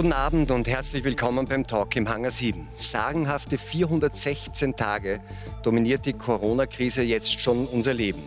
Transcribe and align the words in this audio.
Guten 0.00 0.14
Abend 0.14 0.50
und 0.50 0.66
herzlich 0.66 1.04
willkommen 1.04 1.44
beim 1.44 1.66
Talk 1.66 1.94
im 1.94 2.08
Hangar 2.08 2.30
7. 2.30 2.66
Sagenhafte 2.78 3.58
416 3.58 4.74
Tage 4.74 5.20
dominiert 5.62 6.06
die 6.06 6.14
Corona-Krise 6.14 7.02
jetzt 7.02 7.38
schon 7.38 7.66
unser 7.66 7.92
Leben. 7.92 8.22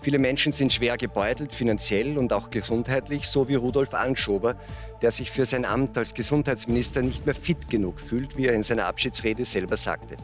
Viele 0.00 0.18
Menschen 0.18 0.50
sind 0.50 0.72
schwer 0.72 0.96
gebeutelt, 0.96 1.54
finanziell 1.54 2.18
und 2.18 2.32
auch 2.32 2.50
gesundheitlich, 2.50 3.28
so 3.28 3.46
wie 3.46 3.54
Rudolf 3.54 3.94
Anschober, 3.94 4.56
der 5.00 5.12
sich 5.12 5.30
für 5.30 5.44
sein 5.44 5.64
Amt 5.64 5.96
als 5.96 6.12
Gesundheitsminister 6.12 7.02
nicht 7.02 7.24
mehr 7.24 7.36
fit 7.36 7.68
genug 7.68 8.00
fühlt, 8.00 8.36
wie 8.36 8.46
er 8.46 8.54
in 8.54 8.64
seiner 8.64 8.86
Abschiedsrede 8.86 9.44
selber 9.44 9.76
sagte. 9.76 10.16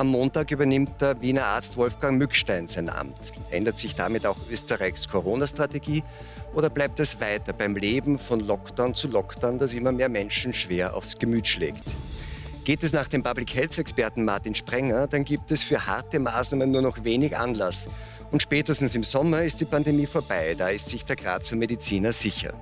Am 0.00 0.06
Montag 0.06 0.50
übernimmt 0.50 1.02
der 1.02 1.20
Wiener 1.20 1.44
Arzt 1.44 1.76
Wolfgang 1.76 2.16
Mückstein 2.16 2.68
sein 2.68 2.88
Amt. 2.88 3.34
Ändert 3.50 3.76
sich 3.76 3.94
damit 3.94 4.24
auch 4.24 4.38
Österreichs 4.50 5.06
Corona-Strategie 5.06 6.02
oder 6.54 6.70
bleibt 6.70 7.00
es 7.00 7.20
weiter 7.20 7.52
beim 7.52 7.76
Leben 7.76 8.18
von 8.18 8.40
Lockdown 8.40 8.94
zu 8.94 9.08
Lockdown, 9.08 9.58
das 9.58 9.74
immer 9.74 9.92
mehr 9.92 10.08
Menschen 10.08 10.54
schwer 10.54 10.96
aufs 10.96 11.18
Gemüt 11.18 11.46
schlägt? 11.46 11.84
Geht 12.64 12.82
es 12.82 12.94
nach 12.94 13.08
dem 13.08 13.22
Public 13.22 13.54
Health-Experten 13.54 14.24
Martin 14.24 14.54
Sprenger, 14.54 15.06
dann 15.06 15.26
gibt 15.26 15.52
es 15.52 15.62
für 15.62 15.84
harte 15.86 16.18
Maßnahmen 16.18 16.70
nur 16.70 16.80
noch 16.80 17.04
wenig 17.04 17.36
Anlass. 17.36 17.86
Und 18.30 18.40
spätestens 18.40 18.94
im 18.94 19.02
Sommer 19.02 19.42
ist 19.42 19.60
die 19.60 19.66
Pandemie 19.66 20.06
vorbei, 20.06 20.54
da 20.56 20.70
ist 20.70 20.88
sich 20.88 21.04
der 21.04 21.16
Grazer 21.16 21.56
Mediziner 21.56 22.14
sicher. 22.14 22.54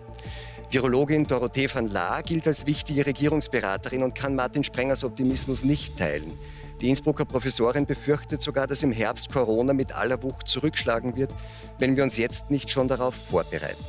Virologin 0.71 1.25
Dorothee 1.25 1.73
van 1.73 1.89
Laar 1.89 2.25
gilt 2.25 2.49
als 2.49 2.67
wichtige 2.67 3.07
Regierungsberaterin 3.07 4.03
und 4.03 4.17
kann 4.17 4.35
Martin 4.35 4.65
Sprengers 4.65 5.05
Optimismus 5.05 5.63
nicht 5.63 5.97
teilen. 5.97 6.37
Die 6.81 6.91
Innsbrucker 6.91 7.25
Professorin 7.25 7.87
befürchtet 7.87 8.41
sogar, 8.41 8.67
dass 8.67 8.85
im 8.85 8.93
Herbst 8.93 9.33
Corona 9.33 9.73
mit 9.73 9.93
aller 9.93 10.23
Wucht 10.23 10.49
zurückschlagen 10.49 11.17
wird, 11.17 11.33
wenn 11.79 11.97
wir 11.97 12.05
uns 12.05 12.17
jetzt 12.17 12.51
nicht 12.51 12.71
schon 12.71 12.87
darauf 12.87 13.15
vorbereiten. 13.15 13.85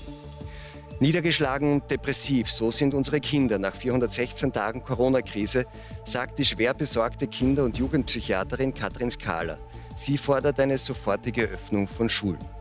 Niedergeschlagen 1.00 1.74
und 1.74 1.92
depressiv, 1.92 2.52
so 2.52 2.72
sind 2.72 2.94
unsere 2.94 3.22
Kinder 3.22 3.58
nach 3.58 3.74
416 3.76 4.52
Tagen 4.52 4.84
Corona-Krise, 4.84 5.66
sagt 6.04 6.40
die 6.40 6.46
schwer 6.46 6.74
besorgte 6.74 7.28
Kinder- 7.28 7.64
und 7.64 7.78
Jugendpsychiaterin 7.78 8.74
Katrin 8.74 9.10
Skala. 9.10 9.58
Sie 9.96 10.18
fordert 10.18 10.60
eine 10.60 10.78
sofortige 10.78 11.44
Öffnung 11.44 11.88
von 11.88 12.10
Schulen. 12.10 12.59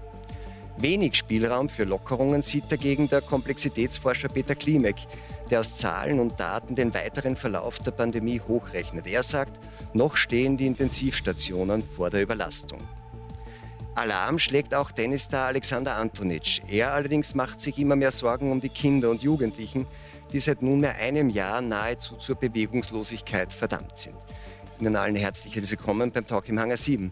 Wenig 0.80 1.16
Spielraum 1.16 1.68
für 1.68 1.82
Lockerungen 1.82 2.42
sieht 2.42 2.70
dagegen 2.70 3.08
der 3.08 3.20
Komplexitätsforscher 3.20 4.28
Peter 4.28 4.54
Klimek, 4.54 4.94
der 5.50 5.58
aus 5.58 5.76
Zahlen 5.76 6.20
und 6.20 6.38
Daten 6.38 6.76
den 6.76 6.94
weiteren 6.94 7.34
Verlauf 7.34 7.80
der 7.80 7.90
Pandemie 7.90 8.40
hochrechnet. 8.46 9.08
Er 9.08 9.24
sagt, 9.24 9.58
noch 9.92 10.14
stehen 10.16 10.56
die 10.56 10.68
Intensivstationen 10.68 11.82
vor 11.82 12.10
der 12.10 12.22
Überlastung. 12.22 12.78
Alarm 13.96 14.38
schlägt 14.38 14.72
auch 14.72 14.92
Tennisstar 14.92 15.48
Alexander 15.48 15.96
Antonic. 15.96 16.62
Er 16.68 16.94
allerdings 16.94 17.34
macht 17.34 17.60
sich 17.60 17.76
immer 17.78 17.96
mehr 17.96 18.12
Sorgen 18.12 18.52
um 18.52 18.60
die 18.60 18.68
Kinder 18.68 19.10
und 19.10 19.20
Jugendlichen, 19.20 19.84
die 20.32 20.38
seit 20.38 20.62
nunmehr 20.62 20.94
einem 20.94 21.28
Jahr 21.28 21.60
nahezu 21.60 22.14
zur 22.14 22.36
Bewegungslosigkeit 22.36 23.52
verdammt 23.52 23.98
sind. 23.98 24.14
Ihnen 24.78 24.94
allen 24.94 25.16
herzlich 25.16 25.56
willkommen 25.68 26.12
beim 26.12 26.24
Talk 26.24 26.48
im 26.48 26.60
Hangar 26.60 26.76
7. 26.76 27.10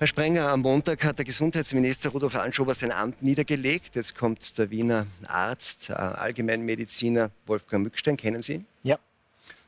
Herr 0.00 0.08
Sprenger, 0.08 0.48
am 0.48 0.60
Montag 0.62 1.04
hat 1.04 1.18
der 1.18 1.24
Gesundheitsminister 1.24 2.10
Rudolf 2.10 2.34
Anschober 2.34 2.74
sein 2.74 2.90
Amt 2.90 3.22
niedergelegt. 3.22 3.94
Jetzt 3.94 4.16
kommt 4.16 4.58
der 4.58 4.68
Wiener 4.70 5.06
Arzt, 5.28 5.88
äh, 5.88 5.92
Allgemeinmediziner 5.92 7.30
Wolfgang 7.46 7.84
Mückstein. 7.84 8.16
Kennen 8.16 8.42
Sie 8.42 8.54
ihn? 8.54 8.66
Ja. 8.82 8.98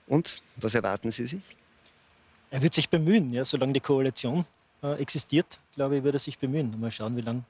Und 0.09 0.43
was 0.57 0.75
erwarten 0.75 1.13
Sie 1.13 1.29
sich? 1.29 1.41
Er 2.51 2.61
wird 2.61 2.75
sich 2.75 2.91
bemühen, 2.91 3.33
ja, 3.33 3.45
solange 3.45 3.75
die 3.75 3.81
Koalition 3.81 4.45
äh, 4.83 5.01
existiert, 5.01 5.59
glaube 5.77 5.99
ich, 5.99 6.05
wird 6.05 6.15
er 6.15 6.21
sich 6.21 6.37
bemühen. 6.37 6.75
Mal 6.81 6.91
schauen, 6.91 7.17
wie 7.17 7.21
lange 7.21 7.45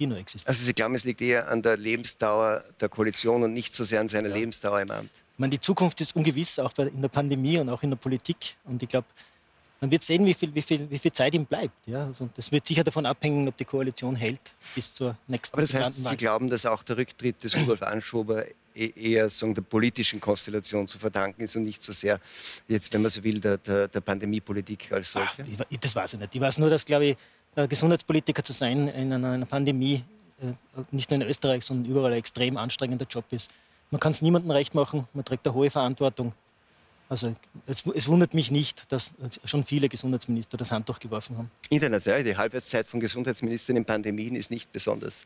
die 0.00 0.06
noch 0.06 0.16
existiert. 0.16 0.48
Also 0.48 0.64
Sie 0.64 0.74
glauben, 0.74 0.96
es 0.96 1.04
liegt 1.04 1.20
eher 1.20 1.48
an 1.48 1.62
der 1.62 1.76
Lebensdauer 1.76 2.64
der 2.80 2.88
Koalition 2.88 3.44
und 3.44 3.52
nicht 3.54 3.76
so 3.76 3.84
sehr 3.84 4.00
an 4.00 4.08
seiner 4.08 4.30
ja. 4.30 4.34
Lebensdauer 4.34 4.80
im 4.80 4.90
Amt? 4.90 5.10
Ich 5.34 5.38
meine, 5.38 5.50
die 5.50 5.60
Zukunft 5.60 6.00
ist 6.00 6.16
ungewiss, 6.16 6.58
auch 6.58 6.76
in 6.78 7.00
der 7.00 7.08
Pandemie 7.08 7.58
und 7.58 7.68
auch 7.68 7.84
in 7.84 7.90
der 7.90 7.96
Politik. 7.96 8.56
Und 8.64 8.82
ich 8.82 8.88
glaube, 8.88 9.06
man 9.80 9.90
wird 9.90 10.02
sehen, 10.02 10.24
wie 10.26 10.34
viel, 10.34 10.54
wie 10.54 10.62
viel, 10.62 10.90
wie 10.90 10.98
viel 10.98 11.12
Zeit 11.12 11.34
ihm 11.34 11.46
bleibt. 11.46 11.86
Ja? 11.86 12.06
Also 12.06 12.28
das 12.34 12.50
wird 12.50 12.66
sicher 12.66 12.84
davon 12.84 13.06
abhängen, 13.06 13.46
ob 13.48 13.56
die 13.56 13.64
Koalition 13.64 14.16
hält 14.16 14.40
bis 14.74 14.94
zur 14.94 15.16
nächsten 15.26 15.54
Aber 15.54 15.62
das 15.62 15.74
heißt, 15.74 15.94
Sie 15.94 16.16
glauben, 16.16 16.48
dass 16.48 16.66
auch 16.66 16.82
der 16.82 16.96
Rücktritt 16.96 17.42
des 17.42 17.56
Rudolf 17.56 17.82
Anschober 17.82 18.44
e-, 18.74 18.92
eher 18.96 19.30
sagen, 19.30 19.54
der 19.54 19.62
politischen 19.62 20.20
Konstellation 20.20 20.88
zu 20.88 20.98
verdanken 20.98 21.42
ist 21.42 21.54
und 21.56 21.62
nicht 21.62 21.82
so 21.82 21.92
sehr, 21.92 22.18
jetzt, 22.66 22.92
wenn 22.92 23.02
man 23.02 23.10
so 23.10 23.22
will, 23.22 23.40
der, 23.40 23.58
der, 23.58 23.88
der 23.88 24.00
Pandemiepolitik 24.00 24.92
als 24.92 25.12
solche? 25.12 25.44
Ach, 25.58 25.78
das 25.80 25.94
weiß 25.94 26.14
ich 26.14 26.20
nicht. 26.20 26.34
Ich 26.34 26.40
weiß 26.40 26.58
nur, 26.58 26.70
dass, 26.70 26.84
glaube 26.84 27.06
ich, 27.06 27.16
Gesundheitspolitiker 27.68 28.44
zu 28.44 28.52
sein 28.52 28.88
in 28.88 29.12
einer 29.12 29.46
Pandemie, 29.46 30.04
äh, 30.40 30.52
nicht 30.92 31.10
nur 31.10 31.20
in 31.20 31.26
Österreich, 31.26 31.64
sondern 31.64 31.90
überall 31.90 32.12
ein 32.12 32.18
extrem 32.18 32.56
anstrengender 32.56 33.06
Job 33.08 33.24
ist. 33.30 33.50
Man 33.90 34.00
kann 34.00 34.12
es 34.12 34.22
niemandem 34.22 34.50
recht 34.50 34.74
machen, 34.74 35.06
man 35.14 35.24
trägt 35.24 35.46
eine 35.46 35.54
hohe 35.54 35.70
Verantwortung. 35.70 36.32
Also 37.10 37.34
es, 37.66 37.86
es, 37.86 38.06
wundert 38.08 38.34
mich 38.34 38.50
nicht, 38.50 38.92
dass 38.92 39.14
schon 39.44 39.64
viele 39.64 39.88
Gesundheitsminister 39.88 40.58
das 40.58 40.70
Handtuch 40.70 40.98
geworfen 40.98 41.38
haben. 41.38 41.50
International, 41.70 42.22
die 42.22 42.36
Halbwertszeit 42.36 42.86
von 42.86 43.00
Gesundheitsministern 43.00 43.76
in 43.76 43.86
Pandemien 43.86 44.36
ist 44.36 44.50
nicht 44.50 44.70
besonders 44.72 45.24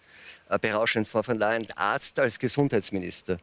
äh, 0.48 0.58
berauschend. 0.60 1.08
Frau 1.08 1.24
von 1.24 1.38
Leyen, 1.38 1.66
Arzt 1.74 2.20
als 2.20 2.38
Gesundheitsminister. 2.38 3.38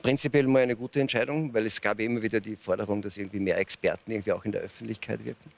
Prinzipiell 0.00 0.46
mal 0.46 0.62
eine 0.62 0.74
gute 0.74 1.00
Entscheidung, 1.00 1.52
weil 1.52 1.66
es 1.66 1.80
gab 1.80 2.00
immer 2.00 2.22
wieder 2.22 2.40
die 2.40 2.56
Forderung, 2.56 3.02
dass 3.02 3.18
irgendwie 3.18 3.40
mehr 3.40 3.58
Experten 3.58 4.10
irgendwie 4.10 4.32
auch 4.32 4.44
in 4.44 4.52
der 4.52 4.62
Öffentlichkeit 4.62 5.22
wirken. 5.24 5.50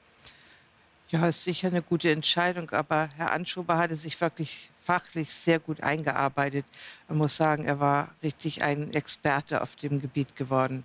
Ja, 1.10 1.28
ist 1.28 1.44
sicher 1.44 1.68
eine 1.68 1.82
gute 1.82 2.10
Entscheidung, 2.10 2.68
aber 2.70 3.10
Herr 3.16 3.30
Anschober 3.30 3.78
hatte 3.78 3.94
sich 3.94 4.20
wirklich 4.20 4.70
fachlich 4.82 5.30
sehr 5.30 5.60
gut 5.60 5.80
eingearbeitet. 5.80 6.66
Man 7.08 7.18
muss 7.18 7.36
sagen, 7.36 7.64
er 7.64 7.78
war 7.78 8.10
richtig 8.22 8.62
ein 8.62 8.92
Experte 8.92 9.62
auf 9.62 9.76
dem 9.76 10.00
Gebiet 10.00 10.34
geworden. 10.34 10.84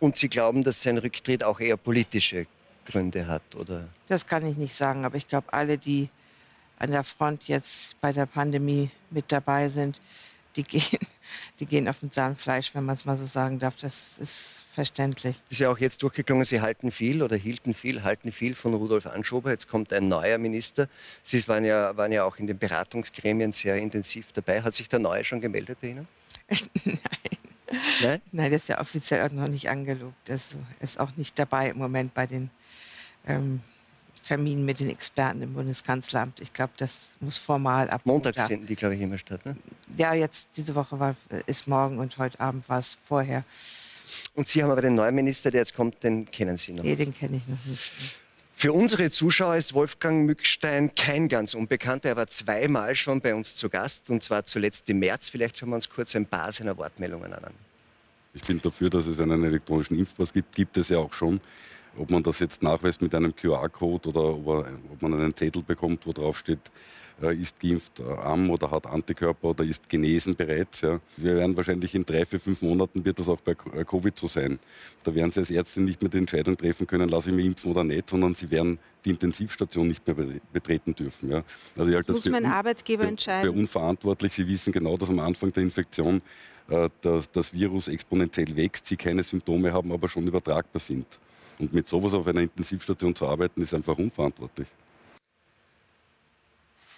Und 0.00 0.16
Sie 0.16 0.28
glauben, 0.28 0.62
dass 0.62 0.82
sein 0.82 0.98
Rücktritt 0.98 1.42
auch 1.42 1.60
eher 1.60 1.76
politische 1.76 2.46
Gründe 2.86 3.26
hat, 3.26 3.54
oder? 3.56 3.88
Das 4.06 4.26
kann 4.26 4.46
ich 4.46 4.56
nicht 4.56 4.74
sagen, 4.74 5.04
aber 5.04 5.16
ich 5.16 5.28
glaube, 5.28 5.52
alle, 5.52 5.76
die 5.76 6.08
an 6.78 6.90
der 6.90 7.04
Front 7.04 7.48
jetzt 7.48 8.00
bei 8.00 8.12
der 8.12 8.26
Pandemie 8.26 8.90
mit 9.10 9.30
dabei 9.32 9.68
sind, 9.68 10.00
die 10.56 10.62
gehen, 10.64 10.98
die 11.60 11.66
gehen 11.66 11.88
auf 11.88 12.00
dem 12.00 12.10
Zahnfleisch, 12.10 12.74
wenn 12.74 12.84
man 12.84 12.96
es 12.96 13.04
mal 13.04 13.16
so 13.16 13.26
sagen 13.26 13.58
darf. 13.58 13.76
Das 13.76 14.18
ist 14.18 14.64
verständlich. 14.72 15.40
Ist 15.50 15.60
ja 15.60 15.70
auch 15.70 15.78
jetzt 15.78 16.02
durchgeklungen, 16.02 16.44
Sie 16.44 16.60
halten 16.60 16.90
viel 16.90 17.22
oder 17.22 17.36
hielten 17.36 17.74
viel, 17.74 18.02
halten 18.04 18.32
viel 18.32 18.54
von 18.54 18.74
Rudolf 18.74 19.06
Anschober. 19.06 19.50
Jetzt 19.50 19.68
kommt 19.68 19.92
ein 19.92 20.08
neuer 20.08 20.38
Minister. 20.38 20.88
Sie 21.22 21.46
waren 21.48 21.64
ja, 21.64 21.96
waren 21.96 22.12
ja 22.12 22.24
auch 22.24 22.36
in 22.38 22.46
den 22.46 22.58
Beratungsgremien 22.58 23.52
sehr 23.52 23.76
intensiv 23.76 24.32
dabei. 24.32 24.62
Hat 24.62 24.74
sich 24.74 24.88
der 24.88 25.00
Neue 25.00 25.24
schon 25.24 25.40
gemeldet 25.40 25.78
bei 25.80 25.88
Ihnen? 25.88 26.08
Nein. 26.84 27.47
Nein? 28.02 28.20
Nein, 28.32 28.50
das 28.50 28.62
ist 28.62 28.68
ja 28.68 28.80
offiziell 28.80 29.26
auch 29.26 29.32
noch 29.32 29.48
nicht 29.48 29.68
angelobt. 29.68 30.16
Das 30.24 30.56
ist 30.80 31.00
auch 31.00 31.10
nicht 31.16 31.38
dabei 31.38 31.70
im 31.70 31.78
Moment 31.78 32.14
bei 32.14 32.26
den 32.26 32.50
ähm, 33.26 33.60
Terminen 34.22 34.64
mit 34.64 34.80
den 34.80 34.90
Experten 34.90 35.42
im 35.42 35.54
Bundeskanzleramt. 35.54 36.40
Ich 36.40 36.52
glaube, 36.52 36.72
das 36.76 37.10
muss 37.20 37.36
formal 37.36 37.88
ab. 37.90 38.02
Montags 38.04 38.42
finden 38.42 38.66
die, 38.66 38.76
glaube 38.76 38.94
ich, 38.94 39.00
immer 39.00 39.18
statt, 39.18 39.44
ne? 39.46 39.56
Ja, 39.96 40.14
jetzt 40.14 40.48
diese 40.56 40.74
Woche 40.74 40.98
war, 40.98 41.16
ist 41.46 41.66
morgen 41.66 41.98
und 41.98 42.18
heute 42.18 42.38
Abend 42.40 42.68
war 42.68 42.78
es 42.78 42.98
vorher. 43.04 43.44
Und 44.34 44.48
Sie 44.48 44.62
haben 44.62 44.70
aber 44.70 44.82
den 44.82 44.94
neuen 44.94 45.14
Minister, 45.14 45.50
der 45.50 45.62
jetzt 45.62 45.74
kommt, 45.74 46.02
den 46.02 46.26
kennen 46.26 46.56
Sie 46.56 46.72
noch? 46.72 46.82
Nee, 46.82 46.96
den 46.96 47.14
kenne 47.14 47.36
ich 47.36 47.46
noch 47.46 47.64
nicht. 47.64 48.18
Für 48.60 48.72
unsere 48.72 49.08
Zuschauer 49.12 49.54
ist 49.54 49.72
Wolfgang 49.72 50.26
Mückstein 50.26 50.92
kein 50.96 51.28
ganz 51.28 51.54
Unbekannter. 51.54 52.08
Er 52.08 52.16
war 52.16 52.26
zweimal 52.26 52.96
schon 52.96 53.20
bei 53.20 53.32
uns 53.32 53.54
zu 53.54 53.68
Gast 53.68 54.10
und 54.10 54.24
zwar 54.24 54.46
zuletzt 54.46 54.90
im 54.90 54.98
März. 54.98 55.28
Vielleicht 55.28 55.56
schauen 55.56 55.68
wir 55.68 55.76
uns 55.76 55.88
kurz 55.88 56.16
ein 56.16 56.26
paar 56.26 56.50
seiner 56.50 56.76
Wortmeldungen 56.76 57.32
an. 57.32 57.52
Ich 58.34 58.42
bin 58.42 58.60
dafür, 58.60 58.90
dass 58.90 59.06
es 59.06 59.20
einen 59.20 59.44
elektronischen 59.44 59.96
Impfpass 59.96 60.32
gibt. 60.32 60.56
Gibt 60.56 60.76
es 60.76 60.88
ja 60.88 60.98
auch 60.98 61.12
schon. 61.12 61.40
Ob 61.96 62.10
man 62.10 62.20
das 62.24 62.40
jetzt 62.40 62.60
nachweist 62.60 63.00
mit 63.00 63.14
einem 63.14 63.32
QR-Code 63.32 64.08
oder 64.08 64.24
ob 64.24 65.02
man 65.02 65.14
einen 65.14 65.36
Zettel 65.36 65.62
bekommt, 65.62 66.04
wo 66.04 66.12
drauf 66.12 66.38
steht, 66.38 66.58
ist 67.26 67.58
geimpft 67.60 68.00
äh, 68.00 68.04
am 68.04 68.48
oder 68.50 68.70
hat 68.70 68.86
Antikörper 68.86 69.48
oder 69.48 69.64
ist 69.64 69.88
genesen 69.88 70.36
bereits. 70.36 70.82
Ja. 70.82 71.00
Wir 71.16 71.36
werden 71.36 71.56
wahrscheinlich 71.56 71.94
in 71.94 72.04
drei, 72.04 72.24
vier, 72.24 72.38
fünf 72.38 72.62
Monaten 72.62 73.04
wird 73.04 73.18
das 73.18 73.28
auch 73.28 73.40
bei 73.40 73.52
äh, 73.74 73.84
Covid 73.84 74.16
so 74.16 74.26
sein. 74.26 74.58
Da 75.04 75.14
werden 75.14 75.30
Sie 75.30 75.40
als 75.40 75.50
Ärzte 75.50 75.80
nicht 75.80 76.00
mehr 76.00 76.10
die 76.10 76.18
Entscheidung 76.18 76.56
treffen 76.56 76.86
können, 76.86 77.08
lasse 77.08 77.30
ich 77.30 77.36
mich 77.36 77.46
impfen 77.46 77.72
oder 77.72 77.84
nicht, 77.84 78.08
sondern 78.08 78.34
Sie 78.34 78.50
werden 78.50 78.78
die 79.04 79.10
Intensivstation 79.10 79.88
nicht 79.88 80.06
mehr 80.06 80.16
betreten 80.52 80.94
dürfen. 80.94 81.30
Ja. 81.30 81.42
Also 81.76 81.90
das 81.90 82.08
muss 82.08 82.28
mein 82.28 82.46
Arbeitgeber 82.46 83.04
für, 83.04 83.08
entscheiden. 83.08 83.52
Für 83.52 83.58
unverantwortlich. 83.58 84.32
Sie 84.32 84.46
wissen 84.46 84.72
genau, 84.72 84.96
dass 84.96 85.08
am 85.08 85.18
Anfang 85.18 85.52
der 85.52 85.62
Infektion 85.64 86.22
äh, 86.68 86.88
das, 87.00 87.30
das 87.30 87.52
Virus 87.52 87.88
exponentiell 87.88 88.54
wächst, 88.54 88.86
Sie 88.86 88.96
keine 88.96 89.22
Symptome 89.22 89.72
haben, 89.72 89.92
aber 89.92 90.08
schon 90.08 90.26
übertragbar 90.26 90.80
sind. 90.80 91.06
Und 91.58 91.72
mit 91.72 91.88
sowas 91.88 92.14
auf 92.14 92.26
einer 92.28 92.42
Intensivstation 92.42 93.14
zu 93.14 93.26
arbeiten, 93.26 93.60
ist 93.60 93.74
einfach 93.74 93.98
unverantwortlich. 93.98 94.68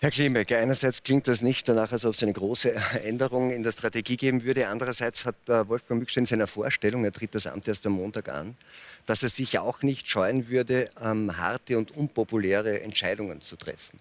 Herr 0.02 0.10
Klimek, 0.10 0.50
einerseits 0.52 1.02
klingt 1.02 1.28
das 1.28 1.42
nicht 1.42 1.68
danach, 1.68 1.92
als 1.92 2.06
ob 2.06 2.14
es 2.14 2.22
eine 2.22 2.32
große 2.32 2.72
Änderung 3.04 3.50
in 3.50 3.62
der 3.62 3.70
Strategie 3.70 4.16
geben 4.16 4.44
würde. 4.44 4.66
Andererseits 4.68 5.26
hat 5.26 5.36
Wolfgang 5.46 6.00
Mückstein 6.00 6.22
in 6.22 6.26
seiner 6.26 6.46
Vorstellung, 6.46 7.04
er 7.04 7.12
tritt 7.12 7.34
das 7.34 7.46
Amt 7.46 7.68
erst 7.68 7.84
am 7.84 7.92
Montag 7.92 8.30
an, 8.30 8.56
dass 9.04 9.22
er 9.22 9.28
sich 9.28 9.58
auch 9.58 9.82
nicht 9.82 10.08
scheuen 10.08 10.48
würde, 10.48 10.88
ähm, 11.04 11.36
harte 11.36 11.76
und 11.76 11.94
unpopuläre 11.94 12.80
Entscheidungen 12.80 13.42
zu 13.42 13.56
treffen. 13.56 13.98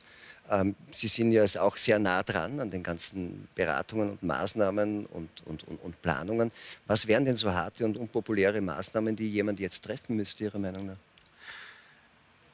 Ähm, 0.50 0.74
Sie 0.90 1.08
sind 1.08 1.34
ja 1.34 1.44
auch 1.60 1.76
sehr 1.76 2.00
nah 2.00 2.24
dran 2.24 2.62
an 2.62 2.72
den 2.72 2.82
ganzen 2.82 3.50
Beratungen 3.54 4.12
und 4.12 4.24
Maßnahmen 4.24 5.06
und, 5.06 5.30
und, 5.48 5.68
und, 5.68 5.84
und 5.84 6.02
Planungen. 6.02 6.54
Was 6.88 7.08
wären 7.08 7.26
denn 7.26 7.36
so 7.36 7.52
harte 7.52 7.84
und 7.84 7.98
unpopuläre 7.98 8.62
Maßnahmen, 8.62 9.18
die 9.18 9.30
jemand 9.30 9.60
jetzt 9.60 9.84
treffen 9.84 10.16
müsste, 10.16 10.46
Ihrer 10.46 10.60
Meinung 10.60 10.86
nach? 10.86 11.09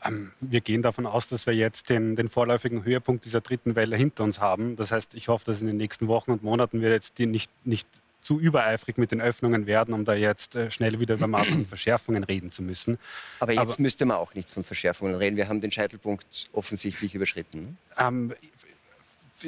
Ähm, 0.05 0.31
wir 0.41 0.61
gehen 0.61 0.81
davon 0.81 1.05
aus, 1.05 1.27
dass 1.27 1.45
wir 1.45 1.53
jetzt 1.53 1.89
den, 1.89 2.15
den, 2.15 2.29
vorläufigen 2.29 2.83
Höhepunkt 2.83 3.25
dieser 3.25 3.41
dritten 3.41 3.75
Welle 3.75 3.95
hinter 3.95 4.23
uns 4.23 4.39
haben. 4.39 4.75
Das 4.75 4.91
heißt, 4.91 5.13
ich 5.15 5.27
hoffe, 5.27 5.45
dass 5.45 5.61
in 5.61 5.67
den 5.67 5.77
nächsten 5.77 6.07
Wochen 6.07 6.31
und 6.31 6.43
Monaten 6.43 6.81
wir 6.81 6.89
jetzt 6.89 7.17
die 7.17 7.25
nicht, 7.25 7.49
nicht 7.65 7.87
zu 8.21 8.39
übereifrig 8.39 8.97
mit 8.97 9.11
den 9.11 9.21
Öffnungen 9.21 9.67
werden, 9.67 9.93
um 9.93 10.03
da 10.03 10.15
jetzt 10.15 10.55
äh, 10.55 10.71
schnell 10.71 10.99
wieder 10.99 11.15
über 11.15 11.25
und 11.25 11.67
Verschärfungen 11.67 12.23
reden 12.23 12.49
zu 12.49 12.63
müssen. 12.63 12.97
Aber 13.39 13.53
jetzt 13.53 13.61
Aber, 13.73 13.81
müsste 13.81 14.05
man 14.05 14.17
auch 14.17 14.33
nicht 14.33 14.49
von 14.49 14.63
Verschärfungen 14.63 15.15
reden. 15.15 15.37
Wir 15.37 15.47
haben 15.47 15.61
den 15.61 15.71
Scheitelpunkt 15.71 16.49
offensichtlich 16.51 17.13
überschritten. 17.13 17.77
Ähm, 17.99 18.33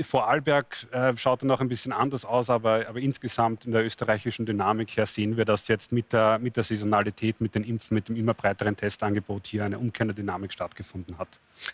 Vorarlberg 0.04 0.88
äh, 0.92 1.16
schaut 1.18 1.42
dann 1.42 1.48
noch 1.48 1.62
ein 1.62 1.70
bisschen 1.70 1.92
anders 1.92 2.26
aus, 2.26 2.50
aber, 2.50 2.86
aber, 2.88 3.00
insgesamt 3.00 3.66
in 3.66 3.72
der 3.72 3.86
österreichischen 3.86 4.46
Dynamik 4.46 4.98
her 4.98 5.06
sehen 5.06 5.38
wir, 5.38 5.46
dass 5.46 5.68
jetzt 5.68 5.92
mit 5.92 6.14
der, 6.14 6.40
mit 6.40 6.58
der 6.58 6.64
Saisonalität, 6.64 7.42
mit 7.42 7.56
den 7.56 7.64
Impfen, 7.64 7.96
mit 7.96 8.10
dem 8.10 8.16
immer 8.16 8.34
breiteren 8.34 8.76
Testangebot 8.76 9.48
hier 9.48 9.66
eine 9.66 9.80
Umkehr 9.80 10.06
der 10.06 10.16
Dynamik 10.16 10.54
stattgefunden 10.54 11.18
hat. 11.18 11.30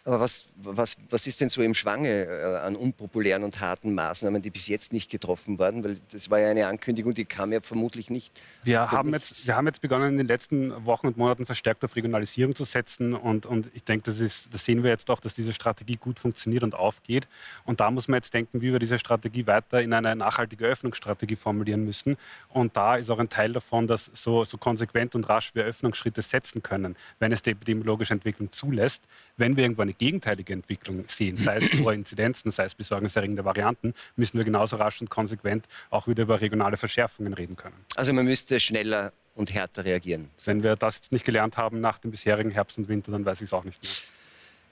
Aber 0.05 0.19
was, 0.19 0.45
was, 0.55 0.97
was 1.09 1.27
ist 1.27 1.41
denn 1.41 1.49
so 1.49 1.61
im 1.61 1.73
Schwange 1.73 2.25
äh, 2.25 2.57
an 2.57 2.75
unpopulären 2.75 3.43
und 3.43 3.59
harten 3.59 3.93
Maßnahmen, 3.93 4.41
die 4.41 4.49
bis 4.49 4.67
jetzt 4.67 4.93
nicht 4.93 5.09
getroffen 5.09 5.59
wurden? 5.59 5.83
Weil 5.83 5.99
das 6.11 6.29
war 6.29 6.39
ja 6.39 6.49
eine 6.49 6.67
Ankündigung, 6.67 7.13
die 7.13 7.25
kam 7.25 7.51
ja 7.51 7.61
vermutlich 7.61 8.09
nicht. 8.09 8.31
Wir 8.63 8.91
haben, 8.91 9.13
jetzt, 9.13 9.47
wir 9.47 9.55
haben 9.55 9.67
jetzt 9.67 9.81
begonnen, 9.81 10.09
in 10.09 10.17
den 10.17 10.27
letzten 10.27 10.85
Wochen 10.85 11.07
und 11.07 11.17
Monaten 11.17 11.45
verstärkt 11.45 11.83
auf 11.83 11.95
Regionalisierung 11.95 12.55
zu 12.55 12.63
setzen. 12.63 13.13
Und, 13.13 13.45
und 13.45 13.69
ich 13.73 13.83
denke, 13.83 14.05
das, 14.05 14.19
ist, 14.19 14.53
das 14.53 14.65
sehen 14.65 14.83
wir 14.83 14.89
jetzt 14.89 15.09
auch, 15.09 15.19
dass 15.19 15.33
diese 15.33 15.53
Strategie 15.53 15.97
gut 15.97 16.19
funktioniert 16.19 16.63
und 16.63 16.75
aufgeht. 16.75 17.27
Und 17.65 17.79
da 17.79 17.91
muss 17.91 18.07
man 18.07 18.17
jetzt 18.17 18.33
denken, 18.33 18.61
wie 18.61 18.71
wir 18.71 18.79
diese 18.79 18.99
Strategie 18.99 19.47
weiter 19.47 19.81
in 19.81 19.93
eine 19.93 20.15
nachhaltige 20.15 20.65
Öffnungsstrategie 20.65 21.35
formulieren 21.35 21.83
müssen. 21.83 22.17
Und 22.49 22.75
da 22.77 22.95
ist 22.95 23.09
auch 23.09 23.19
ein 23.19 23.29
Teil 23.29 23.53
davon, 23.53 23.87
dass 23.87 24.11
so, 24.13 24.45
so 24.45 24.57
konsequent 24.57 25.15
und 25.15 25.27
rasch 25.29 25.55
wir 25.55 25.63
Öffnungsschritte 25.63 26.21
setzen 26.21 26.63
können, 26.63 26.95
wenn 27.19 27.31
es 27.31 27.41
die 27.41 27.51
epidemiologische 27.51 28.13
Entwicklung 28.13 28.51
zulässt. 28.51 29.03
Wenn 29.37 29.57
wir 29.57 29.65
irgendwo 29.73 29.81
eine 29.81 29.93
gegenteilige 29.93 30.53
Entwicklung 30.53 31.05
sehen, 31.07 31.37
sei 31.37 31.57
es 31.57 31.79
hohe 31.79 31.93
Inzidenzen, 31.93 32.51
sei 32.51 32.65
es 32.65 32.75
besorgniserregende 32.75 33.43
Varianten, 33.43 33.93
müssen 34.15 34.37
wir 34.37 34.45
genauso 34.45 34.75
rasch 34.75 35.01
und 35.01 35.09
konsequent 35.09 35.65
auch 35.89 36.07
wieder 36.07 36.23
über 36.23 36.41
regionale 36.41 36.77
Verschärfungen 36.77 37.33
reden 37.33 37.55
können. 37.55 37.75
Also 37.95 38.13
man 38.13 38.25
müsste 38.25 38.59
schneller 38.59 39.11
und 39.35 39.53
härter 39.53 39.83
reagieren. 39.83 40.29
Wenn 40.45 40.63
wir 40.63 40.75
das 40.75 40.95
jetzt 40.95 41.11
nicht 41.11 41.25
gelernt 41.25 41.57
haben 41.57 41.81
nach 41.81 41.97
dem 41.97 42.11
bisherigen 42.11 42.51
Herbst 42.51 42.77
und 42.77 42.87
Winter, 42.87 43.11
dann 43.11 43.25
weiß 43.25 43.41
ich 43.41 43.47
es 43.47 43.53
auch 43.53 43.63
nicht 43.63 43.81
mehr. 43.81 43.91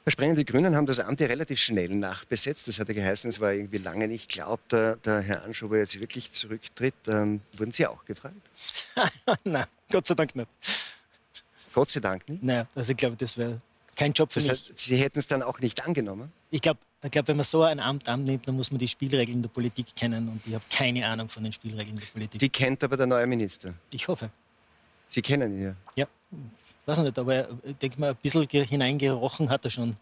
Herr 0.03 0.11
Sprenger, 0.11 0.35
die 0.35 0.45
Grünen 0.45 0.75
haben 0.75 0.87
das 0.87 0.99
Amt 0.99 1.19
ja 1.19 1.27
relativ 1.27 1.59
schnell 1.59 1.89
nachbesetzt. 1.89 2.67
Das 2.67 2.79
hatte 2.79 2.93
geheißen, 2.95 3.29
es 3.29 3.39
war 3.39 3.53
irgendwie 3.53 3.77
lange 3.77 4.07
nicht 4.07 4.31
glaubt, 4.31 4.71
der, 4.71 4.95
der 4.97 5.21
Herr 5.21 5.45
Anschober 5.45 5.77
jetzt 5.77 5.99
wirklich 5.99 6.31
zurücktritt. 6.31 6.95
Ähm, 7.07 7.41
wurden 7.55 7.71
Sie 7.71 7.85
auch 7.85 8.03
gefragt? 8.05 8.35
Nein, 9.43 9.65
Gott 9.91 10.07
sei 10.07 10.15
Dank 10.15 10.35
nicht. 10.35 10.49
Gott 11.73 11.89
sei 11.89 11.99
Dank 11.99 12.27
nicht? 12.27 12.41
Nein, 12.41 12.67
also 12.73 12.91
ich 12.91 12.97
glaube, 12.97 13.15
das 13.15 13.37
wäre 13.37 13.61
kein 13.95 14.13
Job 14.13 14.31
für 14.31 14.39
das 14.39 14.49
heißt, 14.49 14.69
mich. 14.69 14.79
Sie 14.79 14.97
hätten 14.97 15.19
es 15.19 15.27
dann 15.27 15.41
auch 15.43 15.59
nicht 15.59 15.85
angenommen? 15.85 16.31
Ich 16.49 16.61
glaube, 16.61 16.79
ich 17.03 17.11
glaub, 17.11 17.27
wenn 17.27 17.37
man 17.37 17.43
so 17.43 17.63
ein 17.63 17.79
Amt 17.79 18.07
annimmt, 18.07 18.47
dann 18.47 18.55
muss 18.55 18.71
man 18.71 18.79
die 18.79 18.87
Spielregeln 18.87 19.41
der 19.41 19.49
Politik 19.49 19.95
kennen. 19.95 20.29
Und 20.29 20.41
ich 20.45 20.53
habe 20.53 20.63
keine 20.69 21.05
Ahnung 21.07 21.29
von 21.29 21.43
den 21.43 21.51
Spielregeln 21.51 21.97
der 21.97 22.05
Politik. 22.05 22.39
Die 22.39 22.49
kennt 22.49 22.83
aber 22.83 22.97
der 22.97 23.07
neue 23.07 23.25
Minister? 23.27 23.73
Ich 23.93 24.07
hoffe. 24.07 24.29
Sie 25.07 25.21
kennen 25.21 25.57
ihn 25.57 25.63
ja? 25.63 25.75
Ja, 25.95 26.07
weiß 26.85 26.99
nicht, 26.99 27.17
aber 27.17 27.49
ich 27.63 27.75
denke 27.77 27.99
mal, 27.99 28.11
ein 28.11 28.17
bisschen 28.21 28.47
hineingerochen 28.47 29.49
hat 29.49 29.65
er 29.65 29.71
schon 29.71 29.95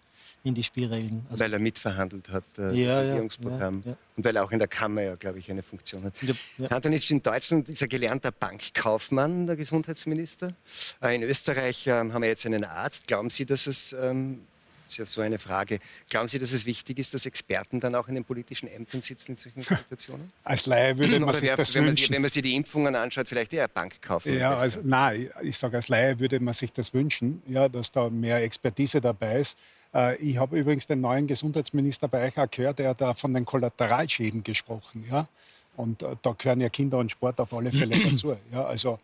in 0.44 0.54
die 0.54 0.64
Spielregeln. 0.64 1.26
Also 1.30 1.44
weil 1.44 1.54
er 1.54 1.60
mitverhandelt 1.60 2.30
hat, 2.30 2.44
äh, 2.58 2.74
ja, 2.74 2.96
das 2.96 3.12
Regierungsprogramm. 3.12 3.84
Ja, 3.86 3.92
ja. 3.92 3.98
Und 4.16 4.26
weil 4.26 4.36
er 4.36 4.44
auch 4.44 4.52
in 4.52 4.60
der 4.60 4.68
Kammer 4.68 5.02
ja, 5.02 5.16
glaube 5.16 5.40
ich, 5.40 5.50
eine 5.52 5.64
Funktion 5.64 6.04
hat. 6.04 6.22
Ja, 6.22 6.34
ja. 6.58 6.70
Hantanitsch 6.70 7.12
in 7.12 7.22
Deutschland 7.22 7.70
ist 7.70 7.82
er 7.82 7.88
gelernter 7.88 8.32
Bankkaufmann, 8.32 9.48
der 9.48 9.56
Gesundheitsminister. 9.56 10.54
Äh, 11.02 11.16
in 11.16 11.24
Österreich 11.24 11.88
ähm, 11.88 12.14
haben 12.14 12.22
wir 12.22 12.30
jetzt 12.30 12.46
einen 12.46 12.64
Arzt. 12.64 13.08
Glauben 13.08 13.30
Sie, 13.30 13.46
dass 13.46 13.68
es 13.68 13.94
ähm, 13.94 14.42
das 14.90 14.96
ist 14.96 14.98
ja 14.98 15.06
so 15.06 15.22
eine 15.22 15.38
Frage. 15.38 15.80
Glauben 16.10 16.28
Sie, 16.28 16.40
dass 16.40 16.52
es 16.52 16.66
wichtig 16.66 16.98
ist, 16.98 17.14
dass 17.14 17.28
Experten 17.28 17.80
dann 17.80 17.94
auch 17.94 18.08
in 18.08 18.16
den 18.16 18.26
politischen 18.26 18.68
Ämtern 18.68 19.02
sitzen 19.02 19.34
in 19.34 19.36
solchen 19.38 19.62
Situationen? 19.62 20.32
Als 20.44 20.66
Laie 20.66 20.98
würde 20.98 21.20
man 21.20 21.32
sich 21.34 21.44
wer, 21.44 21.58
das 21.58 21.76
wenn 21.76 21.86
wünschen. 21.86 22.06
Man, 22.06 22.16
wenn 22.16 22.22
man 22.24 22.32
sich 22.32 22.42
die 22.42 22.56
Impfungen 22.56 22.96
anschaut, 22.96 23.30
vielleicht 23.30 23.54
eher 23.54 23.68
Bank 23.68 24.02
kaufen. 24.02 24.34
Ja, 24.34 24.58
also, 24.58 24.80
nein, 24.84 25.30
ich 25.44 25.60
sage, 25.60 25.78
als 25.78 25.90
Laie 25.90 26.20
würde 26.20 26.40
man 26.40 26.56
sich 26.56 26.74
das 26.74 26.92
wünschen, 26.92 27.44
ja, 27.48 27.70
dass 27.70 27.92
da 27.92 28.10
mehr 28.10 28.42
Expertise 28.42 29.00
dabei 29.00 29.42
ist. 29.42 29.60
Äh, 29.94 30.16
ich 30.18 30.38
habe 30.38 30.60
übrigens 30.60 30.88
den 30.88 31.02
neuen 31.02 31.28
Gesundheitsminister 31.28 32.08
bei 32.08 32.28
euch 32.28 32.38
auch 32.40 32.50
gehört, 32.50 32.80
der 32.80 32.90
hat 32.90 33.02
da 33.02 33.14
von 33.14 33.34
den 33.34 33.46
Kollateralschäden 33.46 34.44
gesprochen. 34.44 35.06
Ja? 35.10 35.28
Und 35.76 36.04
äh, 36.04 36.16
da 36.22 36.36
gehören 36.38 36.62
ja 36.62 36.70
Kinder 36.70 36.98
und 36.98 37.12
Sport 37.12 37.40
auf 37.42 37.54
alle 37.54 37.72
Fälle 37.72 37.98
dazu. 38.12 38.36
Ja? 38.52 38.66
Also 38.66 39.00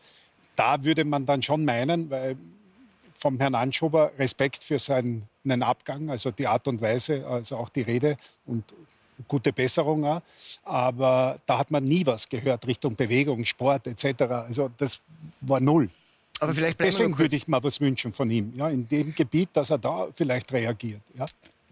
da 0.55 0.83
würde 0.83 1.03
man 1.03 1.25
dann 1.25 1.41
schon 1.41 1.65
meinen, 1.65 2.09
weil 2.09 2.37
vom 3.17 3.39
Herrn 3.39 3.55
Anschober 3.55 4.11
Respekt 4.19 4.63
für 4.63 4.77
seinen 4.77 5.27
Abgang, 5.61 6.09
also 6.09 6.31
die 6.31 6.47
Art 6.47 6.67
und 6.67 6.81
Weise, 6.81 7.25
also 7.25 7.57
auch 7.57 7.69
die 7.69 7.81
Rede 7.81 8.17
und 8.45 8.63
gute 9.27 9.53
Besserung 9.53 10.05
auch. 10.05 10.21
Aber 10.63 11.39
da 11.45 11.57
hat 11.57 11.71
man 11.71 11.83
nie 11.83 12.05
was 12.05 12.27
gehört 12.27 12.67
Richtung 12.67 12.95
Bewegung, 12.95 13.45
Sport 13.45 13.87
etc. 13.87 14.21
Also 14.23 14.69
das 14.77 14.99
war 15.41 15.59
null. 15.59 15.89
Aber 16.39 16.53
vielleicht 16.53 16.79
Deswegen 16.79 17.17
würde 17.17 17.35
ich 17.35 17.47
mal 17.47 17.63
was 17.63 17.79
wünschen 17.79 18.11
von 18.11 18.29
ihm, 18.29 18.53
ja, 18.55 18.69
in 18.69 18.87
dem 18.87 19.15
Gebiet, 19.15 19.49
dass 19.53 19.69
er 19.69 19.77
da 19.77 20.07
vielleicht 20.15 20.51
reagiert. 20.51 21.01
Ja. 21.17 21.25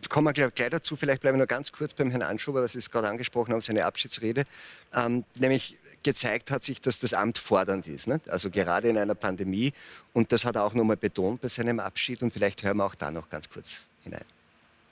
Kommen 0.10 0.36
wir 0.36 0.52
gleich, 0.52 0.70
dazu. 0.70 0.96
Vielleicht 0.96 1.22
bleiben 1.22 1.36
wir 1.36 1.40
nur 1.40 1.48
ganz 1.48 1.72
kurz 1.72 1.94
beim 1.94 2.10
Herrn 2.10 2.22
Anschober, 2.24 2.62
was 2.62 2.74
Sie 2.74 2.78
es 2.78 2.90
gerade 2.90 3.08
angesprochen 3.08 3.54
haben, 3.54 3.62
seine 3.62 3.86
Abschiedsrede. 3.86 4.46
Ähm, 4.94 5.24
nämlich 5.40 5.78
gezeigt 6.04 6.52
hat 6.52 6.64
sich, 6.64 6.82
dass 6.82 7.00
das 7.00 7.14
Amt 7.14 7.38
fordernd 7.38 7.88
ist. 7.88 8.08
Ne? 8.08 8.20
Also 8.28 8.50
gerade 8.50 8.90
in 8.90 8.98
einer 8.98 9.16
Pandemie. 9.16 9.72
Und 10.12 10.32
das 10.32 10.46
hat 10.46 10.56
er 10.56 10.64
auch 10.64 10.74
nochmal 10.74 10.98
betont 10.98 11.42
bei 11.42 11.48
seinem 11.48 11.80
Abschied. 11.80 12.22
Und 12.22 12.32
vielleicht 12.32 12.64
hören 12.64 12.78
wir 12.78 12.86
auch 12.86 12.96
da 12.96 13.12
noch 13.12 13.30
ganz 13.30 13.50
kurz 13.50 13.84
hinein. 14.04 14.26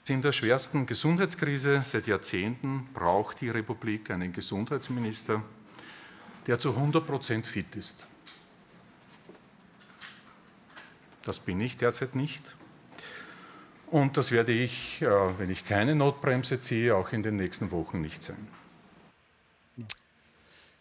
In 0.08 0.22
der 0.22 0.32
schwersten 0.32 0.86
Gesundheitskrise 0.86 1.82
seit 1.84 2.08
Jahrzehnten 2.08 2.88
braucht 2.92 3.40
die 3.40 3.50
Republik 3.50 4.10
einen 4.10 4.32
Gesundheitsminister, 4.32 5.42
der 6.46 6.58
zu 6.58 6.70
100 6.70 7.06
Prozent 7.06 7.46
fit 7.46 7.76
ist. 7.76 8.08
Das 11.24 11.38
bin 11.38 11.60
ich 11.60 11.76
derzeit 11.76 12.14
nicht. 12.14 12.42
Und 13.90 14.16
das 14.16 14.30
werde 14.30 14.52
ich, 14.52 15.02
äh, 15.02 15.38
wenn 15.38 15.50
ich 15.50 15.66
keine 15.66 15.94
Notbremse 15.94 16.60
ziehe, 16.60 16.96
auch 16.96 17.12
in 17.12 17.22
den 17.22 17.36
nächsten 17.36 17.70
Wochen 17.70 18.00
nicht 18.00 18.22
sein. 18.22 18.48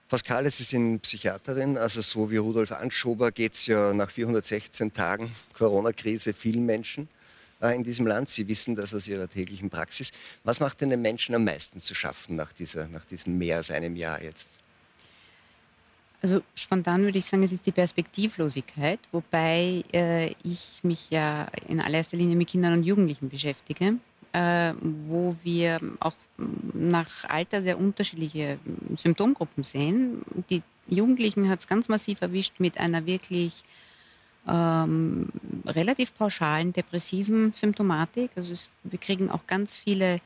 Pascal, 0.08 0.50
Sie 0.50 0.64
sind 0.64 1.02
Psychiaterin, 1.02 1.78
also 1.78 2.02
so 2.02 2.32
wie 2.32 2.38
Rudolf 2.38 2.72
Anschober 2.74 3.32
geht 3.32 3.54
es 3.54 3.66
ja 3.66 3.94
nach 3.94 4.10
416 4.10 4.94
Tagen 4.94 5.32
Corona-Krise 5.54 6.34
vielen 6.34 6.66
Menschen 6.66 7.08
äh, 7.62 7.76
in 7.76 7.84
diesem 7.84 8.08
Land. 8.08 8.30
Sie 8.30 8.48
wissen 8.48 8.76
das 8.76 8.94
aus 8.94 9.08
Ihrer 9.08 9.30
täglichen 9.30 9.70
Praxis. 9.70 10.12
Was 10.44 10.60
macht 10.60 10.82
denn 10.82 10.90
den 10.90 11.02
Menschen 11.02 11.36
am 11.36 11.46
meisten 11.46 11.80
zu 11.80 11.96
schaffen 11.96 12.36
nach, 12.36 12.52
dieser, 12.52 12.88
nach 12.88 13.06
diesem 13.06 13.38
mehr 13.38 13.58
als 13.58 13.72
einem 13.72 13.96
Jahr 13.96 14.22
jetzt? 14.22 14.50
Also 16.22 16.42
spontan 16.54 17.02
würde 17.02 17.18
ich 17.18 17.26
sagen, 17.26 17.42
es 17.42 17.52
ist 17.52 17.66
die 17.66 17.72
Perspektivlosigkeit, 17.72 19.00
wobei 19.12 19.84
äh, 19.92 20.34
ich 20.44 20.80
mich 20.84 21.10
ja 21.10 21.48
in 21.68 21.82
allererster 21.82 22.18
Linie 22.18 22.36
mit 22.36 22.50
Kindern 22.50 22.74
und 22.74 22.84
Jugendlichen 22.84 23.28
beschäftige, 23.30 23.96
äh, 24.34 24.74
wo 24.80 25.36
wir 25.42 25.80
auch 26.00 26.14
nach 26.74 27.26
Alter 27.28 27.64
sehr 27.64 27.80
unterschiedliche 27.80 28.60
Symptomgruppen 28.96 29.64
sehen. 29.64 30.22
Die 30.52 30.62
Jugendlichen 30.88 31.50
hat 31.50 31.62
es 31.62 31.68
ganz 31.68 31.90
massiv 31.90 32.22
erwischt 32.22 32.60
mit 32.60 32.78
einer 32.78 33.08
wirklich 33.08 33.64
ähm, 34.48 35.30
relativ 35.66 36.14
pauschalen 36.14 36.72
depressiven 36.72 37.54
Symptomatik. 37.54 38.30
Also 38.36 38.54
es, 38.54 38.70
wir 38.84 39.00
kriegen 39.00 39.32
auch 39.32 39.48
ganz 39.48 39.78
viele 39.78 40.20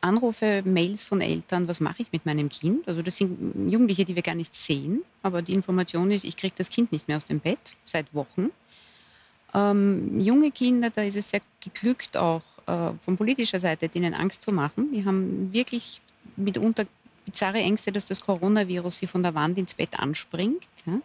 Anrufe, 0.00 0.62
Mails 0.64 1.04
von 1.04 1.20
Eltern, 1.20 1.68
was 1.68 1.80
mache 1.80 2.02
ich 2.02 2.12
mit 2.12 2.24
meinem 2.24 2.48
Kind? 2.48 2.88
Also 2.88 3.02
das 3.02 3.16
sind 3.16 3.70
Jugendliche, 3.70 4.04
die 4.04 4.14
wir 4.14 4.22
gar 4.22 4.34
nicht 4.34 4.54
sehen, 4.54 5.02
aber 5.22 5.42
die 5.42 5.52
Information 5.52 6.10
ist, 6.10 6.24
ich 6.24 6.36
kriege 6.36 6.54
das 6.56 6.70
Kind 6.70 6.90
nicht 6.92 7.06
mehr 7.06 7.18
aus 7.18 7.24
dem 7.24 7.40
Bett 7.40 7.58
seit 7.84 8.14
Wochen. 8.14 8.50
Ähm, 9.52 10.20
junge 10.20 10.50
Kinder, 10.50 10.90
da 10.90 11.02
ist 11.02 11.16
es 11.16 11.30
sehr 11.30 11.40
geglückt 11.60 12.16
auch 12.16 12.42
äh, 12.66 12.92
von 13.02 13.16
politischer 13.16 13.60
Seite, 13.60 13.88
denen 13.88 14.14
Angst 14.14 14.42
zu 14.42 14.52
machen. 14.52 14.90
Die 14.92 15.04
haben 15.04 15.52
wirklich 15.52 16.00
mitunter 16.36 16.86
bizarre 17.24 17.58
Ängste, 17.58 17.92
dass 17.92 18.06
das 18.06 18.20
Coronavirus 18.20 18.98
sie 19.00 19.06
von 19.06 19.22
der 19.22 19.34
Wand 19.34 19.58
ins 19.58 19.74
Bett 19.74 19.98
anspringt. 19.98 20.62
Ja. 20.86 21.00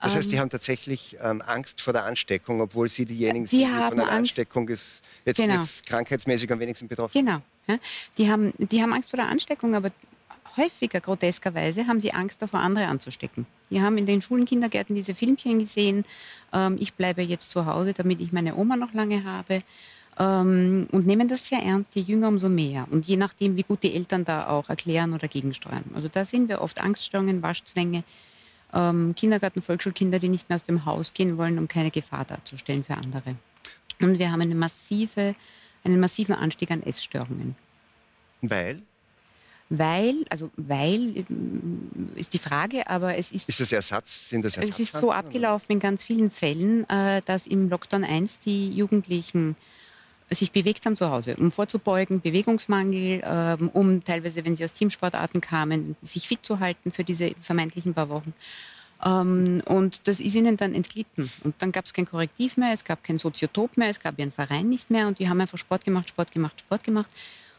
Das 0.00 0.16
heißt, 0.16 0.30
die 0.30 0.34
ähm, 0.34 0.40
haben 0.40 0.50
tatsächlich 0.50 1.16
ähm, 1.20 1.42
Angst 1.46 1.80
vor 1.80 1.92
der 1.92 2.04
Ansteckung, 2.04 2.60
obwohl 2.60 2.88
sie 2.88 3.04
diejenigen 3.04 3.44
die 3.44 3.58
sind, 3.58 3.68
die 3.68 3.88
von 3.88 3.96
der 3.96 4.06
Angst, 4.06 4.38
Ansteckung 4.38 4.68
ist, 4.68 5.04
jetzt, 5.24 5.36
genau. 5.36 5.60
jetzt 5.60 5.86
krankheitsmäßig 5.86 6.50
am 6.50 6.58
wenigsten 6.58 6.88
betroffen 6.88 7.12
Genau, 7.24 7.40
Ja? 7.66 7.78
Die, 8.18 8.30
haben, 8.30 8.52
die 8.58 8.82
haben 8.82 8.92
Angst 8.92 9.10
vor 9.10 9.18
der 9.18 9.28
Ansteckung, 9.28 9.74
aber 9.74 9.90
häufiger 10.56 11.00
groteskerweise 11.00 11.86
haben 11.86 12.00
sie 12.00 12.12
Angst 12.12 12.42
davor, 12.42 12.60
andere 12.60 12.86
anzustecken. 12.86 13.46
Die 13.70 13.80
haben 13.80 13.98
in 13.98 14.06
den 14.06 14.22
Schulen, 14.22 14.44
Kindergärten 14.44 14.94
diese 14.94 15.14
Filmchen 15.14 15.60
gesehen. 15.60 16.04
Ähm, 16.52 16.76
ich 16.78 16.94
bleibe 16.94 17.22
jetzt 17.22 17.50
zu 17.50 17.66
Hause, 17.66 17.92
damit 17.92 18.20
ich 18.20 18.32
meine 18.32 18.56
Oma 18.56 18.76
noch 18.76 18.92
lange 18.92 19.24
habe. 19.24 19.62
Ähm, 20.18 20.88
und 20.92 21.06
nehmen 21.06 21.28
das 21.28 21.48
sehr 21.48 21.62
ernst, 21.62 21.94
je 21.94 22.02
jünger 22.02 22.28
umso 22.28 22.48
mehr. 22.48 22.86
Und 22.90 23.06
je 23.06 23.16
nachdem, 23.16 23.56
wie 23.56 23.62
gut 23.62 23.82
die 23.82 23.94
Eltern 23.94 24.24
da 24.24 24.48
auch 24.48 24.68
erklären 24.68 25.14
oder 25.14 25.28
gegensteuern. 25.28 25.84
Also 25.94 26.08
da 26.08 26.24
sehen 26.24 26.48
wir 26.48 26.60
oft 26.60 26.80
Angststörungen, 26.80 27.42
Waschzwänge, 27.42 28.04
ähm, 28.74 29.14
Kindergarten, 29.16 29.62
Volksschulkinder, 29.62 30.18
die 30.18 30.28
nicht 30.28 30.48
mehr 30.48 30.56
aus 30.56 30.64
dem 30.64 30.84
Haus 30.84 31.14
gehen 31.14 31.38
wollen, 31.38 31.58
um 31.58 31.68
keine 31.68 31.90
Gefahr 31.90 32.24
darzustellen 32.24 32.84
für 32.84 32.94
andere. 32.94 33.36
Und 34.00 34.18
wir 34.18 34.32
haben 34.32 34.40
eine 34.40 34.54
massive, 34.54 35.34
einen 35.84 36.00
massiven 36.00 36.34
Anstieg 36.34 36.70
an 36.70 36.82
Essstörungen. 36.82 37.56
Weil? 38.40 38.82
Weil, 39.68 40.26
also 40.28 40.50
weil 40.56 41.16
äh, 41.16 41.24
ist 42.16 42.34
die 42.34 42.38
Frage, 42.38 42.86
aber 42.88 43.16
es 43.16 43.32
ist. 43.32 43.48
Ist 43.48 43.60
das 43.60 43.72
Ersatz? 43.72 44.28
Sind 44.28 44.44
das 44.44 44.58
Es 44.58 44.78
ist 44.78 44.92
so 44.92 45.10
abgelaufen 45.12 45.72
in 45.72 45.80
ganz 45.80 46.04
vielen 46.04 46.30
Fällen, 46.30 46.88
äh, 46.90 47.22
dass 47.24 47.46
im 47.46 47.70
Lockdown 47.70 48.04
1 48.04 48.40
die 48.40 48.70
Jugendlichen 48.70 49.56
sich 50.30 50.52
bewegt 50.52 50.84
haben 50.84 50.96
zu 50.96 51.10
Hause, 51.10 51.36
um 51.36 51.50
vorzubeugen, 51.50 52.20
Bewegungsmangel, 52.20 53.22
ähm, 53.24 53.70
um 53.72 54.04
teilweise, 54.04 54.44
wenn 54.44 54.56
sie 54.56 54.64
aus 54.64 54.72
Teamsportarten 54.72 55.40
kamen, 55.40 55.96
sich 56.02 56.28
fit 56.28 56.44
zu 56.44 56.60
halten 56.60 56.92
für 56.92 57.04
diese 57.04 57.32
vermeintlichen 57.40 57.94
paar 57.94 58.08
Wochen. 58.08 58.34
Ähm, 59.04 59.62
und 59.66 60.06
das 60.08 60.20
ist 60.20 60.34
ihnen 60.34 60.56
dann 60.56 60.74
entglitten. 60.74 61.28
Und 61.44 61.54
dann 61.58 61.72
gab 61.72 61.84
es 61.84 61.92
kein 61.92 62.06
Korrektiv 62.06 62.56
mehr, 62.56 62.72
es 62.72 62.84
gab 62.84 63.02
kein 63.02 63.18
Soziotop 63.18 63.76
mehr, 63.76 63.88
es 63.88 64.00
gab 64.00 64.18
ihren 64.18 64.32
Verein 64.32 64.68
nicht 64.68 64.90
mehr 64.90 65.08
und 65.08 65.18
die 65.18 65.28
haben 65.28 65.40
einfach 65.40 65.58
Sport 65.58 65.84
gemacht, 65.84 66.08
Sport 66.08 66.32
gemacht, 66.32 66.60
Sport 66.60 66.84
gemacht 66.84 67.10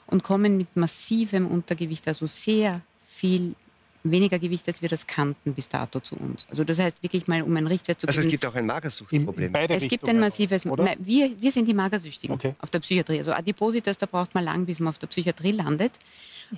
und 0.08 0.24
kommen 0.24 0.58
mit 0.58 0.76
massivem 0.76 1.48
Untergewicht, 1.48 2.08
also 2.08 2.28
sehr 2.28 2.82
viel 3.06 3.56
weniger 4.04 4.38
Gewicht, 4.40 4.68
als 4.68 4.82
wir 4.82 4.90
das 4.90 5.08
kannten 5.08 5.54
bis 5.54 5.70
dato 5.70 6.00
zu 6.00 6.16
uns. 6.16 6.46
Also 6.50 6.64
das 6.64 6.80
heißt 6.80 7.02
wirklich 7.02 7.28
mal, 7.28 7.42
um 7.42 7.56
einen 7.56 7.68
Richtwert 7.68 8.02
zu 8.02 8.08
Also 8.08 8.20
es 8.20 8.28
gibt 8.28 8.46
auch 8.46 8.56
ein 8.56 8.66
Magersuchtproblem. 8.66 9.54
Es 9.70 9.88
gibt 9.88 10.08
ein 10.10 10.20
massives, 10.20 10.66
oder? 10.66 10.96
wir, 11.00 11.32
wir 11.40 11.52
sind 11.52 11.68
die 11.68 11.74
Magersüchtigen 11.74 12.36
okay. 12.36 12.56
auf 12.60 12.70
der 12.70 12.80
Psychiatrie. 12.80 13.20
Also 13.20 13.32
Adipositas, 13.32 13.98
da 13.98 14.06
braucht 14.06 14.36
man 14.36 14.44
lang, 14.44 14.66
bis 14.66 14.80
man 14.80 14.90
auf 14.90 14.98
der 14.98 15.08
Psychiatrie 15.08 15.52
landet. 15.52 15.92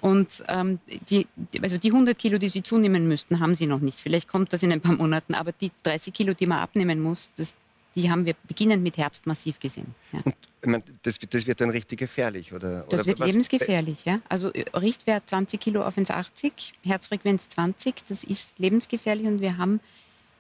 Und 0.02 0.44
ähm, 0.48 0.80
die, 1.10 1.28
also 1.62 1.78
die 1.78 1.92
100 1.92 2.18
Kilo, 2.18 2.38
die 2.38 2.48
sie 2.48 2.64
zunehmen 2.64 3.08
müssten, 3.08 3.40
haben 3.40 3.56
sie 3.56 3.68
noch 3.68 3.80
nicht. 3.80 4.00
Vielleicht 4.00 4.28
kommt 4.28 4.52
das 4.52 4.64
in 4.64 4.72
ein 4.72 4.82
paar 4.82 4.96
Monaten, 4.96 5.36
aber 5.36 5.52
die 5.52 5.72
30 5.84 6.14
Kilo, 6.14 6.34
die 6.34 6.48
man 6.48 6.60
abnehmen 6.60 7.00
muss, 7.00 7.30
das, 7.38 7.56
die 7.96 8.10
haben 8.10 8.26
wir 8.26 8.36
beginnend 8.48 8.84
mit 8.84 8.98
Herbst 8.98 9.26
massiv 9.26 9.60
gesehen. 9.60 9.96
Ja. 10.12 10.22
Und 10.26 10.36
meine, 10.72 10.84
das, 11.04 11.18
das, 11.20 11.48
wird 11.48 11.62
dann 11.62 11.70
richtig 11.70 12.00
gefährlich, 12.00 12.54
oder? 12.54 12.82
Das 12.90 13.02
oder 13.02 13.06
wird 13.06 13.20
was? 13.20 13.28
lebensgefährlich, 13.28 14.04
ja. 14.06 14.22
Also 14.28 14.52
äh, 14.52 14.66
Richtwert 14.78 15.30
20 15.30 15.60
Kilo 15.60 15.84
auf 15.84 15.98
1,80, 15.98 16.74
Herzfrequenz 16.84 17.48
20, 17.50 17.96
das 18.08 18.24
ist 18.24 18.60
lebensgefährlich 18.60 19.28
und 19.28 19.42
wir 19.42 19.58
haben, 19.58 19.80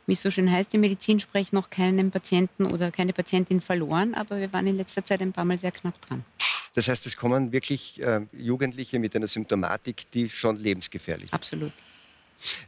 wie 0.06 0.14
es 0.14 0.22
so 0.22 0.32
schön 0.32 0.52
heißt, 0.52 0.74
im 0.74 0.82
Medizinsprech 0.82 1.54
noch 1.54 1.70
keinen 1.70 2.12
Patienten 2.12 2.66
oder 2.66 2.92
keine 2.92 3.14
Patientin 3.14 3.62
verloren, 3.62 4.14
aber 4.16 4.40
wir 4.40 4.52
waren 4.52 4.68
in 4.68 4.76
letzter 4.76 5.06
Zeit 5.06 5.22
ein 5.22 5.32
paar 5.32 5.46
Mal 5.46 5.58
sehr 5.58 5.72
knapp 5.72 6.00
dran. 6.02 6.26
Das 6.74 6.90
heißt, 6.90 7.06
es 7.06 7.16
kommen 7.16 7.54
wirklich 7.54 8.02
äh, 8.02 8.22
Jugendliche 8.34 9.00
mit 9.00 9.16
einer 9.16 9.28
Symptomatik, 9.28 10.12
die 10.12 10.30
schon 10.30 10.58
lebensgefährlich 10.58 11.26
ist. 11.26 11.34
Absolut. 11.34 11.72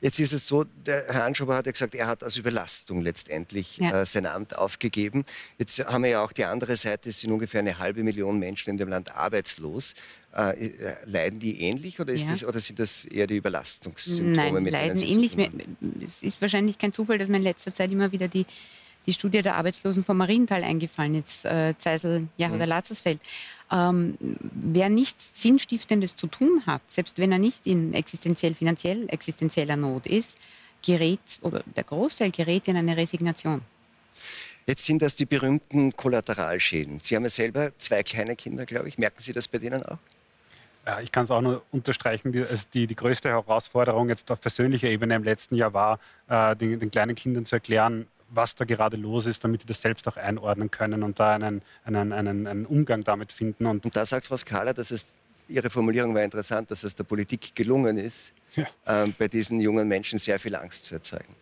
Jetzt 0.01 0.19
ist 0.19 0.33
es 0.33 0.47
so, 0.47 0.63
der 0.63 1.05
Herr 1.07 1.23
Anschober 1.25 1.55
hat 1.55 1.65
ja 1.65 1.71
gesagt, 1.71 1.95
er 1.95 2.07
hat 2.07 2.23
aus 2.23 2.37
Überlastung 2.37 3.01
letztendlich 3.01 3.77
ja. 3.77 4.01
äh, 4.01 4.05
sein 4.05 4.25
Amt 4.25 4.57
aufgegeben. 4.57 5.25
Jetzt 5.57 5.79
haben 5.79 6.03
wir 6.03 6.11
ja 6.11 6.23
auch 6.23 6.31
die 6.31 6.45
andere 6.45 6.75
Seite, 6.77 7.09
es 7.09 7.19
sind 7.19 7.31
ungefähr 7.31 7.59
eine 7.59 7.77
halbe 7.77 8.03
Million 8.03 8.39
Menschen 8.39 8.71
in 8.71 8.77
dem 8.77 8.89
Land 8.89 9.15
arbeitslos. 9.15 9.93
Äh, 10.35 10.67
äh 10.67 10.95
leiden 11.05 11.39
die 11.39 11.61
ähnlich 11.61 11.99
oder, 11.99 12.13
ist 12.13 12.23
ja. 12.23 12.31
das, 12.31 12.45
oder 12.45 12.59
sind 12.59 12.79
das 12.79 13.05
eher 13.05 13.27
die 13.27 13.37
Überlastungssymptome? 13.37 14.35
Nein, 14.35 14.63
mit 14.63 14.71
leiden 14.71 15.01
ähnlich. 15.01 15.37
Es 16.03 16.23
ist 16.23 16.41
wahrscheinlich 16.41 16.77
kein 16.77 16.93
Zufall, 16.93 17.17
dass 17.17 17.29
man 17.29 17.37
in 17.37 17.43
letzter 17.43 17.73
Zeit 17.73 17.91
immer 17.91 18.11
wieder 18.11 18.27
die 18.27 18.45
die 19.07 19.13
Studie 19.13 19.41
der 19.41 19.55
Arbeitslosen 19.55 20.03
vom 20.03 20.17
Mariental 20.17 20.63
eingefallen, 20.63 21.15
jetzt 21.15 21.45
äh, 21.45 21.73
Zeisel 21.77 22.27
ja, 22.37 22.49
mhm. 22.49 22.55
oder 22.55 22.67
Latzersfeld. 22.67 23.19
Ähm, 23.71 24.17
wer 24.19 24.89
nichts 24.89 25.41
Sinnstiftendes 25.41 26.15
zu 26.15 26.27
tun 26.27 26.63
hat, 26.65 26.81
selbst 26.87 27.17
wenn 27.17 27.31
er 27.31 27.39
nicht 27.39 27.65
in 27.65 27.93
existenziell, 27.93 28.53
finanziell 28.53 29.09
existenzieller 29.09 29.75
Not 29.75 30.05
ist, 30.05 30.37
gerät, 30.85 31.39
oder 31.41 31.63
der 31.75 31.83
Großteil 31.83 32.31
gerät 32.31 32.67
in 32.67 32.77
eine 32.77 32.95
Resignation. 32.95 33.61
Jetzt 34.67 34.85
sind 34.85 35.01
das 35.01 35.15
die 35.15 35.25
berühmten 35.25 35.95
Kollateralschäden. 35.95 36.99
Sie 36.99 37.15
haben 37.15 37.23
ja 37.23 37.29
selber 37.29 37.71
zwei 37.77 38.03
kleine 38.03 38.35
Kinder, 38.35 38.65
glaube 38.65 38.89
ich. 38.89 38.97
Merken 38.97 39.21
Sie 39.21 39.31
das 39.31 39.47
bei 39.47 39.59
denen 39.59 39.81
auch? 39.83 39.97
Ja, 40.85 41.01
ich 41.01 41.11
kann 41.11 41.25
es 41.25 41.31
auch 41.31 41.41
nur 41.41 41.63
unterstreichen. 41.71 42.31
Die, 42.31 42.39
also 42.39 42.65
die, 42.73 42.87
die, 42.87 42.95
größte 42.95 43.29
Herausforderung 43.29 44.09
jetzt 44.09 44.29
auf 44.31 44.39
persönlicher 44.39 44.87
Ebene 44.87 45.15
im 45.15 45.23
letzten 45.23 45.55
Jahr 45.55 45.73
war, 45.73 45.99
äh, 46.29 46.55
den, 46.55 46.79
den, 46.79 46.91
kleinen 46.91 47.15
Kindern 47.15 47.45
zu 47.45 47.55
erklären, 47.55 48.07
was 48.29 48.55
da 48.55 48.65
gerade 48.65 48.97
los 48.97 49.25
ist, 49.25 49.43
damit 49.43 49.63
die 49.63 49.67
das 49.67 49.81
selbst 49.81 50.07
auch 50.07 50.17
einordnen 50.17 50.69
können 50.71 51.03
und 51.03 51.19
da 51.19 51.33
einen, 51.33 51.61
einen, 51.85 52.11
einen, 52.11 52.47
einen 52.47 52.65
Umgang 52.65 53.03
damit 53.03 53.31
finden. 53.31 53.65
Und, 53.65 53.85
und 53.85 53.95
da 53.95 54.05
sagt 54.05 54.27
Frau 54.27 54.37
Skala, 54.37 54.73
dass 54.73 54.91
es, 54.91 55.15
Ihre 55.49 55.69
Formulierung 55.69 56.13
war 56.13 56.23
interessant, 56.23 56.69
dass 56.71 56.83
es 56.83 56.93
der 56.93 57.05
Politik 57.05 57.55
gelungen 57.55 57.97
ist, 57.97 58.33
ja. 58.55 58.67
ähm, 58.85 59.15
bei 59.17 59.29
diesen 59.29 59.61
jungen 59.61 59.87
Menschen 59.87 60.19
sehr 60.19 60.39
viel 60.39 60.55
Angst 60.55 60.85
zu 60.85 60.95
erzeugen. 60.95 61.35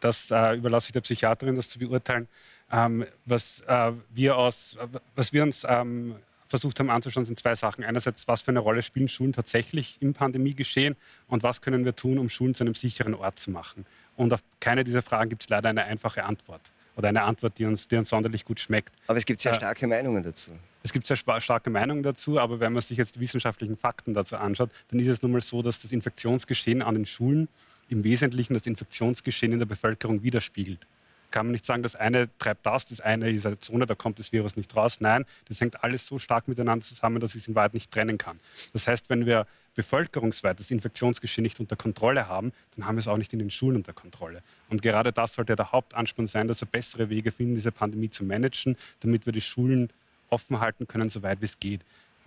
Das 0.00 0.30
äh, 0.30 0.56
überlasse 0.56 0.88
ich 0.88 0.92
der 0.92 1.02
Psychiaterin, 1.02 1.54
das 1.54 1.68
zu 1.68 1.78
beurteilen. 1.78 2.26
Ähm, 2.72 3.04
was, 3.24 3.60
äh, 3.66 3.92
wir 4.10 4.36
aus, 4.36 4.76
was 5.14 5.32
wir 5.32 5.42
uns 5.42 5.64
ähm, 5.68 6.16
versucht 6.50 6.80
haben 6.80 6.90
anzuschauen, 6.90 7.24
sind 7.24 7.38
zwei 7.38 7.54
Sachen. 7.54 7.84
Einerseits, 7.84 8.26
was 8.26 8.42
für 8.42 8.50
eine 8.50 8.58
Rolle 8.58 8.82
spielen 8.82 9.08
Schulen 9.08 9.32
tatsächlich 9.32 9.96
im 10.00 10.14
Pandemiegeschehen 10.14 10.96
und 11.28 11.44
was 11.44 11.62
können 11.62 11.84
wir 11.84 11.94
tun, 11.94 12.18
um 12.18 12.28
Schulen 12.28 12.54
zu 12.56 12.64
einem 12.64 12.74
sicheren 12.74 13.14
Ort 13.14 13.38
zu 13.38 13.52
machen. 13.52 13.86
Und 14.16 14.32
auf 14.34 14.42
keine 14.58 14.82
dieser 14.82 15.00
Fragen 15.00 15.30
gibt 15.30 15.42
es 15.42 15.48
leider 15.48 15.68
eine 15.68 15.84
einfache 15.84 16.24
Antwort 16.24 16.60
oder 16.96 17.08
eine 17.08 17.22
Antwort, 17.22 17.56
die 17.58 17.64
uns, 17.64 17.86
die 17.86 17.96
uns 17.96 18.08
sonderlich 18.08 18.44
gut 18.44 18.58
schmeckt. 18.58 18.92
Aber 19.06 19.16
es 19.16 19.24
gibt 19.24 19.40
sehr 19.40 19.52
äh, 19.52 19.56
starke 19.56 19.84
äh, 19.84 19.88
Meinungen 19.88 20.24
dazu. 20.24 20.50
Es 20.82 20.92
gibt 20.92 21.06
sehr 21.06 21.16
starke 21.16 21.70
Meinungen 21.70 22.02
dazu, 22.02 22.40
aber 22.40 22.58
wenn 22.58 22.72
man 22.72 22.82
sich 22.82 22.98
jetzt 22.98 23.14
die 23.14 23.20
wissenschaftlichen 23.20 23.76
Fakten 23.76 24.12
dazu 24.12 24.36
anschaut, 24.36 24.70
dann 24.88 24.98
ist 24.98 25.08
es 25.08 25.22
nun 25.22 25.30
mal 25.30 25.42
so, 25.42 25.62
dass 25.62 25.80
das 25.80 25.92
Infektionsgeschehen 25.92 26.82
an 26.82 26.94
den 26.94 27.06
Schulen 27.06 27.48
im 27.88 28.02
Wesentlichen 28.02 28.54
das 28.54 28.66
Infektionsgeschehen 28.66 29.52
in 29.52 29.60
der 29.60 29.66
Bevölkerung 29.66 30.22
widerspiegelt 30.24 30.84
kann 31.30 31.46
man 31.46 31.52
nicht 31.52 31.64
sagen, 31.64 31.82
das 31.82 31.96
eine 31.96 32.28
treibt 32.38 32.66
das, 32.66 32.86
das 32.86 33.00
eine 33.00 33.30
ist 33.30 33.46
eine 33.46 33.58
Zone, 33.60 33.86
da 33.86 33.94
kommt 33.94 34.18
das 34.18 34.32
Virus 34.32 34.56
nicht 34.56 34.74
raus. 34.74 35.00
Nein, 35.00 35.24
das 35.48 35.60
hängt 35.60 35.82
alles 35.82 36.06
so 36.06 36.18
stark 36.18 36.48
miteinander 36.48 36.84
zusammen, 36.84 37.20
dass 37.20 37.34
ich 37.34 37.42
es 37.42 37.48
in 37.48 37.54
Wahrheit 37.54 37.74
nicht 37.74 37.90
trennen 37.90 38.18
kann. 38.18 38.38
Das 38.72 38.86
heißt, 38.86 39.10
wenn 39.10 39.26
wir 39.26 39.46
bevölkerungsweit 39.74 40.58
das 40.58 40.70
Infektionsgeschehen 40.70 41.42
nicht 41.42 41.60
unter 41.60 41.76
Kontrolle 41.76 42.28
haben, 42.28 42.52
dann 42.76 42.86
haben 42.86 42.96
wir 42.96 43.00
es 43.00 43.08
auch 43.08 43.16
nicht 43.16 43.32
in 43.32 43.38
den 43.38 43.50
Schulen 43.50 43.76
unter 43.76 43.92
Kontrolle. 43.92 44.42
Und 44.68 44.82
gerade 44.82 45.12
das 45.12 45.34
sollte 45.34 45.56
der 45.56 45.72
Hauptansporn 45.72 46.26
sein, 46.26 46.48
dass 46.48 46.60
wir 46.60 46.68
bessere 46.68 47.08
Wege 47.08 47.32
finden, 47.32 47.54
diese 47.54 47.72
Pandemie 47.72 48.10
zu 48.10 48.24
managen, 48.24 48.76
damit 49.00 49.26
wir 49.26 49.32
die 49.32 49.40
Schulen 49.40 49.90
offen 50.28 50.60
halten 50.60 50.86
können, 50.86 51.08
soweit 51.08 51.40
wie 51.40 51.46
es 51.46 51.58
geht. 51.58 51.80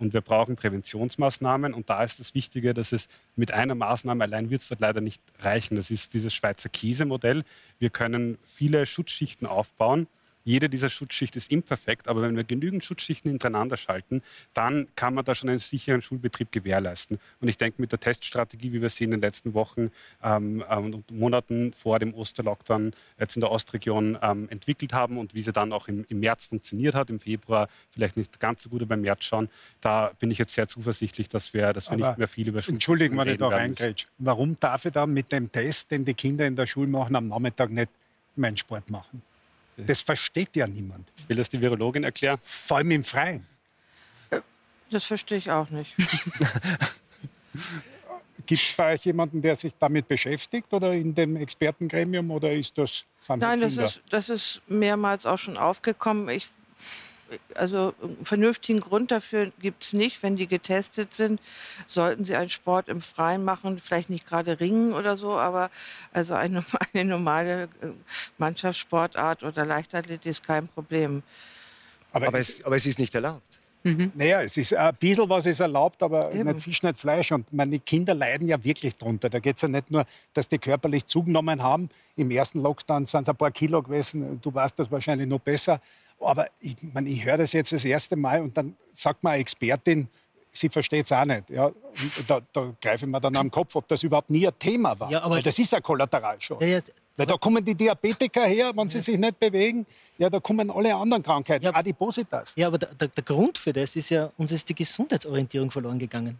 Und 0.04 0.12
wir 0.12 0.20
brauchen 0.20 0.54
Präventionsmaßnahmen. 0.54 1.72
Und 1.72 1.88
da 1.88 2.04
ist 2.04 2.20
das 2.20 2.34
Wichtige, 2.34 2.74
dass 2.74 2.92
es 2.92 3.08
mit 3.36 3.52
einer 3.52 3.74
Maßnahme 3.74 4.22
allein 4.22 4.50
wird 4.50 4.62
es 4.62 4.68
dort 4.68 4.80
leider 4.80 5.00
nicht 5.00 5.22
reichen. 5.40 5.76
Das 5.76 5.90
ist 5.90 6.12
dieses 6.12 6.34
Schweizer 6.34 6.68
Käsemodell. 6.68 7.42
Wir 7.78 7.90
können 7.90 8.38
viele 8.42 8.86
Schutzschichten 8.86 9.46
aufbauen 9.46 10.06
jede 10.44 10.68
dieser 10.68 10.90
Schutzschichten 10.90 11.38
ist 11.38 11.50
imperfekt, 11.50 12.06
aber 12.06 12.22
wenn 12.22 12.36
wir 12.36 12.44
genügend 12.44 12.84
Schutzschichten 12.84 13.30
hintereinander 13.30 13.76
schalten, 13.76 14.22
dann 14.52 14.88
kann 14.94 15.14
man 15.14 15.24
da 15.24 15.34
schon 15.34 15.48
einen 15.48 15.58
sicheren 15.58 16.02
Schulbetrieb 16.02 16.52
gewährleisten. 16.52 17.18
Und 17.40 17.48
ich 17.48 17.58
denke, 17.58 17.80
mit 17.80 17.92
der 17.92 18.00
Teststrategie, 18.00 18.72
wie 18.72 18.82
wir 18.82 18.90
sie 18.90 19.04
in 19.04 19.10
den 19.10 19.20
letzten 19.20 19.54
Wochen 19.54 19.90
ähm, 20.22 20.62
und 20.68 21.10
Monaten 21.10 21.72
vor 21.72 21.98
dem 21.98 22.14
Osterlockdown 22.14 22.92
jetzt 23.18 23.36
in 23.36 23.40
der 23.40 23.50
Ostregion 23.50 24.18
ähm, 24.22 24.48
entwickelt 24.50 24.92
haben 24.92 25.18
und 25.18 25.34
wie 25.34 25.42
sie 25.42 25.52
dann 25.52 25.72
auch 25.72 25.88
im, 25.88 26.04
im, 26.08 26.20
März 26.20 26.44
funktioniert 26.46 26.94
hat, 26.94 27.10
im 27.10 27.20
Februar 27.20 27.68
vielleicht 27.90 28.16
nicht 28.16 28.38
ganz 28.38 28.62
so 28.62 28.68
gut, 28.68 28.82
aber 28.82 28.94
im 28.94 29.00
März 29.00 29.24
schon, 29.24 29.48
da 29.80 30.12
bin 30.18 30.30
ich 30.30 30.38
jetzt 30.38 30.54
sehr 30.54 30.68
zuversichtlich, 30.68 31.28
dass 31.28 31.54
wir, 31.54 31.72
dass 31.72 31.90
wir 31.90 31.96
nicht 31.96 32.18
mehr 32.18 32.28
viel 32.28 32.48
über 32.48 32.60
Schule 32.60 32.74
Entschuldigen, 32.74 33.16
wenn 33.16 33.28
ich 33.28 33.38
da 33.38 33.48
reingrätsche. 33.48 34.06
Warum 34.18 34.58
darf 34.60 34.84
ich 34.84 34.92
da 34.92 35.06
mit 35.06 35.32
dem 35.32 35.50
Test, 35.50 35.90
den 35.90 36.04
die 36.04 36.14
Kinder 36.14 36.46
in 36.46 36.56
der 36.56 36.66
Schule 36.66 36.88
machen, 36.88 37.16
am 37.16 37.28
Nachmittag 37.28 37.70
nicht 37.70 37.90
meinen 38.36 38.56
Sport 38.56 38.90
machen? 38.90 39.22
Das 39.76 40.00
versteht 40.00 40.56
ja 40.56 40.66
niemand. 40.66 41.08
Will 41.28 41.36
das 41.36 41.48
die 41.48 41.60
Virologin 41.60 42.04
erklären? 42.04 42.38
Vor 42.42 42.78
allem 42.78 42.90
im 42.92 43.04
Freien. 43.04 43.46
Äh, 44.30 44.40
das 44.90 45.04
verstehe 45.04 45.38
ich 45.38 45.50
auch 45.50 45.70
nicht. 45.70 45.94
Gibt 48.46 48.62
es 48.62 48.72
bei 48.74 48.94
euch 48.94 49.04
jemanden, 49.04 49.40
der 49.40 49.56
sich 49.56 49.72
damit 49.78 50.06
beschäftigt 50.06 50.72
oder 50.72 50.92
in 50.92 51.14
dem 51.14 51.36
Expertengremium 51.36 52.30
oder 52.30 52.52
ist 52.52 52.76
das 52.76 53.04
Nein, 53.28 53.62
das 53.62 53.78
ist, 53.78 54.02
das 54.10 54.28
ist 54.28 54.60
mehrmals 54.68 55.24
auch 55.24 55.38
schon 55.38 55.56
aufgekommen. 55.56 56.28
Ich 56.28 56.50
also 57.54 57.94
einen 58.02 58.24
vernünftigen 58.24 58.80
Grund 58.80 59.10
dafür 59.10 59.52
gibt 59.60 59.84
es 59.84 59.92
nicht. 59.92 60.22
Wenn 60.22 60.36
die 60.36 60.46
getestet 60.46 61.14
sind, 61.14 61.40
sollten 61.86 62.24
sie 62.24 62.36
einen 62.36 62.50
Sport 62.50 62.88
im 62.88 63.00
Freien 63.00 63.44
machen, 63.44 63.78
vielleicht 63.78 64.10
nicht 64.10 64.26
gerade 64.26 64.60
Ringen 64.60 64.92
oder 64.92 65.16
so, 65.16 65.32
aber 65.32 65.70
also 66.12 66.34
eine, 66.34 66.64
eine 66.94 67.04
normale 67.04 67.64
äh, 67.64 67.88
Mannschaftssportart 68.38 69.42
oder 69.42 69.64
Leichtathletik 69.64 70.26
ist 70.26 70.46
kein 70.46 70.68
Problem. 70.68 71.22
Aber, 72.12 72.28
aber, 72.28 72.38
es, 72.38 72.64
aber 72.64 72.76
es 72.76 72.86
ist 72.86 72.98
nicht 72.98 73.14
erlaubt. 73.14 73.54
Mhm. 73.84 74.12
Naja, 74.14 74.42
es 74.42 74.56
ist 74.56 74.72
ein 74.72 74.94
bisschen 74.94 75.28
was 75.28 75.44
ist 75.44 75.60
erlaubt, 75.60 76.02
aber 76.02 76.32
Eben. 76.32 76.48
nicht 76.48 76.62
Fisch, 76.62 76.82
nicht 76.82 76.98
Fleisch. 76.98 77.30
Und 77.32 77.52
meine 77.52 77.78
Kinder 77.78 78.14
leiden 78.14 78.48
ja 78.48 78.62
wirklich 78.64 78.96
drunter. 78.96 79.28
Da 79.28 79.38
geht 79.40 79.56
es 79.56 79.62
ja 79.62 79.68
nicht 79.68 79.90
nur, 79.90 80.06
dass 80.32 80.48
die 80.48 80.58
körperlich 80.58 81.04
zugenommen 81.04 81.62
haben. 81.62 81.90
Im 82.16 82.30
ersten 82.30 82.62
Lockdown 82.62 83.04
sind 83.04 83.24
es 83.24 83.28
ein 83.28 83.36
paar 83.36 83.50
Kilo 83.50 83.82
gewesen. 83.82 84.40
Du 84.40 84.54
weißt 84.54 84.78
das 84.78 84.90
wahrscheinlich 84.90 85.28
noch 85.28 85.38
besser. 85.38 85.80
Aber 86.24 86.46
ich, 86.60 86.76
meine, 86.92 87.08
ich 87.08 87.24
höre 87.24 87.38
das 87.38 87.52
jetzt 87.52 87.72
das 87.72 87.84
erste 87.84 88.16
Mal 88.16 88.40
und 88.40 88.56
dann 88.56 88.76
sagt 88.92 89.22
mir 89.22 89.30
eine 89.30 89.40
Expertin, 89.40 90.08
sie 90.54 90.68
versteht 90.68 91.06
es 91.06 91.12
auch 91.12 91.24
nicht. 91.24 91.50
Ja, 91.50 91.70
da, 92.26 92.40
da 92.52 92.72
greife 92.80 93.04
ich 93.04 93.10
mir 93.10 93.20
dann 93.20 93.36
am 93.36 93.50
Kopf, 93.50 93.74
ob 93.76 93.86
das 93.88 94.02
überhaupt 94.02 94.30
nie 94.30 94.46
ein 94.46 94.58
Thema 94.58 94.98
war. 94.98 95.10
Ja, 95.10 95.22
aber 95.22 95.36
Weil 95.36 95.42
das 95.42 95.58
ist 95.58 95.74
ein 95.74 95.82
Kollateralschaden. 95.82 96.66
Ja, 96.66 96.78
ja, 96.78 96.82
Weil 97.16 97.26
da 97.26 97.36
kommen 97.36 97.64
die 97.64 97.74
Diabetiker 97.74 98.46
her, 98.46 98.72
wenn 98.74 98.88
sie 98.88 99.00
sich 99.00 99.18
nicht 99.18 99.38
bewegen. 99.38 99.84
Ja, 100.16 100.30
da 100.30 100.40
kommen 100.40 100.70
alle 100.70 100.94
anderen 100.94 101.22
Krankheiten, 101.22 101.64
ja, 101.64 101.74
Adipositas. 101.74 102.52
Ja, 102.56 102.68
aber 102.68 102.78
der, 102.78 102.94
der, 102.94 103.08
der, 103.08 103.24
Grund 103.24 103.58
für 103.58 103.72
das 103.72 103.96
ist 103.96 104.10
ja, 104.10 104.30
uns 104.38 104.52
ist 104.52 104.68
die 104.68 104.74
Gesundheitsorientierung 104.74 105.70
verloren 105.70 105.98
gegangen. 105.98 106.38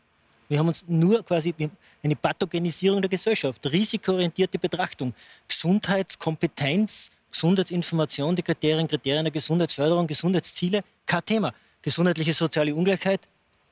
Wir 0.48 0.58
haben 0.58 0.68
uns 0.68 0.84
nur 0.86 1.24
quasi 1.24 1.54
eine 2.02 2.16
Pathogenisierung 2.16 3.00
der 3.00 3.08
Gesellschaft, 3.08 3.64
risikoorientierte 3.66 4.58
Betrachtung, 4.58 5.14
Gesundheitskompetenz, 5.48 7.10
Gesundheitsinformation, 7.34 8.36
die 8.36 8.42
Kriterien, 8.42 8.86
Kriterien 8.86 9.24
der 9.24 9.32
Gesundheitsförderung, 9.32 10.06
Gesundheitsziele, 10.06 10.84
kein 11.04 11.24
Thema. 11.24 11.52
Gesundheitliche 11.82 12.32
soziale 12.32 12.72
Ungleichheit, 12.72 13.22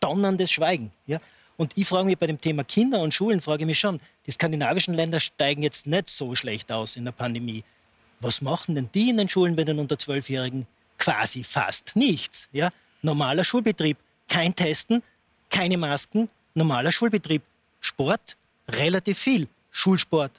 donnerndes 0.00 0.50
Schweigen. 0.50 0.90
Ja? 1.06 1.20
Und 1.56 1.78
ich 1.78 1.86
frage 1.86 2.06
mich 2.06 2.18
bei 2.18 2.26
dem 2.26 2.40
Thema 2.40 2.64
Kinder 2.64 3.00
und 3.00 3.14
Schulen, 3.14 3.40
frage 3.40 3.62
ich 3.62 3.66
mich 3.68 3.78
schon, 3.78 4.00
die 4.26 4.32
skandinavischen 4.32 4.94
Länder 4.94 5.20
steigen 5.20 5.62
jetzt 5.62 5.86
nicht 5.86 6.08
so 6.08 6.34
schlecht 6.34 6.72
aus 6.72 6.96
in 6.96 7.04
der 7.04 7.12
Pandemie. 7.12 7.62
Was 8.18 8.40
machen 8.40 8.74
denn 8.74 8.88
die 8.94 9.10
in 9.10 9.16
den 9.16 9.28
Schulen 9.28 9.54
bei 9.54 9.62
den 9.62 9.78
unter 9.78 9.96
Zwölfjährigen? 9.96 10.66
Quasi 10.98 11.44
fast 11.44 11.94
nichts. 11.94 12.48
Ja? 12.50 12.70
Normaler 13.00 13.44
Schulbetrieb, 13.44 13.96
kein 14.28 14.56
Testen, 14.56 15.04
keine 15.50 15.78
Masken, 15.78 16.28
normaler 16.54 16.90
Schulbetrieb. 16.90 17.42
Sport, 17.80 18.36
relativ 18.68 19.18
viel. 19.18 19.46
Schulsport 19.70 20.32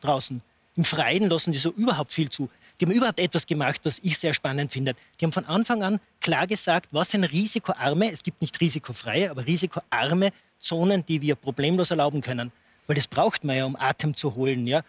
draußen. 0.00 0.40
Im 0.76 0.84
Freien 0.84 1.28
lassen 1.28 1.52
die 1.52 1.58
so 1.58 1.70
überhaupt 1.72 2.12
viel 2.12 2.30
zu. 2.30 2.48
Die 2.80 2.86
haben 2.86 2.92
überhaupt 2.92 3.20
etwas 3.20 3.46
gemacht, 3.46 3.82
was 3.84 3.98
ich 4.02 4.16
sehr 4.16 4.32
spannend 4.32 4.72
finde. 4.72 4.94
Die 5.20 5.24
haben 5.26 5.32
von 5.32 5.44
Anfang 5.44 5.82
an 5.82 6.00
klar 6.20 6.46
gesagt, 6.46 6.88
was 6.92 7.10
sind 7.10 7.24
risikoarme, 7.24 8.10
es 8.10 8.22
gibt 8.22 8.40
nicht 8.40 8.58
risikofreie, 8.60 9.30
aber 9.30 9.46
risikoarme 9.46 10.32
Zonen, 10.58 11.04
die 11.04 11.20
wir 11.20 11.34
problemlos 11.34 11.90
erlauben 11.90 12.22
können. 12.22 12.52
Weil 12.86 12.96
das 12.96 13.06
braucht 13.06 13.44
man 13.44 13.56
ja, 13.56 13.66
um 13.66 13.76
Atem 13.76 14.14
zu 14.14 14.34
holen. 14.34 14.66
Ja? 14.66 14.82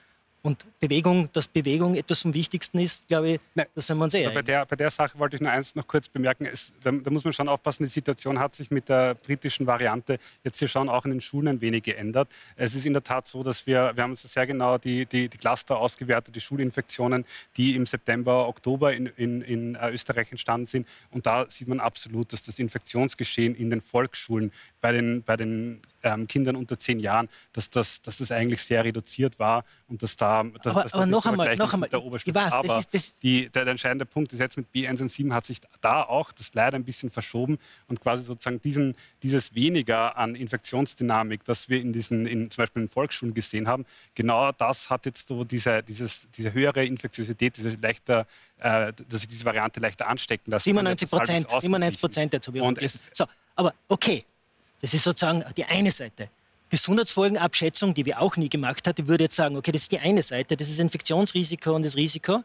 Und 0.43 0.65
Bewegung, 0.79 1.29
dass 1.33 1.48
Bewegung 1.48 1.95
etwas 1.95 2.24
vom 2.24 2.33
Wichtigsten 2.33 2.79
ist, 2.79 3.07
glaube 3.07 3.33
ich, 3.33 3.39
Nein. 3.53 3.67
das 3.75 3.86
sind 3.86 3.98
wir 4.00 4.05
uns 4.05 4.13
eh 4.15 4.27
bei 4.27 4.41
der, 4.41 4.65
bei 4.65 4.75
der 4.75 4.89
Sache 4.89 5.19
wollte 5.19 5.36
ich 5.36 5.41
nur 5.41 5.51
eins 5.51 5.75
noch 5.75 5.86
kurz 5.86 6.10
bemerken. 6.10 6.48
Es, 6.48 6.74
da, 6.83 6.91
da, 6.91 7.12
muss 7.12 7.24
man 7.24 7.31
schon 7.31 7.48
aufpassen, 7.48 7.83
die 7.83 7.89
Situation 7.89 8.39
hat 8.39 8.55
sich 8.55 8.71
mit 8.71 8.89
der 8.89 9.13
britischen 9.13 9.67
Variante 9.67 10.17
jetzt 10.43 10.57
hier 10.57 10.67
schon 10.67 10.89
auch 10.89 11.05
in 11.05 11.12
den 11.12 11.21
Schulen 11.21 11.48
ein 11.48 11.62
wenig 11.62 11.83
geändert. 11.83 12.27
Es 12.55 12.74
ist 12.74 12.88
in 12.88 12.93
der 12.93 13.03
Tat 13.03 13.27
so, 13.27 13.43
dass 13.43 13.67
wir, 13.67 13.91
wir 13.95 14.01
haben 14.01 14.12
uns 14.12 14.24
sehr 14.24 14.48
genau 14.48 14.79
die, 14.79 15.05
die, 15.05 15.29
die 15.29 15.38
Cluster 15.38 15.77
ausgewertet, 15.77 16.36
die 16.36 16.41
Schulinfektionen, 16.41 17.24
die 17.55 17.75
im 17.75 17.86
September, 17.86 18.48
Oktober 18.48 18.93
in, 18.93 19.05
in, 19.05 19.41
in 19.41 19.75
äh, 19.75 19.91
Österreich 19.91 20.31
entstanden 20.31 20.65
sind. 20.65 20.88
Und 21.12 21.27
da 21.27 21.45
sieht 21.50 21.67
man 21.67 21.79
absolut, 21.79 22.33
dass 22.33 22.41
das 22.41 22.57
Infektionsgeschehen 22.57 23.53
in 23.53 23.69
den 23.69 23.81
Volksschulen 23.81 24.51
bei 24.81 24.91
den, 24.91 25.21
bei 25.21 25.38
den 25.38 25.81
ähm, 26.03 26.27
Kindern 26.27 26.55
unter 26.55 26.77
zehn 26.77 27.00
Jahren, 27.00 27.29
dass 27.53 27.70
das, 27.70 28.01
dass 28.01 28.17
das 28.17 28.31
eigentlich 28.31 28.62
sehr 28.63 28.84
reduziert 28.84 29.39
war 29.39 29.63
und 29.88 30.03
dass 30.03 30.15
da 30.15 30.43
dass, 30.43 30.67
aber, 30.67 30.84
dass 30.84 30.93
aber 30.93 31.05
noch 31.05 31.25
einmal, 31.25 31.55
noch 31.55 31.74
einmal, 31.74 31.89
der 31.89 32.00
ich 32.00 32.34
weiß, 32.34 32.53
aber 32.53 32.67
das 32.67 32.77
ist, 32.79 32.93
das 32.93 33.20
die, 33.20 33.50
der, 33.50 33.65
der, 33.65 33.72
entscheidende 33.72 34.05
Punkt 34.05 34.34
ist 34.34 34.39
jetzt 34.39 34.58
mit 34.58 34.67
B117 34.74 35.34
hat 35.34 35.46
sich 35.46 35.60
da 35.81 36.03
auch 36.03 36.31
das 36.31 36.53
leider 36.53 36.77
ein 36.77 36.84
bisschen 36.84 37.10
verschoben 37.10 37.58
und 37.88 38.01
quasi 38.01 38.24
sozusagen 38.24 38.62
diesen, 38.62 38.96
dieses 39.24 39.55
weniger 39.55 40.17
an 40.17 40.36
Infektionsdynamik, 40.36 41.43
das 41.46 41.70
wir 41.70 41.81
in 41.81 41.93
diesen, 41.93 42.25
in, 42.25 42.50
zum 42.51 42.63
Beispiel 42.63 42.84
in 42.84 42.89
Volksschulen 42.89 43.34
gesehen 43.34 43.67
haben, 43.67 43.86
genau 44.15 44.51
das 44.51 44.89
hat 44.89 45.05
jetzt 45.05 45.27
so 45.27 45.43
diese, 45.43 45.84
dieses, 45.84 46.27
diese 46.36 46.53
höhere 46.53 46.86
Infektiosität, 46.86 47.58
diese 47.58 47.72
leichter 47.81 48.25
äh, 48.62 48.93
dass 49.10 49.22
sich 49.22 49.27
diese 49.27 49.46
Variante 49.46 49.79
leichter 49.79 50.08
anstecken 50.08 50.51
lässt. 50.51 50.65
97 50.65 51.10
Prozent, 51.10 51.50
97 51.50 52.00
Prozent 52.00 52.33
ich 52.35 52.61
und 52.61 52.79
So, 53.11 53.25
aber 53.55 53.74
okay, 53.87 54.24
das 54.81 54.94
ist 54.94 55.03
sozusagen 55.03 55.44
die 55.55 55.65
eine 55.65 55.91
Seite. 55.91 56.29
Gesundheitsfolgenabschätzung, 56.70 57.94
die 57.94 58.05
wir 58.05 58.22
auch 58.22 58.37
nie 58.37 58.50
gemacht 58.50 58.87
haben, 58.87 59.07
würde 59.07 59.25
jetzt 59.25 59.35
sagen, 59.35 59.57
okay, 59.57 59.72
das 59.72 59.83
ist 59.83 59.91
die 59.91 60.00
eine 60.00 60.24
Seite, 60.24 60.55
das 60.55 60.70
ist 60.70 60.79
Infektionsrisiko 60.79 61.75
und 61.75 61.83
das 61.83 61.96
Risiko. 61.98 62.44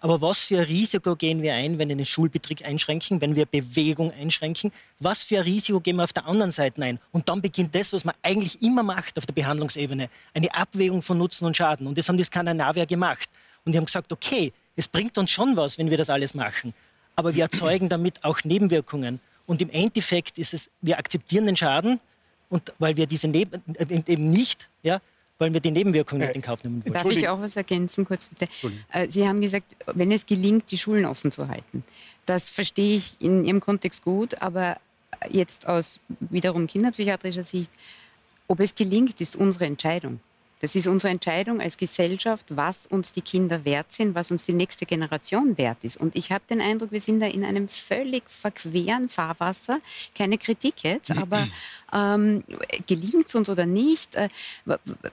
Aber 0.00 0.20
was 0.20 0.46
für 0.46 0.58
ein 0.58 0.64
Risiko 0.64 1.16
gehen 1.16 1.42
wir 1.42 1.54
ein, 1.54 1.78
wenn 1.78 1.88
wir 1.88 1.96
den 1.96 2.04
Schulbetrieb 2.04 2.64
einschränken, 2.64 3.20
wenn 3.20 3.34
wir 3.34 3.46
Bewegung 3.46 4.12
einschränken? 4.12 4.70
Was 5.00 5.24
für 5.24 5.38
ein 5.38 5.42
Risiko 5.42 5.80
gehen 5.80 5.96
wir 5.96 6.04
auf 6.04 6.12
der 6.12 6.26
anderen 6.26 6.52
Seite 6.52 6.82
ein? 6.82 7.00
Und 7.12 7.28
dann 7.28 7.40
beginnt 7.40 7.74
das, 7.74 7.92
was 7.92 8.04
man 8.04 8.14
eigentlich 8.22 8.62
immer 8.62 8.82
macht 8.82 9.18
auf 9.18 9.26
der 9.26 9.32
Behandlungsebene, 9.32 10.10
eine 10.34 10.54
Abwägung 10.54 11.02
von 11.02 11.18
Nutzen 11.18 11.46
und 11.46 11.56
Schaden. 11.56 11.86
Und 11.86 11.98
das 11.98 12.08
haben 12.08 12.18
die 12.18 12.24
Skandinavier 12.24 12.86
gemacht. 12.86 13.28
Und 13.64 13.72
die 13.72 13.78
haben 13.78 13.86
gesagt, 13.86 14.12
okay, 14.12 14.52
es 14.76 14.86
bringt 14.86 15.16
uns 15.18 15.30
schon 15.30 15.56
was, 15.56 15.78
wenn 15.78 15.90
wir 15.90 15.98
das 15.98 16.10
alles 16.10 16.34
machen. 16.34 16.74
Aber 17.16 17.34
wir 17.34 17.44
erzeugen 17.44 17.88
damit 17.88 18.22
auch 18.22 18.44
Nebenwirkungen. 18.44 19.18
Und 19.46 19.62
im 19.62 19.70
Endeffekt 19.70 20.38
ist 20.38 20.54
es, 20.54 20.70
wir 20.80 20.98
akzeptieren 20.98 21.46
den 21.46 21.56
Schaden, 21.56 22.00
und 22.48 22.72
weil 22.78 22.96
wir 22.96 23.06
diese 23.06 23.28
Neben 23.28 23.62
äh, 23.74 24.02
eben 24.06 24.30
nicht, 24.30 24.68
ja, 24.82 25.00
weil 25.38 25.52
wir 25.52 25.60
die 25.60 25.70
Nebenwirkungen 25.70 26.26
nicht 26.26 26.36
in 26.36 26.42
Kauf 26.42 26.62
nehmen 26.64 26.82
wollen. 26.84 26.94
Darf 26.94 27.10
ich 27.10 27.28
auch 27.28 27.40
was 27.40 27.56
ergänzen, 27.56 28.04
kurz 28.04 28.26
bitte? 28.26 28.50
Äh, 28.92 29.08
Sie 29.10 29.26
haben 29.26 29.40
gesagt, 29.40 29.76
wenn 29.94 30.10
es 30.12 30.24
gelingt, 30.26 30.70
die 30.70 30.78
Schulen 30.78 31.04
offen 31.04 31.30
zu 31.30 31.48
halten. 31.48 31.84
Das 32.24 32.50
verstehe 32.50 32.96
ich 32.96 33.16
in 33.18 33.44
Ihrem 33.44 33.60
Kontext 33.60 34.02
gut, 34.02 34.40
aber 34.40 34.78
jetzt 35.30 35.66
aus 35.66 36.00
wiederum 36.20 36.66
kinderpsychiatrischer 36.66 37.44
Sicht, 37.44 37.70
ob 38.48 38.60
es 38.60 38.74
gelingt, 38.74 39.20
ist 39.20 39.36
unsere 39.36 39.66
Entscheidung. 39.66 40.20
Das 40.60 40.74
ist 40.74 40.86
unsere 40.86 41.12
Entscheidung 41.12 41.60
als 41.60 41.76
Gesellschaft, 41.76 42.46
was 42.48 42.86
uns 42.86 43.12
die 43.12 43.20
Kinder 43.20 43.64
wert 43.66 43.92
sind, 43.92 44.14
was 44.14 44.30
uns 44.30 44.46
die 44.46 44.54
nächste 44.54 44.86
Generation 44.86 45.58
wert 45.58 45.78
ist. 45.82 45.98
Und 45.98 46.16
ich 46.16 46.32
habe 46.32 46.44
den 46.48 46.62
Eindruck, 46.62 46.92
wir 46.92 47.00
sind 47.00 47.20
da 47.20 47.26
in 47.26 47.44
einem 47.44 47.68
völlig 47.68 48.22
verqueren 48.26 49.10
Fahrwasser. 49.10 49.80
Keine 50.14 50.38
Kritik 50.38 50.82
jetzt, 50.82 51.10
aber 51.16 51.46
ähm, 51.92 52.42
gelingt 52.86 53.26
es 53.26 53.34
uns 53.34 53.50
oder 53.50 53.66
nicht? 53.66 54.14
Äh, 54.14 54.28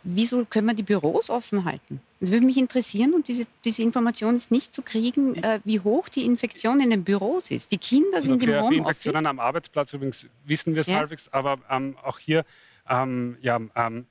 wieso 0.03 0.45
können 0.45 0.67
wir 0.67 0.73
die 0.75 0.83
Büros 0.83 1.29
offen 1.29 1.65
halten? 1.65 1.99
Es 2.21 2.31
würde 2.31 2.45
mich 2.45 2.57
interessieren, 2.57 3.13
und 3.13 3.27
diese, 3.27 3.45
diese 3.65 3.81
Information 3.81 4.37
ist 4.37 4.49
nicht 4.49 4.73
zu 4.73 4.81
kriegen, 4.81 5.35
äh, 5.43 5.59
wie 5.65 5.81
hoch 5.81 6.07
die 6.07 6.25
Infektion 6.25 6.79
in 6.79 6.89
den 6.89 7.03
Büros 7.03 7.51
ist. 7.51 7.69
Die 7.69 7.77
Kinder 7.77 8.21
sind 8.21 8.35
okay, 8.35 8.45
im 8.45 8.61
Homeoffice. 8.61 8.77
Infektionen 8.77 9.27
am 9.27 9.39
Arbeitsplatz 9.41 9.91
übrigens 9.91 10.27
wissen 10.45 10.73
wir 10.73 10.81
es 10.81 10.87
ja. 10.87 10.99
halbwegs, 10.99 11.27
aber 11.33 11.57
ähm, 11.69 11.97
auch 12.01 12.17
hier 12.17 12.45
ähm, 12.89 13.37
ja, 13.41 13.59
ähm, 13.75 14.05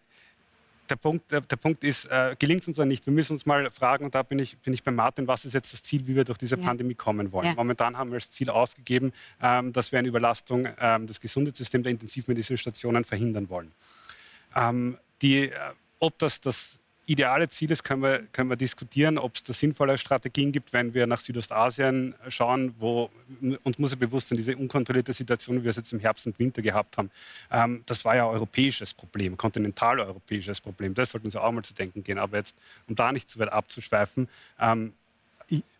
der 0.88 0.96
Punkt, 0.96 1.30
der, 1.30 1.40
der 1.40 1.56
Punkt 1.56 1.84
ist, 1.84 2.06
äh, 2.06 2.36
gelingt 2.38 2.62
es 2.62 2.68
uns 2.68 2.78
oder 2.78 2.86
nicht? 2.86 3.06
Wir 3.06 3.12
müssen 3.12 3.32
uns 3.32 3.46
mal 3.46 3.70
fragen, 3.70 4.04
und 4.04 4.14
da 4.14 4.22
bin 4.22 4.38
ich, 4.38 4.58
bin 4.58 4.74
ich 4.74 4.82
bei 4.82 4.90
Martin, 4.90 5.26
was 5.26 5.44
ist 5.44 5.54
jetzt 5.54 5.72
das 5.72 5.82
Ziel, 5.82 6.06
wie 6.06 6.16
wir 6.16 6.24
durch 6.24 6.38
diese 6.38 6.56
ja. 6.56 6.64
Pandemie 6.64 6.94
kommen 6.94 7.32
wollen? 7.32 7.46
Ja. 7.46 7.54
Momentan 7.54 7.96
haben 7.96 8.10
wir 8.10 8.16
als 8.16 8.30
Ziel 8.30 8.50
ausgegeben, 8.50 9.12
ähm, 9.40 9.72
dass 9.72 9.92
wir 9.92 9.98
eine 9.98 10.08
Überlastung 10.08 10.68
ähm, 10.78 11.06
des 11.06 11.20
Gesundheitssystems 11.20 11.84
der 11.84 11.92
intensivmedizinischen 11.92 12.70
Stationen 12.70 13.04
verhindern 13.04 13.48
wollen. 13.48 13.72
Ähm, 14.54 14.98
die, 15.22 15.48
äh, 15.48 15.52
ob 15.98 16.18
das 16.18 16.40
das 16.40 16.80
ideale 17.06 17.48
Ziel 17.48 17.70
ist, 17.70 17.82
können 17.82 18.02
wir, 18.02 18.22
können 18.32 18.48
wir 18.48 18.56
diskutieren, 18.56 19.18
ob 19.18 19.34
es 19.34 19.42
da 19.42 19.52
sinnvolle 19.52 19.98
Strategien 19.98 20.52
gibt, 20.52 20.72
wenn 20.72 20.94
wir 20.94 21.06
nach 21.06 21.20
Südostasien 21.20 22.14
schauen, 22.28 22.74
wo 22.78 23.10
uns 23.64 23.78
muss 23.78 23.90
ja 23.90 23.96
bewusst 23.96 24.28
sein, 24.28 24.36
diese 24.36 24.56
unkontrollierte 24.56 25.12
Situation, 25.12 25.58
wie 25.58 25.64
wir 25.64 25.70
es 25.70 25.76
jetzt 25.76 25.92
im 25.92 26.00
Herbst 26.00 26.26
und 26.26 26.38
Winter 26.38 26.62
gehabt 26.62 26.96
haben, 26.98 27.10
ähm, 27.50 27.82
das 27.86 28.04
war 28.04 28.14
ja 28.14 28.24
ein 28.24 28.34
europäisches 28.34 28.94
Problem, 28.94 29.36
kontinentaleuropäisches 29.36 30.60
Problem. 30.60 30.94
Das 30.94 31.10
sollten 31.10 31.26
uns 31.26 31.36
auch 31.36 31.50
mal 31.50 31.62
zu 31.62 31.74
denken 31.74 32.04
gehen. 32.04 32.18
Aber 32.18 32.36
jetzt, 32.36 32.56
um 32.88 32.94
da 32.94 33.10
nicht 33.12 33.28
zu 33.28 33.38
weit 33.38 33.52
abzuschweifen, 33.52 34.28
ähm, 34.60 34.92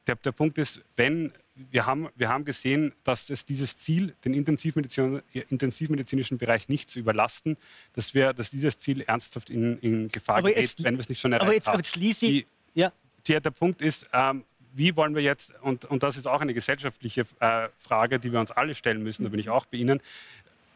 der, 0.07 0.17
der 0.17 0.33
Punkt 0.33 0.59
ist, 0.59 0.81
wenn 0.97 1.33
wir 1.55 1.87
haben, 1.87 2.09
wir 2.17 2.29
haben 2.29 2.45
gesehen, 2.45 2.93
dass 3.05 3.29
es 3.29 3.45
dieses 3.45 3.77
Ziel, 3.77 4.15
den 4.25 4.35
Intensivmedizin, 4.35 5.21
intensivmedizinischen 5.33 6.39
Bereich 6.39 6.69
nicht 6.69 6.89
zu 6.89 6.99
überlasten, 6.99 7.57
dass, 7.93 8.15
wir, 8.15 8.33
dass 8.33 8.51
dieses 8.51 8.79
Ziel 8.79 9.03
ernsthaft 9.03 9.51
in, 9.51 9.79
in 9.79 10.09
Gefahr 10.09 10.39
aber 10.39 10.51
gerät, 10.51 10.75
wenn 10.79 10.95
wir 10.95 11.01
es 11.01 11.09
nicht 11.09 11.21
schon 11.21 11.33
erreicht 11.33 11.47
aber 11.47 11.55
jetzt, 11.55 11.67
haben. 11.67 11.75
Aber 11.75 11.83
jetzt 11.83 11.97
Lisi, 11.97 12.27
die, 12.27 12.47
ja. 12.81 12.93
Die, 13.27 13.39
der 13.39 13.51
Punkt 13.51 13.83
ist, 13.83 14.07
ähm, 14.13 14.45
wie 14.75 14.97
wollen 14.97 15.15
wir 15.15 15.23
jetzt, 15.23 15.53
und, 15.61 15.85
und 15.85 16.03
das 16.03 16.17
ist 16.17 16.27
auch 16.27 16.41
eine 16.41 16.55
gesellschaftliche 16.55 17.27
äh, 17.41 17.69
Frage, 17.79 18.19
die 18.19 18.33
wir 18.33 18.41
uns 18.41 18.51
alle 18.51 18.75
stellen 18.75 19.03
müssen, 19.03 19.25
da 19.25 19.29
bin 19.29 19.39
ich 19.39 19.51
auch 19.51 19.67
bei 19.67 19.77
Ihnen, 19.77 20.01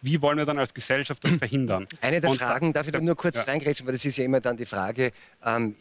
wie 0.07 0.23
wollen 0.23 0.39
wir 0.39 0.47
dann 0.47 0.59
als 0.59 0.73
Gesellschaft 0.73 1.23
das 1.25 1.33
verhindern? 1.39 1.87
Eine 2.01 2.21
der 2.21 2.31
und 2.31 2.39
Fragen, 2.39 2.73
darf 2.73 2.87
ich 2.87 2.93
da 2.93 3.01
nur 3.01 3.17
kurz 3.17 3.37
ja. 3.37 3.43
reingrätschen, 3.43 3.87
weil 3.87 3.93
das 3.93 4.05
ist 4.05 4.17
ja 4.17 4.25
immer 4.25 4.41
dann 4.41 4.57
die 4.57 4.65
Frage, 4.65 5.13
ähm, 5.45 5.75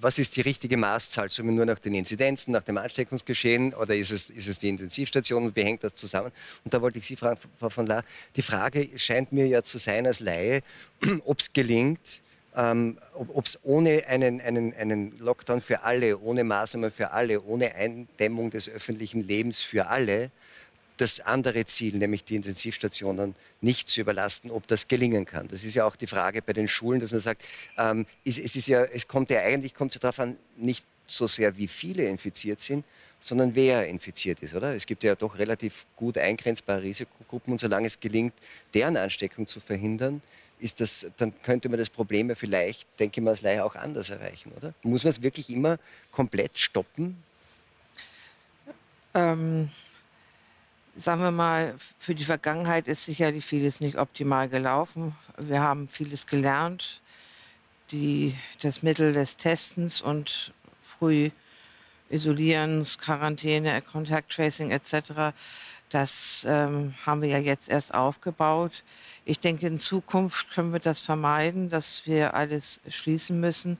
was 0.00 0.18
ist 0.18 0.36
die 0.36 0.42
richtige 0.42 0.76
Maßzahl? 0.76 1.30
Sollen 1.30 1.48
wir 1.48 1.54
nur 1.54 1.66
nach 1.66 1.78
den 1.78 1.94
Inzidenzen, 1.94 2.52
nach 2.52 2.62
dem 2.62 2.76
Ansteckungsgeschehen 2.76 3.72
oder 3.74 3.96
ist 3.96 4.12
es, 4.12 4.30
ist 4.30 4.48
es 4.48 4.58
die 4.58 4.68
Intensivstation 4.68 5.46
und 5.46 5.56
wie 5.56 5.64
hängt 5.64 5.82
das 5.82 5.94
zusammen? 5.94 6.30
Und 6.64 6.74
da 6.74 6.82
wollte 6.82 6.98
ich 6.98 7.06
Sie 7.06 7.16
fragen, 7.16 7.40
Frau 7.58 7.70
von 7.70 7.86
La, 7.86 8.04
die 8.36 8.42
Frage 8.42 8.90
scheint 8.96 9.32
mir 9.32 9.46
ja 9.46 9.62
zu 9.62 9.78
sein 9.78 10.06
als 10.06 10.20
Laie, 10.20 10.62
ob 11.24 11.40
es 11.40 11.52
gelingt, 11.52 12.20
ähm, 12.54 12.96
ob 13.14 13.46
es 13.46 13.58
ohne 13.62 14.06
einen, 14.06 14.40
einen, 14.42 14.74
einen 14.74 15.18
Lockdown 15.18 15.62
für 15.62 15.82
alle, 15.82 16.18
ohne 16.18 16.44
Maßnahmen 16.44 16.90
für 16.90 17.12
alle, 17.12 17.42
ohne 17.42 17.74
Eindämmung 17.74 18.50
des 18.50 18.68
öffentlichen 18.68 19.26
Lebens 19.26 19.62
für 19.62 19.86
alle, 19.86 20.30
das 21.02 21.20
andere 21.20 21.66
Ziel, 21.66 21.96
nämlich 21.96 22.24
die 22.24 22.36
Intensivstationen 22.36 23.34
nicht 23.60 23.90
zu 23.90 24.00
überlasten, 24.00 24.50
ob 24.50 24.68
das 24.68 24.86
gelingen 24.86 25.24
kann. 25.24 25.48
Das 25.48 25.64
ist 25.64 25.74
ja 25.74 25.84
auch 25.84 25.96
die 25.96 26.06
Frage 26.06 26.42
bei 26.42 26.52
den 26.52 26.68
Schulen, 26.68 27.00
dass 27.00 27.10
man 27.10 27.20
sagt, 27.20 27.42
ähm, 27.76 28.06
es, 28.24 28.38
es, 28.38 28.54
ist 28.54 28.68
ja, 28.68 28.84
es 28.84 29.08
kommt 29.08 29.28
ja 29.30 29.40
eigentlich 29.40 29.74
kommt 29.74 29.94
ja 29.94 30.00
darauf 30.00 30.20
an, 30.20 30.36
nicht 30.56 30.84
so 31.08 31.26
sehr, 31.26 31.56
wie 31.56 31.66
viele 31.66 32.04
infiziert 32.04 32.60
sind, 32.60 32.84
sondern 33.18 33.54
wer 33.56 33.88
infiziert 33.88 34.40
ist, 34.42 34.54
oder? 34.54 34.74
Es 34.74 34.86
gibt 34.86 35.02
ja 35.02 35.16
doch 35.16 35.38
relativ 35.38 35.86
gut 35.96 36.18
eingrenzbare 36.18 36.82
Risikogruppen 36.82 37.52
und 37.52 37.58
solange 37.58 37.88
es 37.88 37.98
gelingt, 37.98 38.34
deren 38.72 38.96
Ansteckung 38.96 39.46
zu 39.46 39.58
verhindern, 39.58 40.22
ist 40.60 40.80
das, 40.80 41.06
dann 41.16 41.32
könnte 41.42 41.68
man 41.68 41.80
das 41.80 41.90
Problem 41.90 42.28
ja 42.28 42.36
vielleicht, 42.36 42.86
denke 43.00 43.20
ich 43.20 43.24
mal, 43.24 43.32
als 43.32 43.42
Laie 43.42 43.64
auch 43.64 43.74
anders 43.74 44.10
erreichen, 44.10 44.52
oder? 44.56 44.72
Muss 44.82 45.02
man 45.02 45.10
es 45.10 45.20
wirklich 45.20 45.50
immer 45.50 45.78
komplett 46.12 46.56
stoppen? 46.56 47.20
Ähm, 49.14 49.70
sagen 50.96 51.22
wir 51.22 51.30
mal, 51.30 51.74
für 51.98 52.14
die 52.14 52.24
Vergangenheit 52.24 52.88
ist 52.88 53.04
sicherlich 53.04 53.44
vieles 53.44 53.80
nicht 53.80 53.96
optimal 53.96 54.48
gelaufen. 54.48 55.16
Wir 55.38 55.60
haben 55.60 55.88
vieles 55.88 56.26
gelernt. 56.26 57.00
Die, 57.90 58.34
das 58.60 58.82
Mittel 58.82 59.12
des 59.12 59.36
Testens 59.36 60.00
und 60.00 60.52
früh 60.82 61.30
Isolierens, 62.08 62.98
Quarantäne, 62.98 63.80
Contact 63.82 64.32
Tracing 64.32 64.70
etc., 64.70 65.32
das 65.88 66.46
ähm, 66.48 66.94
haben 67.04 67.20
wir 67.20 67.28
ja 67.28 67.38
jetzt 67.38 67.68
erst 67.68 67.92
aufgebaut. 67.92 68.82
Ich 69.26 69.40
denke, 69.40 69.66
in 69.66 69.78
Zukunft 69.78 70.50
können 70.50 70.72
wir 70.72 70.80
das 70.80 71.00
vermeiden, 71.00 71.68
dass 71.68 72.06
wir 72.06 72.32
alles 72.32 72.80
schließen 72.88 73.38
müssen. 73.38 73.76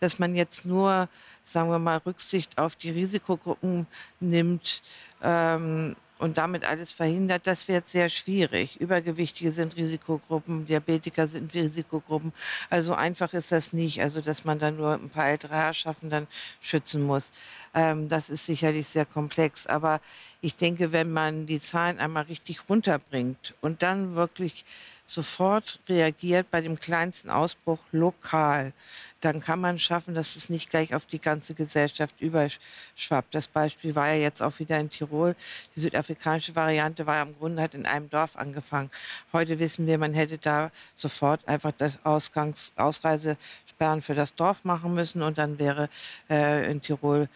Dass 0.00 0.18
man 0.18 0.34
jetzt 0.34 0.64
nur, 0.64 1.10
sagen 1.44 1.70
wir 1.70 1.78
mal, 1.78 1.98
Rücksicht 1.98 2.56
auf 2.56 2.76
die 2.76 2.88
Risikogruppen 2.88 3.86
nimmt, 4.20 4.82
ähm, 5.22 5.96
und 6.20 6.36
damit 6.36 6.66
alles 6.66 6.92
verhindert, 6.92 7.46
das 7.46 7.66
wird 7.66 7.88
sehr 7.88 8.10
schwierig. 8.10 8.78
Übergewichtige 8.78 9.50
sind 9.50 9.74
Risikogruppen, 9.76 10.66
Diabetiker 10.66 11.26
sind 11.26 11.54
Risikogruppen. 11.54 12.32
Also 12.68 12.94
einfach 12.94 13.32
ist 13.32 13.50
das 13.52 13.72
nicht, 13.72 14.02
also 14.02 14.20
dass 14.20 14.44
man 14.44 14.58
dann 14.58 14.76
nur 14.76 14.92
ein 14.92 15.08
paar 15.08 15.28
ältere 15.28 15.54
Herrschaften 15.54 16.10
dann 16.10 16.26
schützen 16.60 17.02
muss. 17.04 17.32
Ähm, 17.72 18.08
das 18.08 18.28
ist 18.28 18.44
sicherlich 18.44 18.86
sehr 18.88 19.06
komplex. 19.06 19.66
Aber 19.66 20.00
ich 20.42 20.56
denke, 20.56 20.92
wenn 20.92 21.10
man 21.10 21.46
die 21.46 21.60
Zahlen 21.60 21.98
einmal 21.98 22.24
richtig 22.24 22.68
runterbringt 22.68 23.54
und 23.62 23.82
dann 23.82 24.14
wirklich 24.14 24.66
sofort 25.06 25.80
reagiert 25.88 26.50
bei 26.50 26.60
dem 26.60 26.78
kleinsten 26.78 27.30
Ausbruch 27.30 27.80
lokal, 27.92 28.74
dann 29.20 29.40
kann 29.40 29.60
man 29.60 29.78
schaffen, 29.78 30.14
dass 30.14 30.36
es 30.36 30.48
nicht 30.48 30.70
gleich 30.70 30.94
auf 30.94 31.06
die 31.06 31.20
ganze 31.20 31.54
Gesellschaft 31.54 32.14
überschwappt. 32.20 33.34
Das 33.34 33.48
Beispiel 33.48 33.94
war 33.94 34.08
ja 34.08 34.20
jetzt 34.20 34.42
auch 34.42 34.58
wieder 34.58 34.78
in 34.78 34.90
Tirol. 34.90 35.36
Die 35.76 35.80
südafrikanische 35.80 36.54
Variante 36.54 37.06
war 37.06 37.16
ja 37.16 37.22
im 37.22 37.36
Grunde 37.36 37.62
hat 37.62 37.74
in 37.74 37.86
einem 37.86 38.08
Dorf 38.08 38.36
angefangen. 38.36 38.90
Heute 39.32 39.58
wissen 39.58 39.86
wir, 39.86 39.98
man 39.98 40.14
hätte 40.14 40.38
da 40.38 40.70
sofort 40.96 41.46
einfach 41.46 41.72
das 41.76 42.04
Ausgangs 42.04 42.72
Ausreisesperren 42.76 44.02
für 44.02 44.14
das 44.14 44.34
Dorf 44.34 44.64
machen 44.64 44.94
müssen 44.94 45.22
und 45.22 45.38
dann 45.38 45.58
wäre 45.58 45.88
äh, 46.30 46.70
in 46.70 46.80
Tirol 46.80 47.28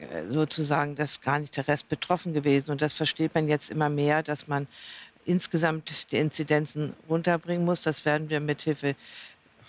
äh, 0.00 0.32
sozusagen 0.32 0.94
das 0.94 1.20
gar 1.20 1.38
nicht 1.38 1.56
der 1.56 1.66
Rest 1.66 1.88
betroffen 1.88 2.32
gewesen. 2.32 2.70
Und 2.70 2.80
das 2.80 2.92
versteht 2.92 3.34
man 3.34 3.48
jetzt 3.48 3.70
immer 3.70 3.88
mehr, 3.88 4.22
dass 4.22 4.46
man 4.46 4.68
insgesamt 5.24 6.10
die 6.10 6.16
Inzidenzen 6.16 6.94
runterbringen 7.08 7.64
muss. 7.64 7.82
Das 7.82 8.04
werden 8.04 8.30
wir 8.30 8.40
mit 8.40 8.62
Hilfe 8.62 8.94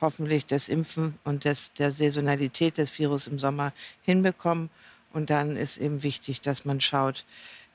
hoffentlich 0.02 0.46
des 0.46 0.70
Impfen 0.70 1.18
und 1.24 1.46
des, 1.46 1.74
der 1.74 1.92
Saisonalität 1.92 2.78
des 2.78 2.98
Virus 2.98 3.28
im 3.28 3.40
Sommer 3.40 3.72
hinbekommen. 4.02 4.70
Und 5.12 5.30
dann 5.30 5.58
ist 5.58 5.78
eben 5.78 6.04
wichtig, 6.04 6.42
dass 6.42 6.66
man 6.66 6.82
schaut, 6.82 7.26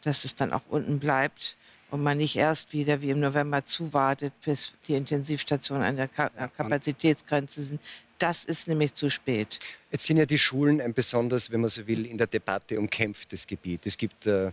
dass 0.02 0.24
es 0.24 0.34
dann 0.34 0.52
auch 0.52 0.62
unten 0.68 0.98
bleibt 1.00 1.56
und 1.94 2.02
man 2.02 2.18
nicht 2.18 2.34
erst 2.34 2.72
wieder 2.72 3.02
wie 3.02 3.10
im 3.10 3.20
November 3.20 3.64
zuwartet, 3.64 4.32
bis 4.44 4.72
die 4.88 4.94
Intensivstationen 4.94 5.84
an 5.84 5.94
der 5.94 6.08
Kapazitätsgrenze 6.08 7.62
sind. 7.62 7.80
Das 8.18 8.42
ist 8.42 8.66
nämlich 8.66 8.94
zu 8.94 9.10
spät. 9.10 9.60
Jetzt 9.92 10.06
sind 10.06 10.16
ja 10.16 10.26
die 10.26 10.38
Schulen 10.38 10.80
ein 10.80 10.92
besonders, 10.92 11.52
wenn 11.52 11.60
man 11.60 11.70
so 11.70 11.86
will, 11.86 12.04
in 12.04 12.18
der 12.18 12.26
Debatte 12.26 12.80
umkämpftes 12.80 13.46
Gebiet. 13.46 13.86
Es 13.86 13.96
gibt 13.96 14.26
äh, 14.26 14.48
äh, 14.48 14.52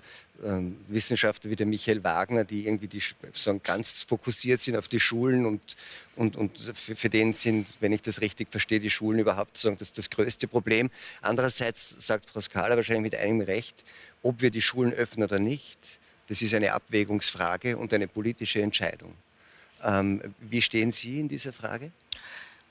Wissenschaftler 0.87 1.49
wie 1.49 1.55
der 1.55 1.65
Michael 1.65 2.03
Wagner, 2.03 2.43
die 2.43 2.67
irgendwie 2.67 2.87
die, 2.87 3.01
so 3.31 3.59
ganz 3.63 4.01
fokussiert 4.01 4.61
sind 4.61 4.75
auf 4.75 4.87
die 4.87 4.99
Schulen 4.99 5.47
und, 5.47 5.75
und, 6.17 6.35
und 6.35 6.59
für, 6.75 6.95
für 6.95 7.09
den 7.09 7.33
sind, 7.33 7.65
wenn 7.79 7.91
ich 7.91 8.03
das 8.03 8.21
richtig 8.21 8.51
verstehe, 8.51 8.79
die 8.79 8.91
Schulen 8.91 9.17
überhaupt 9.17 9.57
so 9.57 9.71
das, 9.71 9.93
das 9.93 10.11
größte 10.11 10.47
Problem. 10.47 10.91
Andererseits 11.23 11.95
sagt 12.05 12.29
Frau 12.29 12.41
Skala 12.41 12.75
wahrscheinlich 12.75 13.13
mit 13.13 13.15
einem 13.15 13.41
Recht, 13.41 13.83
ob 14.21 14.43
wir 14.43 14.51
die 14.51 14.61
Schulen 14.61 14.93
öffnen 14.93 15.25
oder 15.25 15.39
nicht, 15.39 16.00
das 16.31 16.41
ist 16.41 16.53
eine 16.53 16.71
Abwägungsfrage 16.71 17.75
und 17.75 17.93
eine 17.93 18.07
politische 18.07 18.61
Entscheidung. 18.61 19.13
Ähm, 19.83 20.21
wie 20.39 20.61
stehen 20.61 20.93
Sie 20.93 21.19
in 21.19 21.27
dieser 21.27 21.51
Frage? 21.51 21.91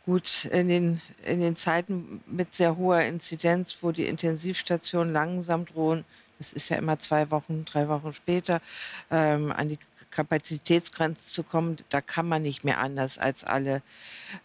Gut, 0.06 0.46
in 0.46 0.68
den, 0.68 1.02
in 1.26 1.40
den 1.40 1.56
Zeiten 1.56 2.22
mit 2.26 2.54
sehr 2.54 2.78
hoher 2.78 3.02
Inzidenz, 3.02 3.76
wo 3.82 3.92
die 3.92 4.06
Intensivstationen 4.06 5.12
langsam 5.12 5.66
drohen, 5.66 6.06
das 6.40 6.54
ist 6.54 6.70
ja 6.70 6.78
immer 6.78 6.98
zwei 6.98 7.30
Wochen, 7.30 7.66
drei 7.66 7.86
Wochen 7.88 8.14
später, 8.14 8.62
ähm, 9.10 9.52
an 9.52 9.68
die 9.68 9.78
Kapazitätsgrenzen 10.10 11.28
zu 11.28 11.42
kommen, 11.42 11.76
da 11.90 12.00
kann 12.00 12.26
man 12.26 12.42
nicht 12.42 12.64
mehr 12.64 12.78
anders, 12.78 13.18
als 13.18 13.44
alle, 13.44 13.82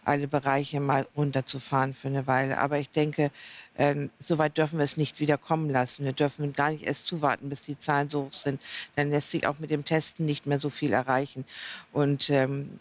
alle 0.04 0.28
Bereiche 0.28 0.78
mal 0.78 1.06
runterzufahren 1.16 1.94
für 1.94 2.08
eine 2.08 2.26
Weile. 2.26 2.58
Aber 2.58 2.78
ich 2.78 2.90
denke, 2.90 3.30
ähm, 3.78 4.10
so 4.20 4.36
weit 4.36 4.58
dürfen 4.58 4.78
wir 4.78 4.84
es 4.84 4.98
nicht 4.98 5.20
wieder 5.20 5.38
kommen 5.38 5.70
lassen. 5.70 6.04
Wir 6.04 6.12
dürfen 6.12 6.52
gar 6.52 6.70
nicht 6.70 6.84
erst 6.84 7.06
zuwarten, 7.06 7.48
bis 7.48 7.62
die 7.62 7.78
Zahlen 7.78 8.10
so 8.10 8.24
hoch 8.24 8.32
sind. 8.34 8.60
Dann 8.94 9.10
lässt 9.10 9.30
sich 9.30 9.46
auch 9.46 9.58
mit 9.58 9.70
dem 9.70 9.86
Testen 9.86 10.26
nicht 10.26 10.44
mehr 10.46 10.58
so 10.58 10.68
viel 10.68 10.92
erreichen. 10.92 11.46
Und 11.92 12.28
ähm, 12.28 12.78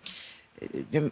wir, 0.91 1.09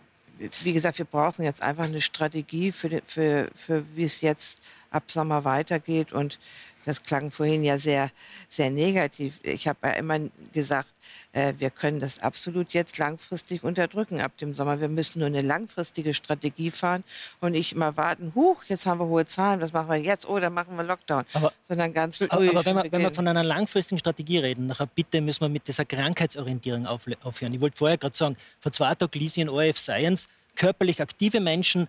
wie 0.62 0.74
gesagt, 0.74 0.98
wir 0.98 1.06
brauchen 1.06 1.44
jetzt 1.44 1.62
einfach 1.62 1.86
eine 1.86 2.02
Strategie 2.02 2.74
für, 2.74 3.02
für, 3.06 3.50
für 3.56 3.86
wie 3.96 4.04
es 4.04 4.20
jetzt 4.20 4.62
ab 4.92 5.10
Sommer 5.10 5.44
weitergeht. 5.44 6.14
Und 6.14 6.38
das 6.86 7.04
klang 7.04 7.32
vorhin 7.32 7.64
ja 7.64 7.78
sehr, 7.78 8.12
sehr 8.50 8.70
negativ. 8.70 9.40
Ich 9.44 9.68
habe 9.68 9.80
ja 9.84 9.92
immer 9.94 10.20
gesagt, 10.54 10.90
äh, 11.34 11.54
wir 11.58 11.70
können 11.70 12.00
das 12.00 12.20
absolut 12.20 12.74
jetzt 12.74 12.98
langfristig 12.98 13.64
unterdrücken 13.64 14.22
ab 14.22 14.38
dem 14.38 14.54
Sommer. 14.54 14.80
Wir 14.80 14.88
müssen 14.88 15.20
nur 15.20 15.28
eine 15.28 15.42
langfristige 15.42 16.14
Strategie 16.14 16.72
fahren 16.72 17.04
und 17.42 17.54
nicht 17.54 17.74
immer 17.74 17.98
warten, 17.98 18.32
huch, 18.36 18.64
jetzt 18.66 18.86
haben 18.86 19.00
wir 19.00 19.08
hohe 19.08 19.26
Zahlen, 19.26 19.60
was 19.60 19.74
machen 19.74 19.90
wir 19.90 19.98
jetzt? 19.98 20.28
Oh, 20.28 20.40
dann 20.40 20.54
machen 20.54 20.78
wir 20.78 20.84
Lockdown. 20.84 21.26
Aber, 21.34 21.52
Sondern 21.68 21.94
ganz 21.94 22.18
früh. 22.18 22.28
Aber, 22.30 22.48
aber 22.48 22.66
wenn, 22.66 22.76
wir, 22.76 22.92
wenn 22.92 23.02
wir 23.02 23.12
von 23.12 23.28
einer 23.28 23.44
langfristigen 23.44 24.00
Strategie 24.00 24.38
reden, 24.38 24.68
nachher 24.68 24.88
bitte 24.88 25.22
müssen 25.22 25.42
wir 25.42 25.50
mit 25.50 25.68
dieser 25.68 25.86
Krankheitsorientierung 25.86 26.86
aufhören. 26.86 27.54
Ich 27.54 27.62
wollte 27.62 27.78
vorher 27.78 27.98
gerade 27.98 28.16
sagen, 28.16 28.38
vor 28.60 28.72
zwei 28.72 28.94
Tagen 28.96 29.20
ließ 29.20 29.38
ich 29.38 29.42
in 29.42 29.50
ORF 29.50 29.80
Science, 29.80 30.30
körperlich 30.56 31.02
aktive 31.02 31.40
Menschen 31.40 31.88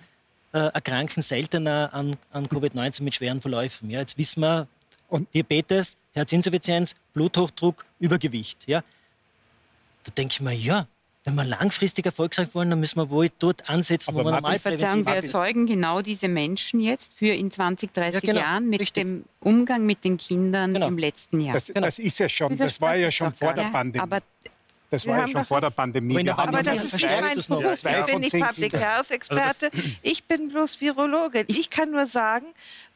äh, 0.55 0.59
erkranken 0.59 1.23
seltener 1.23 1.91
an, 1.93 2.17
an 2.33 2.47
Covid-19 2.47 3.03
mit 3.03 3.15
schweren 3.15 3.41
Verläufen. 3.43 3.91
Ja, 3.91 4.01
jetzt 4.01 4.17
wissen 4.17 4.41
wir, 4.41 4.69
und 5.15 5.33
Diabetes, 5.33 5.97
Herzinsuffizienz, 6.13 6.97
Bluthochdruck, 7.13 7.85
Übergewicht. 8.01 8.67
Ja? 8.67 8.83
Da 10.03 10.11
denke 10.17 10.33
ich 10.33 10.41
mir, 10.41 10.53
ja, 10.53 10.89
wenn 11.23 11.37
wir 11.37 11.45
langfristig 11.45 12.05
erfolgreich 12.05 12.49
wollen, 12.53 12.71
dann 12.71 12.81
müssen 12.81 12.99
wir 12.99 13.09
wohl 13.11 13.31
dort 13.39 13.71
ansetzen, 13.71 14.11
Aber 14.11 14.25
wo 14.25 14.29
wir 14.29 14.33
normal 14.33 14.59
Verzeihung, 14.59 15.07
wir 15.07 15.15
erzeugen 15.15 15.67
genau 15.67 16.03
diese 16.03 16.27
Menschen 16.27 16.81
jetzt 16.81 17.15
für 17.15 17.33
in 17.33 17.53
20, 17.53 17.95
30 17.95 18.15
ja, 18.15 18.33
genau, 18.33 18.41
Jahren 18.41 18.69
mit 18.69 18.81
richtig. 18.81 19.05
dem 19.05 19.25
Umgang 19.39 19.87
mit 19.87 20.03
den 20.03 20.17
Kindern 20.17 20.75
genau. 20.75 20.89
im 20.89 20.99
letzten 20.99 21.41
Jahr. 21.41 21.55
Das, 21.55 21.67
das 21.67 22.01
ist 22.01 22.19
ja 22.19 22.29
schon, 22.29 22.57
das 22.57 22.81
war 22.81 22.97
ja 22.97 23.13
schon 23.13 23.33
vor 23.33 23.55
der 23.55 23.71
Pandemie. 23.71 24.03
aber 24.03 24.21
das 24.95 25.07
war 25.07 25.19
ja 25.19 25.29
schon 25.29 25.45
vor 25.45 25.61
der 25.61 25.71
Pandemie. 25.71 26.25
Wir 26.25 26.39
aber 26.39 26.63
das 26.63 26.85
ist 26.85 26.95
nicht 26.95 27.09
mein 27.09 27.63
Beruf. 27.63 27.85
Ich 27.85 28.07
bin 28.07 28.21
nicht 28.21 28.39
Public 28.39 28.73
Health 28.73 29.11
Experte. 29.11 29.71
Also 29.73 29.89
ich 30.03 30.25
bin 30.25 30.49
bloß 30.49 30.81
Virologin. 30.81 31.45
Ich 31.49 31.71
kann 31.71 31.91
nur 31.91 32.07
sagen, 32.07 32.47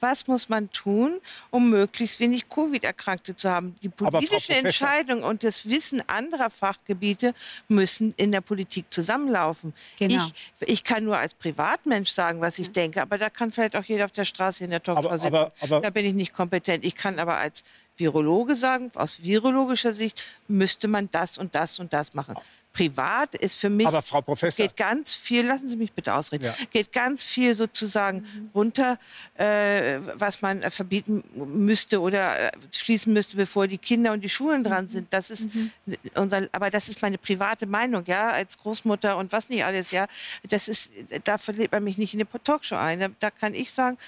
was 0.01 0.27
muss 0.27 0.49
man 0.49 0.71
tun, 0.71 1.21
um 1.51 1.71
möglichst 1.71 2.21
wenig 2.21 2.49
Covid-Erkrankte 2.49 3.35
zu 3.35 3.51
haben. 3.51 3.75
Die 3.83 3.89
politische 3.89 4.55
Entscheidung 4.55 5.23
und 5.23 5.43
das 5.43 5.69
Wissen 5.69 6.03
anderer 6.09 6.51
Fachgebiete 6.51 7.35
müssen 7.69 8.15
in 8.17 8.33
der 8.33 8.41
Politik 8.41 8.87
zusammenlaufen. 8.91 9.75
Genau. 9.99 10.25
Ich, 10.61 10.69
ich 10.69 10.85
kann 10.85 11.05
nur 11.05 11.19
als 11.19 11.35
Privatmensch 11.35 12.11
sagen, 12.11 12.41
was 12.41 12.59
ich 12.59 12.71
denke, 12.71 13.03
aber 13.03 13.19
da 13.19 13.29
kann 13.31 13.53
vielleicht 13.53 13.77
auch 13.77 13.85
jeder 13.85 14.05
auf 14.05 14.13
der 14.13 14.25
Straße 14.25 14.65
in 14.65 14.71
der 14.71 14.83
Talkshow 14.83 15.13
sitzen. 15.15 15.27
Aber, 15.27 15.53
aber, 15.61 15.81
da 15.81 15.91
bin 15.91 16.05
ich 16.05 16.15
nicht 16.15 16.33
kompetent. 16.33 16.85
Ich 16.85 16.95
kann 16.95 17.19
aber 17.19 17.37
als 17.39 17.65
Virologe 17.99 18.57
sagen, 18.57 18.91
aus 18.95 19.23
virologischer 19.23 19.93
Sicht 19.93 20.25
müsste 20.47 20.89
man 20.89 21.11
das 21.11 21.39
und 21.39 21.55
das 21.55 21.79
und 21.79 21.93
das 21.93 22.15
machen. 22.15 22.37
Privat 22.79 23.35
ist 23.35 23.57
für 23.57 23.71
mich 23.71 23.89
Aber 23.89 24.03
Frau 24.03 24.21
Professor 24.21 24.65
geht 24.65 24.77
ganz 24.77 25.15
viel. 25.15 25.45
Lassen 25.45 25.69
Sie 25.69 25.75
mich 25.75 25.93
bitte 25.93 26.15
ausreden. 26.15 26.45
Ja. 26.45 26.55
Geht 26.71 26.93
ganz 26.93 27.25
viel 27.25 27.57
sozusagen 27.57 28.19
mhm. 28.19 28.51
runter, 28.55 28.99
äh, 29.37 29.99
was 30.15 30.43
man 30.43 30.63
äh, 30.63 30.71
verbieten 30.71 31.25
müsste 31.35 32.01
oder 32.01 32.39
äh, 32.39 32.51
schließen 32.71 33.13
müsste, 33.13 33.37
bevor 33.37 33.67
die 33.67 33.79
Kinder 33.79 34.13
und 34.13 34.21
die 34.21 34.29
Schulen 34.29 34.63
dran 34.63 34.85
mhm. 34.85 34.91
sind. 34.91 35.13
Das 35.13 35.31
ist 35.31 35.53
mhm. 35.53 35.73
unser, 36.15 36.47
aber 36.53 36.71
das 36.71 36.89
ist 36.89 37.03
meine 37.03 37.19
private 37.19 37.67
Meinung, 37.67 38.05
ja, 38.07 38.31
als 38.31 38.57
Großmutter 38.59 39.17
und 39.17 39.33
was 39.33 39.49
nicht 39.49 39.65
alles, 39.65 39.91
ja. 39.91 40.07
Das 40.49 40.69
ist, 40.69 40.93
da 41.25 41.39
verliert 41.39 41.73
man 41.73 41.83
mich 41.83 41.99
nicht 41.99 42.15
in 42.15 42.21
eine 42.21 42.43
Talkshow 42.45 42.77
ein. 42.77 43.01
Da, 43.01 43.09
da 43.19 43.31
kann 43.33 43.55
ich 43.55 43.73
sagen, 43.73 43.99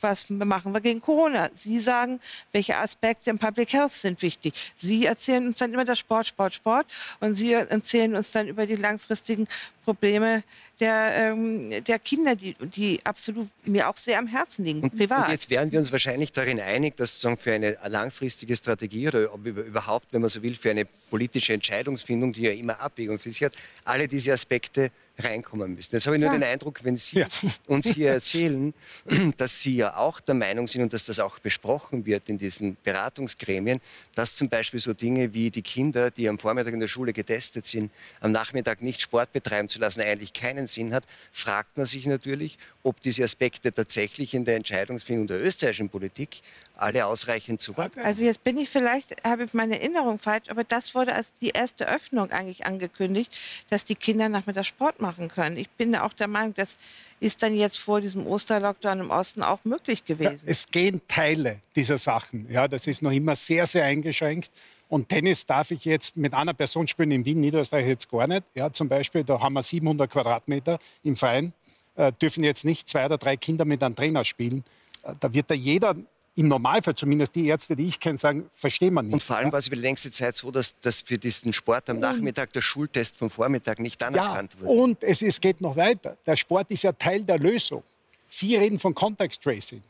was 0.00 0.28
machen 0.30 0.72
wir 0.72 0.80
gegen 0.80 1.00
Corona? 1.00 1.48
Sie 1.52 1.78
sagen, 1.78 2.20
welche 2.52 2.76
Aspekte 2.76 3.30
im 3.30 3.38
Public 3.38 3.72
Health 3.72 3.92
sind 3.92 4.22
wichtig. 4.22 4.54
Sie 4.74 5.06
erzählen 5.06 5.46
uns 5.46 5.58
dann 5.58 5.72
immer 5.72 5.84
das 5.84 5.98
Sport, 5.98 6.26
Sport, 6.26 6.54
Sport. 6.54 6.86
Und 7.20 7.34
Sie 7.34 7.52
erzählen 7.52 8.14
uns 8.14 8.30
dann 8.30 8.48
über 8.48 8.66
die 8.66 8.76
langfristigen 8.76 9.48
Probleme 9.84 10.42
der, 10.80 11.12
ähm, 11.16 11.84
der 11.84 11.98
Kinder, 11.98 12.34
die, 12.36 12.54
die 12.60 13.00
absolut 13.04 13.48
mir 13.64 13.88
auch 13.88 13.96
sehr 13.96 14.18
am 14.18 14.26
Herzen 14.26 14.64
liegen, 14.64 14.80
und, 14.82 14.96
privat. 14.96 15.26
Und 15.26 15.32
jetzt 15.32 15.48
wären 15.48 15.72
wir 15.72 15.78
uns 15.78 15.92
wahrscheinlich 15.92 16.32
darin 16.32 16.60
einig, 16.60 16.96
dass 16.96 17.12
sozusagen 17.12 17.38
für 17.38 17.52
eine 17.52 17.78
langfristige 17.88 18.54
Strategie 18.56 19.08
oder 19.08 19.30
überhaupt, 19.44 20.08
wenn 20.12 20.20
man 20.20 20.28
so 20.28 20.42
will, 20.42 20.54
für 20.54 20.70
eine 20.70 20.84
politische 20.84 21.54
Entscheidungsfindung, 21.54 22.32
die 22.32 22.42
ja 22.42 22.52
immer 22.52 22.80
Abwägung 22.80 23.18
für 23.18 23.30
sich 23.30 23.44
hat, 23.44 23.54
alle 23.84 24.08
diese 24.08 24.32
Aspekte 24.32 24.90
reinkommen 25.18 25.74
müssen. 25.74 25.94
Jetzt 25.94 26.06
habe 26.06 26.16
ich 26.16 26.20
nur 26.20 26.32
ja. 26.32 26.38
den 26.38 26.44
Eindruck, 26.44 26.84
wenn 26.84 26.96
Sie 26.96 27.20
ja. 27.20 27.26
uns 27.66 27.86
hier 27.86 28.10
erzählen, 28.10 28.74
dass 29.36 29.62
Sie 29.62 29.76
ja 29.76 29.96
auch 29.96 30.20
der 30.20 30.34
Meinung 30.34 30.68
sind 30.68 30.82
und 30.82 30.92
dass 30.92 31.04
das 31.04 31.20
auch 31.20 31.38
besprochen 31.38 32.06
wird 32.06 32.28
in 32.28 32.38
diesen 32.38 32.76
Beratungsgremien, 32.84 33.80
dass 34.14 34.34
zum 34.34 34.48
Beispiel 34.48 34.80
so 34.80 34.92
Dinge 34.92 35.32
wie 35.32 35.50
die 35.50 35.62
Kinder, 35.62 36.10
die 36.10 36.28
am 36.28 36.38
Vormittag 36.38 36.74
in 36.74 36.80
der 36.80 36.88
Schule 36.88 37.12
getestet 37.12 37.66
sind, 37.66 37.90
am 38.20 38.32
Nachmittag 38.32 38.82
nicht 38.82 39.00
Sport 39.00 39.32
betreiben 39.32 39.68
zu 39.68 39.78
lassen, 39.78 40.00
eigentlich 40.00 40.32
keinen 40.32 40.66
Sinn 40.66 40.92
hat, 40.92 41.04
fragt 41.32 41.76
man 41.76 41.86
sich 41.86 42.06
natürlich, 42.06 42.58
ob 42.82 43.00
diese 43.00 43.24
Aspekte 43.24 43.72
tatsächlich 43.72 44.34
in 44.34 44.44
der 44.44 44.56
Entscheidungsfindung 44.56 45.26
der 45.26 45.42
österreichischen 45.42 45.88
Politik 45.88 46.42
alle 46.76 47.06
ausreichend 47.06 47.62
zurück. 47.62 47.92
Also 48.02 48.22
jetzt 48.22 48.44
bin 48.44 48.58
ich 48.58 48.68
vielleicht, 48.68 49.24
habe 49.24 49.44
ich 49.44 49.54
meine 49.54 49.80
Erinnerung 49.80 50.18
falsch, 50.18 50.48
aber 50.48 50.62
das 50.62 50.94
wurde 50.94 51.14
als 51.14 51.28
die 51.40 51.48
erste 51.48 51.88
Öffnung 51.88 52.30
eigentlich 52.30 52.66
angekündigt, 52.66 53.38
dass 53.70 53.84
die 53.84 53.94
Kinder 53.94 54.28
nachmittags 54.28 54.66
Sport 54.66 55.00
machen 55.00 55.05
können. 55.28 55.56
Ich 55.56 55.70
bin 55.70 55.94
auch 55.96 56.12
der 56.12 56.28
Meinung, 56.28 56.54
das 56.54 56.76
ist 57.20 57.42
dann 57.42 57.54
jetzt 57.54 57.78
vor 57.78 58.00
diesem 58.00 58.26
Osterlockdown 58.26 59.00
im 59.00 59.10
Osten 59.10 59.42
auch 59.42 59.64
möglich 59.64 60.04
gewesen. 60.04 60.44
Ja, 60.44 60.50
es 60.50 60.68
gehen 60.68 61.00
Teile 61.08 61.60
dieser 61.74 61.98
Sachen. 61.98 62.50
Ja, 62.50 62.68
das 62.68 62.86
ist 62.86 63.02
noch 63.02 63.12
immer 63.12 63.36
sehr, 63.36 63.66
sehr 63.66 63.84
eingeschränkt. 63.84 64.50
Und 64.88 65.08
Tennis 65.08 65.46
darf 65.46 65.70
ich 65.70 65.84
jetzt 65.84 66.16
mit 66.16 66.32
einer 66.34 66.54
Person 66.54 66.86
spielen 66.86 67.10
in 67.10 67.24
Wien, 67.24 67.40
Niederösterreich 67.40 67.86
jetzt 67.86 68.10
gar 68.10 68.28
nicht. 68.28 68.44
Ja, 68.54 68.72
zum 68.72 68.88
Beispiel, 68.88 69.24
da 69.24 69.40
haben 69.40 69.54
wir 69.54 69.62
700 69.62 70.10
Quadratmeter 70.10 70.78
im 71.02 71.16
Verein, 71.16 71.52
äh, 71.96 72.12
dürfen 72.12 72.44
jetzt 72.44 72.64
nicht 72.64 72.88
zwei 72.88 73.06
oder 73.06 73.18
drei 73.18 73.36
Kinder 73.36 73.64
mit 73.64 73.82
einem 73.82 73.96
Trainer 73.96 74.24
spielen. 74.24 74.64
Äh, 75.02 75.14
da 75.18 75.32
wird 75.32 75.50
da 75.50 75.54
jeder 75.54 75.96
im 76.36 76.48
Normalfall 76.48 76.94
zumindest 76.94 77.34
die 77.34 77.46
Ärzte, 77.46 77.74
die 77.74 77.86
ich 77.86 77.98
kenne, 77.98 78.18
sagen, 78.18 78.46
verstehen 78.52 78.94
wir 78.94 79.02
nicht. 79.02 79.12
Und 79.12 79.22
vor 79.22 79.36
allem 79.36 79.50
war 79.50 79.58
es 79.58 79.66
über 79.66 79.76
die 79.76 79.82
längste 79.82 80.10
Zeit 80.10 80.36
so, 80.36 80.50
dass, 80.50 80.78
dass 80.80 81.00
für 81.00 81.16
diesen 81.16 81.52
Sport 81.52 81.88
am 81.88 81.98
Nachmittag 81.98 82.52
der 82.52 82.60
Schultest 82.60 83.16
vom 83.16 83.30
Vormittag 83.30 83.78
nicht 83.78 84.02
anerkannt 84.02 84.54
ja, 84.54 84.60
wurde. 84.60 84.70
Und 84.70 85.02
es, 85.02 85.22
es 85.22 85.40
geht 85.40 85.62
noch 85.62 85.76
weiter. 85.76 86.16
Der 86.26 86.36
Sport 86.36 86.70
ist 86.70 86.82
ja 86.82 86.92
Teil 86.92 87.24
der 87.24 87.38
Lösung. 87.38 87.82
Sie 88.28 88.54
reden 88.54 88.78
von 88.78 88.94
Contact 88.94 89.42
Tracing. 89.42 89.82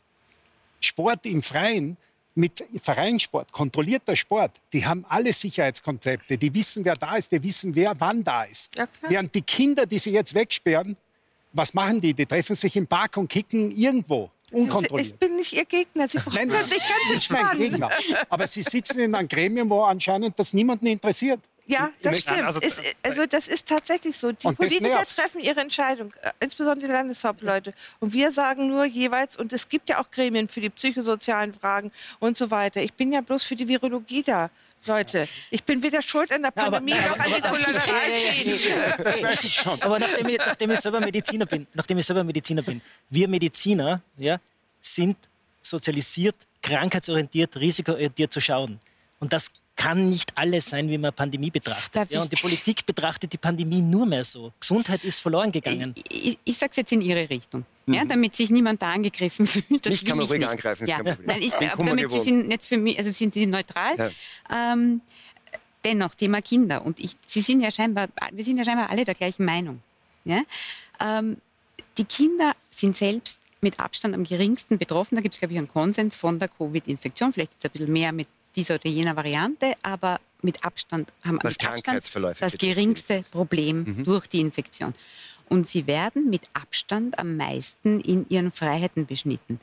Sport 0.81 1.27
im 1.27 1.43
Freien 1.43 1.97
mit 2.37 2.63
Vereinssport, 2.83 3.51
kontrollierter 3.51 4.15
Sport, 4.15 4.53
die 4.73 4.85
haben 4.87 5.05
alle 5.09 5.33
Sicherheitskonzepte. 5.33 6.37
Die 6.37 6.55
wissen, 6.55 6.85
wer 6.85 6.95
da 6.95 7.17
ist, 7.17 7.33
die 7.33 7.43
wissen, 7.43 7.75
wer 7.75 7.93
wann 7.99 8.23
da 8.23 8.45
ist. 8.45 8.71
Ja, 8.77 8.87
Während 9.09 9.35
die 9.35 9.43
Kinder, 9.43 9.87
die 9.87 9.99
sie 9.99 10.11
jetzt 10.11 10.35
wegsperren, 10.35 10.97
was 11.53 11.73
machen 11.73 12.01
die? 12.01 12.13
Die 12.13 12.27
treffen 12.27 12.55
sich 12.55 12.77
im 12.77 12.87
Park 12.87 13.17
und 13.17 13.29
kicken 13.29 13.75
irgendwo. 13.75 14.31
Unkontrolliert. 14.53 15.09
Ich 15.09 15.15
bin 15.17 15.37
nicht 15.37 15.53
Ihr 15.53 15.65
Gegner. 15.65 16.07
Sie 16.09 16.19
Nein, 16.33 16.51
sich 16.51 16.79
ganz 16.79 17.13
entspannen. 17.13 17.59
Gegner. 17.59 17.91
Aber 18.29 18.47
Sie 18.47 18.63
sitzen 18.63 19.01
in 19.01 19.15
einem 19.15 19.29
Gremium, 19.29 19.69
wo 19.71 19.83
anscheinend 19.83 20.39
das 20.39 20.53
niemanden 20.53 20.87
interessiert. 20.87 21.41
Ja, 21.67 21.91
das 22.01 22.21
stimmt. 22.21 22.43
Also, 22.43 22.61
ist, 22.61 22.81
also 23.03 23.27
das 23.27 23.49
ist 23.49 23.69
tatsächlich 23.69 24.17
so. 24.17 24.31
Die 24.31 24.53
Politiker 24.53 25.05
treffen 25.05 25.41
ihre 25.41 25.61
Entscheidung, 25.61 26.13
äh, 26.23 26.31
insbesondere 26.39 26.87
die 26.87 26.93
Landeshauptleute. 26.93 27.75
Und 27.99 28.15
wir 28.15 28.31
sagen 28.31 28.69
nur 28.69 28.85
jeweils, 28.85 29.37
und 29.37 29.53
es 29.53 29.69
gibt 29.69 29.91
ja 29.91 30.01
auch 30.01 30.11
Gremien 30.13 30.49
für 30.49 30.61
die 30.61 30.71
psychosozialen 30.71 31.53
Fragen 31.53 31.91
und 32.21 32.39
so 32.39 32.53
weiter. 32.53 32.81
Ich 32.83 32.95
bin 32.95 33.13
ja 33.13 33.21
bloß 33.21 33.43
für 33.43 33.57
die 33.57 33.67
Virologie 33.67 34.23
da. 34.23 34.51
Leute, 34.87 35.29
ich 35.51 35.65
bin 35.65 35.83
weder 35.83 36.01
schuld 36.03 36.31
an 36.33 36.43
der 36.43 36.51
Pandemie 36.51 36.93
ja, 36.93 36.99
aber, 36.99 37.09
noch 37.09 37.25
an 37.25 37.33
den 37.33 37.43
Kolonialschäden. 37.43 39.05
Das 39.05 39.23
weiß 39.23 39.45
ich 39.45 39.55
schon. 39.55 39.83
Aber 39.83 39.99
nachdem 39.99 40.29
ich, 40.29 40.39
nachdem 40.39 40.71
ich 40.71 40.81
selber 40.81 41.01
Mediziner 41.01 41.47
bin, 41.47 41.67
nachdem 41.75 41.99
ich 41.99 42.07
selber 42.07 42.23
Mediziner 42.23 42.63
bin, 42.63 42.81
wir 43.11 43.29
Mediziner 43.29 44.01
ja, 44.17 44.39
sind 44.81 45.17
sozialisiert, 45.63 46.37
krankheitsorientiert, 46.63 47.57
risikoorientiert 47.57 48.33
zu 48.33 48.41
schauen. 48.41 48.79
Und 49.19 49.33
das 49.33 49.51
kann 49.77 50.09
nicht 50.09 50.37
alles 50.37 50.71
sein, 50.71 50.89
wie 50.89 50.99
man 50.99 51.13
Pandemie 51.13 51.51
betrachtet. 51.51 52.11
Ja, 52.11 52.23
und 52.23 52.33
die 52.33 52.37
Politik 52.37 52.85
betrachtet 52.87 53.33
die 53.33 53.39
Pandemie 53.39 53.83
nur 53.83 54.07
mehr 54.07 54.25
so. 54.25 54.53
Gesundheit 54.59 55.05
ist 55.05 55.21
verloren 55.21 55.53
gegangen. 55.53 55.95
Ich, 56.09 56.29
ich, 56.29 56.39
ich 56.45 56.59
sage 56.59 56.71
es 56.71 56.79
jetzt 56.79 56.93
in 56.93 57.03
Ihre 57.03 57.29
Richtung, 57.29 57.65
mhm. 57.85 57.95
ja, 57.95 58.05
damit 58.05 58.35
sich 58.35 58.51
niemand 58.51 58.83
da 58.83 58.93
angegriffen 58.93 59.47
fühlt. 59.47 59.85
Das 59.85 59.93
ich 59.93 60.05
kann 60.05 60.17
man 60.17 60.27
ruhig 60.27 60.41
nicht. 60.41 60.49
angreifen, 60.49 60.87
ja. 60.87 61.03
Nein, 61.03 61.43
ich, 61.43 61.53
damit 61.53 62.11
Sie 62.11 62.21
sind 62.21 62.51
jetzt 62.51 62.67
für 62.67 62.79
mich, 62.79 62.99
also 62.99 63.11
sind 63.11 63.35
Sie 63.35 63.47
neutral. 63.47 63.97
Ja. 64.51 64.73
Ähm, 64.73 65.03
dennoch, 65.85 66.15
Thema 66.15 66.41
Kinder. 66.41 66.85
Und 66.85 66.99
ich, 66.99 67.13
Sie 67.27 67.41
sind 67.41 67.61
ja 67.61 67.71
scheinbar, 67.71 68.09
wir 68.33 68.45
sind 68.45 68.57
ja 68.57 68.65
scheinbar 68.65 68.91
alle 68.91 69.05
der 69.05 69.15
gleichen 69.15 69.45
Meinung. 69.45 69.83
Ja? 70.25 70.43
Ähm, 71.01 71.37
die 71.99 72.05
Kinder 72.05 72.53
sind 72.71 72.97
selbst 72.97 73.41
mit 73.61 73.79
Abstand 73.81 74.15
am 74.15 74.25
geringsten 74.25 74.79
betroffen. 74.79 75.17
Da 75.17 75.23
gibt 75.23 75.35
es, 75.35 75.39
glaube 75.39 75.53
ich, 75.53 75.59
einen 75.59 75.69
Konsens 75.69 76.17
von 76.17 76.39
der 76.39 76.49
Covid-Infektion. 76.49 77.33
Vielleicht 77.33 77.53
jetzt 77.55 77.65
ein 77.65 77.71
bisschen 77.71 77.93
mehr 77.93 78.13
mit 78.13 78.29
dieser 78.57 78.77
oder 78.77 78.89
jener 78.89 79.15
Variante, 79.15 79.75
aber 79.83 80.21
mit 80.43 80.65
Abstand 80.65 81.13
haben 81.25 81.39
mit 81.43 81.45
Abstand 81.45 81.87
das 82.41 82.59
geringste 82.59 83.25
Problem 83.31 83.85
mhm. 83.85 84.05
durch 84.05 84.27
die 84.27 84.41
Infektion. 84.41 84.95
Und 85.49 85.67
sie 85.69 85.87
werden 85.87 86.29
mit 86.29 86.43
Abstand 86.55 87.19
am 87.19 87.37
meisten 87.37 88.01
in 88.01 88.29
ihren 88.29 88.51
Freiheiten 88.51 89.07
beschnitten. 89.07 89.61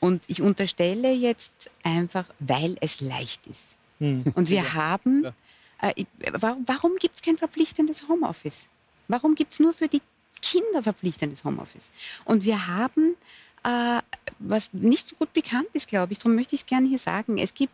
Und 0.00 0.22
ich 0.28 0.40
unterstelle 0.40 1.12
jetzt 1.12 1.70
einfach, 1.82 2.26
weil 2.38 2.76
es 2.80 3.00
leicht 3.00 3.46
ist. 3.46 3.76
Mhm. 3.98 4.24
Und 4.34 4.48
wir 4.48 4.74
haben, 4.74 5.26
äh, 5.80 6.04
warum, 6.32 6.64
warum 6.66 6.96
gibt 6.98 7.16
es 7.16 7.22
kein 7.22 7.36
verpflichtendes 7.36 8.08
Homeoffice? 8.08 8.66
Warum 9.08 9.34
gibt 9.34 9.52
es 9.52 9.60
nur 9.60 9.72
für 9.72 9.88
die 9.88 10.02
Kinder 10.42 10.82
verpflichtendes 10.82 11.44
Homeoffice? 11.44 11.90
Und 12.24 12.44
wir 12.44 12.66
haben 12.66 13.16
äh, 13.66 14.00
was 14.38 14.68
nicht 14.72 15.08
so 15.08 15.16
gut 15.16 15.32
bekannt 15.32 15.68
ist, 15.72 15.88
glaube 15.88 16.12
ich, 16.12 16.20
darum 16.20 16.36
möchte 16.36 16.54
ich 16.54 16.60
es 16.62 16.66
gerne 16.66 16.88
hier 16.88 16.98
sagen. 16.98 17.38
Es 17.38 17.54
gibt 17.54 17.72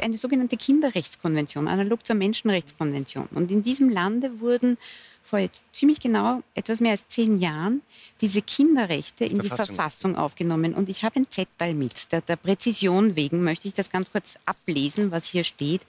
eine 0.00 0.16
sogenannte 0.16 0.56
Kinderrechtskonvention, 0.56 1.66
analog 1.68 2.06
zur 2.06 2.16
Menschenrechtskonvention. 2.16 3.28
Und 3.34 3.50
in 3.50 3.62
diesem 3.62 3.88
Lande 3.88 4.40
wurden 4.40 4.76
vor 5.22 5.40
ziemlich 5.72 6.00
genau 6.00 6.42
etwas 6.54 6.80
mehr 6.80 6.92
als 6.92 7.06
zehn 7.08 7.38
Jahren 7.38 7.82
diese 8.20 8.42
Kinderrechte 8.42 9.24
in 9.24 9.40
Verfassung. 9.40 9.66
die 9.66 9.74
Verfassung 9.74 10.16
aufgenommen. 10.16 10.74
Und 10.74 10.88
ich 10.88 11.04
habe 11.04 11.20
ein 11.20 11.30
Zettel 11.30 11.74
mit. 11.74 12.10
Der, 12.12 12.20
der, 12.20 12.34
Präzision 12.36 13.16
wegen 13.16 13.42
möchte 13.44 13.68
ich 13.68 13.74
das 13.74 13.90
ganz 13.90 14.12
kurz 14.12 14.36
ablesen, 14.46 15.12
was 15.12 15.26
hier 15.26 15.44
steht 15.44 15.82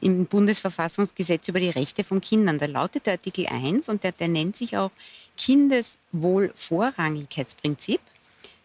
im 0.00 0.26
Bundesverfassungsgesetz 0.26 1.46
über 1.48 1.60
die 1.60 1.70
Rechte 1.70 2.02
von 2.04 2.20
Kindern. 2.20 2.58
Da 2.58 2.66
lautet 2.66 3.06
der 3.06 3.14
Artikel 3.14 3.46
1 3.46 3.88
und 3.88 4.02
der, 4.02 4.12
der 4.12 4.28
nennt 4.28 4.56
sich 4.56 4.76
auch 4.76 4.90
Kindeswohlvorrangigkeitsprinzip. 5.36 8.00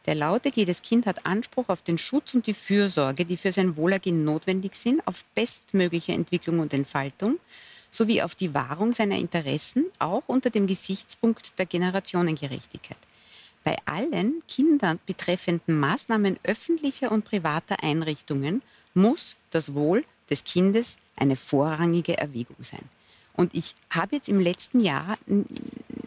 Der 0.05 0.15
lautet, 0.15 0.55
jedes 0.55 0.81
Kind 0.81 1.05
hat 1.05 1.25
Anspruch 1.25 1.69
auf 1.69 1.81
den 1.81 1.97
Schutz 1.97 2.33
und 2.33 2.45
die 2.45 2.53
Fürsorge, 2.53 3.25
die 3.25 3.37
für 3.37 3.51
sein 3.51 3.75
Wohlergehen 3.75 4.23
notwendig 4.23 4.75
sind, 4.75 5.05
auf 5.07 5.25
bestmögliche 5.33 6.13
Entwicklung 6.13 6.59
und 6.59 6.73
Entfaltung 6.73 7.39
sowie 7.89 8.21
auf 8.21 8.35
die 8.35 8.53
Wahrung 8.53 8.93
seiner 8.93 9.17
Interessen, 9.17 9.85
auch 9.99 10.23
unter 10.27 10.49
dem 10.49 10.67
Gesichtspunkt 10.67 11.57
der 11.57 11.65
Generationengerechtigkeit. 11.65 12.97
Bei 13.63 13.77
allen 13.85 14.43
Kindern 14.47 14.99
betreffenden 15.05 15.79
Maßnahmen 15.79 16.37
öffentlicher 16.43 17.11
und 17.11 17.25
privater 17.25 17.81
Einrichtungen 17.81 18.61
muss 18.93 19.37
das 19.49 19.73
Wohl 19.73 20.03
des 20.29 20.43
Kindes 20.43 20.97
eine 21.15 21.35
vorrangige 21.35 22.17
Erwägung 22.17 22.57
sein. 22.59 22.83
Und 23.33 23.53
ich 23.53 23.75
habe 23.89 24.17
jetzt 24.17 24.29
im 24.29 24.39
letzten 24.39 24.79
Jahr 24.79 25.17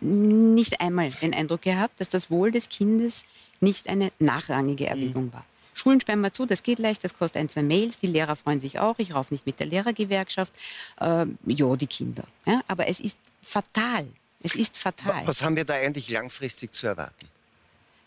nicht 0.01 0.81
einmal 0.81 1.11
den 1.11 1.35
Eindruck 1.35 1.63
gehabt, 1.63 2.01
dass 2.01 2.09
das 2.09 2.31
Wohl 2.31 2.51
des 2.53 2.69
Kindes 2.69 3.25
nicht 3.61 3.89
eine 3.89 4.13
nachrangige 4.19 4.85
mhm. 4.85 4.91
Erwägung 4.91 5.33
war. 5.33 5.45
Schulen 5.75 6.01
sperren 6.01 6.21
wir 6.21 6.33
zu, 6.33 6.45
das 6.45 6.65
geht 6.65 6.81
leicht, 6.81 7.05
das 7.05 7.17
kostet 7.17 7.41
ein, 7.41 7.49
zwei 7.49 7.63
Mails, 7.63 8.01
die 8.01 8.09
Lehrer 8.09 8.35
freuen 8.35 8.59
sich 8.59 8.81
auch, 8.81 8.99
ich 8.99 9.15
rauf 9.15 9.31
nicht 9.31 9.47
mit 9.47 9.61
der 9.61 9.67
Lehrergewerkschaft. 9.67 10.53
Äh, 11.01 11.27
ja, 11.47 11.77
die 11.77 11.87
Kinder. 11.87 12.25
Ja, 12.47 12.61
aber 12.67 12.89
es 12.89 12.99
ist 12.99 13.19
fatal. 13.43 14.09
Es 14.43 14.55
ist 14.55 14.77
fatal. 14.77 15.27
Was 15.27 15.43
haben 15.43 15.57
wir 15.57 15.65
da 15.65 15.75
eigentlich 15.75 16.11
langfristig 16.11 16.73
zu 16.73 16.89
erwarten? 16.89 17.29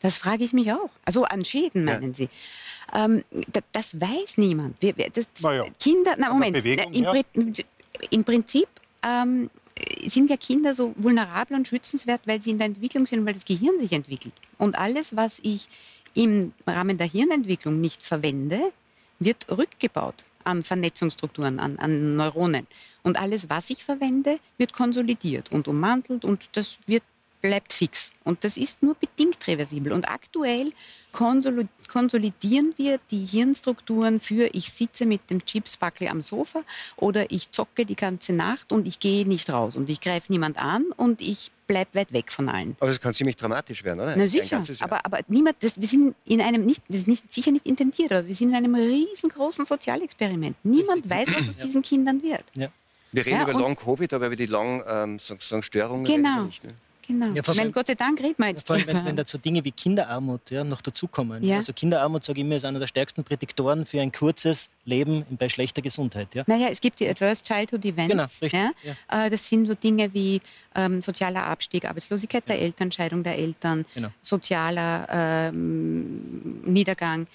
Das 0.01 0.17
frage 0.17 0.43
ich 0.43 0.51
mich 0.51 0.71
auch. 0.71 0.89
Also 1.05 1.23
an 1.23 1.45
Schäden, 1.45 1.85
meinen 1.85 2.09
ja. 2.09 2.13
Sie. 2.13 2.29
Ähm, 2.93 3.23
das, 3.51 3.63
das, 3.71 4.01
weiß 4.01 4.37
niemand. 4.37 4.81
Wir, 4.81 4.93
das, 4.93 5.27
ja. 5.41 5.65
Kinder, 5.79 6.15
na 6.17 6.29
Moment, 6.29 6.53
Bewegung, 6.53 6.91
im, 6.93 7.03
ja. 7.03 7.63
im, 8.09 8.23
Prinzip 8.23 8.67
ähm, 9.05 9.49
sind 10.09 10.29
ja 10.29 10.37
Kinder 10.37 10.73
so 10.73 10.93
vulnerabel 10.95 11.57
und 11.57 11.67
schützenswert, 11.67 12.21
weil 12.25 12.39
sie 12.39 12.51
in 12.51 12.57
der 12.57 12.67
Entwicklung 12.67 13.05
sind, 13.05 13.25
weil 13.25 13.33
das 13.33 13.45
Gehirn 13.45 13.79
sich 13.79 13.91
entwickelt. 13.91 14.33
Und 14.57 14.77
alles, 14.77 15.15
was 15.15 15.39
ich 15.43 15.67
im 16.13 16.53
Rahmen 16.67 16.97
der 16.97 17.07
Hirnentwicklung 17.07 17.79
nicht 17.79 18.03
verwende, 18.03 18.59
wird 19.19 19.45
rückgebaut 19.49 20.23
an 20.43 20.63
Vernetzungsstrukturen, 20.63 21.59
an, 21.59 21.77
an 21.77 22.15
Neuronen. 22.15 22.67
Und 23.03 23.19
alles, 23.19 23.49
was 23.49 23.69
ich 23.69 23.83
verwende, 23.83 24.39
wird 24.57 24.73
konsolidiert 24.73 25.51
und 25.51 25.67
ummantelt 25.67 26.25
und 26.25 26.49
das 26.53 26.79
wird 26.87 27.03
bleibt 27.41 27.73
fix. 27.73 28.11
Und 28.23 28.43
das 28.43 28.57
ist 28.57 28.81
nur 28.83 28.95
bedingt 28.95 29.45
reversibel. 29.47 29.91
Und 29.91 30.09
aktuell 30.09 30.71
konsolidieren 31.11 32.73
wir 32.77 32.99
die 33.09 33.25
Hirnstrukturen 33.25 34.19
für 34.19 34.49
ich 34.53 34.71
sitze 34.71 35.05
mit 35.05 35.29
dem 35.29 35.43
Chipsbackel 35.43 36.07
am 36.07 36.21
Sofa 36.21 36.63
oder 36.95 37.29
ich 37.31 37.51
zocke 37.51 37.85
die 37.85 37.95
ganze 37.95 38.31
Nacht 38.31 38.71
und 38.71 38.87
ich 38.87 38.99
gehe 38.99 39.27
nicht 39.27 39.49
raus 39.49 39.75
und 39.75 39.89
ich 39.89 39.99
greife 39.99 40.31
niemand 40.31 40.57
an 40.57 40.85
und 40.95 41.21
ich 41.21 41.51
bleibe 41.67 41.95
weit 41.95 42.13
weg 42.13 42.31
von 42.31 42.47
allen. 42.47 42.77
Aber 42.79 42.87
das 42.87 43.01
kann 43.01 43.13
ziemlich 43.13 43.35
dramatisch 43.35 43.83
werden, 43.83 43.99
oder? 43.99 44.15
Na 44.15 44.27
sicher, 44.27 44.61
aber, 44.81 45.05
aber 45.05 45.19
niemand, 45.27 45.57
das, 45.61 45.79
wir 45.79 45.87
sind 45.87 46.15
in 46.25 46.41
einem, 46.41 46.65
nicht, 46.65 46.81
das 46.87 46.99
ist 46.99 47.07
nicht, 47.07 47.33
sicher 47.33 47.51
nicht 47.51 47.65
intendiert, 47.65 48.11
aber 48.11 48.27
wir 48.27 48.35
sind 48.35 48.49
in 48.49 48.55
einem 48.55 48.75
riesengroßen 48.75 49.65
Sozialexperiment. 49.65 50.55
Niemand 50.63 51.09
weiß, 51.09 51.27
was 51.33 51.49
aus 51.49 51.57
diesen 51.57 51.81
Kindern 51.81 52.21
wird. 52.23 52.43
Ja. 52.55 52.69
Wir 53.11 53.25
reden 53.25 53.37
ja, 53.37 53.43
über 53.43 53.59
Long-Covid, 53.59 54.13
aber 54.13 54.27
über 54.27 54.37
die 54.37 54.45
Long-Störungen 54.45 56.05
ähm, 56.05 56.15
genau. 56.15 56.43
nicht. 56.45 56.63
Ne? 56.63 56.73
Genau. 57.11 57.33
Ja, 57.33 57.41
ich 57.45 57.57
meine, 57.57 57.71
Gott 57.71 57.87
sei 57.87 57.95
Dank 57.95 58.19
redet 58.21 58.39
man 58.39 58.49
jetzt 58.49 58.67
Vor 58.67 58.75
allem, 58.75 58.87
wenn, 58.87 59.05
wenn 59.05 59.15
dazu 59.15 59.37
Dinge 59.37 59.63
wie 59.63 59.71
Kinderarmut 59.71 60.49
ja, 60.49 60.63
noch 60.63 60.81
dazukommen. 60.81 61.43
Ja. 61.43 61.57
Also 61.57 61.73
Kinderarmut, 61.73 62.23
sage 62.23 62.39
ich 62.39 62.45
immer, 62.45 62.55
ist 62.55 62.65
einer 62.65 62.79
der 62.79 62.87
stärksten 62.87 63.23
Prädiktoren 63.23 63.85
für 63.85 64.01
ein 64.01 64.11
kurzes 64.11 64.69
Leben 64.85 65.25
bei 65.31 65.49
schlechter 65.49 65.81
Gesundheit. 65.81 66.33
Ja. 66.33 66.43
Naja, 66.47 66.67
es 66.69 66.79
gibt 66.79 66.99
die 66.99 67.07
Adverse 67.07 67.43
Childhood 67.43 67.83
Events. 67.85 68.11
Genau, 68.11 68.23
richtig. 68.23 68.53
Ja? 68.53 68.71
ja. 68.83 69.25
Äh, 69.25 69.29
das 69.29 69.47
sind 69.47 69.67
so 69.67 69.73
Dinge 69.73 70.13
wie 70.13 70.41
ähm, 70.75 71.01
sozialer 71.01 71.45
Abstieg, 71.45 71.85
Arbeitslosigkeit 71.85 72.47
der 72.47 72.59
Eltern, 72.59 72.91
Scheidung 72.91 73.23
der 73.23 73.37
Eltern, 73.37 73.85
genau. 73.93 74.09
sozialer 74.21 75.07
ähm, 75.11 76.61
Niedergang, 76.63 77.27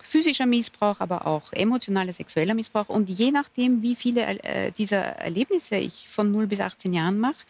physischer 0.00 0.46
Missbrauch, 0.46 1.00
aber 1.00 1.26
auch 1.26 1.52
emotionaler, 1.52 2.12
sexueller 2.12 2.54
Missbrauch. 2.54 2.88
Und 2.88 3.08
je 3.10 3.30
nachdem, 3.30 3.82
wie 3.82 3.94
viele 3.94 4.22
äh, 4.42 4.70
dieser 4.72 5.02
Erlebnisse 5.02 5.76
ich 5.76 6.08
von 6.08 6.32
0 6.32 6.46
bis 6.46 6.60
18 6.60 6.92
Jahren 6.92 7.18
mache, 7.18 7.44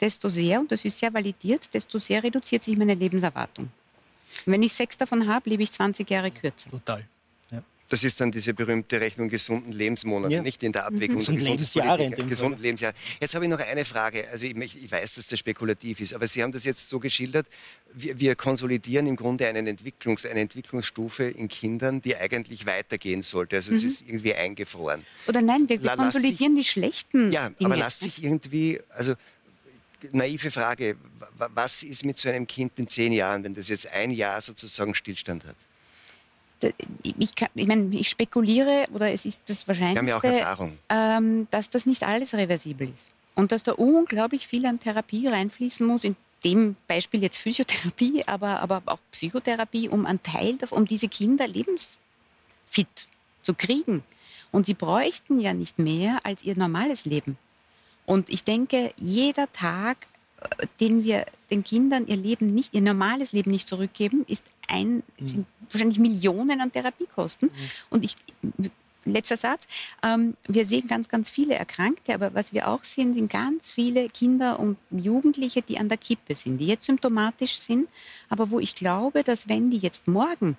desto 0.00 0.28
sehr, 0.28 0.60
und 0.60 0.72
das 0.72 0.84
ist 0.84 0.98
sehr 0.98 1.12
validiert, 1.12 1.72
desto 1.72 1.98
sehr 1.98 2.22
reduziert 2.22 2.62
sich 2.62 2.76
meine 2.76 2.94
Lebenserwartung. 2.94 3.70
wenn 4.46 4.62
ich 4.62 4.72
sechs 4.72 4.96
davon 4.96 5.26
habe, 5.26 5.50
lebe 5.50 5.62
ich 5.62 5.72
20 5.72 6.08
Jahre 6.08 6.30
kürzer. 6.30 6.70
Total. 6.70 7.04
Das 7.90 8.04
ist 8.04 8.20
dann 8.20 8.30
diese 8.30 8.54
berühmte 8.54 9.00
Rechnung 9.00 9.28
gesunden 9.28 9.72
Lebensmonate, 9.72 10.32
ja. 10.32 10.42
nicht 10.42 10.62
in 10.62 10.70
der 10.70 10.86
Abwägung. 10.86 11.16
Mhm. 11.16 11.20
Gesunden 11.20 11.44
Lebensjahre. 11.44 12.04
In 12.04 12.12
dem 12.12 12.28
gesunden 12.28 12.62
Lebensjahre. 12.62 12.94
Jetzt 13.20 13.34
habe 13.34 13.44
ich 13.44 13.50
noch 13.50 13.58
eine 13.58 13.84
Frage. 13.84 14.28
Also 14.30 14.46
ich, 14.46 14.56
ich, 14.56 14.92
weiß, 14.92 15.16
dass 15.16 15.26
das 15.26 15.38
spekulativ 15.40 16.00
ist, 16.00 16.14
aber 16.14 16.28
Sie 16.28 16.40
haben 16.40 16.52
das 16.52 16.64
jetzt 16.64 16.88
so 16.88 17.00
geschildert. 17.00 17.48
Wir, 17.92 18.20
wir 18.20 18.36
konsolidieren 18.36 19.08
im 19.08 19.16
Grunde 19.16 19.48
einen 19.48 19.66
Entwicklungs, 19.66 20.24
eine 20.24 20.38
Entwicklungsstufe 20.38 21.24
in 21.24 21.48
Kindern, 21.48 22.00
die 22.00 22.16
eigentlich 22.16 22.64
weitergehen 22.64 23.22
sollte. 23.22 23.56
Also 23.56 23.74
es 23.74 23.82
mhm. 23.82 23.88
ist 23.88 24.08
irgendwie 24.08 24.34
eingefroren. 24.34 25.04
Oder 25.26 25.42
nein, 25.42 25.68
wir, 25.68 25.82
wir 25.82 25.90
konsolidieren 25.90 26.54
sich, 26.54 26.66
die 26.66 26.70
schlechten 26.70 27.32
Ja, 27.32 27.48
Dinge. 27.48 27.66
aber 27.66 27.76
lasst 27.76 28.02
sich 28.02 28.22
irgendwie, 28.22 28.78
also 28.90 29.14
naive 30.12 30.50
Frage, 30.50 30.96
was 31.36 31.82
ist 31.82 32.04
mit 32.04 32.18
so 32.18 32.28
einem 32.28 32.46
Kind 32.46 32.72
in 32.78 32.88
zehn 32.88 33.12
Jahren, 33.12 33.44
wenn 33.44 33.54
das 33.54 33.68
jetzt 33.68 33.92
ein 33.92 34.10
Jahr 34.10 34.40
sozusagen 34.40 34.94
Stillstand 34.94 35.44
hat? 35.44 35.56
Ich, 37.02 37.34
kann, 37.34 37.48
ich, 37.54 37.66
meine, 37.66 37.94
ich 37.96 38.08
spekuliere, 38.08 38.86
oder 38.92 39.10
es 39.10 39.24
ist 39.24 39.40
das 39.46 39.66
Wahrscheinlichste, 39.66 40.46
ähm, 40.90 41.48
dass 41.50 41.70
das 41.70 41.86
nicht 41.86 42.02
alles 42.02 42.34
reversibel 42.34 42.88
ist. 42.88 43.08
Und 43.34 43.52
dass 43.52 43.62
da 43.62 43.72
unglaublich 43.72 44.46
viel 44.46 44.66
an 44.66 44.78
Therapie 44.78 45.26
reinfließen 45.26 45.86
muss, 45.86 46.04
in 46.04 46.16
dem 46.44 46.76
Beispiel 46.86 47.22
jetzt 47.22 47.38
Physiotherapie, 47.38 48.24
aber, 48.26 48.60
aber 48.60 48.82
auch 48.86 48.98
Psychotherapie, 49.10 49.88
um 49.88 50.04
einen 50.06 50.22
Teil 50.22 50.58
um 50.70 50.86
diese 50.86 51.08
Kinder 51.08 51.46
lebensfit 51.46 51.98
zu 53.42 53.54
kriegen. 53.54 54.02
Und 54.52 54.66
sie 54.66 54.74
bräuchten 54.74 55.40
ja 55.40 55.54
nicht 55.54 55.78
mehr 55.78 56.18
als 56.24 56.42
ihr 56.42 56.56
normales 56.56 57.04
Leben. 57.04 57.38
Und 58.10 58.28
ich 58.28 58.42
denke, 58.42 58.92
jeder 58.96 59.52
Tag, 59.52 60.08
äh, 60.40 60.66
den 60.80 61.04
wir 61.04 61.26
den 61.48 61.62
Kindern 61.62 62.08
ihr 62.08 62.16
Leben 62.16 62.52
nicht, 62.52 62.74
ihr 62.74 62.80
normales 62.80 63.30
Leben 63.30 63.52
nicht 63.52 63.68
zurückgeben, 63.68 64.24
ist 64.26 64.42
ein, 64.66 65.04
mhm. 65.20 65.28
sind 65.28 65.46
wahrscheinlich 65.70 66.00
Millionen 66.00 66.60
an 66.60 66.72
Therapiekosten. 66.72 67.50
Mhm. 67.50 67.70
Und 67.88 68.04
ich, 68.04 68.16
letzter 69.04 69.36
Satz, 69.36 69.68
ähm, 70.02 70.34
wir 70.48 70.66
sehen 70.66 70.88
ganz, 70.88 71.08
ganz 71.08 71.30
viele 71.30 71.54
Erkrankte, 71.54 72.12
aber 72.12 72.34
was 72.34 72.52
wir 72.52 72.66
auch 72.66 72.82
sehen, 72.82 73.14
sind 73.14 73.30
ganz 73.30 73.70
viele 73.70 74.08
Kinder 74.08 74.58
und 74.58 74.76
Jugendliche, 74.90 75.62
die 75.62 75.78
an 75.78 75.88
der 75.88 75.98
Kippe 75.98 76.34
sind, 76.34 76.58
die 76.58 76.66
jetzt 76.66 76.86
symptomatisch 76.86 77.60
sind, 77.60 77.88
aber 78.28 78.50
wo 78.50 78.58
ich 78.58 78.74
glaube, 78.74 79.22
dass 79.22 79.48
wenn 79.48 79.70
die 79.70 79.78
jetzt 79.78 80.08
morgen 80.08 80.56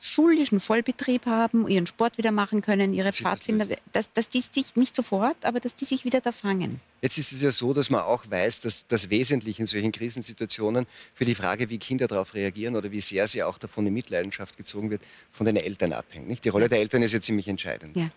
schulischen 0.00 0.60
Vollbetrieb 0.60 1.26
haben, 1.26 1.66
ihren 1.68 1.86
Sport 1.86 2.18
wieder 2.18 2.30
machen 2.30 2.62
können, 2.62 2.94
ihre 2.94 3.12
Sie 3.12 3.22
Pfadfinder, 3.22 3.66
dass, 3.92 4.12
dass 4.12 4.28
die 4.28 4.40
sich 4.40 4.76
nicht 4.76 4.94
sofort, 4.94 5.36
aber 5.44 5.60
dass 5.60 5.74
die 5.74 5.84
sich 5.84 6.04
wieder 6.04 6.20
da 6.20 6.32
fangen. 6.32 6.80
Jetzt 7.02 7.18
ist 7.18 7.32
es 7.32 7.42
ja 7.42 7.50
so, 7.50 7.72
dass 7.72 7.90
man 7.90 8.02
auch 8.02 8.24
weiß, 8.28 8.60
dass 8.60 8.86
das 8.86 9.10
Wesentliche 9.10 9.62
in 9.62 9.66
solchen 9.66 9.92
Krisensituationen 9.92 10.86
für 11.14 11.24
die 11.24 11.34
Frage, 11.34 11.70
wie 11.70 11.78
Kinder 11.78 12.06
darauf 12.06 12.34
reagieren 12.34 12.76
oder 12.76 12.90
wie 12.90 13.00
sehr 13.00 13.26
sie 13.28 13.42
auch 13.42 13.58
davon 13.58 13.86
in 13.86 13.94
Mitleidenschaft 13.94 14.56
gezogen 14.56 14.90
wird, 14.90 15.02
von 15.30 15.46
den 15.46 15.56
Eltern 15.56 15.92
abhängt. 15.92 16.28
Nicht? 16.28 16.44
Die 16.44 16.50
Rolle 16.50 16.68
der 16.68 16.80
Eltern 16.80 17.02
ist 17.02 17.12
ja 17.12 17.20
ziemlich 17.20 17.48
entscheidend. 17.48 17.96
Ja. 17.96 18.10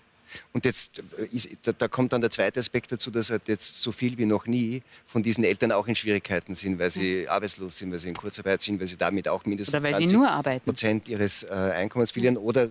Und 0.54 0.66
jetzt 0.66 1.00
äh, 1.18 1.36
ist, 1.36 1.50
da, 1.64 1.72
da, 1.72 1.88
kommt 1.88 2.14
dann 2.14 2.22
der 2.22 2.32
zweite 2.32 2.60
Aspekt 2.60 2.92
dazu, 2.92 3.12
dass 3.12 3.30
halt 3.30 3.48
jetzt 3.48 3.82
so 3.82 3.92
viel 3.92 4.18
wie 4.18 4.26
noch 4.26 4.46
nie 4.46 4.82
von 5.06 5.24
diesen 5.24 5.44
Eltern 5.44 5.72
auch 5.72 5.88
in 5.88 5.96
Schwierigkeiten 5.96 6.56
sind, 6.56 6.80
weil 6.80 6.92
sie 6.92 7.24
ja. 7.24 7.32
arbeitslos 7.32 7.78
sind, 7.78 7.92
weil 7.92 8.00
sie 8.00 8.10
in 8.10 8.16
Kurzarbeit 8.16 8.64
sind, 8.64 8.80
weil 8.80 8.88
sie 8.88 8.98
damit 8.98 9.28
auch 9.28 9.46
mindestens 9.46 9.82
20 9.82 10.64
Prozent 10.64 11.08
ihres 11.08 11.44
äh, 11.44 11.50
Einkommens 11.50 12.12
verlieren 12.12 12.36
ja. 12.36 12.42
oder 12.42 12.70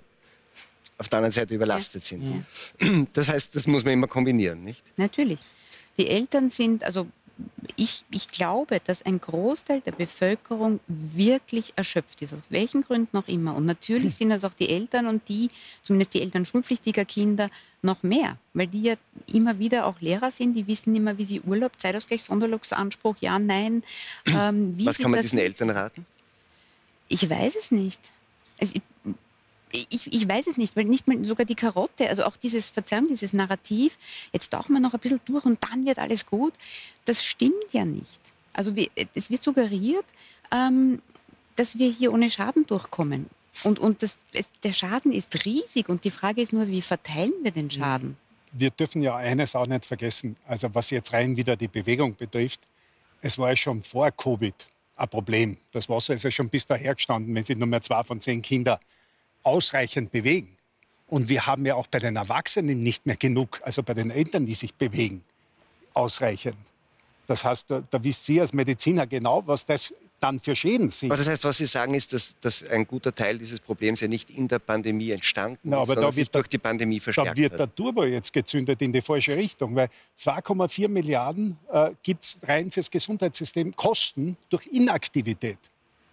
auf 0.99 1.09
der 1.09 1.19
anderen 1.19 1.33
Seite 1.33 1.55
überlastet 1.55 2.05
sind. 2.05 2.45
Das 3.13 3.29
heißt, 3.29 3.55
das 3.55 3.67
muss 3.67 3.85
man 3.85 3.95
immer 3.95 4.09
kombinieren, 4.09 4.65
nicht? 4.65 4.83
Natürlich. 4.97 5.39
Die 5.97 6.09
Eltern 6.09 6.51
sind, 6.51 6.85
also 6.85 7.09
ich, 7.77 8.05
ich 8.11 8.29
glaube, 8.29 8.81
dass 8.85 9.03
ein 9.03 9.21
Großteil 9.21 9.81
der 9.83 9.93
Bevölkerung 9.93 10.81
wirklich 10.89 11.73
erschöpft 11.77 12.23
ist, 12.23 12.33
aus 12.33 12.41
welchen 12.49 12.83
Gründen 12.83 13.17
auch 13.17 13.29
immer. 13.29 13.55
Und 13.55 13.67
natürlich 13.67 14.15
sind 14.17 14.31
das 14.31 14.45
auch 14.45 14.55
die 14.55 14.69
Eltern 14.69 15.07
und 15.07 15.29
die, 15.29 15.51
zumindest 15.83 16.15
die 16.15 16.23
Eltern 16.23 16.45
schulpflichtiger 16.45 17.05
Kinder, 17.05 17.51
noch 17.81 18.03
mehr, 18.03 18.39
weil 18.55 18.67
die 18.67 18.83
ja 18.83 18.95
immer 19.33 19.61
wieder 19.61 19.87
auch 19.87 20.01
Lehrer 20.01 20.33
sind, 20.33 20.55
die 20.55 20.67
wissen 20.67 20.97
immer, 20.97 21.17
wie 21.17 21.25
sie 21.25 21.41
Urlaub, 21.41 21.79
Zeitausgleich, 21.79 22.25
Sonderlogsanspruch, 22.25 23.15
ja, 23.21 23.39
nein. 23.39 23.85
Ähm, 24.27 24.75
Was 24.85 24.99
kann 24.99 25.13
man 25.13 25.23
diesen 25.23 25.39
Eltern 25.39 25.71
raten? 25.71 26.05
Ich 27.07 27.31
weiß 27.31 27.55
es 27.55 27.71
nicht. 27.71 28.01
Also, 28.61 28.75
ich, 28.75 28.83
ich, 29.73 30.29
weiß 30.29 30.47
es 30.47 30.57
nicht, 30.57 30.77
weil 30.77 30.85
nicht 30.85 31.07
mal 31.09 31.23
sogar 31.25 31.47
die 31.47 31.55
Karotte, 31.55 32.09
also 32.09 32.25
auch 32.25 32.37
dieses, 32.37 32.71
Verzeihung, 32.71 33.09
dieses 33.09 33.33
Narrativ, 33.33 33.99
jetzt 34.33 34.51
tauchen 34.51 34.75
wir 34.75 34.81
noch 34.81 34.95
ein 34.95 35.01
bisschen 35.01 35.21
durch 35.25 35.45
und 35.45 35.59
dann 35.65 35.87
wird 35.87 35.99
alles 35.99 36.27
gut, 36.27 36.55
das 37.05 37.25
stimmt 37.25 37.73
ja 37.73 37.85
nicht. 37.85 38.21
Also 38.53 38.75
wir, 38.75 38.89
es 39.15 39.31
wird 39.31 39.43
suggeriert, 39.43 40.05
ähm, 40.53 41.01
dass 41.57 41.79
wir 41.79 41.91
hier 41.91 42.13
ohne 42.13 42.31
Schaden 42.31 42.67
durchkommen. 42.67 43.27
Und, 43.65 43.79
und 43.79 44.03
das, 44.03 44.19
es, 44.33 44.51
der 44.63 44.73
Schaden 44.73 45.13
ist 45.13 45.45
riesig 45.45 45.89
und 45.89 46.05
die 46.05 46.11
Frage 46.11 46.43
ist 46.43 46.53
nur, 46.53 46.69
wie 46.69 46.83
verteilen 46.83 47.33
wir 47.43 47.51
den 47.51 47.71
Schaden? 47.71 48.17
Wir 48.53 48.71
dürfen 48.71 49.03
ja 49.03 49.17
eines 49.17 49.55
auch 49.55 49.67
nicht 49.67 49.85
vergessen, 49.85 50.37
also 50.47 50.75
was 50.75 50.91
jetzt 50.91 51.13
rein 51.13 51.37
wieder 51.37 51.57
die 51.57 51.69
Bewegung 51.69 52.17
betrifft, 52.17 52.61
es 53.21 53.37
war 53.37 53.51
ja 53.51 53.57
schon 53.57 53.83
vor 53.83 54.11
Covid 54.13 54.55
ein 54.97 55.09
Problem. 55.09 55.57
Das 55.73 55.89
Wasser 55.89 56.15
ist 56.15 56.25
ja 56.25 56.31
schon 56.31 56.49
bis 56.49 56.67
daher 56.67 56.95
gestanden, 56.95 57.35
wenn 57.35 57.45
Sie 57.45 57.55
nur 57.55 57.67
mehr 57.67 57.83
zwei 57.83 58.03
von 58.03 58.21
zehn 58.21 58.43
Kindern 58.43 58.79
ausreichend 59.43 60.13
bewegen. 60.13 60.57
Und 61.07 61.29
wir 61.29 61.47
haben 61.47 61.65
ja 61.65 61.75
auch 61.75 61.87
bei 61.87 61.99
den 61.99 62.17
Erwachsenen 62.17 62.83
nicht 62.83 63.07
mehr 63.07 63.17
genug, 63.17 63.61
also 63.63 63.83
bei 63.83 63.95
den 63.95 64.11
Eltern, 64.11 64.45
die 64.45 64.55
sich 64.55 64.75
bewegen, 64.75 65.25
ausreichend. 65.95 66.57
Das 67.27 67.45
heißt, 67.45 67.71
da, 67.71 67.83
da 67.91 68.03
wisst 68.03 68.27
Sie 68.27 68.41
als 68.41 68.53
Mediziner 68.53 69.07
genau, 69.07 69.43
was 69.47 69.65
das 69.65 69.95
dann 70.19 70.39
für 70.41 70.57
Schäden 70.57 70.89
sind. 70.89 71.11
Aber 71.11 71.19
das 71.19 71.29
heißt, 71.29 71.45
was 71.45 71.59
Sie 71.59 71.67
sagen, 71.67 71.95
ist, 71.95 72.13
dass, 72.13 72.35
dass 72.41 72.65
ein 72.65 72.87
guter 72.87 73.15
Teil 73.15 73.39
dieses 73.39 73.61
Problems 73.61 74.01
ja 74.01 74.09
nicht 74.09 74.31
in 74.31 74.49
der 74.49 74.59
Pandemie 74.59 75.11
entstanden 75.11 75.59
Na, 75.63 75.83
ist, 75.83 75.89
sondern 75.89 76.11
sich 76.11 76.31
durch 76.31 76.49
die 76.49 76.59
Pandemie 76.59 77.01
verstärkt 77.01 77.31
Da 77.31 77.37
wird 77.37 77.53
hat. 77.53 77.61
der 77.61 77.75
Turbo 77.75 78.05
jetzt 78.05 78.33
gezündet 78.33 78.83
in 78.83 78.93
die 78.93 79.01
falsche 79.01 79.37
Richtung, 79.37 79.75
weil 79.77 79.89
2,4 80.19 80.89
Milliarden 80.89 81.57
äh, 81.73 81.91
gibt 82.03 82.25
es 82.25 82.39
rein 82.43 82.71
fürs 82.71 82.91
Gesundheitssystem 82.91 83.75
Kosten 83.77 84.37
durch 84.49 84.67
Inaktivität. 84.67 85.59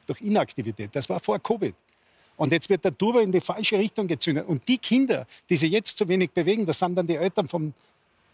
Durch 0.06 0.22
Inaktivität. 0.22 0.96
Das 0.96 1.10
war 1.10 1.20
vor 1.20 1.40
Covid. 1.40 1.74
Und 2.38 2.52
jetzt 2.52 2.69
wird 2.69 2.84
der 2.84 2.98
Turbo 2.98 3.19
in 3.19 3.32
die 3.32 3.41
falsche 3.41 3.78
Richtung 3.78 4.08
gezündet. 4.08 4.48
Und 4.48 4.67
die 4.67 4.78
Kinder, 4.78 5.26
die 5.50 5.56
sich 5.56 5.71
jetzt 5.71 5.98
zu 5.98 6.08
wenig 6.08 6.32
bewegen, 6.32 6.65
das 6.65 6.80
sind 6.80 6.95
dann 6.95 7.08
die 7.08 7.15
Eltern 7.15 7.48
vom, 7.48 7.74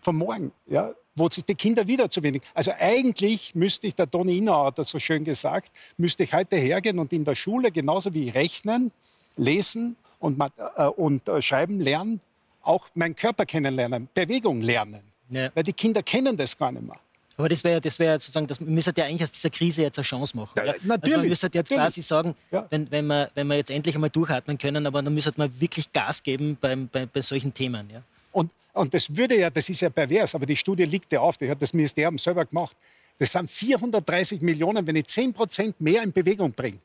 vom 0.02 0.18
Morgen, 0.18 0.52
ja, 0.68 0.94
wo 1.16 1.30
sich 1.30 1.44
die 1.44 1.56
Kinder 1.56 1.86
wieder 1.88 2.10
zu 2.10 2.24
wenig. 2.24 2.42
Also 2.54 2.72
eigentlich 2.78 3.54
müsste 3.54 3.88
ich, 3.88 3.96
der 3.96 4.10
Toni 4.10 4.38
Inauer 4.38 4.68
hat 4.68 4.80
das 4.80 4.90
so 4.90 5.00
schön 5.00 5.24
gesagt, 5.24 5.72
müsste 5.98 6.24
ich 6.24 6.34
heute 6.34 6.56
hergehen 6.56 7.00
und 7.00 7.14
in 7.14 7.26
der 7.26 7.36
Schule 7.36 7.72
genauso 7.72 8.14
wie 8.14 8.30
rechnen, 8.30 8.92
lesen 9.36 9.96
und, 10.20 10.42
äh, 10.76 10.86
und 10.86 11.28
äh, 11.28 11.42
schreiben 11.42 11.80
lernen, 11.80 12.22
auch 12.64 12.88
meinen 12.94 13.16
Körper 13.16 13.46
kennenlernen, 13.46 14.08
Bewegung 14.14 14.62
lernen. 14.62 15.02
Ja. 15.30 15.50
Weil 15.54 15.64
die 15.64 15.74
Kinder 15.74 16.04
kennen 16.04 16.38
das 16.38 16.58
gar 16.58 16.72
nicht 16.72 16.86
mehr. 16.86 17.00
Aber 17.42 17.50
das 17.50 17.64
wäre 17.64 17.82
das 17.82 17.98
wär 17.98 18.20
sozusagen, 18.20 18.46
das, 18.46 18.60
müssen 18.60 18.94
ja 18.96 19.06
eigentlich 19.06 19.24
aus 19.24 19.32
dieser 19.32 19.50
Krise 19.50 19.82
jetzt 19.82 19.98
eine 19.98 20.06
Chance 20.06 20.38
machen. 20.38 20.52
Ja, 20.56 20.76
natürlich. 20.84 20.90
Also 21.04 21.18
man 21.18 21.28
müsste 21.28 21.48
jetzt 21.48 21.56
natürlich. 21.56 21.78
quasi 21.80 22.02
sagen, 22.04 22.36
ja. 22.52 22.68
wenn, 22.70 22.92
wenn, 22.92 23.08
wir, 23.08 23.32
wenn 23.34 23.48
wir 23.48 23.56
jetzt 23.56 23.72
endlich 23.72 23.96
einmal 23.96 24.12
durchatmen 24.12 24.60
können, 24.60 24.86
aber 24.86 25.02
dann 25.02 25.12
müsste 25.12 25.34
man 25.38 25.52
wirklich 25.60 25.92
Gas 25.92 26.22
geben 26.22 26.56
beim, 26.62 26.88
bei, 26.88 27.08
bei 27.08 27.24
solchen 27.24 27.52
Themen. 27.52 27.90
Ja. 27.92 28.04
Und, 28.32 28.52
und 28.74 28.94
das 28.94 29.16
würde 29.16 29.40
ja, 29.40 29.50
das 29.50 29.68
ist 29.70 29.82
ja 29.82 29.90
pervers, 29.90 30.36
aber 30.36 30.46
die 30.46 30.56
Studie 30.56 30.84
liegt 30.84 31.12
ja 31.12 31.20
auf, 31.22 31.36
die 31.36 31.50
hat 31.50 31.60
das 31.60 31.74
Ministerium 31.74 32.20
selber 32.20 32.46
gemacht. 32.46 32.78
Das 33.18 33.32
sind 33.32 33.50
430 33.50 34.42
Millionen, 34.42 34.86
wenn 34.86 34.98
ich 34.98 35.08
10 35.08 35.34
Prozent 35.34 35.82
mehr 35.82 36.04
in 36.04 36.12
Bewegung 36.12 36.52
bringe. 36.52 36.78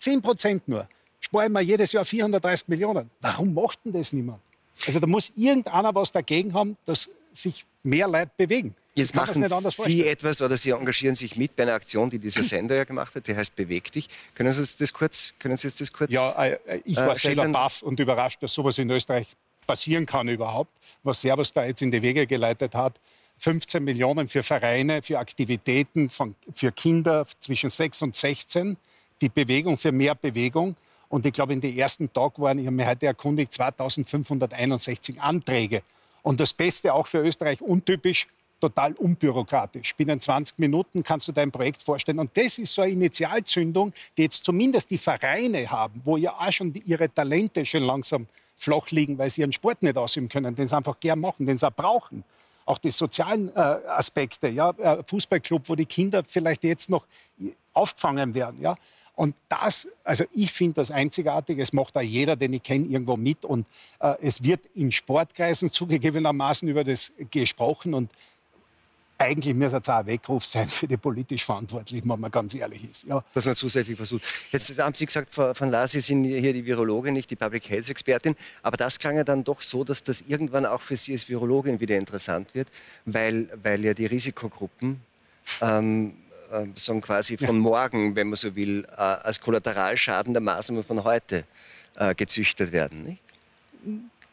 10 0.00 0.20
Prozent 0.20 0.68
nur. 0.68 0.86
Sparen 1.18 1.50
wir 1.52 1.62
jedes 1.62 1.92
Jahr 1.92 2.04
430 2.04 2.68
Millionen. 2.68 3.10
Warum 3.22 3.54
macht 3.54 3.78
denn 3.86 3.94
das 3.94 4.12
niemand? 4.12 4.40
Also 4.86 5.00
da 5.00 5.06
muss 5.06 5.32
irgendeiner 5.34 5.94
was 5.94 6.12
dagegen 6.12 6.52
haben, 6.52 6.76
dass 6.84 7.08
sich 7.34 7.66
mehr 7.82 8.08
Leute 8.08 8.30
bewegen. 8.36 8.74
Jetzt 8.96 9.14
machen 9.14 9.44
Sie 9.68 10.06
etwas 10.06 10.40
oder 10.40 10.56
Sie 10.56 10.70
engagieren 10.70 11.16
sich 11.16 11.36
mit 11.36 11.56
bei 11.56 11.64
einer 11.64 11.74
Aktion, 11.74 12.10
die 12.10 12.18
dieser 12.18 12.44
Sender 12.44 12.76
ja 12.76 12.84
gemacht 12.84 13.14
hat, 13.14 13.26
die 13.26 13.34
heißt 13.34 13.56
Beweg 13.56 13.90
dich. 13.90 14.08
Können 14.34 14.52
Sie 14.52 14.76
das 14.78 14.92
kurz, 14.92 15.34
können 15.38 15.56
Sie 15.56 15.68
das 15.68 15.92
kurz 15.92 16.12
Ja, 16.12 16.44
äh, 16.44 16.80
ich 16.84 16.96
war 16.96 17.16
äh, 17.16 17.18
selber 17.18 17.48
baff 17.48 17.82
und 17.82 17.98
überrascht, 17.98 18.40
dass 18.42 18.54
sowas 18.54 18.78
in 18.78 18.88
Österreich 18.90 19.26
passieren 19.66 20.06
kann 20.06 20.28
überhaupt, 20.28 20.70
was 21.02 21.20
Servus 21.20 21.52
da 21.52 21.64
jetzt 21.64 21.82
in 21.82 21.90
die 21.90 22.02
Wege 22.02 22.26
geleitet 22.26 22.74
hat. 22.74 23.00
15 23.38 23.82
Millionen 23.82 24.28
für 24.28 24.44
Vereine, 24.44 25.02
für 25.02 25.18
Aktivitäten 25.18 26.08
von, 26.08 26.36
für 26.54 26.70
Kinder 26.70 27.26
zwischen 27.40 27.70
6 27.70 28.02
und 28.02 28.14
16, 28.14 28.76
die 29.20 29.28
Bewegung 29.28 29.76
für 29.76 29.90
mehr 29.90 30.14
Bewegung. 30.14 30.76
Und 31.08 31.26
ich 31.26 31.32
glaube, 31.32 31.52
in 31.52 31.60
den 31.60 31.76
ersten 31.76 32.12
Tag 32.12 32.38
waren, 32.38 32.58
ich 32.58 32.66
habe 32.66 32.76
mich 32.76 32.86
heute 32.86 33.06
erkundigt, 33.06 33.52
2561 33.52 35.20
Anträge. 35.20 35.82
Und 36.24 36.40
das 36.40 36.54
Beste 36.54 36.92
auch 36.92 37.06
für 37.06 37.18
Österreich 37.18 37.60
untypisch, 37.60 38.26
total 38.58 38.94
unbürokratisch. 38.94 39.94
Binnen 39.94 40.18
20 40.18 40.58
Minuten 40.58 41.04
kannst 41.04 41.28
du 41.28 41.32
dein 41.32 41.52
Projekt 41.52 41.82
vorstellen. 41.82 42.18
Und 42.18 42.34
das 42.34 42.58
ist 42.58 42.74
so 42.74 42.80
eine 42.80 42.92
Initialzündung, 42.92 43.92
die 44.16 44.22
jetzt 44.22 44.42
zumindest 44.42 44.90
die 44.90 44.96
Vereine 44.96 45.70
haben, 45.70 46.00
wo 46.02 46.16
ja 46.16 46.32
auch 46.32 46.50
schon 46.50 46.72
ihre 46.86 47.12
Talente 47.12 47.66
schon 47.66 47.82
langsam 47.82 48.26
flach 48.56 48.90
liegen, 48.90 49.18
weil 49.18 49.28
sie 49.28 49.42
ihren 49.42 49.52
Sport 49.52 49.82
nicht 49.82 49.98
ausüben 49.98 50.30
können, 50.30 50.56
den 50.56 50.66
sie 50.66 50.74
einfach 50.74 50.98
gern 50.98 51.20
machen, 51.20 51.46
den 51.46 51.58
sie 51.58 51.66
auch 51.68 51.74
brauchen. 51.74 52.24
Auch 52.64 52.78
die 52.78 52.90
sozialen 52.90 53.54
äh, 53.54 53.60
Aspekte, 53.60 54.48
ja, 54.48 54.70
äh, 54.70 55.02
Fußballclub, 55.06 55.68
wo 55.68 55.74
die 55.74 55.84
Kinder 55.84 56.22
vielleicht 56.26 56.64
jetzt 56.64 56.88
noch 56.88 57.06
aufgefangen 57.74 58.34
werden, 58.34 58.62
ja. 58.62 58.76
Und 59.16 59.36
das, 59.48 59.88
also 60.02 60.24
ich 60.32 60.50
finde 60.50 60.74
das 60.74 60.90
einzigartig. 60.90 61.58
Es 61.58 61.72
macht 61.72 61.96
auch 61.96 62.02
jeder, 62.02 62.34
den 62.34 62.52
ich 62.52 62.62
kenne, 62.62 62.86
irgendwo 62.86 63.16
mit. 63.16 63.44
Und 63.44 63.66
äh, 64.00 64.14
es 64.20 64.42
wird 64.42 64.66
in 64.74 64.90
Sportkreisen 64.90 65.70
zugegebenermaßen 65.70 66.68
über 66.68 66.82
das 66.82 67.12
gesprochen. 67.30 67.94
Und 67.94 68.10
eigentlich 69.16 69.54
müsste 69.54 69.78
es 69.78 69.88
auch 69.88 69.98
ein 69.98 70.06
Weckruf 70.06 70.44
sein 70.44 70.68
für 70.68 70.88
die 70.88 70.96
politisch 70.96 71.44
Verantwortlichen, 71.44 72.08
wenn 72.10 72.18
man 72.18 72.30
ganz 72.30 72.54
ehrlich 72.54 72.90
ist. 72.90 73.04
Ja. 73.04 73.24
Dass 73.32 73.46
man 73.46 73.54
zusätzlich 73.54 73.96
versucht. 73.96 74.24
Jetzt 74.50 74.76
haben 74.80 74.94
Sie 74.94 75.06
gesagt, 75.06 75.30
Frau 75.30 75.52
van 75.56 75.70
Laar, 75.70 75.86
Sie 75.86 76.00
sind 76.00 76.24
hier 76.24 76.52
die 76.52 76.66
Virologin, 76.66 77.14
nicht 77.14 77.30
die 77.30 77.36
Public 77.36 77.68
Health 77.68 77.88
Expertin. 77.88 78.34
Aber 78.62 78.76
das 78.76 78.98
klang 78.98 79.16
ja 79.16 79.22
dann 79.22 79.44
doch 79.44 79.60
so, 79.60 79.84
dass 79.84 80.02
das 80.02 80.24
irgendwann 80.26 80.66
auch 80.66 80.82
für 80.82 80.96
Sie 80.96 81.12
als 81.12 81.28
Virologin 81.28 81.78
wieder 81.78 81.96
interessant 81.96 82.52
wird, 82.56 82.66
weil, 83.04 83.48
weil 83.62 83.84
ja 83.84 83.94
die 83.94 84.06
Risikogruppen 84.06 85.00
ähm, 85.60 86.14
äh, 86.54 86.66
sagen 86.74 87.00
quasi 87.00 87.36
von 87.36 87.56
ja. 87.56 87.62
morgen, 87.62 88.16
wenn 88.16 88.28
man 88.28 88.36
so 88.36 88.54
will, 88.54 88.86
äh, 88.90 89.00
als 89.00 89.40
Kollateralschaden 89.40 90.32
der 90.32 90.42
Maßnahmen 90.42 90.84
von 90.84 91.04
heute 91.04 91.44
äh, 91.96 92.14
gezüchtet 92.14 92.72
werden, 92.72 93.02
nicht? 93.02 93.22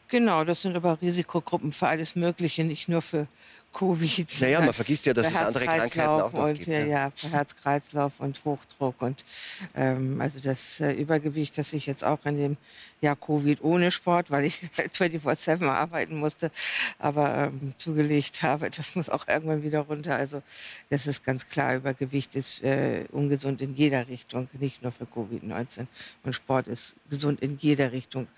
Genau, 0.08 0.44
das 0.44 0.62
sind 0.62 0.76
aber 0.76 1.00
Risikogruppen 1.00 1.72
für 1.72 1.88
alles 1.88 2.16
Mögliche, 2.16 2.64
nicht 2.64 2.88
nur 2.88 3.02
für 3.02 3.26
Covid. 3.72 4.40
Naja, 4.40 4.60
man 4.60 4.72
vergisst 4.72 5.06
ja, 5.06 5.14
dass 5.14 5.30
es 5.30 5.36
andere 5.36 5.64
Krankheiten 5.64 6.00
auch 6.00 6.32
noch 6.32 6.44
und, 6.44 6.54
gibt. 6.54 6.68
Ja, 6.68 6.84
ja, 6.84 7.12
Herz-Kreislauf 7.30 8.12
und 8.18 8.44
Hochdruck. 8.44 9.00
Und 9.00 9.24
ähm, 9.74 10.20
also 10.20 10.40
das 10.40 10.80
äh, 10.80 10.92
Übergewicht, 10.92 11.56
das 11.56 11.72
ich 11.72 11.86
jetzt 11.86 12.04
auch 12.04 12.24
in 12.26 12.36
dem 12.36 12.56
Jahr 13.00 13.16
Covid 13.16 13.62
ohne 13.62 13.90
Sport, 13.90 14.30
weil 14.30 14.44
ich 14.44 14.56
24-7 14.76 15.66
arbeiten 15.66 16.18
musste, 16.18 16.50
aber 16.98 17.50
ähm, 17.50 17.74
zugelegt 17.78 18.42
habe, 18.42 18.70
das 18.70 18.94
muss 18.94 19.08
auch 19.08 19.26
irgendwann 19.26 19.62
wieder 19.62 19.80
runter. 19.80 20.16
Also 20.16 20.42
das 20.90 21.06
ist 21.06 21.24
ganz 21.24 21.48
klar, 21.48 21.76
Übergewicht 21.76 22.34
ist 22.36 22.62
äh, 22.62 23.04
ungesund 23.10 23.62
in 23.62 23.74
jeder 23.74 24.08
Richtung, 24.08 24.48
nicht 24.52 24.82
nur 24.82 24.92
für 24.92 25.04
Covid-19. 25.04 25.86
Und 26.24 26.32
Sport 26.34 26.68
ist 26.68 26.94
gesund 27.10 27.40
in 27.40 27.58
jeder 27.58 27.92
Richtung, 27.92 28.28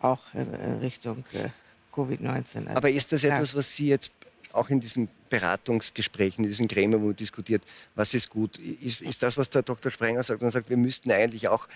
auch 0.00 0.20
in 0.34 0.78
Richtung 0.80 1.24
äh, 1.32 1.48
Covid-19. 1.94 2.66
Also 2.66 2.70
aber 2.70 2.90
ist 2.90 3.12
das 3.12 3.24
etwas, 3.24 3.54
was 3.54 3.74
Sie 3.74 3.88
jetzt 3.88 4.10
auch 4.52 4.70
in 4.70 4.80
diesen 4.80 5.08
Beratungsgesprächen, 5.28 6.44
in 6.44 6.50
diesen 6.50 6.68
Gremien, 6.68 7.00
wo 7.00 7.06
man 7.06 7.16
diskutiert, 7.16 7.62
was 7.94 8.14
ist 8.14 8.30
gut, 8.30 8.58
ist, 8.58 9.00
ist 9.00 9.22
das, 9.22 9.36
was 9.36 9.48
der 9.48 9.62
Dr. 9.62 9.90
Sprenger 9.90 10.22
sagt. 10.22 10.42
Und 10.42 10.50
sagt, 10.50 10.70
wir 10.70 10.76
müssten 10.76 11.10
eigentlich 11.12 11.48
auch 11.48 11.68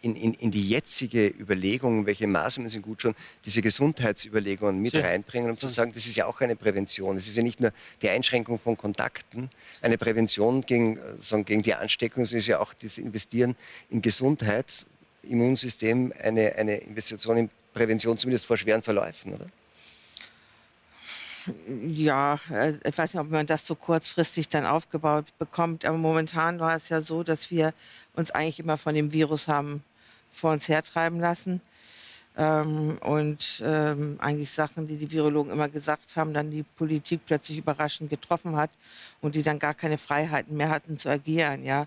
in, 0.00 0.14
in, 0.14 0.34
in 0.34 0.50
die 0.50 0.66
jetzige 0.68 1.26
Überlegung, 1.26 2.06
welche 2.06 2.26
Maßnahmen 2.26 2.70
sind 2.70 2.82
gut 2.82 3.02
schon, 3.02 3.14
diese 3.44 3.62
Gesundheitsüberlegungen 3.62 4.80
mit 4.80 4.94
reinbringen, 4.94 5.50
um 5.50 5.58
zu 5.58 5.68
sagen, 5.68 5.92
das 5.92 6.06
ist 6.06 6.16
ja 6.16 6.26
auch 6.26 6.40
eine 6.40 6.56
Prävention. 6.56 7.16
Es 7.16 7.26
ist 7.26 7.36
ja 7.36 7.42
nicht 7.42 7.60
nur 7.60 7.72
die 8.00 8.08
Einschränkung 8.08 8.58
von 8.58 8.76
Kontakten, 8.76 9.50
eine 9.82 9.98
Prävention 9.98 10.62
gegen, 10.62 10.98
sagen, 11.20 11.44
gegen 11.44 11.62
die 11.62 11.74
Ansteckung, 11.74 12.22
es 12.22 12.32
ist 12.32 12.46
ja 12.46 12.60
auch 12.60 12.72
das 12.74 12.98
Investieren 12.98 13.56
in 13.90 14.02
Gesundheit, 14.02 14.86
Immunsystem, 15.22 16.12
eine, 16.22 16.54
eine 16.54 16.76
Investition 16.76 17.36
in 17.36 17.50
Prävention, 17.72 18.16
zumindest 18.18 18.46
vor 18.46 18.56
schweren 18.56 18.82
Verläufen, 18.82 19.34
oder? 19.34 19.46
Ja, 21.86 22.38
äh, 22.50 22.74
ich 22.84 22.96
weiß 22.96 23.14
nicht, 23.14 23.20
ob 23.20 23.30
man 23.30 23.46
das 23.46 23.66
so 23.66 23.74
kurzfristig 23.74 24.48
dann 24.48 24.66
aufgebaut 24.66 25.26
bekommt, 25.38 25.84
aber 25.84 25.98
momentan 25.98 26.60
war 26.60 26.74
es 26.74 26.88
ja 26.88 27.00
so, 27.00 27.22
dass 27.22 27.50
wir 27.50 27.72
uns 28.14 28.30
eigentlich 28.30 28.60
immer 28.60 28.76
von 28.76 28.94
dem 28.94 29.12
Virus 29.12 29.48
haben 29.48 29.82
vor 30.32 30.52
uns 30.52 30.68
hertreiben 30.68 31.20
lassen. 31.20 31.60
Ähm, 32.36 32.98
und 33.00 33.62
ähm, 33.64 34.16
eigentlich 34.18 34.50
Sachen, 34.50 34.88
die 34.88 34.96
die 34.96 35.10
Virologen 35.10 35.52
immer 35.52 35.68
gesagt 35.68 36.16
haben, 36.16 36.34
dann 36.34 36.50
die 36.50 36.64
Politik 36.64 37.20
plötzlich 37.26 37.58
überraschend 37.58 38.10
getroffen 38.10 38.56
hat 38.56 38.70
und 39.20 39.36
die 39.36 39.42
dann 39.42 39.58
gar 39.58 39.72
keine 39.72 39.98
Freiheiten 39.98 40.56
mehr 40.56 40.68
hatten 40.68 40.98
zu 40.98 41.08
agieren. 41.08 41.64
Ja, 41.64 41.86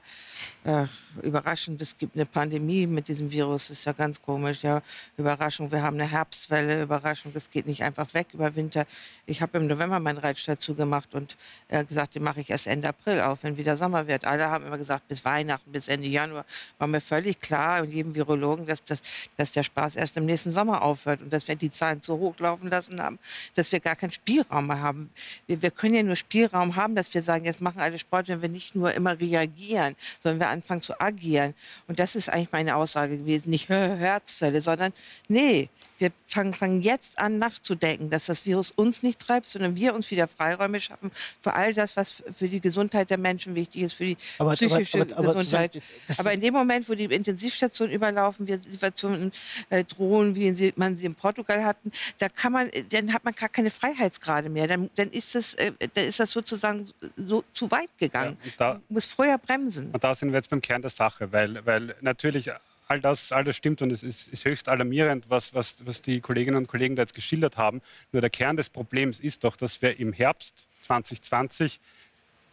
äh, 0.64 0.86
überraschend, 1.22 1.82
es 1.82 1.98
gibt 1.98 2.16
eine 2.16 2.26
Pandemie 2.26 2.88
mit 2.88 3.10
diesem 3.10 3.32
Virus, 3.32 3.70
ist 3.70 3.86
ja 3.86 3.92
ganz 3.92 4.22
komisch. 4.22 4.64
Ja, 4.64 4.82
Überraschung, 5.18 5.72
wir 5.72 5.82
haben 5.82 6.00
eine 6.00 6.10
Herbstwelle. 6.10 6.82
Überraschung, 6.82 7.34
das 7.34 7.52
geht 7.52 7.68
nicht 7.68 7.84
einfach 7.84 8.14
weg 8.14 8.28
über 8.34 8.56
Winter. 8.56 8.88
Ich 9.26 9.42
habe 9.42 9.58
im 9.58 9.68
November 9.68 10.00
meinen 10.00 10.18
Reitstall 10.18 10.58
zugemacht 10.58 11.14
und 11.14 11.38
äh, 11.68 11.84
gesagt, 11.84 12.16
den 12.16 12.24
mache 12.24 12.40
ich 12.40 12.50
erst 12.50 12.68
Ende 12.68 12.88
April 12.88 13.20
auf, 13.20 13.40
wenn 13.44 13.58
wieder 13.58 13.76
Sommer 13.76 14.08
wird. 14.08 14.24
Alle 14.24 14.50
haben 14.50 14.66
immer 14.66 14.78
gesagt, 14.78 15.08
bis 15.10 15.26
Weihnachten, 15.26 15.72
bis 15.72 15.90
Ende 15.90 16.08
Januar 16.08 16.46
war 16.78 16.88
mir 16.88 17.02
völlig 17.02 17.42
klar 17.42 17.82
und 17.82 17.92
jedem 17.92 18.16
Virologen, 18.16 18.66
dass, 18.66 18.84
dass, 18.84 19.02
dass 19.36 19.52
der 19.52 19.64
Spaß 19.64 19.98
erst 19.98 20.16
im 20.16 20.26
nächsten 20.26 20.37
nächsten 20.38 20.52
Sommer 20.52 20.84
aufhört 20.84 21.22
und 21.22 21.34
dass 21.34 21.48
wir 21.48 21.56
die 21.56 21.72
Zahlen 21.72 22.02
so 22.04 22.20
hoch 22.20 22.38
laufen 22.38 22.70
lassen 22.70 23.02
haben, 23.02 23.18
dass 23.56 23.72
wir 23.72 23.80
gar 23.80 23.96
keinen 23.96 24.12
Spielraum 24.12 24.68
mehr 24.68 24.82
haben. 24.82 25.10
Wir, 25.48 25.60
wir 25.64 25.72
können 25.72 25.96
ja 25.96 26.04
nur 26.04 26.16
Spielraum 26.16 26.76
haben, 26.76 26.94
dass 26.94 27.12
wir 27.16 27.24
sagen, 27.24 27.46
jetzt 27.46 27.60
machen 27.60 27.82
alle 27.82 27.98
Sport, 27.98 28.28
wenn 28.28 28.44
wir 28.44 28.50
nicht 28.50 28.76
nur 28.76 28.94
immer 28.94 29.20
reagieren, 29.20 29.96
sondern 30.22 30.40
wir 30.40 30.50
anfangen 30.50 30.82
zu 30.82 31.00
agieren. 31.02 31.56
Und 31.88 31.98
das 31.98 32.16
ist 32.16 32.30
eigentlich 32.30 32.52
meine 32.52 32.76
Aussage 32.76 33.18
gewesen, 33.18 33.50
nicht 33.50 33.68
Herzzelle, 33.68 34.62
sondern 34.62 34.94
nee, 35.28 35.70
wir 36.00 36.12
fangen, 36.28 36.54
fangen 36.54 36.82
jetzt 36.82 37.20
an 37.20 37.40
nachzudenken, 37.40 38.10
dass 38.10 38.26
das 38.26 38.46
Virus 38.46 38.72
uns 38.72 39.04
nicht 39.04 39.20
treibt, 39.20 39.48
sondern 39.48 39.76
wir 39.76 39.94
uns 39.94 40.12
wieder 40.12 40.28
Freiräume 40.28 40.80
schaffen 40.80 41.12
für 41.42 41.54
all 41.54 41.74
das, 41.74 41.96
was 41.96 42.24
für 42.36 42.48
die 42.48 42.60
Gesundheit 42.60 43.10
der 43.10 43.18
Menschen 43.18 43.56
wichtig 43.56 43.84
ist, 43.84 43.94
für 43.94 44.06
die 44.06 44.18
aber, 44.38 44.54
psychische 44.54 45.02
aber, 45.02 45.18
aber, 45.18 45.34
Gesundheit. 45.36 45.82
aber 46.18 46.34
in 46.34 46.42
dem 46.42 46.54
Moment, 46.54 46.88
wo 46.90 46.96
die 46.96 47.06
Intensivstationen 47.06 47.94
überlaufen, 47.94 48.48
wir 48.48 48.58
Situationen 48.60 49.32
äh, 49.70 49.84
drohen, 49.84 50.36
wie 50.36 50.54
sie, 50.56 50.74
man 50.76 50.96
sie 50.96 51.06
in 51.06 51.16
Portugal 51.16 51.64
hatten, 51.64 51.92
da 52.18 52.30
kann 52.30 52.52
man, 52.52 52.70
dann 52.90 53.14
hat 53.14 53.24
man 53.24 53.34
gar 53.34 53.50
keine 53.50 53.72
Freiheitsgrade 53.72 54.50
mehr. 54.50 54.68
Dann, 54.68 54.90
dann, 54.96 55.10
ist, 55.10 55.36
das, 55.36 55.54
äh, 55.56 55.72
dann 55.94 56.06
ist 56.06 56.20
das 56.20 56.32
sozusagen 56.32 56.90
so 57.16 57.44
zu 57.54 57.70
weit 57.72 57.90
gegangen. 57.98 58.38
Ja, 58.44 58.52
da, 58.58 58.74
man 58.74 58.82
muss 58.90 59.06
früher 59.06 59.38
bremsen. 59.38 59.92
Und 59.92 60.04
da 60.04 60.14
sind 60.14 60.30
wir 60.30 60.38
jetzt 60.38 60.50
beim 60.50 60.62
Kern 60.62 60.82
der 60.82 60.92
Sache, 60.92 61.32
weil, 61.32 61.66
weil 61.66 61.96
natürlich 62.02 62.52
all 62.88 63.00
das, 63.00 63.32
all 63.32 63.44
das 63.44 63.56
stimmt 63.56 63.82
und 63.82 63.92
es 63.92 64.04
ist, 64.04 64.28
ist 64.28 64.46
höchst 64.46 64.70
alarmierend, 64.70 65.30
was, 65.30 65.54
was, 65.54 65.86
was 65.86 66.02
die 66.02 66.22
Kolleginnen 66.22 66.58
und 66.58 66.68
Kollegen 66.68 66.96
da 66.96 67.04
jetzt 67.04 67.16
geschildert 67.16 67.58
haben. 67.58 67.82
Nur 68.12 68.22
der 68.22 68.30
Kern 68.30 68.58
des 68.58 68.70
Problems 68.70 69.20
ist 69.20 69.44
doch, 69.44 69.56
dass 69.56 69.82
wir 69.82 70.00
im 70.00 70.14
Herbst 70.14 70.56
2020 70.84 71.80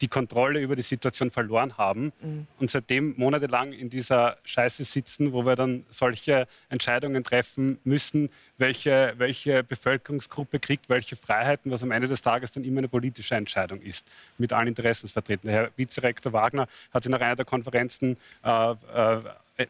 die 0.00 0.08
Kontrolle 0.08 0.60
über 0.60 0.74
die 0.76 0.82
Situation 0.82 1.30
verloren 1.30 1.78
haben 1.78 2.12
mhm. 2.20 2.46
und 2.58 2.70
seitdem 2.70 3.14
monatelang 3.16 3.72
in 3.72 3.90
dieser 3.90 4.36
Scheiße 4.44 4.84
sitzen, 4.84 5.32
wo 5.32 5.46
wir 5.46 5.54
dann 5.54 5.84
solche 5.88 6.48
Entscheidungen 6.68 7.22
treffen 7.22 7.78
müssen, 7.84 8.28
welche, 8.58 9.14
welche 9.18 9.62
Bevölkerungsgruppe 9.62 10.58
kriegt 10.58 10.88
welche 10.88 11.16
Freiheiten, 11.16 11.70
was 11.70 11.82
am 11.82 11.92
Ende 11.92 12.08
des 12.08 12.22
Tages 12.22 12.50
dann 12.52 12.64
immer 12.64 12.78
eine 12.78 12.88
politische 12.88 13.36
Entscheidung 13.36 13.80
ist, 13.80 14.06
mit 14.36 14.52
allen 14.52 14.68
Interessensvertretern. 14.68 15.50
Herr 15.50 15.70
Vizerektor 15.76 16.32
Wagner 16.32 16.66
hat 16.92 17.04
sich 17.04 17.10
nach 17.10 17.20
einer 17.20 17.36
der 17.36 17.44
Konferenzen 17.44 18.16
äh, 18.44 18.72
äh, 18.72 19.20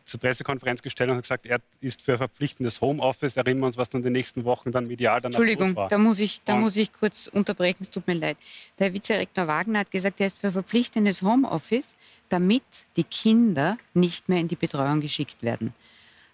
zur 0.04 0.20
Pressekonferenz 0.20 0.82
gestellt 0.82 1.10
und 1.10 1.16
hat 1.16 1.22
gesagt, 1.22 1.46
er 1.46 1.60
ist 1.80 2.02
für 2.02 2.16
verpflichtendes 2.16 2.80
Homeoffice. 2.80 3.36
Erinnern 3.36 3.60
wir 3.60 3.66
uns, 3.66 3.76
was 3.76 3.90
dann 3.90 4.00
in 4.00 4.04
den 4.04 4.12
nächsten 4.14 4.44
Wochen 4.44 4.72
dann 4.72 4.86
medial 4.86 5.20
danach 5.20 5.38
Entschuldigung, 5.38 5.76
war. 5.76 5.88
da 5.88 5.98
muss 5.98 6.20
ich, 6.20 6.42
da 6.42 6.56
muss 6.56 6.76
ich 6.76 6.92
kurz 6.92 7.26
unterbrechen, 7.26 7.78
es 7.80 7.90
tut 7.90 8.06
mir 8.06 8.14
leid. 8.14 8.36
Der 8.78 8.92
Vizerektor 8.92 9.46
Wagner 9.46 9.80
hat 9.80 9.90
gesagt, 9.90 10.20
er 10.20 10.28
ist 10.28 10.38
für 10.38 10.52
verpflichtendes 10.52 11.22
Homeoffice, 11.22 11.94
damit 12.28 12.62
die 12.96 13.04
Kinder 13.04 13.76
nicht 13.92 14.28
mehr 14.28 14.40
in 14.40 14.48
die 14.48 14.56
Betreuung 14.56 15.00
geschickt 15.00 15.42
werden. 15.42 15.74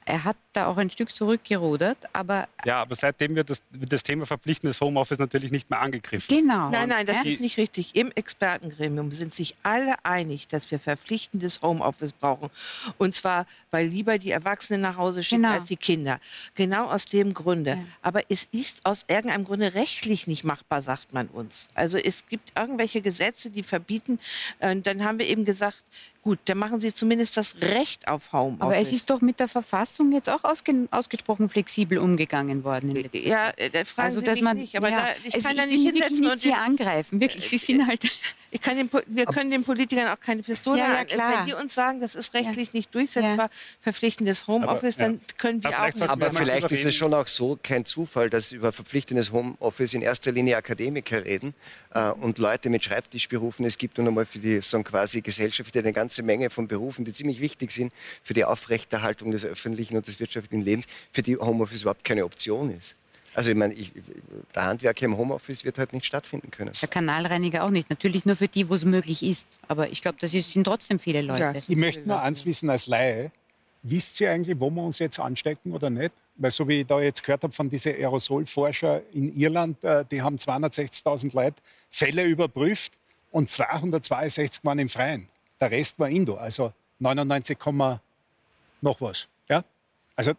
Er 0.05 0.24
hat 0.24 0.36
da 0.53 0.66
auch 0.66 0.76
ein 0.76 0.90
Stück 0.90 1.14
zurückgerudert, 1.14 1.98
aber... 2.12 2.48
Ja, 2.64 2.80
aber 2.80 2.96
seitdem 2.96 3.34
wird 3.36 3.51
das, 3.51 3.62
wird 3.70 3.92
das 3.92 4.03
Thema 4.03 4.26
verpflichtendes 4.26 4.80
Homeoffice 4.80 5.18
natürlich 5.18 5.51
nicht 5.51 5.70
mehr 5.70 5.80
angegriffen. 5.80 6.34
Genau. 6.34 6.70
Nein, 6.70 6.88
nein, 6.88 7.07
das 7.07 7.24
ist 7.24 7.40
nicht 7.40 7.59
richtig. 7.59 7.94
Im 7.94 8.11
Expertengremium 8.12 9.12
sind 9.12 9.34
sich 9.34 9.55
alle 9.62 9.94
einig, 10.05 10.48
dass 10.48 10.70
wir 10.70 10.78
verpflichtendes 10.78 11.62
Homeoffice 11.62 12.12
brauchen. 12.12 12.51
Und 12.98 13.14
zwar, 13.14 13.46
weil 13.70 13.86
lieber 13.86 14.18
die 14.18 14.30
Erwachsenen 14.30 14.80
nach 14.80 14.96
Hause 14.96 15.22
schicken 15.22 15.42
Genau. 15.42 15.55
als 15.55 15.66
die 15.66 15.76
Kinder. 15.76 16.20
Genau 16.55 16.90
aus 16.90 17.05
dem 17.05 17.34
Grunde. 17.34 17.70
Ja. 17.70 17.84
Aber 18.03 18.22
es 18.28 18.48
ist 18.51 18.84
aus 18.84 19.05
irgendeinem 19.07 19.44
Grunde 19.44 19.74
rechtlich 19.74 20.26
nicht 20.26 20.44
machbar, 20.44 20.82
sagt 20.82 21.12
man 21.12 21.28
uns. 21.28 21.68
Also 21.74 21.98
es 21.98 22.26
gibt 22.26 22.59
irgendwelche 22.59 23.01
Gesetze, 23.01 23.51
die 23.51 23.62
verbieten. 23.62 24.18
Äh, 24.59 24.76
dann 24.76 25.05
haben 25.05 25.18
wir 25.18 25.26
eben 25.26 25.44
gesagt, 25.44 25.82
gut, 26.23 26.39
dann 26.45 26.59
machen 26.59 26.81
Sie 26.81 26.93
zumindest 26.93 27.37
das 27.37 27.57
Recht 27.61 28.09
auf 28.09 28.33
Homeoffice. 28.33 28.61
Aber 28.62 28.77
es 28.77 28.93
ist 28.93 29.09
doch 29.11 29.21
mit 29.21 29.41
der 29.41 29.49
Verfassung 29.49 30.12
jetzt 30.12 30.29
auch 30.29 30.45
ausge 30.45 30.89
ausgesprochen 30.91 31.49
flexibel 31.49 31.99
umgegangen 31.99 32.62
worden. 32.64 33.09
ja, 33.12 33.51
äh, 33.57 33.71
da 33.71 33.85
fragen 33.85 34.07
Also, 34.09 34.21
Sie 34.21 34.27
dass 34.27 34.41
man, 34.41 34.57
nicht. 34.57 34.77
Aber 34.77 34.91
ja, 34.91 35.01
da, 35.01 35.07
ich 35.25 35.35
also 35.35 35.49
kann 35.49 35.57
da 35.57 35.62
ich 35.64 35.68
nicht 35.71 35.85
will 35.85 35.93
hinsetzen 35.93 36.21
nichts 36.21 36.35
und 36.35 36.41
hier 36.43 36.53
den- 36.53 36.61
angreifen. 36.61 37.21
Wirklich, 37.21 37.49
Sie 37.49 37.59
sind 37.59 37.87
halt... 37.87 38.11
Ich 38.53 38.61
kann 38.61 38.76
den, 38.76 38.90
wir 39.07 39.26
können 39.26 39.51
den 39.51 39.62
Politikern 39.64 40.09
auch 40.09 40.18
keine 40.20 40.42
Pistole 40.42 40.78
Ja, 40.80 40.92
ja, 40.92 40.98
an- 41.01 41.07
klar. 41.07 41.38
Wenn 41.38 41.46
die 41.46 41.53
uns 41.55 41.72
sagen, 41.74 42.01
das 42.01 42.14
ist 42.16 42.34
rechtlich 42.34 42.72
nicht 42.72 42.92
durchsetzbar, 42.94 43.46
Ja. 43.46 43.51
verpflichtendes 43.80 44.46
Homeoffice, 44.48 44.96
Aber, 44.96 45.05
ja. 45.05 45.11
dann 45.12 45.20
können 45.38 45.62
wir 45.62 45.76
Aber 45.78 45.88
auch 45.88 45.94
nicht. 45.94 46.09
Aber 46.09 46.30
vielleicht 46.32 46.70
ist 46.72 46.84
es 46.84 46.94
schon 46.94 47.14
auch 47.14 47.26
so, 47.28 47.59
kein 47.62 47.84
Zufall, 47.84 48.28
dass 48.28 48.51
über 48.53 48.72
verpflichtendes 48.72 49.30
Homeoffice 49.30 49.94
in 49.94 50.03
erster 50.03 50.32
Linie 50.32 50.57
Akademiker 50.57 51.24
reden 51.24 51.55
äh, 51.94 52.11
und 52.11 52.38
Leute 52.38 52.70
mit 52.70 52.82
Schreibtischberufen. 52.82 53.64
Es 53.64 53.78
gibt 53.78 53.98
nun 53.98 54.09
einmal 54.09 54.26
für 54.26 54.40
die 54.40 54.61
so 54.61 54.82
quasi 54.82 55.20
Gesellschaft 55.20 55.76
eine 55.76 55.92
ganze 55.92 56.22
Menge 56.22 56.51
von 56.51 56.66
Berufen, 56.66 57.05
die 57.05 57.12
ziemlich 57.12 57.40
wichtig 57.40 57.70
sind 57.70 57.92
für 58.22 58.34
die 58.34 58.44
Aufrechterhaltung 58.44 59.30
des 59.30 59.44
öffentlichen 59.44 59.96
und 59.96 60.09
des 60.09 60.18
wirtschaftlichen 60.18 60.64
Lebens, 60.64 60.86
für 61.12 61.22
die 61.22 61.36
Homeoffice 61.36 61.82
überhaupt 61.82 62.05
keine 62.05 62.24
Option 62.24 62.70
ist. 62.76 62.96
Also 63.35 63.51
ich 63.51 63.57
meine, 63.57 63.74
ich, 63.74 63.93
der 64.55 64.64
Handwerker 64.64 65.05
im 65.05 65.16
Homeoffice 65.16 65.64
wird 65.64 65.78
halt 65.78 65.93
nicht 65.93 66.05
stattfinden 66.05 66.51
können. 66.51 66.72
Der 66.81 66.89
Kanalreiniger 66.89 67.64
auch 67.64 67.70
nicht. 67.70 67.89
Natürlich 67.91 68.24
nur 68.26 68.37
für 68.37 68.49
die, 68.49 68.68
wo 68.68 68.74
es 68.74 68.85
möglich 68.85 69.22
ist. 69.22 69.49
Aber 69.68 69.91
ich 69.91 70.03
glaube, 70.03 70.18
das 70.20 70.35
ist, 70.35 70.53
sind 70.53 70.64
trotzdem 70.64 70.99
viele 70.99 71.22
Leute. 71.22 71.43
Ja. 71.43 71.53
Ich 71.55 71.76
möchte 71.76 72.07
nur 72.07 72.20
eins 72.20 72.45
wissen 72.45 72.68
als 72.70 72.87
Laie. 72.87 73.31
Wisst 73.83 74.20
ihr 74.20 74.31
eigentlich, 74.31 74.59
wo 74.61 74.68
wir 74.70 74.83
uns 74.83 74.99
jetzt 74.99 75.18
anstecken 75.18 75.72
oder 75.72 75.89
nicht? 75.89 76.12
Weil 76.37 76.51
so 76.51 76.66
wie 76.68 76.81
ich 76.81 76.87
da 76.87 77.01
jetzt 77.01 77.22
gehört 77.22 77.45
habe 77.45 77.53
von 77.53 77.70
diesen 77.70 77.93
Aerosolforscher 77.93 79.03
in 79.12 79.35
Irland, 79.39 79.83
äh, 79.85 80.05
die 80.11 80.20
haben 80.20 80.37
260.000 80.37 81.35
Leute 81.35 81.57
Fälle 81.89 82.24
überprüft 82.24 82.93
und 83.31 83.49
262 83.49 84.64
waren 84.64 84.78
im 84.78 84.89
Freien. 84.89 85.28
Der 85.61 85.70
Rest 85.70 85.99
war 85.99 86.09
Indoor, 86.09 86.41
also 86.41 86.72
99, 86.99 87.59
Komma 87.59 88.01
noch 88.81 89.01
was. 89.01 89.28
Ja? 89.49 89.64
Also 90.16 90.33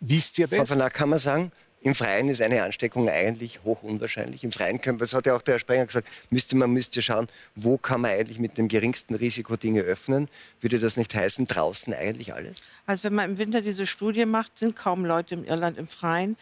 wisst 0.00 0.38
ihr 0.38 0.46
das? 0.48 0.70
van 0.70 0.80
Ack, 0.80 0.94
kann 0.94 1.08
man 1.08 1.18
sagen, 1.18 1.52
im 1.80 1.94
Freien 1.94 2.28
ist 2.28 2.42
eine 2.42 2.62
Ansteckung 2.64 3.08
eigentlich 3.08 3.60
hoch 3.64 3.82
unwahrscheinlich. 3.82 4.42
Im 4.44 4.50
Freien 4.52 4.80
können, 4.80 4.98
das 4.98 5.14
hat 5.14 5.26
ja 5.26 5.36
auch 5.36 5.42
der 5.42 5.54
Herr 5.54 5.60
Sprenger 5.60 5.86
gesagt, 5.86 6.08
müsste 6.30 6.56
man 6.56 6.70
müsste 6.72 7.00
schauen, 7.02 7.28
wo 7.54 7.78
kann 7.78 8.00
man 8.00 8.10
eigentlich 8.10 8.38
mit 8.40 8.58
dem 8.58 8.66
geringsten 8.68 9.14
Risiko 9.14 9.56
Dinge 9.56 9.82
öffnen. 9.82 10.28
Würde 10.60 10.78
das 10.80 10.96
nicht 10.96 11.14
heißen, 11.14 11.44
draußen 11.44 11.94
eigentlich 11.94 12.34
alles? 12.34 12.62
Also 12.86 13.04
wenn 13.04 13.14
man 13.14 13.30
im 13.30 13.38
Winter 13.38 13.60
diese 13.60 13.86
Studie 13.86 14.24
macht, 14.24 14.58
sind 14.58 14.74
kaum 14.74 15.04
Leute 15.04 15.34
in 15.36 15.44
Irland 15.44 15.78
im 15.78 15.86
Freien. 15.86 16.36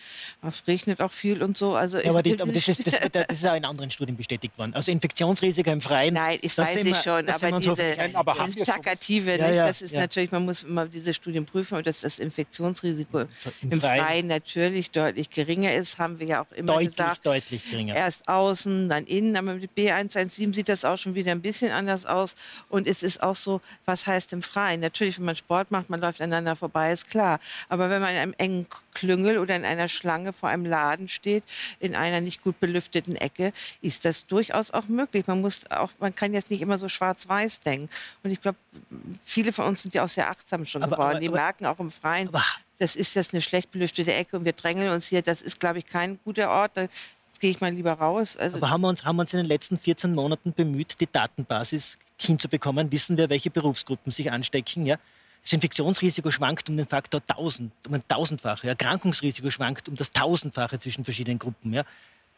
Es 0.47 0.67
regnet 0.67 1.01
auch 1.01 1.13
viel 1.13 1.43
und 1.43 1.59
so. 1.59 1.75
Also 1.75 1.99
Ja, 1.99 2.11
aber, 2.11 2.23
das, 2.23 2.41
aber 2.41 2.53
das, 2.53 2.69
ist, 2.69 2.87
das, 2.87 2.95
das 3.13 3.27
ist 3.31 3.47
auch 3.47 3.57
in 3.57 3.65
anderen 3.65 3.91
Studien 3.91 4.17
bestätigt 4.17 4.57
worden. 4.57 4.73
Also 4.75 4.91
Infektionsrisiko 4.91 5.71
im 5.71 5.81
Freien. 5.81 6.15
Nein, 6.15 6.39
ich 6.41 6.55
das 6.55 6.69
weiß 6.69 6.85
wir- 6.85 6.95
schon, 6.95 7.27
das 7.27 7.43
wir 7.43 7.49
aber 7.49 7.59
diese 7.61 7.95
Nein, 7.99 8.17
aber 8.17 8.35
wir 8.39 8.53
sowas? 8.53 8.65
Plakative, 8.69 9.33
Ja, 9.37 9.47
nicht? 9.49 9.57
ja, 9.57 9.67
das 9.67 9.83
ist 9.83 9.93
ja. 9.93 10.01
natürlich, 10.01 10.31
man 10.33 10.45
muss 10.45 10.63
immer 10.63 10.87
diese 10.87 11.13
Studien 11.13 11.45
prüfen 11.45 11.77
und 11.77 11.87
dass 11.87 12.01
das 12.01 12.19
Infektionsrisiko 12.19 13.21
Im 13.21 13.29
im 13.73 13.81
Freien. 13.81 14.05
Freien 14.05 14.27
natürlich 14.29 14.91
deutlich 14.93 15.31
geringer 15.37 15.73
ist, 15.75 15.99
haben 15.99 16.19
wir 16.19 16.27
ja 16.27 16.41
auch 16.43 16.51
immer 16.53 16.73
deutlich, 16.73 16.89
gesagt. 16.97 17.25
deutlich 17.27 17.71
geringer. 17.71 17.95
Erst 17.95 18.27
außen, 18.29 18.89
dann 18.89 19.05
innen, 19.05 19.37
aber 19.37 19.55
mit 19.55 19.71
B117 19.77 20.55
sieht 20.55 20.69
das 20.69 20.85
auch 20.85 20.97
schon 20.97 21.15
wieder 21.15 21.31
ein 21.31 21.43
bisschen 21.43 21.71
anders 21.71 22.07
aus. 22.07 22.35
Und 22.69 22.89
es 22.89 23.03
ist 23.05 23.23
auch 23.23 23.37
so, 23.37 23.61
was 23.85 24.07
heißt 24.07 24.33
im 24.33 24.43
Freien? 24.43 24.81
Natürlich, 24.81 25.19
wenn 25.19 25.27
man 25.27 25.37
Sport 25.37 25.71
macht, 25.71 25.91
man 25.91 26.01
läuft 26.01 26.21
aneinander 26.21 26.57
vorbei, 26.57 26.91
ist 26.91 27.09
klar. 27.11 27.39
Aber 27.69 27.91
wenn 27.91 28.01
man 28.01 28.11
in 28.13 28.17
einem 28.19 28.35
engen 28.39 28.67
Klüngel 28.95 29.39
oder 29.39 29.55
in 29.55 29.65
einer 29.67 29.89
Schlange 29.89 30.33
vor 30.33 30.49
einem 30.49 30.65
Laden 30.65 31.07
steht, 31.09 31.45
in 31.81 31.95
einer 31.95 32.21
nicht 32.23 32.43
gut 32.43 32.59
belüfteten 32.59 33.15
Ecke, 33.15 33.53
ist 33.83 34.07
das 34.07 34.27
durchaus 34.27 34.71
auch 34.71 34.89
möglich. 34.89 35.27
Man 35.27 35.43
muss 35.43 35.71
auch, 35.71 35.93
man 36.01 36.15
kann 36.15 36.33
jetzt 36.33 36.51
nicht 36.51 36.63
immer 36.63 36.79
so 36.79 36.89
schwarz-weiß 36.89 37.61
denken. 37.61 37.91
Und 38.23 38.31
ich 38.31 38.41
glaube, 38.41 38.57
viele 39.23 39.53
von 39.53 39.67
uns 39.67 39.83
sind 39.83 39.93
ja 39.95 40.03
auch 40.03 40.09
sehr 40.09 40.31
achtsam 40.31 40.65
schon 40.65 40.83
Aber- 40.83 40.97
geworden. 40.97 41.11
aber- 41.11 41.21
Die 41.21 41.29
aber- 41.29 41.37
merken 41.37 41.67
auch 41.67 41.79
im 41.79 41.91
Freien, 41.91 42.31
das 42.79 42.97
ist 42.97 43.15
jetzt 43.15 43.33
eine 43.33 43.41
schlecht 43.41 43.71
belüftete 43.71 44.13
Ecke 44.13 44.37
und 44.37 44.45
wir 44.45 44.53
drängeln 44.53 44.91
uns 44.91 45.07
hier. 45.07 45.23
Das 45.23 45.43
ist, 45.43 45.61
glaube 45.61 45.79
ich, 45.79 45.87
kein 45.87 46.19
guter 46.25 46.51
Ort. 46.51 46.73
Da 46.75 46.89
gehe 47.41 47.51
ich 47.51 47.61
mal 47.61 47.73
lieber 47.73 47.93
raus. 47.93 48.37
Also, 48.37 48.57
Aber 48.57 48.71
haben 48.71 48.81
wir, 48.83 48.89
uns, 48.89 49.05
haben 49.05 49.17
wir 49.17 49.23
uns 49.23 49.33
in 49.35 49.39
den 49.39 49.47
letzten 49.47 49.79
14 49.79 50.15
Monaten 50.15 50.53
bemüht, 50.53 51.01
die 51.01 51.09
Datenbasis 51.11 51.99
hinzubekommen? 52.19 52.91
Wissen 52.93 53.17
wir, 53.17 53.29
welche 53.29 53.51
Berufsgruppen 53.51 54.13
sich 54.13 54.31
anstecken? 54.31 54.87
Ja? 54.87 54.99
Das 55.43 55.53
Infektionsrisiko 55.53 56.31
schwankt 56.31 56.69
um 56.69 56.77
den 56.77 56.87
Faktor 56.87 57.23
1000, 57.27 57.73
um 57.87 57.95
ein 57.95 58.03
Tausendfache. 58.09 58.69
Erkrankungsrisiko 58.69 59.51
schwankt 59.51 59.89
um 59.89 59.97
das 59.97 60.11
Tausendfache 60.11 60.79
zwischen 60.79 61.05
verschiedenen 61.05 61.39
Gruppen. 61.39 61.73
Ja? 61.73 61.85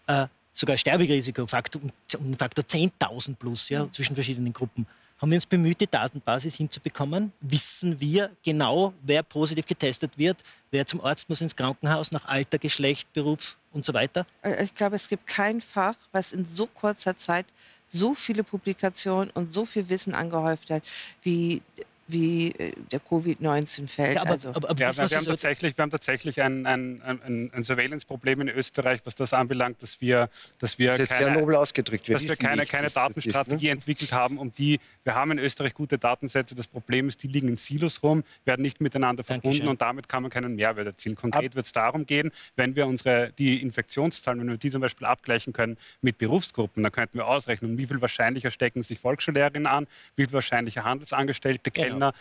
Äh, 0.07 0.27
sogar 0.53 0.77
Sterberisiko 0.77 1.47
Faktor, 1.47 1.83
um, 1.83 1.93
den 2.25 2.39
Faktor 2.39 2.65
10.000 2.65 3.37
plus 3.37 3.69
ja, 3.69 3.89
zwischen 3.91 4.15
verschiedenen 4.15 4.53
Gruppen. 4.53 4.87
Haben 5.21 5.31
wir 5.33 5.37
uns 5.37 5.47
bemüht, 5.47 5.81
die 5.81 5.89
Datenbasis 5.89 6.57
hinzubekommen? 6.57 7.33
Wissen 7.41 8.01
wir 8.01 8.31
genau, 8.45 8.93
wer 9.03 9.25
positiv 9.25 9.67
getestet 9.67 10.17
wird, 10.17 10.37
wer 10.71 10.87
zum 10.87 11.01
Arzt 11.01 11.29
muss 11.29 11.41
ins 11.41 11.57
Krankenhaus 11.57 12.13
nach 12.13 12.25
Alter, 12.27 12.59
Geschlecht, 12.59 13.13
Berufs 13.13 13.57
und 13.73 13.85
so 13.85 13.93
weiter? 13.95 14.25
Äh, 14.43 14.63
Ich 14.63 14.75
glaube, 14.77 14.95
es 14.95 15.09
gibt 15.09 15.27
kein 15.27 15.61
Fach, 15.61 15.97
was 16.13 16.33
in 16.33 16.45
so 16.45 16.67
kurzer 16.67 17.17
Zeit 17.17 17.47
so 17.89 18.15
viele 18.15 18.45
Publikationen 18.45 19.31
und 19.31 19.53
so 19.53 19.65
viel 19.65 19.89
Wissen 19.89 20.15
angehäuft 20.15 20.71
hat, 20.71 20.85
wie, 21.23 21.63
wie 22.09 22.53
äh, 22.53 22.73
der 22.91 23.01
Covid-19-Feld. 23.01 24.15
Ja, 24.17 24.23
aber, 24.23 24.33
also, 24.33 24.49
aber, 24.51 24.71
aber 24.71 24.81
Ja, 24.81 24.97
wir, 24.97 25.05
haben 25.05 25.25
tatsächlich, 25.25 25.77
wir 25.77 25.83
haben 25.83 25.91
tatsächlich 25.91 26.43
ein, 26.43 26.67
ein, 26.67 27.01
ein, 27.03 27.51
ein 27.53 27.65
Surveillance-Problem 27.65 28.41
in 28.43 28.49
Österreich, 28.49 29.01
was 29.05 29.15
das 29.15 29.33
anbelangt, 29.33 29.83
dass 29.83 30.01
wir, 30.01 30.29
dass 30.59 30.79
wir 30.79 30.89
Das 30.89 30.95
ist 30.95 31.01
jetzt 31.01 31.19
sehr 31.19 31.27
keine, 31.29 31.41
nobel 31.41 31.57
ausgedrückt. 31.57 32.09
Wir 32.09 32.15
dass 32.15 32.29
wir 32.29 32.37
keine, 32.37 32.63
nicht, 32.63 32.73
keine 32.73 32.85
das 32.85 32.93
ist, 32.93 32.97
ne? 32.97 33.03
Datenstrategie 33.03 33.69
entwickelt 33.69 34.13
haben, 34.13 34.39
um 34.39 34.53
die, 34.55 34.81
wir 35.05 35.15
haben 35.15 35.33
in 35.33 35.39
Österreich 35.39 35.75
gute 35.75 35.99
Datensätze, 35.99 36.55
das 36.55 36.67
Problem 36.67 37.09
ist, 37.09 37.23
die 37.23 37.29
liegen 37.29 37.49
in 37.49 37.57
Silos 37.57 38.03
rum, 38.03 38.25
werden 38.45 38.63
nicht 38.63 38.81
miteinander 38.81 39.25
verbunden 39.25 39.49
Dankeschön. 39.49 39.69
und 39.69 39.81
damit 39.81 40.09
kann 40.09 40.23
man 40.23 40.31
keinen 40.31 40.57
Mehrwert 40.57 40.87
erzielen. 40.87 41.17
Konkret 41.17 41.55
wird 41.55 41.67
es 41.67 41.73
darum 41.73 42.07
gehen, 42.07 42.31
wenn 42.57 42.77
wir 42.77 42.87
unsere, 42.87 43.33
die 43.39 43.61
Infektionszahlen, 43.63 44.41
wenn 44.41 44.49
wir 44.49 44.57
die 44.57 44.71
zum 44.71 44.81
Beispiel 44.81 45.07
abgleichen 45.07 45.53
können 45.53 45.77
mit 46.01 46.19
Berufsgruppen, 46.19 46.83
dann 46.83 46.93
könnten 46.93 47.19
wir 47.19 47.27
ausrechnen, 47.27 47.77
wie 47.79 47.87
viel 47.87 48.01
wahrscheinlicher 48.01 48.51
stecken 48.51 48.83
sich 48.83 48.99
Volksschullehrerinnen 48.99 49.67
an, 49.67 49.87
wie 50.17 50.25
viel 50.25 50.33
wahrscheinlicher 50.33 50.85
Handelsangestellte, 50.85 51.71
Genau. 51.71 51.98
Kellner, 51.99 52.13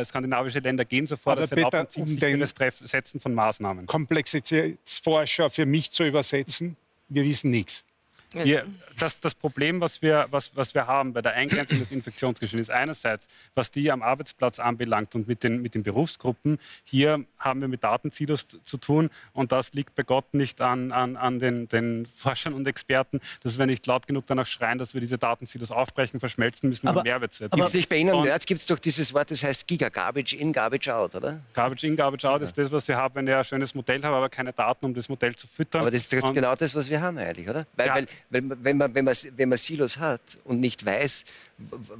äh, 0.00 0.04
skandinavische 0.04 0.58
Länder 0.60 0.84
gehen 0.84 1.06
so 1.06 1.16
vor, 1.16 1.32
Aber 1.32 1.42
um 1.96 2.18
Treff- 2.54 2.86
Setzen 2.86 3.20
von 3.20 3.34
Maßnahmen. 3.34 3.86
Komplexitätsforscher 3.86 5.50
für 5.50 5.66
mich 5.66 5.90
zu 5.92 6.04
übersetzen, 6.04 6.76
wir 7.08 7.24
wissen 7.24 7.50
nichts. 7.50 7.84
Wir, 8.32 8.64
das, 8.98 9.18
das 9.18 9.34
Problem, 9.34 9.80
was 9.80 10.02
wir, 10.02 10.26
was, 10.30 10.54
was 10.54 10.72
wir 10.74 10.86
haben 10.86 11.12
bei 11.12 11.20
der 11.22 11.32
Eingrenzung 11.34 11.80
des 11.80 11.90
Infektionsgeschehens, 11.90 12.68
ist 12.68 12.70
einerseits, 12.74 13.26
was 13.56 13.70
die 13.72 13.90
am 13.90 14.02
Arbeitsplatz 14.02 14.60
anbelangt 14.60 15.14
und 15.16 15.26
mit 15.26 15.42
den, 15.42 15.62
mit 15.62 15.74
den 15.74 15.82
Berufsgruppen. 15.82 16.58
Hier 16.84 17.24
haben 17.38 17.60
wir 17.60 17.66
mit 17.68 17.82
Datensilos 17.82 18.46
zu, 18.62 18.76
tun 18.78 19.10
und 19.32 19.50
das 19.50 19.72
liegt 19.72 19.94
bei 19.96 20.04
Gott 20.04 20.32
nicht 20.34 20.60
an, 20.60 20.92
an, 20.92 21.16
an 21.16 21.38
den, 21.40 21.66
den 21.68 22.06
Forschern 22.06 22.52
und 22.54 22.66
Experten, 22.68 23.20
dass 23.42 23.58
wir 23.58 23.66
nicht 23.66 23.84
laut 23.86 24.06
genug 24.06 24.26
danach 24.26 24.46
schreien, 24.46 24.78
dass 24.78 24.94
wir 24.94 25.00
diese 25.00 25.18
Datensilos 25.18 25.70
aufbrechen, 25.72 26.20
verschmelzen 26.20 26.68
müssen, 26.68 26.86
um 26.88 27.02
Mehrwert 27.02 27.32
zu 27.32 27.44
Gibt 27.44 27.54
erzielen. 27.54 27.66
es 27.66 27.74
nicht 27.74 27.88
bei 27.88 27.96
Ihnen 27.96 28.14
Und- 28.14 28.24
Nerds 28.24 28.46
gibt 28.46 28.60
es 28.60 28.66
doch 28.66 28.78
dieses 28.78 29.12
Wort, 29.12 29.30
das 29.30 29.42
heißt 29.42 29.66
Giga, 29.66 29.88
Garbage 29.88 30.34
in, 30.34 30.52
Garbage 30.52 30.88
out, 30.88 31.14
oder? 31.16 31.40
Garbage 31.54 31.84
in, 31.84 31.96
Garbage 31.96 32.24
out 32.26 32.42
ist 32.42 32.56
das, 32.56 32.70
was 32.70 32.86
wir 32.86 32.96
haben, 32.96 33.14
wenn 33.16 33.26
ich 33.26 33.34
ein 33.34 33.44
schönes 33.44 33.74
Modell 33.74 34.02
habe, 34.04 34.14
aber 34.14 34.28
keine 34.28 34.52
Daten, 34.52 34.84
um 34.86 34.94
das 34.94 35.08
Modell 35.08 35.34
zu 35.34 35.48
füttern. 35.48 35.80
Aber 35.80 35.90
das 35.90 36.04
ist 36.12 36.22
Und- 36.22 36.34
genau 36.34 36.54
das, 36.54 36.74
was 36.76 36.88
wir 36.88 37.00
haben 37.00 37.18
eigentlich, 37.18 37.48
oder? 37.48 37.66
Weil, 37.76 37.86
Ja. 37.88 37.94
weil, 37.96 38.06
weil 38.28 38.42
wenn, 38.62 38.76
man, 38.76 38.94
wenn, 38.94 39.04
man, 39.04 39.16
wenn 39.36 39.48
man 39.48 39.58
Silos 39.58 39.96
hat 39.96 40.38
und 40.44 40.60
nicht 40.60 40.84
weiß, 40.84 41.24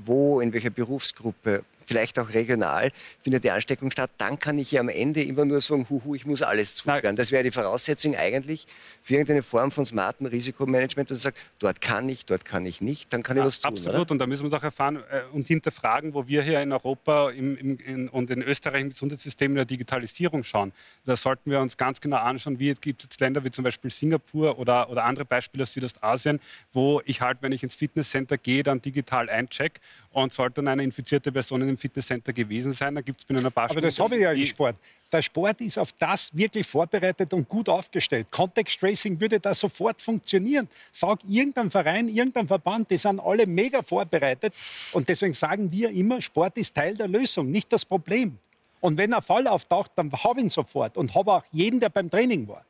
wo, 0.04 0.40
in 0.40 0.52
welcher 0.52 0.70
Berufsgruppe, 0.70 1.64
vielleicht 1.90 2.20
auch 2.20 2.32
regional, 2.32 2.92
findet 3.20 3.42
die 3.42 3.50
Ansteckung 3.50 3.90
statt, 3.90 4.12
dann 4.18 4.38
kann 4.38 4.58
ich 4.58 4.70
ja 4.70 4.80
am 4.80 4.88
Ende 4.88 5.24
immer 5.24 5.44
nur 5.44 5.60
sagen, 5.60 5.86
huhu, 5.90 6.14
ich 6.14 6.24
muss 6.24 6.40
alles 6.40 6.76
zusperren. 6.76 7.16
Das 7.16 7.32
wäre 7.32 7.42
die 7.42 7.50
Voraussetzung 7.50 8.14
eigentlich 8.14 8.68
für 9.02 9.14
irgendeine 9.14 9.42
Form 9.42 9.72
von 9.72 9.84
smarten 9.86 10.26
Risikomanagement, 10.26 11.10
dass 11.10 11.16
ich 11.16 11.22
sage, 11.24 11.36
dort 11.58 11.80
kann 11.80 12.08
ich, 12.08 12.26
dort 12.26 12.44
kann 12.44 12.64
ich 12.64 12.80
nicht, 12.80 13.12
dann 13.12 13.24
kann 13.24 13.36
ich 13.36 13.40
Ja, 13.40 13.46
was 13.48 13.58
tun. 13.58 13.72
Absolut, 13.72 14.02
Oder? 14.02 14.10
und 14.12 14.18
da 14.20 14.28
müssen 14.28 14.42
wir 14.42 14.44
uns 14.44 14.54
auch 14.54 14.62
erfahren 14.62 15.02
äh, 15.10 15.22
und 15.32 15.48
hinterfragen, 15.48 16.14
wo 16.14 16.28
wir 16.28 16.44
hier 16.44 16.60
in 16.60 16.72
Europa 16.72 17.30
im, 17.30 17.56
im, 17.56 17.78
in, 17.78 18.08
und 18.08 18.30
in 18.30 18.42
Österreich 18.42 18.82
im 18.82 18.90
Gesundheitssystem 18.90 19.50
in 19.50 19.56
der 19.56 19.64
Digitalisierung 19.64 20.44
schauen. 20.44 20.72
Da 21.06 21.16
sollten 21.16 21.50
wir 21.50 21.58
uns 21.58 21.76
ganz 21.76 22.00
genau 22.00 22.18
anschauen, 22.18 22.60
wie 22.60 22.70
es 22.70 22.80
gibt 22.80 23.02
jetzt 23.02 23.20
Länder 23.20 23.42
wie 23.44 23.50
zum 23.50 23.64
Beispiel 23.64 23.90
Singapur 23.90 24.60
oder, 24.60 24.88
oder 24.90 25.04
andere 25.04 25.24
Beispiele 25.24 25.64
aus 25.64 25.72
Südostasien, 25.72 26.38
wo 26.72 27.02
ich 27.04 27.20
halt, 27.20 27.38
wenn 27.40 27.50
ich 27.50 27.64
ins 27.64 27.74
Fitnesscenter 27.74 28.38
gehe, 28.38 28.62
dann 28.62 28.80
digital 28.80 29.28
eincheck 29.28 29.80
und 30.12 30.32
sollte 30.32 30.56
dann 30.56 30.68
eine 30.68 30.82
infizierte 30.82 31.32
Person 31.32 31.62
in 31.62 31.68
Fitnesscenter 31.80 32.32
gewesen 32.32 32.72
sein, 32.72 32.94
dann 32.94 33.04
gibt 33.04 33.20
es 33.20 33.24
binnen 33.24 33.44
ein 33.44 33.52
paar 33.52 33.64
Aber 33.64 33.72
Stunden... 33.72 33.86
das 33.88 33.98
habe 33.98 34.16
ich 34.16 34.22
ja 34.22 34.32
im 34.32 34.46
Sport. 34.46 34.76
Der 35.10 35.22
Sport 35.22 35.60
ist 35.60 35.78
auf 35.78 35.92
das 35.92 36.36
wirklich 36.36 36.66
vorbereitet 36.66 37.32
und 37.32 37.48
gut 37.48 37.68
aufgestellt. 37.68 38.30
Contact 38.30 38.78
Tracing 38.78 39.20
würde 39.20 39.40
da 39.40 39.52
sofort 39.54 40.00
funktionieren. 40.00 40.68
Frag 40.92 41.20
irgendeinen 41.26 41.70
Verein, 41.70 42.08
irgendeinen 42.08 42.48
Verband, 42.48 42.90
die 42.90 42.96
sind 42.96 43.18
alle 43.18 43.46
mega 43.46 43.82
vorbereitet. 43.82 44.54
Und 44.92 45.08
deswegen 45.08 45.34
sagen 45.34 45.72
wir 45.72 45.90
immer, 45.90 46.20
Sport 46.20 46.58
ist 46.58 46.74
Teil 46.74 46.96
der 46.96 47.08
Lösung, 47.08 47.50
nicht 47.50 47.72
das 47.72 47.84
Problem. 47.84 48.38
Und 48.80 48.96
wenn 48.96 49.12
ein 49.12 49.22
Fall 49.22 49.46
auftaucht, 49.46 49.92
dann 49.96 50.10
habe 50.12 50.40
ich 50.40 50.44
ihn 50.44 50.50
sofort 50.50 50.96
und 50.96 51.14
habe 51.14 51.32
auch 51.32 51.44
jeden, 51.52 51.80
der 51.80 51.88
beim 51.88 52.10
Training 52.10 52.46
war. 52.46 52.64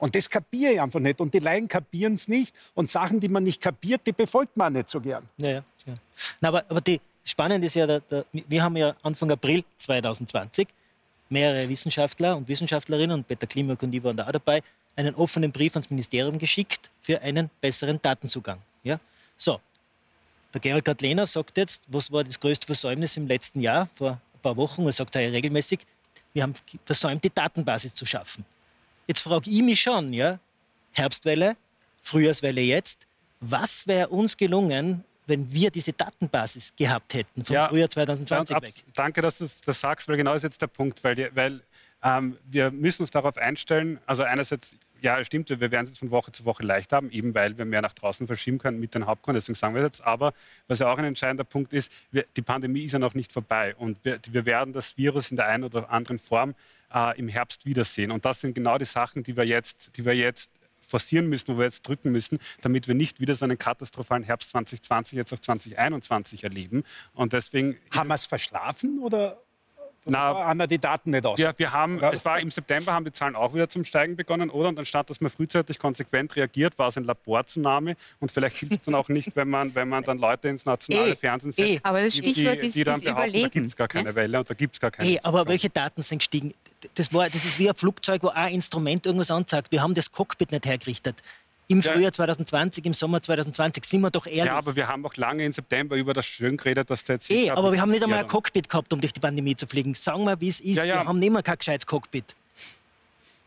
Und 0.00 0.14
das 0.14 0.28
kapiere 0.28 0.72
ich 0.72 0.80
einfach 0.80 0.98
nicht. 0.98 1.20
Und 1.20 1.32
die 1.34 1.38
Laien 1.38 1.68
kapieren 1.68 2.14
es 2.14 2.26
nicht. 2.26 2.56
Und 2.74 2.90
Sachen, 2.90 3.20
die 3.20 3.28
man 3.28 3.44
nicht 3.44 3.60
kapiert, 3.60 4.00
die 4.06 4.12
befolgt 4.12 4.56
man 4.56 4.72
nicht 4.72 4.88
so 4.88 5.00
gern. 5.00 5.28
Ja, 5.36 5.50
ja. 5.50 5.64
ja. 5.86 5.94
Na, 6.40 6.48
aber, 6.48 6.64
aber 6.68 6.80
die 6.80 7.00
Spannende 7.24 7.66
ist 7.66 7.74
ja, 7.74 7.86
der, 7.86 8.00
der, 8.00 8.24
wir 8.32 8.62
haben 8.62 8.76
ja 8.76 8.94
Anfang 9.02 9.30
April 9.30 9.64
2020 9.78 10.68
mehrere 11.28 11.68
Wissenschaftler 11.68 12.36
und 12.36 12.48
Wissenschaftlerinnen, 12.48 13.18
und 13.18 13.28
Peter 13.28 13.46
Klimak 13.46 13.82
und 13.82 13.94
ich 13.94 14.02
waren 14.02 14.16
da 14.16 14.26
auch 14.26 14.32
dabei, 14.32 14.62
einen 14.96 15.14
offenen 15.14 15.52
Brief 15.52 15.74
ans 15.74 15.88
Ministerium 15.88 16.38
geschickt 16.38 16.90
für 17.00 17.20
einen 17.22 17.50
besseren 17.60 18.00
Datenzugang. 18.02 18.58
Ja? 18.82 18.98
So, 19.38 19.60
der 20.52 20.60
Gerald 20.60 20.84
Gadlehner 20.84 21.26
sagt 21.26 21.56
jetzt, 21.56 21.82
was 21.86 22.10
war 22.10 22.24
das 22.24 22.38
größte 22.40 22.66
Versäumnis 22.66 23.16
im 23.16 23.28
letzten 23.28 23.60
Jahr, 23.60 23.88
vor 23.94 24.12
ein 24.12 24.40
paar 24.42 24.56
Wochen, 24.56 24.84
er 24.86 24.92
sagt 24.92 25.14
er 25.16 25.32
regelmäßig, 25.32 25.80
wir 26.32 26.42
haben 26.42 26.54
versäumt, 26.84 27.22
die 27.24 27.30
Datenbasis 27.30 27.94
zu 27.94 28.04
schaffen. 28.04 28.44
Jetzt 29.06 29.22
frage 29.22 29.50
ich 29.50 29.62
mich 29.62 29.80
schon, 29.80 30.12
ja, 30.12 30.38
Herbstwelle, 30.92 31.56
Frühjahrswelle 32.02 32.60
jetzt, 32.60 33.06
was 33.40 33.86
wäre 33.86 34.08
uns 34.08 34.36
gelungen, 34.36 35.04
wenn 35.30 35.50
wir 35.50 35.70
diese 35.70 35.94
Datenbasis 35.94 36.74
gehabt 36.76 37.14
hätten 37.14 37.44
vom 37.44 37.54
ja, 37.54 37.68
Frühjahr 37.68 37.88
2020 37.88 38.56
weg? 38.60 38.74
Danke, 38.94 39.22
dass 39.22 39.38
du 39.38 39.46
das 39.64 39.80
sagst, 39.80 40.08
weil 40.08 40.16
genau 40.16 40.34
ist 40.34 40.42
jetzt 40.42 40.60
der 40.60 40.66
Punkt, 40.66 41.02
weil, 41.02 41.30
weil 41.34 41.62
ähm, 42.02 42.36
wir 42.44 42.70
müssen 42.70 43.02
uns 43.02 43.10
darauf 43.10 43.38
einstellen, 43.38 43.98
also 44.06 44.22
einerseits 44.22 44.76
ja, 45.02 45.24
stimmt, 45.24 45.48
wir 45.48 45.60
werden 45.60 45.84
es 45.84 45.90
jetzt 45.90 45.98
von 45.98 46.10
Woche 46.10 46.32
zu 46.32 46.44
Woche 46.44 46.62
leicht 46.62 46.92
haben, 46.92 47.10
eben 47.10 47.34
weil 47.34 47.56
wir 47.56 47.64
mehr 47.64 47.80
nach 47.80 47.94
draußen 47.94 48.26
verschieben 48.26 48.58
können 48.58 48.78
mit 48.80 48.94
den 48.94 49.06
Hauptkunden. 49.06 49.40
Deswegen 49.40 49.56
sagen 49.56 49.74
wir 49.74 49.82
jetzt. 49.82 50.02
Aber 50.02 50.34
was 50.68 50.78
ja 50.78 50.92
auch 50.92 50.98
ein 50.98 51.04
entscheidender 51.04 51.44
Punkt 51.44 51.72
ist, 51.72 51.90
wir, 52.10 52.26
die 52.36 52.42
Pandemie 52.42 52.82
ist 52.82 52.92
ja 52.92 52.98
noch 52.98 53.14
nicht 53.14 53.32
vorbei 53.32 53.74
und 53.76 53.98
wir, 54.04 54.20
wir 54.30 54.44
werden 54.44 54.72
das 54.72 54.98
Virus 54.98 55.30
in 55.30 55.36
der 55.36 55.46
einen 55.46 55.64
oder 55.64 55.90
anderen 55.90 56.18
Form 56.18 56.54
äh, 56.92 57.18
im 57.18 57.28
Herbst 57.28 57.64
wiedersehen. 57.66 58.10
Und 58.10 58.24
das 58.24 58.40
sind 58.40 58.54
genau 58.54 58.78
die 58.78 58.84
Sachen, 58.84 59.22
die 59.22 59.36
wir 59.36 59.44
jetzt, 59.44 59.96
die 59.96 60.04
wir 60.04 60.14
jetzt 60.14 60.50
forcieren 60.90 61.28
müssen, 61.28 61.54
wo 61.54 61.58
wir 61.58 61.64
jetzt 61.64 61.86
drücken 61.86 62.12
müssen, 62.12 62.38
damit 62.60 62.88
wir 62.88 62.94
nicht 62.94 63.20
wieder 63.20 63.34
so 63.34 63.44
einen 63.44 63.58
katastrophalen 63.58 64.24
Herbst 64.24 64.50
2020, 64.50 65.16
jetzt 65.16 65.32
auch 65.32 65.38
2021 65.38 66.44
erleben. 66.44 66.82
Und 67.14 67.32
deswegen. 67.32 67.76
Haben 67.92 68.08
wir 68.08 68.14
es 68.14 68.26
verschlafen 68.26 68.98
oder 68.98 69.42
na, 70.10 70.34
haben 70.34 70.58
wir 70.58 70.66
die 70.66 70.78
Daten 70.78 71.10
nicht 71.10 71.24
aus. 71.24 71.38
Ja, 71.38 71.52
wir 71.56 71.72
haben, 71.72 71.98
ja. 72.00 72.10
es 72.10 72.24
war 72.24 72.40
im 72.40 72.50
September 72.50 72.92
haben 72.92 73.04
die 73.04 73.12
Zahlen 73.12 73.36
auch 73.36 73.54
wieder 73.54 73.68
zum 73.68 73.84
Steigen 73.84 74.16
begonnen, 74.16 74.50
oder? 74.50 74.68
Und 74.68 74.78
anstatt 74.78 75.10
dass 75.10 75.20
man 75.20 75.30
frühzeitig 75.30 75.78
konsequent 75.78 76.36
reagiert, 76.36 76.78
war 76.78 76.88
es 76.88 76.96
ein 76.96 77.04
Laborzunahme. 77.04 77.96
Und 78.18 78.32
vielleicht 78.32 78.56
hilft 78.58 78.80
es 78.80 78.84
dann 78.84 78.94
auch 78.94 79.08
nicht, 79.08 79.34
wenn 79.36 79.48
man, 79.48 79.74
wenn 79.74 79.88
man 79.88 80.04
dann 80.04 80.18
Leute 80.18 80.48
ins 80.48 80.64
nationale 80.64 81.12
e, 81.12 81.16
Fernsehen 81.16 81.52
setzt, 81.52 81.68
e. 81.68 81.80
aber 81.82 82.02
das 82.02 82.16
Stichwort 82.16 82.60
die, 82.62 82.66
ist, 82.66 82.76
die 82.76 82.84
dann 82.84 82.96
ist 82.96 83.04
behaupten, 83.04 83.22
überlegen. 83.22 83.44
da 83.44 83.48
gibt 83.48 83.66
es 83.66 83.76
gar 83.76 83.88
keine 83.88 84.14
Welle 84.14 84.38
und 84.38 84.50
da 84.50 84.54
gibt 84.54 84.74
es 84.74 84.80
gar 84.80 84.90
keine. 84.90 85.08
E, 85.08 85.20
aber 85.22 85.46
welche 85.46 85.70
Daten 85.70 86.02
sind 86.02 86.18
gestiegen? 86.18 86.54
Das, 86.94 87.12
war, 87.12 87.26
das 87.26 87.44
ist 87.44 87.58
wie 87.58 87.68
ein 87.68 87.76
Flugzeug, 87.76 88.22
wo 88.22 88.28
ein 88.28 88.54
Instrument 88.54 89.06
irgendwas 89.06 89.30
anzeigt. 89.30 89.70
Wir 89.72 89.82
haben 89.82 89.94
das 89.94 90.10
Cockpit 90.10 90.52
nicht 90.52 90.66
hergerichtet 90.66 91.16
im 91.70 91.82
Frühjahr 91.84 92.12
2020, 92.12 92.84
im 92.84 92.94
Sommer 92.94 93.22
2020, 93.22 93.84
sind 93.84 94.00
wir 94.00 94.10
doch 94.10 94.26
ehrlich. 94.26 94.44
Ja, 94.46 94.58
aber 94.58 94.74
wir 94.74 94.88
haben 94.88 95.06
auch 95.06 95.14
lange 95.16 95.44
im 95.44 95.52
September 95.52 95.96
über 95.96 96.12
das 96.12 96.26
schön 96.26 96.56
geredet, 96.56 96.90
dass 96.90 97.06
jetzt. 97.06 97.30
Eh, 97.30 97.50
aber 97.50 97.72
wir 97.72 97.80
haben 97.80 97.90
nicht 97.90 98.02
einmal 98.02 98.18
ein 98.18 98.26
Cockpit 98.26 98.68
gehabt, 98.68 98.92
um 98.92 99.00
durch 99.00 99.12
die 99.12 99.20
Pandemie 99.20 99.54
zu 99.54 99.68
fliegen. 99.68 99.94
Sagen 99.94 100.24
wir, 100.24 100.40
wie 100.40 100.48
es 100.48 100.58
ist. 100.58 100.78
Ja, 100.78 100.84
ja. 100.84 100.94
Wir 100.96 101.06
haben 101.06 101.20
nicht 101.20 101.32
mehr 101.32 101.42
kein 101.42 101.58
gescheites 101.58 101.86
Cockpit. 101.86 102.24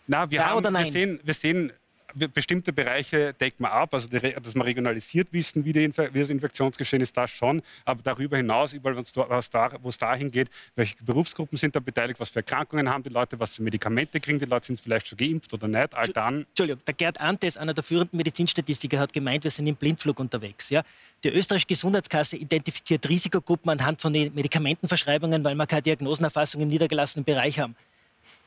Na, 0.07 0.29
wir, 0.31 0.37
ja, 0.37 0.49
haben, 0.49 0.73
wir, 0.73 0.91
sehen, 0.91 1.19
wir 1.23 1.33
sehen 1.33 1.73
bestimmte 2.15 2.73
Bereiche 2.73 3.33
deckt 3.33 3.59
man 3.59 3.71
ab, 3.71 3.93
also 3.93 4.07
dass 4.07 4.55
man 4.55 4.65
regionalisiert 4.65 5.31
wissen, 5.33 5.65
wie, 5.65 5.73
wie, 5.73 6.19
das 6.19 6.29
Infektionsgeschehen 6.29 7.01
ist, 7.01 7.15
das 7.17 7.31
schon. 7.31 7.61
Aber 7.85 8.01
darüber 8.03 8.37
hinaus, 8.37 8.73
überall, 8.73 8.95
wo 8.95 9.89
es 9.89 9.97
dahin 9.97 10.31
geht, 10.31 10.49
welche 10.75 10.95
Berufsgruppen 11.03 11.57
sind 11.57 11.75
da 11.75 11.79
beteiligt, 11.79 12.19
was 12.19 12.29
für 12.29 12.39
Erkrankungen 12.39 12.89
haben 12.89 13.03
die 13.03 13.09
Leute, 13.09 13.39
was 13.39 13.55
für 13.55 13.63
Medikamente 13.63 14.19
kriegen 14.19 14.39
die 14.39 14.45
Leute, 14.45 14.67
sind 14.67 14.79
vielleicht 14.79 15.07
schon 15.07 15.17
geimpft 15.17 15.53
oder 15.53 15.67
nicht, 15.67 15.93
all 15.93 16.07
dann. 16.07 16.45
Entschuldigung, 16.49 16.81
der 16.85 16.93
Gerd 16.93 17.19
Antes, 17.19 17.57
einer 17.57 17.73
der 17.73 17.83
führenden 17.83 18.17
Medizinstatistiker, 18.17 18.99
hat 18.99 19.13
gemeint, 19.13 19.43
wir 19.43 19.51
sind 19.51 19.67
im 19.67 19.75
Blindflug 19.75 20.19
unterwegs. 20.19 20.69
Ja? 20.69 20.83
Die 21.23 21.29
österreichische 21.29 21.67
Gesundheitskasse 21.67 22.37
identifiziert 22.37 23.07
Risikogruppen 23.07 23.71
anhand 23.71 24.01
von 24.01 24.13
den 24.13 24.33
Medikamentenverschreibungen, 24.33 25.43
weil 25.43 25.55
wir 25.55 25.67
keine 25.67 25.81
Diagnosenerfassung 25.81 26.61
im 26.61 26.67
niedergelassenen 26.67 27.23
Bereich 27.23 27.59
haben. 27.59 27.75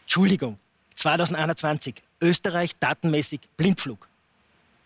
Entschuldigung, 0.03 0.59
2021. 0.97 2.03
Österreich 2.21 2.73
datenmäßig 2.79 3.41
Blindflug. 3.57 4.09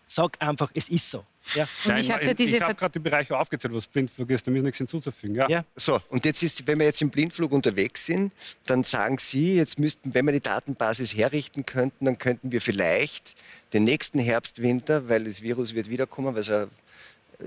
Sag 0.07 0.41
einfach, 0.41 0.69
es 0.73 0.89
ist 0.89 1.09
so. 1.09 1.25
Ja. 1.55 1.67
Und 1.85 1.97
ich 1.97 2.11
habe 2.11 2.25
hab 2.25 2.77
gerade 2.77 2.91
die 2.91 2.99
Bereiche 2.99 3.37
aufgezählt, 3.37 3.73
was 3.73 3.87
Blindflug 3.87 4.29
ist, 4.29 4.45
da 4.45 4.51
ist 4.51 4.61
nichts 4.61 4.77
hinzuzufügen. 4.77 5.35
Ja. 5.35 5.49
ja. 5.49 5.65
So, 5.75 5.99
und 6.09 6.25
jetzt 6.25 6.43
ist, 6.43 6.67
wenn 6.67 6.79
wir 6.79 6.85
jetzt 6.85 7.01
im 7.01 7.09
Blindflug 7.09 7.51
unterwegs 7.51 8.05
sind, 8.05 8.31
dann 8.67 8.83
sagen 8.83 9.17
Sie, 9.17 9.55
jetzt 9.55 9.79
müssten, 9.79 10.13
wenn 10.13 10.25
wir 10.25 10.33
die 10.33 10.41
Datenbasis 10.41 11.15
herrichten 11.15 11.65
könnten, 11.65 12.05
dann 12.05 12.17
könnten 12.17 12.51
wir 12.51 12.61
vielleicht 12.61 13.35
den 13.73 13.85
nächsten 13.85 14.19
Herbst, 14.19 14.61
Winter, 14.61 15.09
weil 15.09 15.23
das 15.23 15.41
Virus 15.41 15.73
wird 15.73 15.89
wiederkommen, 15.89 16.35
weil 16.35 16.41
es 16.41 16.49
ein 16.49 16.69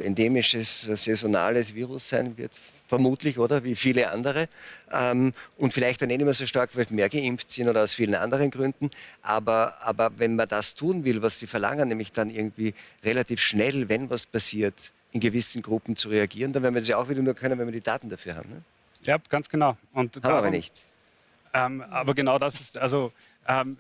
endemisches, 0.01 0.83
saisonales 0.83 1.75
Virus 1.75 2.09
sein 2.09 2.37
wird, 2.37 2.53
vermutlich, 2.95 3.39
oder? 3.39 3.65
Wie 3.65 3.75
viele 3.75 4.11
andere. 4.11 4.49
Ähm, 4.93 5.33
und 5.59 5.73
vielleicht 5.73 6.01
dann 6.01 6.09
nicht 6.09 6.23
mehr 6.23 6.33
so 6.33 6.47
stark, 6.47 6.77
weil 6.77 6.89
wir 6.89 6.97
mehr 6.97 7.09
geimpft 7.09 7.51
sind 7.51 7.69
oder 7.69 7.83
aus 7.83 7.95
vielen 7.95 8.15
anderen 8.15 8.51
Gründen. 8.51 8.91
Aber, 9.23 9.75
aber 9.81 10.19
wenn 10.19 10.37
man 10.37 10.49
das 10.49 10.75
tun 10.75 11.05
will, 11.05 11.21
was 11.23 11.39
Sie 11.39 11.47
verlangen, 11.47 11.89
nämlich 11.89 12.13
dann 12.13 12.31
irgendwie 12.31 12.75
relativ 13.03 13.41
schnell, 13.41 13.89
wenn 13.89 14.11
was 14.11 14.27
passiert, 14.27 14.93
in 15.11 15.21
gewissen 15.21 15.63
Gruppen 15.63 15.97
zu 15.97 16.09
reagieren, 16.09 16.53
dann 16.53 16.63
werden 16.63 16.75
wir 16.75 16.81
das 16.83 16.89
ja 16.89 16.97
auch 16.97 17.09
wieder 17.09 17.23
nur 17.23 17.35
können, 17.35 17.59
wenn 17.59 17.67
wir 17.67 17.73
die 17.73 17.81
Daten 17.81 18.09
dafür 18.09 18.37
haben. 18.37 18.51
Ne? 18.51 18.63
Ja, 19.03 19.19
ganz 19.29 19.49
genau. 19.49 19.77
Und 19.93 20.17
haben 20.17 20.23
darum, 20.23 20.37
wir 20.37 20.39
aber 20.39 20.51
nicht. 20.51 20.73
Ähm, 21.53 21.83
aber 21.83 22.15
genau 22.15 22.39
das 22.39 22.61
ist, 22.61 22.79
also 22.79 23.13
ähm, 23.47 23.77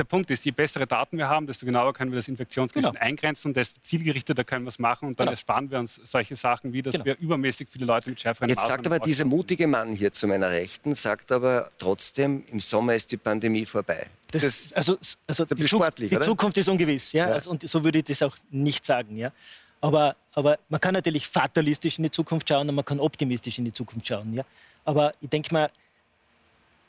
der 0.00 0.04
Punkt 0.04 0.30
ist, 0.30 0.44
je 0.44 0.50
bessere 0.50 0.86
Daten 0.86 1.18
wir 1.18 1.28
haben, 1.28 1.46
desto 1.46 1.66
genauer 1.66 1.92
können 1.92 2.10
wir 2.10 2.18
das 2.18 2.26
Infektionsgeschehen 2.26 2.92
genau. 2.92 3.04
eingrenzen, 3.04 3.54
desto 3.54 3.80
zielgerichteter 3.82 4.42
können 4.44 4.64
wir 4.64 4.70
es 4.70 4.78
machen 4.78 5.08
und 5.08 5.20
dann 5.20 5.26
genau. 5.26 5.32
ersparen 5.32 5.70
wir 5.70 5.78
uns 5.78 6.00
solche 6.04 6.34
Sachen 6.34 6.72
wie, 6.72 6.82
dass 6.82 6.92
genau. 6.92 7.04
wir 7.04 7.18
übermäßig 7.18 7.68
viele 7.70 7.84
Leute 7.84 8.08
mit 8.08 8.20
schärferen 8.20 8.48
Jetzt 8.48 8.66
sagt 8.66 8.86
aber 8.86 8.98
dieser 8.98 9.24
mutige 9.24 9.66
Mann 9.66 9.92
hier 9.92 10.10
zu 10.10 10.26
meiner 10.26 10.50
Rechten, 10.50 10.94
sagt 10.94 11.30
aber 11.30 11.70
trotzdem, 11.78 12.42
im 12.50 12.60
Sommer 12.60 12.94
ist 12.94 13.12
die 13.12 13.18
Pandemie 13.18 13.66
vorbei. 13.66 14.06
Das, 14.32 14.42
das 14.42 14.72
also, 14.72 14.96
also 15.26 15.44
die, 15.44 15.68
sportlich, 15.68 16.10
die 16.10 16.20
Zukunft 16.20 16.56
ist 16.56 16.68
ungewiss, 16.68 17.12
ja? 17.12 17.28
ja. 17.28 17.34
Also, 17.34 17.50
und 17.50 17.68
so 17.68 17.84
würde 17.84 17.98
ich 17.98 18.04
das 18.04 18.22
auch 18.22 18.36
nicht 18.50 18.84
sagen, 18.84 19.16
ja. 19.16 19.32
Aber, 19.82 20.16
aber 20.34 20.58
man 20.68 20.80
kann 20.80 20.94
natürlich 20.94 21.26
fatalistisch 21.26 21.98
in 21.98 22.04
die 22.04 22.10
Zukunft 22.10 22.48
schauen 22.48 22.68
und 22.68 22.74
man 22.74 22.84
kann 22.84 23.00
optimistisch 23.00 23.58
in 23.58 23.66
die 23.66 23.72
Zukunft 23.72 24.06
schauen, 24.06 24.32
ja. 24.34 24.44
Aber 24.84 25.12
ich 25.20 25.28
denke 25.28 25.52
mal, 25.52 25.70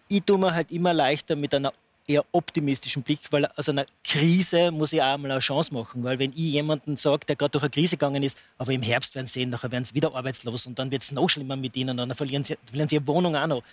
ich 0.07 0.24
tue 0.24 0.38
mir 0.38 0.53
halt 0.53 0.72
immer 0.72 0.93
leichter 0.93 1.36
mit 1.36 1.53
einer 1.53 1.74
eher 2.12 2.26
optimistischen 2.32 3.03
Blick, 3.03 3.20
weil 3.32 3.45
aus 3.55 3.70
einer 3.70 3.86
Krise 4.03 4.72
muss 4.72 4.93
ich 4.93 5.01
auch 5.01 5.18
mal 5.18 5.32
eine 5.32 5.39
Chance 5.39 5.74
machen. 5.74 6.03
Weil 6.03 6.20
wenn 6.20 6.32
ich 6.32 6.38
jemanden 6.38 6.97
sage, 6.97 7.26
der 7.26 7.36
gerade 7.36 7.51
durch 7.51 7.64
eine 7.64 7.70
Krise 7.72 7.97
gegangen 7.97 8.24
ist, 8.24 8.38
aber 8.57 8.72
im 8.72 8.82
Herbst 8.82 9.16
werden 9.16 9.28
sie 9.28 9.39
sehen, 9.39 9.49
nachher 9.49 9.72
werden 9.72 9.86
sie 9.86 9.93
wieder 9.93 10.14
arbeitslos 10.14 10.68
und 10.68 10.78
dann 10.78 10.91
wird 10.91 11.01
es 11.01 11.12
noch 11.12 11.30
schlimmer 11.30 11.55
mit 11.55 11.76
ihnen 11.78 11.91
und 11.91 12.09
dann 12.09 12.16
verlieren 12.16 12.43
sie, 12.43 12.57
verlieren 12.66 12.89
sie 12.89 12.95
ihre 12.95 13.07
Wohnung 13.07 13.36
auch 13.36 13.47
noch. 13.47 13.64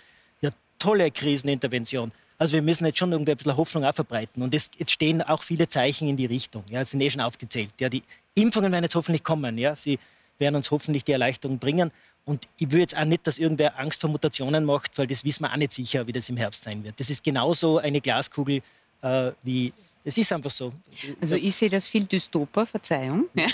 Ja, 0.41 0.51
tolle 0.77 1.11
Krisenintervention. 1.11 2.11
Also 2.37 2.53
wir 2.53 2.61
müssen 2.61 2.85
jetzt 2.85 2.97
schon 2.97 3.11
irgendwie 3.11 3.31
ein 3.31 3.37
bisschen 3.37 3.57
Hoffnung 3.57 3.83
auch 3.83 3.93
verbreiten. 3.93 4.41
Und 4.41 4.55
es, 4.55 4.71
jetzt 4.77 4.91
stehen 4.91 5.21
auch 5.21 5.43
viele 5.43 5.67
Zeichen 5.67 6.07
in 6.07 6.15
die 6.15 6.25
Richtung. 6.25 6.63
Ja, 6.69 6.81
es 6.81 6.91
sind 6.91 7.01
eh 7.01 7.09
schon 7.09 7.21
aufgezählt. 7.21 7.71
Ja, 7.79 7.89
die 7.89 8.01
Impfungen 8.33 8.71
werden 8.71 8.85
jetzt 8.85 8.95
hoffentlich 8.95 9.23
kommen. 9.23 9.57
Ja, 9.57 9.75
sie 9.75 9.99
werden 10.37 10.55
uns 10.55 10.71
hoffentlich 10.71 11.03
die 11.03 11.11
Erleichterung 11.11 11.59
bringen. 11.59 11.91
Und 12.29 12.47
ich 12.59 12.69
will 12.69 12.81
jetzt 12.81 12.95
auch 12.95 13.05
nicht, 13.05 13.25
dass 13.25 13.39
irgendwer 13.39 13.79
Angst 13.79 14.01
vor 14.01 14.09
Mutationen 14.11 14.63
macht, 14.63 14.95
weil 14.99 15.07
das 15.07 15.23
wissen 15.23 15.45
wir 15.45 15.51
auch 15.51 15.57
nicht 15.57 15.73
sicher, 15.73 16.05
wie 16.05 16.13
das 16.13 16.29
im 16.29 16.37
Herbst 16.37 16.63
sein 16.63 16.83
wird. 16.83 16.99
Das 16.99 17.09
ist 17.09 17.23
genauso 17.23 17.79
eine 17.79 17.99
Glaskugel 17.99 18.61
äh, 19.01 19.31
wie. 19.41 19.73
Es 20.03 20.15
ist 20.15 20.31
einfach 20.31 20.51
so. 20.51 20.71
Also 21.19 21.35
ich 21.35 21.55
sehe 21.55 21.69
das 21.69 21.87
viel 21.87 22.05
dystoper, 22.05 22.67
Verzeihung. 22.67 23.27
Ja. 23.33 23.47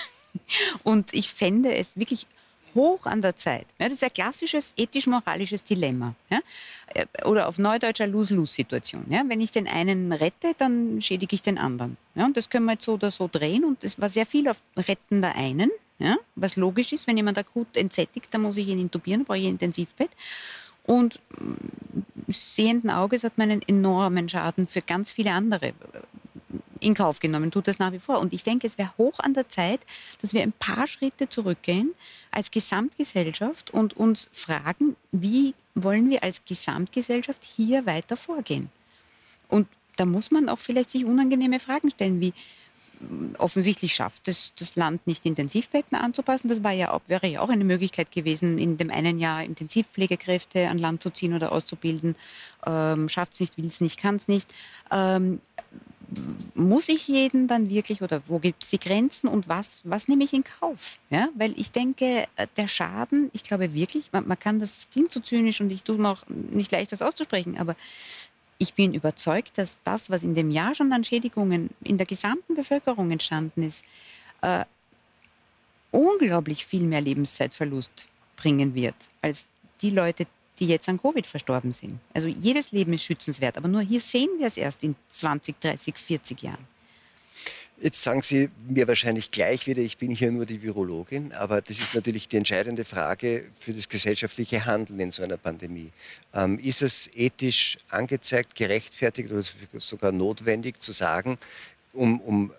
Und 0.83 1.13
ich 1.13 1.31
fände 1.31 1.73
es 1.73 1.95
wirklich 1.95 2.27
hoch 2.75 3.05
an 3.05 3.21
der 3.21 3.37
Zeit. 3.37 3.65
Ja, 3.79 3.87
das 3.87 3.93
ist 3.99 4.03
ein 4.03 4.11
klassisches 4.11 4.73
ethisch-moralisches 4.75 5.63
Dilemma. 5.63 6.13
Ja? 6.29 6.39
Äh, 6.87 7.05
oder 7.23 7.47
auf 7.47 7.57
Neudeutsch 7.57 8.01
eine 8.01 8.11
Lose-Lose-Situation. 8.11 9.05
Ja? 9.09 9.23
Wenn 9.25 9.39
ich 9.39 9.51
den 9.51 9.69
einen 9.69 10.11
rette, 10.11 10.53
dann 10.57 11.01
schädige 11.01 11.33
ich 11.33 11.41
den 11.41 11.57
anderen. 11.57 11.95
Und 12.13 12.35
das 12.35 12.49
können 12.49 12.65
wir 12.65 12.73
jetzt 12.73 12.83
so 12.83 12.95
oder 12.95 13.09
so 13.09 13.29
drehen. 13.31 13.63
Und 13.63 13.85
es 13.85 14.01
war 14.01 14.09
sehr 14.09 14.25
viel 14.25 14.49
auf 14.49 14.61
Retten 14.75 15.21
der 15.21 15.35
einen. 15.35 15.71
Ja? 15.99 16.17
Was 16.35 16.55
logisch 16.55 16.91
ist, 16.91 17.07
wenn 17.07 17.17
jemand 17.17 17.37
akut 17.37 17.77
entsättigt, 17.77 18.33
dann 18.33 18.41
muss 18.41 18.57
ich 18.57 18.67
ihn 18.67 18.79
intubieren, 18.79 19.25
brauche 19.25 19.37
ich 19.37 19.45
ein 19.45 19.51
Intensivbett. 19.51 20.09
Und 20.83 21.19
mm, 21.39 22.31
sehenden 22.31 22.89
Auges 22.89 23.23
hat 23.23 23.37
man 23.37 23.49
einen 23.49 23.61
enormen 23.61 24.29
Schaden 24.29 24.67
für 24.67 24.81
ganz 24.81 25.11
viele 25.11 25.31
andere 25.31 25.73
in 26.79 26.93
Kauf 26.93 27.19
genommen, 27.19 27.51
tut 27.51 27.67
das 27.67 27.79
nach 27.79 27.91
wie 27.91 27.99
vor. 27.99 28.19
Und 28.19 28.33
ich 28.33 28.43
denke, 28.43 28.67
es 28.67 28.77
wäre 28.77 28.93
hoch 28.97 29.19
an 29.19 29.33
der 29.33 29.49
Zeit, 29.49 29.79
dass 30.21 30.33
wir 30.33 30.41
ein 30.41 30.51
paar 30.51 30.87
Schritte 30.87 31.27
zurückgehen 31.27 31.93
als 32.31 32.51
Gesamtgesellschaft 32.51 33.71
und 33.71 33.97
uns 33.97 34.29
fragen, 34.31 34.95
wie 35.11 35.55
wollen 35.73 36.09
wir 36.09 36.23
als 36.23 36.43
Gesamtgesellschaft 36.45 37.43
hier 37.43 37.85
weiter 37.85 38.15
vorgehen? 38.17 38.69
Und 39.47 39.67
da 39.97 40.05
muss 40.05 40.31
man 40.31 40.49
auch 40.49 40.59
vielleicht 40.59 40.91
sich 40.91 41.05
unangenehme 41.05 41.59
Fragen 41.59 41.89
stellen, 41.89 42.19
wie 42.19 42.33
offensichtlich 43.37 43.93
schafft 43.93 44.27
es 44.27 44.53
das 44.55 44.75
Land 44.75 45.05
nicht, 45.07 45.25
Intensivbetten 45.25 45.97
anzupassen. 45.97 46.47
Das 46.47 46.63
war 46.63 46.71
ja 46.71 46.91
auch, 46.91 47.01
wäre 47.07 47.27
ja 47.27 47.41
auch 47.41 47.49
eine 47.49 47.63
Möglichkeit 47.63 48.11
gewesen, 48.11 48.57
in 48.57 48.77
dem 48.77 48.89
einen 48.89 49.19
Jahr 49.19 49.43
Intensivpflegekräfte 49.43 50.67
an 50.67 50.77
Land 50.77 51.03
zu 51.03 51.09
ziehen 51.09 51.33
oder 51.33 51.51
auszubilden. 51.51 52.15
Ähm, 52.65 53.09
schafft 53.09 53.33
es 53.33 53.39
nicht, 53.39 53.57
will 53.57 53.67
es 53.67 53.81
nicht, 53.81 53.99
kann 53.99 54.15
es 54.15 54.27
nicht. 54.27 54.53
Ähm, 54.91 55.39
muss 56.53 56.89
ich 56.89 57.07
jeden 57.07 57.47
dann 57.47 57.69
wirklich 57.69 58.01
oder 58.01 58.21
wo 58.27 58.39
gibt 58.39 58.63
es 58.63 58.69
die 58.69 58.79
Grenzen 58.79 59.27
und 59.27 59.47
was, 59.47 59.79
was 59.83 60.07
nehme 60.07 60.23
ich 60.23 60.33
in 60.33 60.43
Kauf? 60.43 60.99
Ja? 61.09 61.29
Weil 61.35 61.53
ich 61.59 61.71
denke, 61.71 62.25
äh, 62.35 62.47
der 62.57 62.67
Schaden, 62.67 63.29
ich 63.33 63.43
glaube 63.43 63.73
wirklich, 63.73 64.11
man, 64.11 64.27
man 64.27 64.39
kann 64.39 64.59
das, 64.59 64.87
klingt 64.91 65.11
so 65.11 65.19
zynisch 65.19 65.61
und 65.61 65.71
ich 65.71 65.83
tue 65.83 65.97
mir 65.97 66.09
auch 66.09 66.23
nicht 66.27 66.71
leicht, 66.71 66.91
das 66.91 67.01
auszusprechen, 67.01 67.57
aber 67.57 67.75
ich 68.57 68.73
bin 68.73 68.93
überzeugt, 68.93 69.57
dass 69.57 69.77
das, 69.83 70.09
was 70.09 70.23
in 70.23 70.33
dem 70.33 70.49
Jahr 70.51 70.75
schon 70.75 70.91
an 70.93 71.03
Schädigungen 71.03 71.69
in 71.83 71.97
der 71.97 72.05
gesamten 72.05 72.55
Bevölkerung 72.55 73.11
entstanden 73.11 73.63
ist, 73.63 73.83
äh, 74.41 74.65
unglaublich 75.91 76.65
viel 76.65 76.83
mehr 76.83 77.01
Lebenszeitverlust 77.01 78.07
bringen 78.35 78.75
wird, 78.75 78.95
als 79.21 79.47
die 79.81 79.89
Leute, 79.89 80.27
die 80.59 80.67
jetzt 80.67 80.87
an 80.87 81.01
Covid 81.01 81.25
verstorben 81.25 81.71
sind. 81.71 81.99
Also 82.13 82.27
jedes 82.27 82.71
Leben 82.71 82.93
ist 82.93 83.03
schützenswert, 83.03 83.57
aber 83.57 83.67
nur 83.67 83.81
hier 83.81 83.99
sehen 83.99 84.29
wir 84.37 84.47
es 84.47 84.57
erst 84.57 84.83
in 84.83 84.95
20, 85.09 85.59
30, 85.59 85.97
40 85.97 86.41
Jahren. 86.41 86.74
Jetzt 87.81 88.03
sagen 88.03 88.21
Sie 88.21 88.49
mir 88.69 88.87
wahrscheinlich 88.87 89.31
gleich 89.31 89.67
wieder, 89.67 89.81
ich 89.81 89.97
bin 89.97 90.11
hier 90.11 90.31
nur 90.31 90.45
die 90.45 90.61
Virologin, 90.61 91.33
aber 91.33 91.61
das 91.61 91.79
ist 91.79 91.93
natürlich 91.93 92.29
die 92.29 92.37
entscheidende 92.37 92.85
Frage 92.85 93.43
für 93.59 93.73
das 93.73 93.89
gesellschaftliche 93.89 94.65
Handeln 94.65 94.99
in 95.01 95.11
so 95.11 95.23
einer 95.23 95.35
Pandemie. 95.35 95.91
Ähm, 96.33 96.57
ist 96.59 96.81
es 96.81 97.09
ethisch 97.15 97.77
angezeigt, 97.89 98.55
gerechtfertigt 98.55 99.29
oder 99.29 99.43
sogar 99.73 100.13
notwendig 100.13 100.81
zu 100.81 100.93
sagen, 100.93 101.37
um, 101.91 102.21
um 102.21 102.53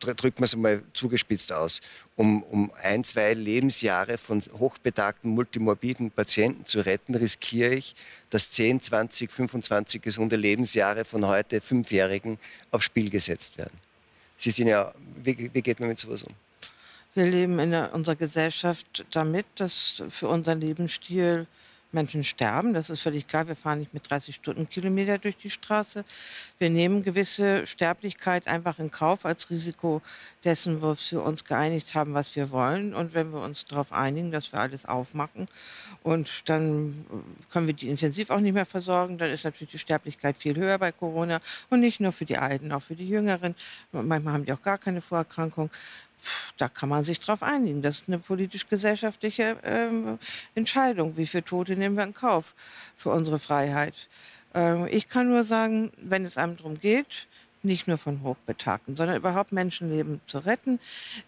drücken 0.00 0.40
wir 0.40 0.44
es 0.44 0.56
mal 0.56 0.82
zugespitzt 0.94 1.52
aus, 1.52 1.80
um, 2.16 2.42
um 2.42 2.72
ein, 2.82 3.04
zwei 3.04 3.34
Lebensjahre 3.34 4.18
von 4.18 4.42
hochbetagten, 4.58 5.30
multimorbiden 5.30 6.10
Patienten 6.10 6.66
zu 6.66 6.80
retten, 6.80 7.14
riskiere 7.14 7.74
ich, 7.74 7.94
dass 8.30 8.50
10, 8.50 8.82
20, 8.82 9.32
25 9.32 10.02
gesunde 10.02 10.34
Lebensjahre 10.34 11.04
von 11.04 11.24
heute 11.24 11.60
Fünfjährigen 11.60 12.38
aufs 12.72 12.86
Spiel 12.86 13.10
gesetzt 13.10 13.58
werden. 13.58 13.83
Sie 14.36 14.50
sind 14.50 14.68
ja, 14.68 14.92
wie, 15.22 15.50
wie 15.52 15.62
geht 15.62 15.80
man 15.80 15.88
mit 15.88 15.98
sowas 15.98 16.22
um? 16.22 16.34
Wir 17.14 17.26
leben 17.26 17.58
in 17.60 17.72
unserer 17.72 18.16
Gesellschaft 18.16 19.06
damit, 19.12 19.46
dass 19.56 20.02
für 20.10 20.28
unseren 20.28 20.60
Lebensstil 20.60 21.46
Menschen 21.94 22.24
sterben. 22.24 22.74
Das 22.74 22.90
ist 22.90 23.00
völlig 23.00 23.26
klar. 23.26 23.48
Wir 23.48 23.56
fahren 23.56 23.78
nicht 23.78 23.94
mit 23.94 24.10
30 24.10 24.34
Stundenkilometer 24.34 25.18
durch 25.18 25.36
die 25.36 25.50
Straße. 25.50 26.04
Wir 26.58 26.70
nehmen 26.70 27.02
gewisse 27.02 27.66
Sterblichkeit 27.66 28.46
einfach 28.46 28.78
in 28.78 28.90
Kauf 28.90 29.24
als 29.24 29.48
Risiko 29.50 30.02
dessen, 30.44 30.82
wo 30.82 30.94
wir 30.94 31.24
uns 31.24 31.44
geeinigt 31.44 31.94
haben, 31.94 32.12
was 32.14 32.36
wir 32.36 32.50
wollen. 32.50 32.94
Und 32.94 33.14
wenn 33.14 33.32
wir 33.32 33.40
uns 33.40 33.64
darauf 33.64 33.92
einigen, 33.92 34.30
dass 34.30 34.52
wir 34.52 34.60
alles 34.60 34.84
aufmachen 34.84 35.48
und 36.02 36.48
dann 36.48 37.06
können 37.50 37.66
wir 37.66 37.74
die 37.74 37.88
intensiv 37.88 38.30
auch 38.30 38.40
nicht 38.40 38.54
mehr 38.54 38.66
versorgen, 38.66 39.16
dann 39.16 39.30
ist 39.30 39.44
natürlich 39.44 39.70
die 39.70 39.78
Sterblichkeit 39.78 40.36
viel 40.36 40.56
höher 40.56 40.78
bei 40.78 40.92
Corona. 40.92 41.40
Und 41.70 41.80
nicht 41.80 42.00
nur 42.00 42.12
für 42.12 42.24
die 42.24 42.36
Alten, 42.36 42.72
auch 42.72 42.82
für 42.82 42.94
die 42.94 43.08
Jüngeren. 43.08 43.54
Manchmal 43.92 44.34
haben 44.34 44.44
die 44.44 44.52
auch 44.52 44.62
gar 44.62 44.78
keine 44.78 45.00
Vorerkrankung 45.00 45.70
da 46.56 46.68
kann 46.68 46.88
man 46.88 47.04
sich 47.04 47.20
drauf 47.20 47.42
einigen. 47.42 47.82
Das 47.82 48.00
ist 48.00 48.08
eine 48.08 48.18
politisch-gesellschaftliche 48.18 49.56
ähm, 49.62 50.18
Entscheidung. 50.54 51.16
Wie 51.16 51.26
viele 51.26 51.44
Tote 51.44 51.76
nehmen 51.76 51.96
wir 51.96 52.04
in 52.04 52.14
Kauf 52.14 52.54
für 52.96 53.10
unsere 53.10 53.38
Freiheit? 53.38 54.08
Ähm, 54.54 54.86
ich 54.90 55.08
kann 55.08 55.28
nur 55.28 55.44
sagen, 55.44 55.92
wenn 55.96 56.24
es 56.24 56.38
einem 56.38 56.56
darum 56.56 56.80
geht, 56.80 57.26
nicht 57.64 57.88
nur 57.88 57.98
von 57.98 58.22
Hochbetagten, 58.22 58.94
sondern 58.94 59.16
überhaupt 59.16 59.52
Menschenleben 59.52 60.20
zu 60.26 60.38
retten, 60.38 60.78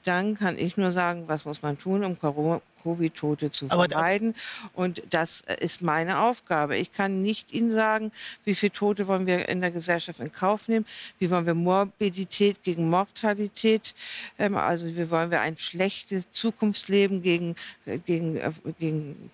dann 0.04 0.34
kann 0.34 0.58
ich 0.58 0.76
nur 0.76 0.92
sagen, 0.92 1.24
was 1.26 1.44
muss 1.44 1.62
man 1.62 1.78
tun, 1.78 2.04
um 2.04 2.18
Covid-Tote 2.82 3.50
zu 3.50 3.68
vermeiden. 3.68 4.34
Und 4.72 5.02
das 5.10 5.42
äh, 5.42 5.56
ist 5.60 5.82
meine 5.82 6.20
Aufgabe. 6.20 6.76
Ich 6.76 6.92
kann 6.92 7.22
nicht 7.22 7.52
Ihnen 7.52 7.72
sagen, 7.72 8.12
wie 8.44 8.54
viele 8.54 8.72
Tote 8.72 9.06
wollen 9.06 9.26
wir 9.26 9.48
in 9.48 9.60
der 9.60 9.70
Gesellschaft 9.70 10.20
in 10.20 10.32
Kauf 10.32 10.68
nehmen, 10.68 10.86
wie 11.18 11.30
wollen 11.30 11.46
wir 11.46 11.54
Morbidität 11.54 12.62
gegen 12.62 12.88
Mortalität, 12.88 13.94
ähm, 14.38 14.56
also 14.56 14.86
wie 14.86 15.10
wollen 15.10 15.30
wir 15.30 15.40
ein 15.40 15.58
schlechtes 15.58 16.30
Zukunftsleben 16.30 17.22
gegen, 17.22 17.56
äh, 17.86 17.98
gegen, 17.98 18.36
äh, 18.36 18.52
gegen 18.78 19.30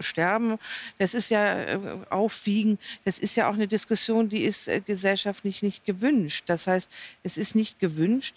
Sterben. 0.00 0.58
Das 0.98 1.14
ist 1.14 1.30
ja 1.30 1.78
aufwiegen. 2.10 2.78
Das 3.04 3.18
ist 3.18 3.36
ja 3.36 3.48
auch 3.48 3.54
eine 3.54 3.68
Diskussion, 3.68 4.28
die 4.28 4.44
ist 4.44 4.70
gesellschaftlich 4.86 5.62
nicht 5.62 5.84
gewünscht. 5.84 6.44
Das 6.46 6.66
heißt, 6.66 6.90
es 7.22 7.36
ist 7.36 7.54
nicht 7.54 7.78
gewünscht, 7.78 8.34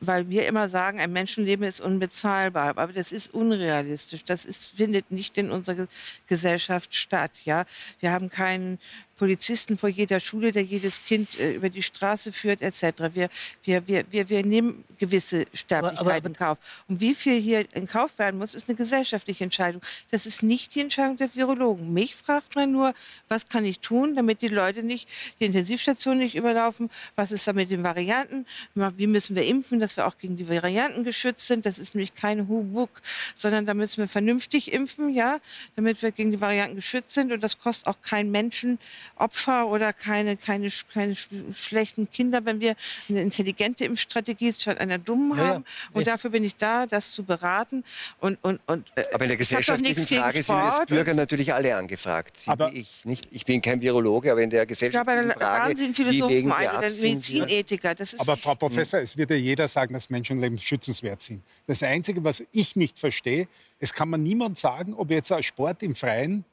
weil 0.00 0.28
wir 0.28 0.46
immer 0.46 0.68
sagen, 0.68 1.00
ein 1.00 1.12
Menschenleben 1.12 1.66
ist 1.66 1.80
unbezahlbar. 1.80 2.76
Aber 2.78 2.92
das 2.92 3.12
ist 3.12 3.32
unrealistisch 3.32 3.67
unrealistisch. 3.68 4.24
Das 4.24 4.44
ist, 4.44 4.76
findet 4.76 5.10
nicht 5.10 5.36
in 5.38 5.50
unserer 5.50 5.86
Gesellschaft 6.26 6.94
statt. 6.94 7.32
Ja? 7.44 7.64
Wir 8.00 8.12
haben 8.12 8.30
keinen 8.30 8.78
Polizisten 9.18 9.76
vor 9.76 9.88
jeder 9.88 10.20
Schule, 10.20 10.52
der 10.52 10.62
jedes 10.62 11.04
Kind 11.04 11.38
äh, 11.38 11.52
über 11.52 11.68
die 11.68 11.82
Straße 11.82 12.32
führt, 12.32 12.62
etc. 12.62 12.82
Wir, 13.12 13.28
wir, 13.64 13.86
wir, 13.86 14.04
wir, 14.10 14.28
wir 14.28 14.46
nehmen 14.46 14.84
gewisse 14.98 15.46
Sterblichkeit 15.52 16.24
in 16.24 16.34
Kauf. 16.34 16.58
Und 16.88 17.00
wie 17.00 17.14
viel 17.14 17.40
hier 17.40 17.66
in 17.74 17.86
Kauf 17.86 18.18
werden 18.18 18.38
muss, 18.38 18.54
ist 18.54 18.68
eine 18.68 18.76
gesellschaftliche 18.76 19.44
Entscheidung. 19.44 19.82
Das 20.10 20.24
ist 20.24 20.42
nicht 20.42 20.74
die 20.74 20.80
Entscheidung 20.80 21.16
der 21.16 21.34
Virologen. 21.34 21.92
Mich 21.92 22.14
fragt 22.14 22.54
man 22.56 22.72
nur, 22.72 22.94
was 23.28 23.48
kann 23.48 23.64
ich 23.64 23.80
tun, 23.80 24.14
damit 24.14 24.40
die 24.40 24.48
Leute 24.48 24.82
nicht 24.82 25.08
die 25.40 25.46
Intensivstation 25.46 26.18
nicht 26.18 26.34
überlaufen? 26.34 26.90
Was 27.16 27.32
ist 27.32 27.46
da 27.46 27.52
mit 27.52 27.70
den 27.70 27.82
Varianten? 27.82 28.46
Wie 28.74 29.06
müssen 29.06 29.34
wir 29.36 29.44
impfen, 29.44 29.80
dass 29.80 29.96
wir 29.96 30.06
auch 30.06 30.18
gegen 30.18 30.36
die 30.36 30.48
Varianten 30.48 31.04
geschützt 31.04 31.46
sind? 31.46 31.66
Das 31.66 31.78
ist 31.78 31.94
nämlich 31.94 32.14
kein 32.14 32.48
Hubuk, 32.48 33.02
sondern 33.34 33.66
da 33.66 33.74
müssen 33.74 33.98
wir 33.98 34.08
vernünftig 34.08 34.72
impfen, 34.72 35.12
ja, 35.12 35.40
damit 35.76 36.02
wir 36.02 36.12
gegen 36.12 36.30
die 36.30 36.40
Varianten 36.40 36.76
geschützt 36.76 37.12
sind. 37.12 37.32
Und 37.32 37.42
das 37.42 37.58
kostet 37.58 37.88
auch 37.88 38.00
keinen 38.00 38.30
Menschen 38.30 38.78
Opfer 39.20 39.68
oder 39.68 39.92
keine, 39.92 40.36
keine, 40.36 40.68
keine 40.92 41.14
schlechten 41.54 42.10
Kinder, 42.10 42.44
wenn 42.44 42.60
wir 42.60 42.74
eine 43.08 43.22
intelligente 43.22 43.84
Impfstrategie 43.84 44.52
statt 44.52 44.78
einer 44.78 44.98
dummen 44.98 45.36
ja, 45.36 45.44
haben. 45.44 45.64
Und 45.92 46.06
ja. 46.06 46.12
dafür 46.12 46.30
bin 46.30 46.44
ich 46.44 46.56
da, 46.56 46.86
das 46.86 47.12
zu 47.12 47.24
beraten. 47.24 47.84
Und, 48.20 48.38
und, 48.42 48.60
und, 48.66 48.86
äh, 48.94 49.04
Aber 49.12 49.24
in 49.24 49.28
der 49.28 49.36
gesellschaftlichen 49.36 50.06
Frage 50.06 50.42
sind 50.42 50.56
wir 50.56 50.62
als 50.62 50.86
Bürger 50.86 51.14
natürlich 51.14 51.52
alle 51.52 51.74
angefragt. 51.76 52.38
Sie 52.38 52.50
aber 52.50 52.72
ich 52.72 53.04
nicht. 53.04 53.28
Ich 53.30 53.44
bin 53.44 53.60
kein 53.60 53.80
Virologe, 53.80 54.30
aber 54.32 54.42
in 54.42 54.50
der 54.50 54.66
gesellschaftlichen 54.66 55.28
ja, 55.28 55.34
aber 55.34 55.40
Frage, 55.40 55.76
sind 55.76 55.96
Philosophen 55.96 56.52
ein 56.52 56.68
oder 56.70 56.90
Medizinethiker. 56.90 57.94
aber 58.18 58.36
Frau 58.36 58.54
Professor, 58.54 59.00
es 59.00 59.16
wird 59.16 59.30
ja 59.30 59.36
jeder 59.36 59.68
sagen, 59.68 59.94
dass 59.94 60.10
Menschenleben 60.10 60.58
schützenswert 60.58 61.22
sind. 61.22 61.42
Das 61.66 61.82
Einzige, 61.82 62.22
was 62.24 62.42
ich 62.52 62.76
nicht 62.76 62.98
verstehe, 62.98 63.48
es 63.80 63.92
kann 63.92 64.08
man 64.08 64.22
niemand 64.22 64.58
sagen, 64.58 64.94
ob 64.94 65.10
jetzt 65.10 65.30
ein 65.32 65.42
Sport 65.42 65.82
im 65.82 65.94
Freien 65.94 66.44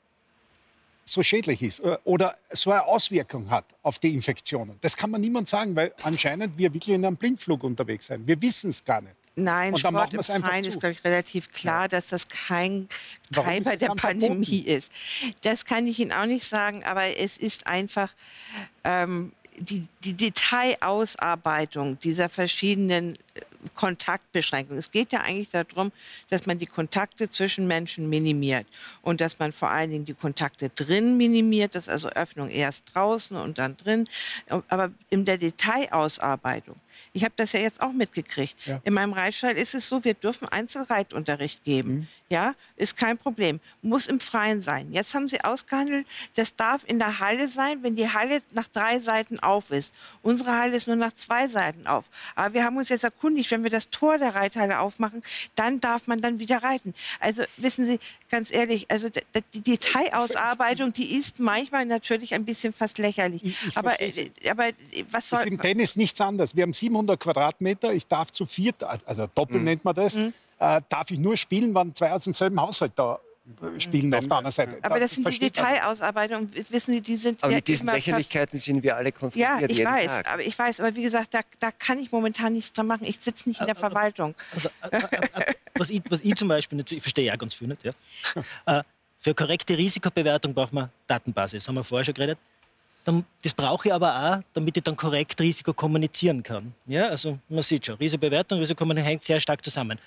so 1.08 1.22
schädlich 1.24 1.62
ist 1.62 1.80
äh, 1.82 1.98
oder 2.04 2.36
so 2.52 2.72
eine 2.72 2.84
Auswirkung 2.84 3.50
hat 3.50 3.66
auf 3.84 4.00
die 4.00 4.14
Infektionen. 4.14 4.78
Das 4.82 4.98
kann 4.98 5.12
man 5.12 5.22
niemand 5.22 5.48
sagen, 5.48 5.76
weil 5.76 5.94
anscheinend 6.04 6.58
wir 6.58 6.74
wirklich 6.74 6.96
in 6.96 7.06
einem 7.06 7.16
Blindflug 7.16 7.64
unterwegs 7.64 8.08
sind. 8.08 8.28
Wir 8.28 8.42
wissen 8.42 8.72
es 8.72 8.84
gar 8.84 9.02
nicht. 9.02 9.16
Nein, 9.38 9.74
und 9.74 9.80
Sport 9.80 10.14
im 10.14 10.24
Freien 10.24 10.64
ist, 10.64 10.80
glaube 10.80 10.94
ich, 10.94 11.04
relativ 11.04 11.52
klar, 11.52 11.84
ja. 11.84 11.88
dass 11.90 12.08
das 12.08 12.28
kein 12.28 12.88
Treiber 13.34 13.76
der 13.76 13.90
Pandemie 13.90 14.46
verboten? 14.46 14.70
ist. 14.70 14.92
Das 15.42 15.66
kann 15.66 15.88
ich 15.88 16.00
Ihnen 16.00 16.14
auch 16.14 16.26
nicht 16.26 16.46
sagen, 16.46 16.86
aber 16.86 17.18
es 17.18 17.38
ist 17.38 17.68
einfach 17.68 18.14
ähm, 18.86 19.34
die, 19.58 19.88
die 20.06 20.14
Detailausarbeitung 20.14 22.00
dieser 22.00 22.30
verschiedenen 22.30 23.18
Kontaktbeschränkungen. 23.74 24.80
Es 24.80 24.92
geht 24.92 25.12
ja 25.12 25.22
eigentlich 25.22 25.50
darum, 25.50 25.92
dass 26.30 26.46
man 26.46 26.58
die 26.58 26.66
Kontakte 26.66 27.30
zwischen 27.30 27.68
Menschen 27.68 28.10
minimiert 28.10 28.68
und 29.02 29.22
dass 29.22 29.40
man 29.40 29.52
vor 29.52 29.70
allen 29.70 29.90
Dingen 29.90 30.06
die 30.06 30.14
Kontakte 30.14 30.70
drin 30.70 31.18
minimiert, 31.18 31.76
dass 31.76 31.90
also 31.90 32.10
Öffnung 32.10 32.50
erst 32.50 32.96
draußen 32.96 33.36
und 33.36 33.58
dann 33.58 33.76
drin. 33.78 34.08
Aber 34.70 34.92
in 35.10 35.26
der 35.26 35.38
Detailausarbeitung 35.38 36.76
ich 37.14 37.24
habe 37.24 37.34
das 37.38 37.54
ja 37.54 37.60
jetzt 37.60 37.82
auch 37.82 37.92
mitgekriegt. 37.92 38.66
Ja. 38.66 38.82
In 38.84 38.94
meinem 38.94 39.14
Reitstall 39.14 39.58
ist 39.58 39.74
es 39.76 39.88
so, 39.88 40.04
wir 40.04 40.14
dürfen 40.14 40.48
Einzelreitunterricht 40.48 41.64
geben. 41.64 41.94
Mhm. 41.94 42.08
Ja, 42.28 42.56
ist 42.76 42.98
kein 42.98 43.20
Problem. 43.20 43.60
Muss 43.84 44.08
im 44.08 44.20
Freien 44.20 44.60
sein. 44.60 44.92
Jetzt 44.92 45.14
haben 45.14 45.30
sie 45.30 45.44
ausgehandelt, 45.44 46.08
das 46.34 46.56
darf 46.56 46.82
in 46.88 46.98
der 46.98 47.20
Halle 47.20 47.48
sein, 47.48 47.84
wenn 47.84 47.96
die 47.96 48.10
Halle 48.10 48.42
nach 48.52 48.68
drei 48.68 49.00
Seiten 49.00 49.40
auf 49.40 49.70
ist. 49.70 49.94
Unsere 50.24 50.58
Halle 50.58 50.76
ist 50.76 50.88
nur 50.88 50.96
nach 50.96 51.14
zwei 51.14 51.48
Seiten 51.48 51.86
auf. 51.86 52.06
Aber 52.36 52.56
wir 52.56 52.64
haben 52.64 52.78
uns 52.78 52.90
jetzt 52.90 53.04
erkundigt, 53.04 53.25
wenn 53.52 53.64
wir 53.64 53.70
das 53.70 53.90
Tor 53.90 54.18
der 54.18 54.36
Reithalle 54.36 54.80
aufmachen, 54.80 55.24
dann 55.56 55.82
darf 55.82 56.08
man 56.08 56.22
dann 56.22 56.40
wieder 56.40 56.64
reiten. 56.64 56.94
Also 57.20 57.44
wissen 57.58 57.86
Sie, 57.86 58.00
ganz 58.30 58.54
ehrlich, 58.54 58.90
also 58.92 59.10
die 59.54 59.62
Detailausarbeitung, 59.62 60.94
die 60.94 61.16
ist 61.16 61.40
manchmal 61.40 61.86
natürlich 61.86 62.34
ein 62.34 62.46
bisschen 62.46 62.74
fast 62.74 62.98
lächerlich. 62.98 63.44
Ich, 63.44 63.68
ich 63.68 63.78
aber, 63.78 64.02
äh, 64.02 64.30
aber 64.50 64.70
was 65.12 65.30
soll... 65.30 65.38
Das 65.38 65.46
ist 65.46 65.52
im 65.52 65.62
Tennis 65.62 65.96
nichts 65.96 66.20
anderes. 66.22 66.56
Wir 66.56 66.64
haben 66.64 66.74
700 66.74 67.20
Quadratmeter, 67.20 67.94
ich 67.94 68.08
darf 68.08 68.32
zu 68.32 68.46
viert, 68.46 68.84
also 68.84 69.28
Doppel 69.34 69.60
mhm. 69.60 69.64
nennt 69.66 69.86
man 69.86 69.96
das, 69.96 70.16
mhm. 70.16 70.34
äh, 70.60 70.82
darf 70.90 71.12
ich 71.12 71.20
nur 71.20 71.38
spielen, 71.38 71.74
wenn 71.76 71.96
zwei 71.96 72.12
aus 72.12 72.24
demselben 72.24 72.60
Haushalt 72.60 72.94
da 72.96 73.20
spielen 73.78 74.14
auf 74.14 74.26
der 74.26 74.38
anderen 74.38 74.52
Seite. 74.52 74.78
Aber 74.82 75.00
das 75.00 75.16
sind 75.16 75.32
die 75.32 75.40
Detailausarbeitungen, 75.40 76.52
wissen 76.70 76.94
Sie, 76.94 77.02
die 77.02 77.16
sind. 77.16 77.44
Aber 77.44 77.54
mit 77.54 77.68
diesen 77.68 77.88
Lächerlichkeiten 77.88 78.60
sind 78.60 78.82
wir 78.82 78.96
alle 78.96 79.12
konfrontiert. 79.12 79.62
Ja, 79.62 79.70
ich 79.70 79.86
weiß, 79.86 80.08
Tag. 80.08 80.34
aber 80.34 80.46
ich 80.46 80.58
weiß, 80.58 80.80
aber 80.80 80.96
wie 80.96 81.04
gesagt, 81.04 81.34
da, 81.34 81.42
da 81.60 81.72
kann 81.72 82.00
ich 82.00 82.12
momentan 82.12 82.54
nichts 82.54 82.74
dran 82.74 82.88
machen. 82.88 83.06
Ich 83.06 83.18
sitze 83.20 83.48
nicht 83.48 83.62
in 83.62 83.68
der 83.68 83.76
Verwaltung. 83.76 84.34
Also, 84.54 84.70
also, 84.82 85.08
was, 85.76 85.90
ich, 85.90 86.02
was 86.10 86.22
ich 86.22 86.36
zum 86.36 86.48
Beispiel 86.48 86.78
nicht, 86.78 86.92
ich 86.92 87.02
verstehe 87.02 87.26
ja 87.26 87.36
ganz 87.36 87.54
viel 87.54 87.68
nicht, 87.68 87.84
ja. 87.84 87.92
Äh, 88.66 88.84
für 89.20 89.34
korrekte 89.34 89.78
Risikobewertung 89.78 90.54
braucht 90.54 90.74
man 90.74 90.90
Datenbasis, 91.08 91.68
haben 91.68 91.76
wir 91.76 91.84
vorher 91.84 92.06
schon 92.06 92.14
geredet. 92.14 92.38
Das 93.44 93.54
brauche 93.54 93.88
ich 93.88 93.94
aber 93.94 94.38
auch, 94.38 94.44
damit 94.54 94.78
ich 94.78 94.84
dann 94.84 94.96
korrekt 94.96 95.40
Risiko 95.40 95.74
kommunizieren 95.74 96.42
kann. 96.42 96.74
Ja, 96.88 97.08
also 97.10 97.38
man 97.48 97.62
sieht 97.62 97.86
schon, 97.86 97.96
Risikobewertung, 97.96 98.60
Risikokommunikation 98.60 99.10
hängt 99.12 99.24
sehr 99.24 99.40
stark 99.40 99.64
zusammen. 99.64 100.00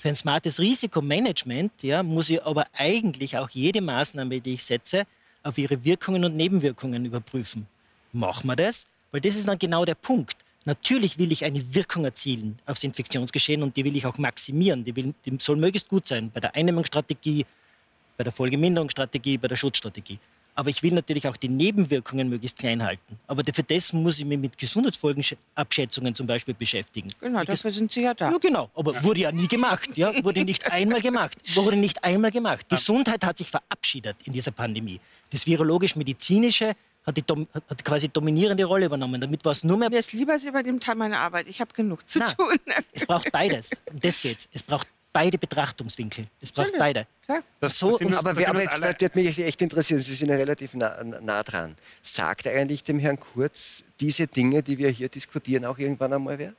Für 0.00 0.08
ein 0.08 0.16
smartes 0.16 0.58
Risikomanagement 0.58 1.82
ja, 1.82 2.02
muss 2.02 2.30
ich 2.30 2.42
aber 2.42 2.66
eigentlich 2.72 3.36
auch 3.36 3.50
jede 3.50 3.82
Maßnahme, 3.82 4.40
die 4.40 4.54
ich 4.54 4.64
setze, 4.64 5.04
auf 5.42 5.58
ihre 5.58 5.84
Wirkungen 5.84 6.24
und 6.24 6.36
Nebenwirkungen 6.36 7.04
überprüfen. 7.04 7.66
Machen 8.10 8.46
wir 8.46 8.56
das? 8.56 8.86
Weil 9.12 9.20
das 9.20 9.36
ist 9.36 9.46
dann 9.46 9.58
genau 9.58 9.84
der 9.84 9.96
Punkt. 9.96 10.38
Natürlich 10.64 11.18
will 11.18 11.30
ich 11.30 11.44
eine 11.44 11.74
Wirkung 11.74 12.06
erzielen 12.06 12.58
aufs 12.64 12.82
Infektionsgeschehen 12.82 13.62
und 13.62 13.76
die 13.76 13.84
will 13.84 13.94
ich 13.94 14.06
auch 14.06 14.16
maximieren. 14.16 14.84
Die, 14.84 14.96
will, 14.96 15.12
die 15.26 15.36
soll 15.38 15.56
möglichst 15.56 15.88
gut 15.88 16.08
sein 16.08 16.30
bei 16.30 16.40
der 16.40 16.54
Eindämmungsstrategie, 16.54 17.44
bei 18.16 18.24
der 18.24 18.32
Folgeminderungsstrategie, 18.32 19.36
bei 19.36 19.48
der 19.48 19.56
Schutzstrategie. 19.56 20.18
Aber 20.54 20.70
ich 20.70 20.82
will 20.82 20.92
natürlich 20.92 21.26
auch 21.26 21.36
die 21.36 21.48
Nebenwirkungen 21.48 22.28
möglichst 22.28 22.58
klein 22.58 22.82
halten. 22.82 23.18
Aber 23.26 23.42
für 23.52 23.62
das 23.62 23.92
muss 23.92 24.18
ich 24.18 24.24
mich 24.24 24.38
mit 24.38 24.58
Gesundheitsfolgenabschätzungen 24.58 26.14
zum 26.14 26.26
Beispiel 26.26 26.54
beschäftigen. 26.54 27.08
Genau, 27.20 27.44
dafür 27.44 27.72
sind 27.72 27.92
Sie 27.92 28.02
ja 28.02 28.14
da. 28.14 28.30
Ja, 28.30 28.38
genau. 28.38 28.70
Aber 28.74 29.02
wurde 29.02 29.20
ja 29.20 29.32
nie 29.32 29.48
gemacht. 29.48 29.96
Ja? 29.96 30.12
Wurde 30.24 30.44
nicht 30.44 30.70
einmal 30.70 31.00
gemacht. 31.00 31.38
Wurde 31.54 31.76
nicht 31.76 32.02
einmal 32.04 32.30
gemacht. 32.30 32.68
Gesundheit 32.68 33.24
hat 33.24 33.38
sich 33.38 33.50
verabschiedet 33.50 34.16
in 34.24 34.32
dieser 34.32 34.50
Pandemie. 34.50 35.00
Das 35.30 35.46
virologisch-medizinische 35.46 36.74
hat, 37.04 37.16
die, 37.16 37.24
hat 37.68 37.84
quasi 37.84 38.08
dominierende 38.08 38.64
Rolle 38.64 38.86
übernommen. 38.86 39.20
Damit 39.20 39.44
war 39.44 39.52
es 39.52 39.64
nur 39.64 39.76
mehr. 39.76 39.90
Mir 39.90 39.98
ist 39.98 40.12
lieber, 40.12 40.38
Sie 40.38 40.48
übernehmen 40.48 40.80
Teil 40.80 40.96
meiner 40.96 41.18
Arbeit. 41.18 41.46
Ich 41.48 41.60
habe 41.60 41.72
genug 41.72 42.08
zu 42.08 42.18
Nein, 42.18 42.32
tun. 42.36 42.56
Es 42.92 43.06
braucht 43.06 43.32
beides. 43.32 43.70
Um 43.90 44.00
das 44.00 44.20
geht's. 44.20 44.48
Es 44.52 44.62
braucht 44.62 44.86
beide 45.12 45.38
Betrachtungswinkel. 45.38 46.26
Es 46.40 46.52
braucht 46.52 46.72
beide. 46.78 47.06
Das, 47.60 47.78
so, 47.78 47.98
das 47.98 48.18
aber, 48.18 48.36
wir, 48.36 48.48
aber 48.48 48.62
jetzt 48.62 48.80
wird 49.00 49.16
mich 49.16 49.38
echt 49.38 49.62
interessieren, 49.62 50.00
Sie 50.00 50.14
sind 50.14 50.28
ja 50.28 50.36
relativ 50.36 50.74
nah, 50.74 51.02
nah, 51.02 51.42
dran. 51.42 51.76
Sagt 52.02 52.46
eigentlich 52.46 52.82
dem 52.84 52.98
Herrn 52.98 53.18
Kurz 53.18 53.82
diese 54.00 54.26
Dinge, 54.26 54.62
die 54.62 54.78
wir 54.78 54.90
hier 54.90 55.08
diskutieren, 55.08 55.64
auch 55.64 55.78
irgendwann 55.78 56.12
einmal 56.12 56.38
wer? 56.38 56.54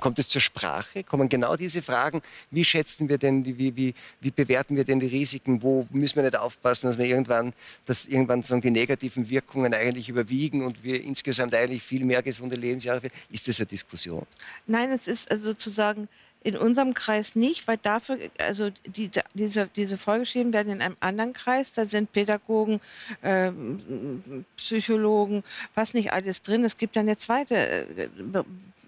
Kommt, 0.00 0.18
es 0.18 0.28
zur 0.28 0.40
Sprache? 0.40 1.04
Kommen 1.04 1.28
genau 1.28 1.54
diese 1.54 1.80
Fragen? 1.80 2.20
Wie 2.50 2.64
schätzen 2.64 3.08
wir 3.08 3.18
denn, 3.18 3.44
die, 3.44 3.56
wie, 3.56 3.76
wie, 3.76 3.94
wie 4.20 4.32
bewerten 4.32 4.74
wir 4.74 4.82
denn 4.82 4.98
die 4.98 5.06
Risiken? 5.06 5.62
Wo 5.62 5.86
müssen 5.90 6.16
wir 6.16 6.24
nicht 6.24 6.36
aufpassen, 6.36 6.88
dass 6.88 6.98
wir 6.98 7.06
irgendwann, 7.06 7.52
dass 7.84 8.06
irgendwann 8.06 8.42
sagen, 8.42 8.62
die 8.62 8.72
negativen 8.72 9.30
Wirkungen 9.30 9.74
eigentlich 9.74 10.08
überwiegen 10.08 10.64
und 10.64 10.82
wir 10.82 11.04
insgesamt 11.04 11.54
eigentlich 11.54 11.84
viel 11.84 12.04
mehr 12.04 12.20
gesunde 12.22 12.56
Lebensjahre 12.56 13.02
finden? 13.02 13.16
Ist 13.30 13.46
das 13.46 13.60
eine 13.60 13.66
Diskussion? 13.66 14.26
Nein, 14.66 14.90
es 14.90 15.06
ist 15.06 15.30
also 15.30 15.44
sozusagen 15.44 16.08
in 16.46 16.56
unserem 16.56 16.94
Kreis 16.94 17.34
nicht, 17.34 17.66
weil 17.66 17.76
dafür, 17.76 18.18
also 18.38 18.70
die, 18.86 19.10
diese, 19.34 19.66
diese 19.74 19.98
vorgeschrieben 19.98 20.52
werden 20.52 20.72
in 20.74 20.80
einem 20.80 20.96
anderen 21.00 21.32
Kreis. 21.32 21.72
Da 21.72 21.86
sind 21.86 22.12
Pädagogen, 22.12 22.80
äh, 23.22 23.50
Psychologen, 24.56 25.42
was 25.74 25.92
nicht 25.92 26.12
alles 26.12 26.42
drin. 26.42 26.64
Es 26.64 26.76
gibt 26.76 26.94
dann 26.94 27.06
eine 27.06 27.16
zweite, 27.16 27.56
äh, 27.56 28.08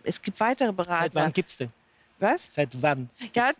es 0.04 0.22
gibt 0.22 0.38
weitere 0.38 0.72
Berater. 0.72 1.02
Seit 1.02 1.14
wann 1.16 1.32
gibt 1.32 1.50
es 1.50 1.56
denn? 1.56 1.72
Was? 2.20 2.48
Seit 2.52 2.80
wann? 2.80 3.10
Ja, 3.34 3.50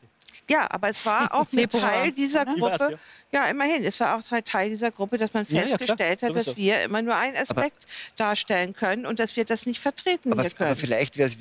ja, 0.48 0.66
aber 0.70 0.88
es 0.88 1.04
war 1.04 1.34
auch 1.34 1.46
ein 1.56 1.68
Teil 1.68 2.12
dieser 2.12 2.44
Gruppe. 2.44 2.98
Ja, 3.30 3.44
immerhin. 3.44 3.84
Es 3.84 4.00
war 4.00 4.16
auch 4.16 4.22
Teil 4.42 4.70
dieser 4.70 4.90
Gruppe, 4.90 5.18
dass 5.18 5.34
man 5.34 5.44
festgestellt 5.44 6.22
ja, 6.22 6.28
ja, 6.28 6.34
hat, 6.34 6.36
dass 6.36 6.56
wir 6.56 6.82
immer 6.82 7.02
nur 7.02 7.14
einen 7.14 7.36
Aspekt 7.36 7.76
aber, 7.84 8.16
darstellen 8.16 8.74
können 8.74 9.04
und 9.04 9.18
dass 9.18 9.36
wir 9.36 9.44
das 9.44 9.66
nicht 9.66 9.80
vertreten 9.80 10.32
aber, 10.32 10.48
können. 10.48 10.70
Aber 10.70 10.76
vielleicht 10.76 11.18
wäre 11.18 11.28
es, 11.28 11.36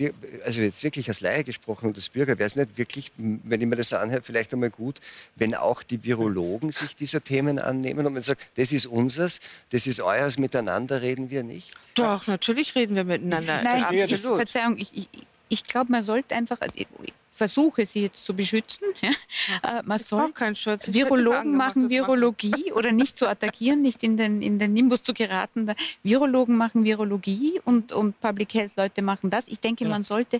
also 0.46 0.60
jetzt 0.60 0.84
wirklich 0.84 1.08
als 1.08 1.22
Laie 1.22 1.46
gesprochen 1.46 1.88
und 1.88 1.96
als 1.96 2.10
Bürger, 2.10 2.38
wäre 2.38 2.48
es 2.48 2.58
nicht 2.58 2.78
wirklich, 2.78 3.14
wenn 3.16 3.62
ich 3.62 3.68
mir 3.68 3.78
das 3.78 3.94
anhöre, 3.94 4.22
vielleicht 4.22 4.52
einmal 4.52 4.70
gut, 4.70 5.00
wenn 5.38 5.56
auch 5.56 5.82
die 5.82 6.04
Virologen 6.04 6.74
sich 6.74 6.94
dieser 6.94 7.24
Themen 7.24 7.58
annehmen 7.58 8.06
und 8.06 8.14
man 8.14 8.22
sagt, 8.22 8.42
das 8.58 8.74
ist 8.74 8.86
unseres, 8.86 9.40
das 9.72 9.88
ist 9.88 10.02
euers, 10.02 10.38
miteinander 10.38 11.02
reden 11.02 11.30
wir 11.30 11.44
nicht? 11.44 11.74
Doch, 11.96 12.28
natürlich 12.28 12.76
reden 12.76 12.98
wir 12.98 13.06
miteinander. 13.06 13.62
Nein, 13.64 13.86
ich, 13.92 14.12
ich, 14.12 14.20
Verzeihung, 14.20 14.78
ich, 14.78 14.90
ich, 14.94 15.08
ich 15.48 15.64
glaube, 15.64 15.90
man 15.90 16.04
sollte 16.04 16.36
einfach, 16.36 16.58
versuche, 17.38 17.86
sie 17.86 18.02
jetzt 18.02 18.26
zu 18.26 18.34
beschützen. 18.34 18.88
Ja. 19.02 19.80
Äh, 19.80 19.84
man 19.86 20.00
soll 20.00 20.34
Schutz. 20.56 20.92
Virologen 20.92 21.56
machen 21.56 21.90
Virologie 21.90 22.72
oder 22.76 22.92
nicht 22.92 23.18
zu 23.18 23.28
attackieren, 23.28 23.82
nicht 23.82 24.04
in 24.04 24.18
den, 24.18 24.42
in 24.42 24.58
den 24.60 24.74
Nimbus 24.74 25.04
zu 25.04 25.14
geraten. 25.14 25.72
Virologen 26.04 26.58
machen 26.58 26.84
Virologie 26.84 27.62
und, 27.64 27.94
und 27.94 28.20
Public 28.20 28.54
Health 28.56 28.72
Leute 28.76 29.02
machen 29.02 29.30
das. 29.30 29.48
Ich 29.48 29.60
denke, 29.60 29.84
ja. 29.84 29.90
man 29.90 30.04
sollte 30.04 30.40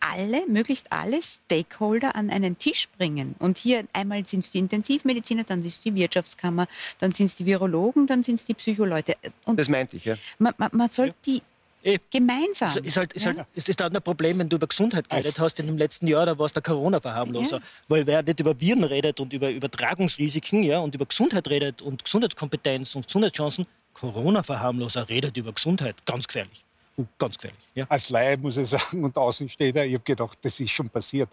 alle, 0.00 0.46
möglichst 0.48 0.92
alle 0.92 1.20
Stakeholder 1.22 2.14
an 2.16 2.30
einen 2.30 2.58
Tisch 2.58 2.88
bringen. 2.96 3.34
Und 3.38 3.58
hier 3.58 3.84
einmal 3.92 4.26
sind 4.26 4.40
es 4.40 4.50
die 4.50 4.58
Intensivmediziner, 4.58 5.44
dann 5.44 5.64
ist 5.64 5.78
es 5.78 5.80
die 5.80 5.94
Wirtschaftskammer, 5.94 6.66
dann 6.98 7.12
sind 7.12 7.26
es 7.26 7.36
die 7.36 7.46
Virologen, 7.46 8.06
dann 8.06 8.22
sind 8.22 8.36
es 8.36 8.44
die 8.44 8.54
Psycholeute. 8.54 9.16
Und 9.44 9.58
das 9.58 9.68
meinte 9.68 9.96
ich, 9.96 10.04
ja. 10.04 10.16
Man, 10.38 10.54
man, 10.58 10.70
man 10.72 10.90
soll 10.90 11.12
die 11.24 11.42
Eh. 11.82 11.98
Gemeinsam. 12.10 12.68
Es 12.68 12.76
ist, 12.76 12.96
halt, 12.96 13.12
ist, 13.12 13.26
halt, 13.26 13.46
es 13.54 13.68
ist 13.68 13.80
halt 13.80 13.94
ein 13.94 14.02
Problem, 14.02 14.38
wenn 14.40 14.48
du 14.48 14.56
über 14.56 14.66
Gesundheit 14.66 15.08
geredet 15.08 15.38
hast 15.38 15.60
in 15.60 15.66
dem 15.66 15.78
letzten 15.78 16.08
Jahr, 16.08 16.26
da 16.26 16.36
war 16.36 16.46
es 16.46 16.52
der 16.52 16.62
Corona-Verharmloser. 16.62 17.58
Ja. 17.58 17.62
Weil 17.86 18.06
wer 18.06 18.22
nicht 18.22 18.40
über 18.40 18.58
Viren 18.58 18.82
redet 18.82 19.20
und 19.20 19.32
über 19.32 19.50
Übertragungsrisiken 19.50 20.64
ja, 20.64 20.80
und 20.80 20.94
über 20.94 21.06
Gesundheit 21.06 21.46
redet 21.48 21.82
und 21.82 22.02
Gesundheitskompetenz 22.02 22.96
und 22.96 23.06
Gesundheitschancen, 23.06 23.66
Corona-Verharmloser 23.94 25.08
redet 25.08 25.36
über 25.36 25.52
Gesundheit. 25.52 25.94
Ganz 26.04 26.26
gefährlich. 26.26 26.64
Uh, 26.98 27.04
ganz 27.18 27.38
gefährlich. 27.38 27.62
Ja. 27.74 27.86
Als 27.88 28.10
Laie 28.10 28.36
muss 28.36 28.56
ich 28.56 28.68
sagen 28.68 29.04
und 29.04 29.16
Außenstehender, 29.16 29.84
ich 29.86 29.94
habe 29.94 30.04
gedacht, 30.04 30.38
das 30.42 30.58
ist 30.58 30.70
schon 30.70 30.88
passiert. 30.88 31.28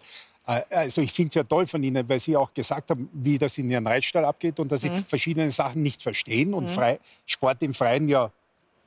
Äh, 0.46 0.60
also 0.70 1.00
ich 1.00 1.12
finde 1.12 1.30
es 1.30 1.34
ja 1.34 1.42
toll 1.42 1.66
von 1.66 1.82
Ihnen, 1.82 2.08
weil 2.08 2.20
Sie 2.20 2.36
auch 2.36 2.54
gesagt 2.54 2.90
haben, 2.90 3.08
wie 3.12 3.38
das 3.38 3.58
in 3.58 3.70
Ihren 3.70 3.86
Reitstall 3.86 4.24
abgeht 4.24 4.60
und 4.60 4.70
dass 4.70 4.82
Sie 4.82 4.90
mhm. 4.90 5.04
verschiedene 5.04 5.50
Sachen 5.50 5.82
nicht 5.82 6.00
verstehen 6.00 6.54
und 6.54 6.64
mhm. 6.64 6.68
frei, 6.68 7.00
Sport 7.26 7.62
im 7.62 7.74
Freien 7.74 8.08
ja 8.08 8.30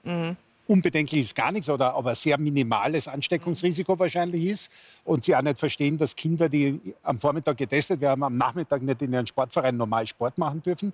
mhm 0.03 0.38
unbedenklich 0.68 1.22
ist 1.22 1.36
gar 1.36 1.51
nichts, 1.51 1.70
oder 1.70 1.93
aber 1.93 2.13
sehr 2.15 2.38
minimales 2.38 3.07
Ansteckungsrisiko 3.07 3.97
wahrscheinlich 3.97 4.45
ist. 4.45 4.72
Und 5.03 5.26
sie 5.26 5.36
auch 5.36 5.41
nicht 5.41 5.59
verstehen, 5.59 5.97
dass 5.97 6.15
Kinder, 6.15 6.49
die 6.49 6.80
am 7.03 7.20
Vormittag 7.20 7.57
getestet 7.57 8.01
werden, 8.01 8.24
am 8.24 8.38
Nachmittag 8.38 8.82
nicht 8.82 9.01
in 9.01 9.13
ihren 9.13 9.28
Sportverein 9.28 9.78
normal 9.78 10.05
Sport 10.07 10.38
machen 10.38 10.61
dürfen. 10.61 10.93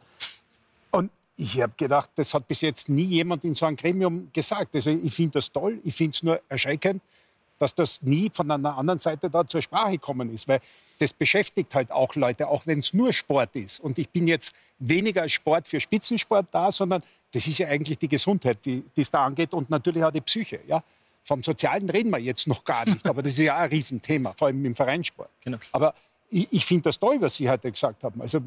Und 0.91 1.09
ich 1.36 1.61
habe 1.61 1.74
gedacht, 1.76 2.11
das 2.15 2.34
hat 2.34 2.47
bis 2.47 2.61
jetzt 2.61 2.89
nie 2.89 3.05
jemand 3.05 3.43
in 3.43 3.55
so 3.55 3.65
einem 3.65 3.76
Gremium 3.76 4.30
gesagt. 4.32 4.74
Deswegen, 4.74 5.05
ich 5.05 5.13
finde 5.13 5.34
das 5.34 5.51
toll. 5.51 5.80
Ich 5.84 5.95
finde 5.95 6.15
es 6.15 6.24
nur 6.24 6.41
erschreckend, 6.47 7.01
dass 7.57 7.74
das 7.74 8.01
nie 8.03 8.30
von 8.32 8.49
einer 8.51 8.78
anderen 8.78 8.99
Seite 8.99 9.30
da 9.30 9.47
zur 9.47 9.61
Sprache 9.61 9.93
gekommen 9.93 10.34
ist. 10.34 10.47
Weil 10.47 10.59
das 10.99 11.11
beschäftigt 11.11 11.74
halt 11.74 11.91
auch 11.91 12.15
Leute, 12.15 12.47
auch 12.47 12.67
wenn 12.67 12.80
es 12.80 12.93
nur 12.93 13.11
Sport 13.11 13.55
ist. 13.55 13.80
Und 13.80 13.97
ich 13.97 14.09
bin 14.09 14.28
jetzt 14.28 14.53
weniger 14.78 15.24
als 15.24 15.32
Sport 15.32 15.67
für 15.67 15.80
Spitzensport 15.80 16.47
da, 16.51 16.71
sondern 16.71 17.01
das 17.34 17.47
ist 17.47 17.57
ja 17.57 17.67
eigentlich 17.67 17.97
die 17.97 18.07
Gesundheit, 18.07 18.59
die 18.63 18.84
es 18.95 19.09
da 19.09 19.25
angeht 19.25 19.53
und 19.53 19.69
natürlich 19.69 20.03
auch 20.03 20.11
die 20.11 20.21
Psyche. 20.21 20.59
Ja? 20.67 20.84
Vom 21.23 21.41
Sozialen 21.41 21.89
reden 21.89 22.11
wir 22.11 22.19
jetzt 22.19 22.47
noch 22.47 22.63
gar 22.63 22.86
nicht, 22.86 23.05
aber 23.07 23.23
das 23.23 23.34
ist 23.34 23.39
ja 23.39 23.55
auch 23.55 23.61
ein 23.61 23.69
Riesenthema, 23.69 24.34
vor 24.38 24.47
allem 24.47 24.63
im 24.63 24.75
Vereinssport. 24.75 25.29
Genau. 25.41 25.57
Aber 25.71 25.95
ich, 26.34 26.47
ich 26.49 26.65
finde 26.65 26.84
das 26.84 26.99
toll, 26.99 27.17
was 27.19 27.36
Sie 27.36 27.49
heute 27.49 27.71
gesagt 27.71 28.03
haben. 28.03 28.21
Also, 28.21 28.41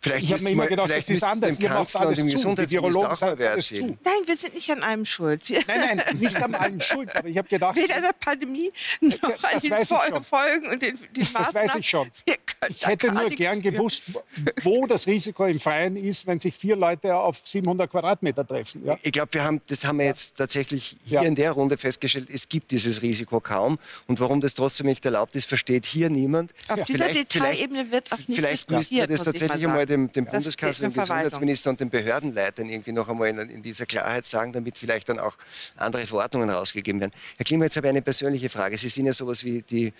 vielleicht 0.00 0.24
ich 0.24 0.32
habe 0.32 0.42
mir 0.42 0.50
immer 0.50 0.66
gedacht, 0.66 0.90
das 0.90 1.08
ist 1.08 1.22
anders. 1.22 1.60
Ihr 1.60 1.68
macht 1.68 1.94
alles 1.94 2.18
zu. 2.40 2.54
Die 2.54 2.70
Virologen 2.70 3.16
sagen 3.16 3.42
alles 3.42 3.68
zu. 3.68 3.74
Nein, 3.74 3.96
wir 4.24 4.36
sind 4.36 4.54
nicht 4.54 4.70
an 4.70 4.82
allem 4.82 5.04
schuld. 5.04 5.48
Wir 5.48 5.60
nein, 5.66 5.96
nein, 6.04 6.18
nicht 6.18 6.36
an 6.36 6.54
allem 6.54 6.80
schuld. 6.80 7.14
Aber 7.14 7.28
ich 7.28 7.36
habe 7.36 7.48
gedacht... 7.48 7.76
Weder 7.76 7.96
an 7.96 8.02
der 8.02 8.12
Pandemie 8.12 8.72
noch 9.00 9.18
das 9.18 9.44
an 9.44 9.60
den 9.60 9.84
Fol 9.84 10.22
Folgen 10.22 10.68
und 10.68 10.82
den, 10.82 10.98
den 10.98 11.22
Maßnahmen. 11.22 11.44
Das 11.44 11.54
weiß 11.54 11.74
ich 11.76 11.88
schon. 11.88 12.10
Ich 12.68 12.84
hätte 12.84 13.12
nur 13.12 13.30
gern 13.30 13.62
gewusst, 13.62 14.20
wo 14.62 14.84
das 14.88 15.06
Risiko 15.06 15.46
im 15.46 15.60
Freien 15.60 15.96
ist, 15.96 16.26
wenn 16.26 16.40
sich 16.40 16.56
vier 16.56 16.74
Leute 16.74 17.14
auf 17.14 17.40
700 17.44 17.88
Quadratmeter 17.88 18.44
treffen. 18.44 18.84
Ja? 18.84 18.96
Ich 19.00 19.12
glaube, 19.12 19.32
wir 19.32 19.60
das 19.68 19.84
haben 19.84 19.98
wir 20.00 20.06
jetzt 20.06 20.36
tatsächlich 20.36 20.96
hier 21.04 21.22
ja. 21.22 21.28
in 21.28 21.36
der 21.36 21.52
Runde 21.52 21.76
festgestellt, 21.76 22.28
es 22.32 22.48
gibt 22.48 22.72
dieses 22.72 23.00
Risiko 23.00 23.38
kaum. 23.38 23.78
Und 24.08 24.18
warum 24.18 24.40
das 24.40 24.54
trotzdem 24.54 24.86
nicht 24.86 25.04
erlaubt 25.04 25.36
ist, 25.36 25.46
versteht 25.46 25.86
hier 25.86 26.10
niemand. 26.10 26.52
Auf 26.68 26.82
dieser 26.82 27.10
Detailebene 27.24 27.90
wird 27.90 28.12
auch 28.12 28.18
nicht 28.18 28.36
Vielleicht 28.36 28.70
müssten 28.70 28.96
wir 28.96 29.06
das 29.06 29.22
tatsächlich 29.22 29.66
einmal 29.66 29.86
dem, 29.86 30.12
dem 30.12 30.26
Bundeskanzler, 30.26 30.88
dem 30.88 30.94
Gesundheitsminister 30.94 31.70
und 31.70 31.80
den 31.80 31.90
Behördenleitern 31.90 32.68
irgendwie 32.68 32.92
noch 32.92 33.08
einmal 33.08 33.28
in, 33.28 33.38
in, 33.38 33.62
dieser 33.62 33.86
Klarheit 33.86 34.26
sagen, 34.26 34.52
damit 34.52 34.78
vielleicht 34.78 35.08
dann 35.08 35.18
auch 35.18 35.34
andere 35.76 36.06
Verordnungen 36.06 36.50
rausgegeben 36.50 37.00
werden. 37.00 37.12
Herr 37.36 37.44
Klima, 37.44 37.64
jetzt 37.64 37.76
habe 37.76 37.88
ich 37.88 37.90
eine 37.90 38.02
persönliche 38.02 38.48
Frage. 38.48 38.78
Sie 38.78 38.88
sind 38.88 39.06
ja 39.06 39.12
sowas 39.12 39.44
wie 39.44 39.62
die, 39.62 39.92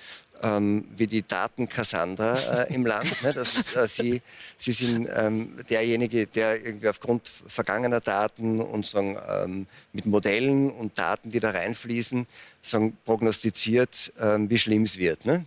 ähm, 0.43 0.85
wie 0.97 1.07
die 1.07 1.23
Daten-Cassandra 1.23 2.35
äh, 2.65 2.75
im 2.75 2.87
Land. 2.87 3.23
Ne? 3.23 3.33
Das, 3.33 3.77
äh, 3.77 3.89
Sie, 3.89 4.23
Sie 4.57 4.73
sind 4.73 5.09
ähm, 5.15 5.57
derjenige, 5.69 6.27
der 6.27 6.65
irgendwie 6.65 6.89
aufgrund 6.89 7.31
vergangener 7.47 8.01
Daten 8.01 8.61
und 8.61 8.87
sagen, 8.87 9.19
ähm, 9.29 9.67
mit 9.93 10.07
Modellen 10.07 10.71
und 10.71 10.99
Daten, 10.99 11.31
die 11.31 11.41
da 11.41 11.51
reinfließen, 11.51 12.27
sagen, 12.63 12.97
prognostiziert, 13.05 14.13
ähm, 14.21 14.49
wie 14.51 14.59
schlimm 14.59 14.83
es 14.83 14.99
wird. 14.99 15.25
Ne? 15.25 15.45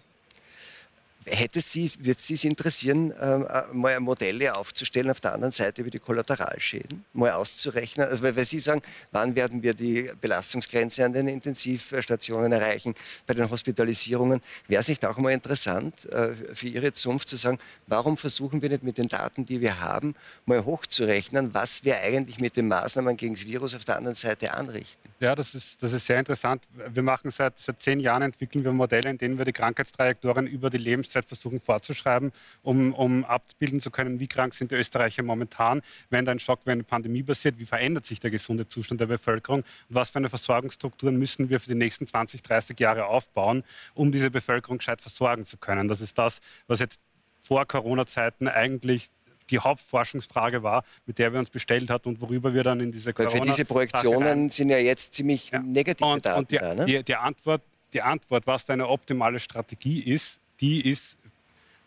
Hätte 1.25 1.61
Sie, 1.61 1.89
wird 1.99 2.19
Sie 2.19 2.33
es 2.33 2.43
interessieren, 2.43 3.13
ähm, 3.21 3.45
äh, 3.47 3.63
mal 3.73 3.99
Modelle 3.99 4.55
aufzustellen 4.55 5.11
auf 5.11 5.19
der 5.19 5.33
anderen 5.33 5.51
Seite 5.51 5.81
über 5.81 5.91
die 5.91 5.99
Kollateralschäden, 5.99 7.05
mal 7.13 7.31
auszurechnen? 7.31 8.07
Also, 8.07 8.23
weil, 8.23 8.45
Sie 8.45 8.57
sagen, 8.57 8.81
wann 9.11 9.35
werden 9.35 9.61
wir 9.61 9.75
die 9.75 10.09
Belastungsgrenze 10.19 11.05
an 11.05 11.13
den 11.13 11.27
Intensivstationen 11.27 12.51
erreichen, 12.51 12.95
bei 13.27 13.35
den 13.35 13.47
Hospitalisierungen? 13.51 14.41
Wäre 14.67 14.81
es 14.81 14.87
nicht 14.87 15.05
auch 15.05 15.17
mal 15.17 15.31
interessant 15.31 16.05
äh, 16.11 16.33
für 16.53 16.67
Ihre 16.67 16.91
Zunft 16.93 17.29
zu 17.29 17.35
sagen, 17.35 17.59
warum 17.85 18.17
versuchen 18.17 18.63
wir 18.63 18.69
nicht 18.69 18.83
mit 18.83 18.97
den 18.97 19.07
Daten, 19.07 19.45
die 19.45 19.61
wir 19.61 19.79
haben, 19.79 20.15
mal 20.47 20.65
hochzurechnen, 20.65 21.53
was 21.53 21.83
wir 21.83 21.99
eigentlich 21.99 22.39
mit 22.39 22.57
den 22.57 22.67
Maßnahmen 22.67 23.15
gegen 23.15 23.35
das 23.35 23.45
Virus 23.45 23.75
auf 23.75 23.85
der 23.85 23.97
anderen 23.97 24.15
Seite 24.15 24.55
anrichten? 24.55 25.11
Ja, 25.19 25.35
das 25.35 25.53
ist, 25.53 25.83
das 25.83 25.93
ist 25.93 26.07
sehr 26.07 26.17
interessant. 26.17 26.63
Wir 26.73 27.03
machen 27.03 27.29
seit, 27.29 27.59
seit 27.59 27.79
zehn 27.79 27.99
Jahren, 27.99 28.23
entwickeln 28.23 28.63
wir 28.63 28.73
Modelle, 28.73 29.11
in 29.11 29.19
denen 29.19 29.37
wir 29.37 29.45
die 29.45 29.53
Krankheitstrajektorien 29.53 30.47
über 30.47 30.71
die 30.71 30.79
Lebenszeit 31.11 31.25
versuchen 31.25 31.59
vorzuschreiben, 31.59 32.31
um, 32.63 32.93
um 32.93 33.25
abbilden 33.25 33.79
zu 33.79 33.91
können, 33.91 34.19
wie 34.19 34.27
krank 34.27 34.53
sind 34.53 34.71
die 34.71 34.75
Österreicher 34.75 35.23
momentan, 35.23 35.81
wenn 36.09 36.25
da 36.25 36.31
ein 36.31 36.39
Schock, 36.39 36.61
wenn 36.65 36.73
eine 36.73 36.83
Pandemie 36.83 37.23
passiert, 37.23 37.59
wie 37.59 37.65
verändert 37.65 38.05
sich 38.05 38.19
der 38.19 38.31
gesunde 38.31 38.67
Zustand 38.67 39.01
der 39.01 39.07
Bevölkerung 39.07 39.61
und 39.61 39.65
was 39.89 40.09
für 40.09 40.19
eine 40.19 40.29
Versorgungsstrukturen 40.29 41.17
müssen 41.17 41.49
wir 41.49 41.59
für 41.59 41.69
die 41.69 41.75
nächsten 41.75 42.07
20, 42.07 42.41
30 42.41 42.79
Jahre 42.79 43.05
aufbauen, 43.05 43.63
um 43.93 44.11
diese 44.11 44.31
Bevölkerung 44.31 44.77
gescheit 44.77 45.01
versorgen 45.01 45.45
zu 45.45 45.57
können. 45.57 45.87
Das 45.87 46.01
ist 46.01 46.17
das, 46.17 46.39
was 46.67 46.79
jetzt 46.79 46.99
vor 47.41 47.65
Corona-Zeiten 47.65 48.47
eigentlich 48.47 49.09
die 49.49 49.59
Hauptforschungsfrage 49.59 50.63
war, 50.63 50.85
mit 51.05 51.19
der 51.19 51.33
wir 51.33 51.39
uns 51.39 51.49
bestellt 51.49 51.89
hat 51.89 52.07
und 52.07 52.21
worüber 52.21 52.53
wir 52.53 52.63
dann 52.63 52.79
in 52.79 52.91
diese 52.91 53.13
Corona 53.13 53.33
Weil 53.33 53.41
für 53.41 53.45
diese 53.45 53.65
Projektionen 53.65 54.49
sind 54.49 54.69
ja 54.69 54.77
jetzt 54.77 55.13
ziemlich 55.13 55.51
ja. 55.51 55.59
negative 55.59 56.07
und, 56.07 56.25
Daten 56.25 56.39
und 56.39 56.51
die, 56.51 56.57
da, 56.57 56.73
ne? 56.73 56.85
die, 56.85 57.03
die, 57.03 57.15
Antwort, 57.15 57.61
die 57.91 58.01
Antwort, 58.01 58.47
was 58.47 58.63
deine 58.63 58.87
optimale 58.87 59.39
Strategie 59.39 59.99
ist, 59.99 60.40
die 60.61 60.89
ist 60.89 61.17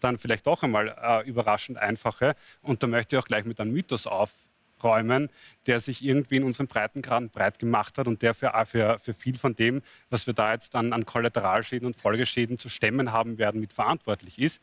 dann 0.01 0.19
vielleicht 0.19 0.47
auch 0.47 0.63
einmal 0.63 0.95
äh, 1.03 1.27
überraschend 1.29 1.79
einfache. 1.79 2.37
Und 2.63 2.83
da 2.83 2.87
möchte 2.87 3.17
ich 3.17 3.23
auch 3.23 3.27
gleich 3.27 3.45
mit 3.45 3.59
einem 3.59 3.73
Mythos 3.73 4.07
aufräumen, 4.07 5.31
der 5.67 5.81
sich 5.81 6.05
irgendwie 6.05 6.37
in 6.37 6.45
unseren 6.45 6.67
Breitengraden 6.67 7.31
breit 7.31 7.59
gemacht 7.59 7.97
hat 7.97 8.07
und 8.07 8.21
der 8.21 8.35
für, 8.35 8.53
für, 8.67 8.99
für 8.99 9.15
viel 9.15 9.39
von 9.39 9.57
dem, 9.57 9.83
was 10.11 10.27
wir 10.27 10.35
da 10.35 10.53
jetzt 10.53 10.75
dann 10.75 10.93
an 10.93 11.07
Kollateralschäden 11.07 11.87
und 11.87 11.97
Folgeschäden 11.97 12.59
zu 12.59 12.69
stemmen 12.69 13.13
haben 13.13 13.39
werden, 13.39 13.61
mitverantwortlich 13.61 14.39
ist. 14.39 14.61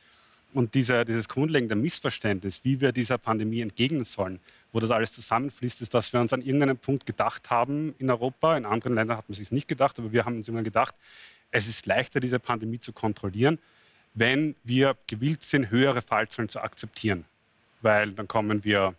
Und 0.54 0.76
dieser, 0.76 1.06
dieses 1.06 1.30
grundlegende 1.30 1.76
Missverständnis, 1.76 2.66
wie 2.66 2.82
wir 2.82 2.92
dieser 2.92 3.18
Pandemie 3.18 3.62
entgegnen 3.62 4.04
sollen, 4.04 4.42
wo 4.74 4.82
das 4.82 4.92
alles 4.92 5.14
zusammenfließt, 5.14 5.82
ist, 5.82 5.94
dass 5.94 6.12
wir 6.12 6.20
uns 6.20 6.34
an 6.34 6.42
irgendeinem 6.42 6.78
Punkt 6.78 7.06
gedacht 7.06 7.50
haben 7.50 7.96
in 8.00 8.10
Europa. 8.10 8.58
In 8.58 8.66
anderen 8.66 8.96
Ländern 8.96 9.18
hat 9.18 9.30
man 9.30 9.36
sich 9.36 9.52
nicht 9.52 9.70
gedacht, 9.70 9.98
aber 9.98 10.12
wir 10.12 10.26
haben 10.26 10.38
uns 10.38 10.50
immer 10.50 10.62
gedacht, 10.62 10.94
es 11.52 11.68
ist 11.68 11.86
leichter, 11.86 12.20
diese 12.20 12.40
Pandemie 12.40 12.80
zu 12.80 12.92
kontrollieren, 12.92 13.60
wenn 14.14 14.56
wir 14.64 14.96
gewillt 15.08 15.44
sind, 15.44 15.70
höhere 15.70 16.02
Fallzahlen 16.02 16.50
zu 16.50 16.62
akzeptieren. 16.62 17.26
Weil 17.82 18.12
dann 18.12 18.28
kommen 18.28 18.64
wir 18.64 18.96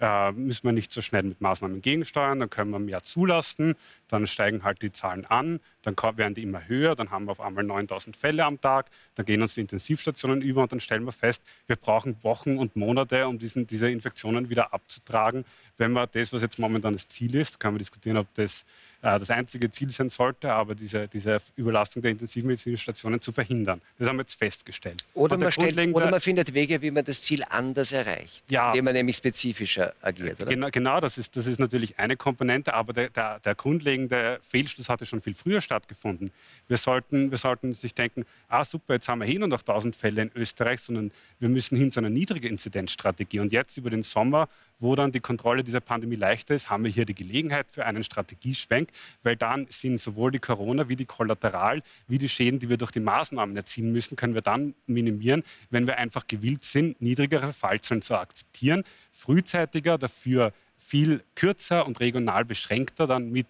äh, 0.00 0.32
müssen 0.32 0.64
wir 0.64 0.72
nicht 0.72 0.92
so 0.92 1.00
schnell 1.00 1.22
mit 1.22 1.40
Maßnahmen 1.40 1.80
gegensteuern, 1.80 2.40
dann 2.40 2.50
können 2.50 2.70
wir 2.70 2.78
mehr 2.78 3.02
zulassen, 3.02 3.74
dann 4.08 4.26
steigen 4.26 4.62
halt 4.62 4.82
die 4.82 4.92
Zahlen 4.92 5.24
an, 5.24 5.60
dann 5.82 5.96
werden 6.16 6.34
die 6.34 6.42
immer 6.42 6.68
höher, 6.68 6.94
dann 6.94 7.10
haben 7.10 7.26
wir 7.26 7.32
auf 7.32 7.40
einmal 7.40 7.64
9000 7.64 8.16
Fälle 8.16 8.44
am 8.44 8.60
Tag, 8.60 8.90
dann 9.14 9.26
gehen 9.26 9.40
uns 9.40 9.54
die 9.54 9.62
Intensivstationen 9.62 10.42
über 10.42 10.62
und 10.62 10.72
dann 10.72 10.80
stellen 10.80 11.04
wir 11.04 11.12
fest, 11.12 11.42
wir 11.66 11.76
brauchen 11.76 12.22
Wochen 12.22 12.58
und 12.58 12.76
Monate, 12.76 13.26
um 13.26 13.38
diesen, 13.38 13.66
diese 13.66 13.90
Infektionen 13.90 14.50
wieder 14.50 14.74
abzutragen. 14.74 15.44
Wenn 15.78 15.92
wir 15.92 16.06
das, 16.06 16.32
was 16.32 16.42
jetzt 16.42 16.58
momentan 16.58 16.92
das 16.92 17.08
Ziel 17.08 17.34
ist, 17.34 17.58
können 17.58 17.74
wir 17.74 17.78
diskutieren, 17.78 18.16
ob 18.18 18.32
das 18.34 18.64
das 19.06 19.30
einzige 19.30 19.70
Ziel 19.70 19.90
sein 19.90 20.08
sollte, 20.08 20.52
aber 20.52 20.74
diese, 20.74 21.08
diese 21.08 21.38
Überlastung 21.56 22.02
der 22.02 22.10
intensivmedizinischen 22.10 22.82
Stationen 22.82 23.20
zu 23.20 23.32
verhindern. 23.32 23.80
Das 23.98 24.08
haben 24.08 24.16
wir 24.16 24.22
jetzt 24.22 24.38
festgestellt. 24.38 25.04
Oder 25.14 25.38
man, 25.38 25.52
stellt, 25.52 25.78
oder 25.94 26.10
man 26.10 26.20
findet 26.20 26.52
Wege, 26.52 26.82
wie 26.82 26.90
man 26.90 27.04
das 27.04 27.20
Ziel 27.20 27.42
anders 27.48 27.92
erreicht, 27.92 28.42
ja, 28.48 28.68
indem 28.68 28.86
man 28.86 28.94
nämlich 28.94 29.16
spezifischer 29.16 29.94
agiert. 30.02 30.40
Oder? 30.40 30.50
Genau, 30.50 30.68
genau 30.70 31.00
das, 31.00 31.18
ist, 31.18 31.36
das 31.36 31.46
ist 31.46 31.58
natürlich 31.58 31.98
eine 31.98 32.16
Komponente, 32.16 32.74
aber 32.74 32.92
der, 32.92 33.10
der, 33.10 33.40
der 33.40 33.54
grundlegende 33.54 34.40
Fehlschluss 34.42 34.88
hatte 34.88 35.06
schon 35.06 35.22
viel 35.22 35.34
früher 35.34 35.60
stattgefunden. 35.60 36.30
Wir 36.68 36.76
sollten, 36.76 37.30
wir 37.30 37.38
sollten 37.38 37.74
sich 37.74 37.94
denken, 37.94 38.24
ah 38.48 38.64
super, 38.64 38.94
jetzt 38.94 39.08
haben 39.08 39.20
wir 39.20 39.26
hin 39.26 39.42
und 39.42 39.50
noch 39.50 39.60
1000 39.60 39.94
Fälle 39.94 40.22
in 40.22 40.30
Österreich, 40.34 40.80
sondern 40.80 41.10
wir 41.38 41.48
müssen 41.48 41.76
hin 41.76 41.92
zu 41.92 42.00
einer 42.00 42.10
niedrigen 42.10 42.48
Inzidenzstrategie. 42.48 43.40
Und 43.40 43.52
jetzt 43.52 43.76
über 43.76 43.90
den 43.90 44.02
Sommer 44.02 44.48
wo 44.78 44.94
dann 44.94 45.12
die 45.12 45.20
Kontrolle 45.20 45.64
dieser 45.64 45.80
Pandemie 45.80 46.16
leichter 46.16 46.54
ist, 46.54 46.70
haben 46.70 46.84
wir 46.84 46.90
hier 46.90 47.04
die 47.04 47.14
Gelegenheit 47.14 47.70
für 47.72 47.86
einen 47.86 48.04
Strategieschwenk, 48.04 48.90
weil 49.22 49.36
dann 49.36 49.66
sind 49.70 50.00
sowohl 50.00 50.30
die 50.30 50.38
Corona 50.38 50.88
wie 50.88 50.96
die 50.96 51.06
Kollateral, 51.06 51.82
wie 52.08 52.18
die 52.18 52.28
Schäden, 52.28 52.58
die 52.58 52.68
wir 52.68 52.76
durch 52.76 52.90
die 52.90 53.00
Maßnahmen 53.00 53.56
erzielen 53.56 53.92
müssen, 53.92 54.16
können 54.16 54.34
wir 54.34 54.42
dann 54.42 54.74
minimieren, 54.86 55.42
wenn 55.70 55.86
wir 55.86 55.98
einfach 55.98 56.26
gewillt 56.26 56.64
sind, 56.64 57.00
niedrigere 57.00 57.52
Fallzahlen 57.52 58.02
zu 58.02 58.14
akzeptieren, 58.14 58.84
frühzeitiger, 59.12 59.98
dafür 59.98 60.52
viel 60.78 61.22
kürzer 61.34 61.86
und 61.86 62.00
regional 62.00 62.44
beschränkter 62.44 63.06
dann 63.06 63.30
mit 63.30 63.46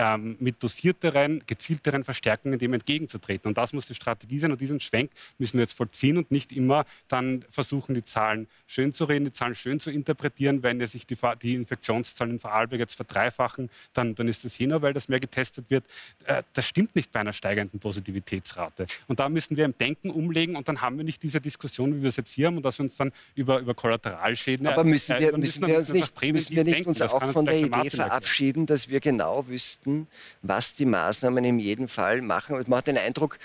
ähm, 0.00 0.36
mit 0.40 0.62
dosierteren, 0.62 1.42
gezielteren 1.46 2.04
Verstärkungen 2.04 2.58
dem 2.58 2.72
entgegenzutreten. 2.72 3.48
Und 3.48 3.58
das 3.58 3.74
muss 3.74 3.86
die 3.86 3.94
Strategie 3.94 4.38
sein. 4.38 4.50
Und 4.50 4.58
diesen 4.58 4.80
Schwenk 4.80 5.10
müssen 5.36 5.58
wir 5.58 5.62
jetzt 5.64 5.74
vollziehen 5.74 6.16
und 6.16 6.30
nicht 6.30 6.52
immer 6.52 6.86
dann 7.08 7.44
versuchen, 7.50 7.94
die 7.94 8.02
Zahlen 8.02 8.48
schön 8.66 8.94
zu 8.94 9.04
reden, 9.04 9.26
die 9.26 9.32
Zahlen 9.32 9.54
schön 9.54 9.78
zu 9.78 9.90
interpretieren. 9.90 10.62
Wenn 10.62 10.84
sich 10.86 11.06
die, 11.06 11.18
die 11.42 11.54
Infektionszahlen 11.54 12.34
in 12.34 12.40
Vorarlberg 12.40 12.80
jetzt 12.80 12.94
verdreifachen, 12.94 13.68
dann, 13.92 14.14
dann 14.14 14.26
ist 14.26 14.42
das 14.46 14.58
nur, 14.58 14.80
weil 14.80 14.94
das 14.94 15.08
mehr 15.08 15.20
getestet 15.20 15.66
wird. 15.68 15.84
Äh, 16.24 16.44
das 16.54 16.66
stimmt 16.66 16.96
nicht 16.96 17.12
bei 17.12 17.20
einer 17.20 17.34
steigenden 17.34 17.78
Positivitätsrate. 17.78 18.86
Und 19.06 19.20
da 19.20 19.28
müssen 19.28 19.58
wir 19.58 19.66
im 19.66 19.76
Denken 19.76 20.08
umlegen 20.08 20.56
und 20.56 20.66
dann 20.66 20.80
haben 20.80 20.96
wir 20.96 21.04
nicht 21.04 21.22
diese 21.22 21.42
Diskussion, 21.42 21.94
wie 21.94 22.00
wir 22.02 22.08
es 22.08 22.16
jetzt 22.16 22.32
hier 22.32 22.46
haben 22.46 22.56
und 22.56 22.62
dass 22.62 22.78
wir 22.78 22.84
uns 22.84 22.96
dann 22.96 23.12
über, 23.34 23.58
über 23.58 23.74
Kollateralschäden... 23.74 24.66
Aber 24.66 24.82
müssen 24.82 25.18
wir, 25.18 25.34
äh, 25.34 25.36
müssen 25.36 25.66
wir, 25.66 25.76
uns 25.78 25.92
nicht, 25.92 26.22
müssen 26.32 26.56
wir 26.56 26.64
nicht 26.64 26.86
uns 26.86 27.02
auch 27.02 27.32
von 27.32 27.44
der 27.44 27.58
Idee 27.58 27.90
verabschieden, 27.90 28.64
dass 28.64 28.88
wir 28.88 29.00
genau 29.00 29.46
wüssten, 29.46 29.89
wüssten, 29.90 30.06
was 30.42 30.74
die 30.74 30.86
Maßnahmen 30.86 31.44
in 31.44 31.58
jedem 31.58 31.88
Fall 31.88 32.22
machen. 32.22 32.56
Man 32.66 32.78
hat 32.78 32.86
den 32.86 32.98
Eindruck, 32.98 33.38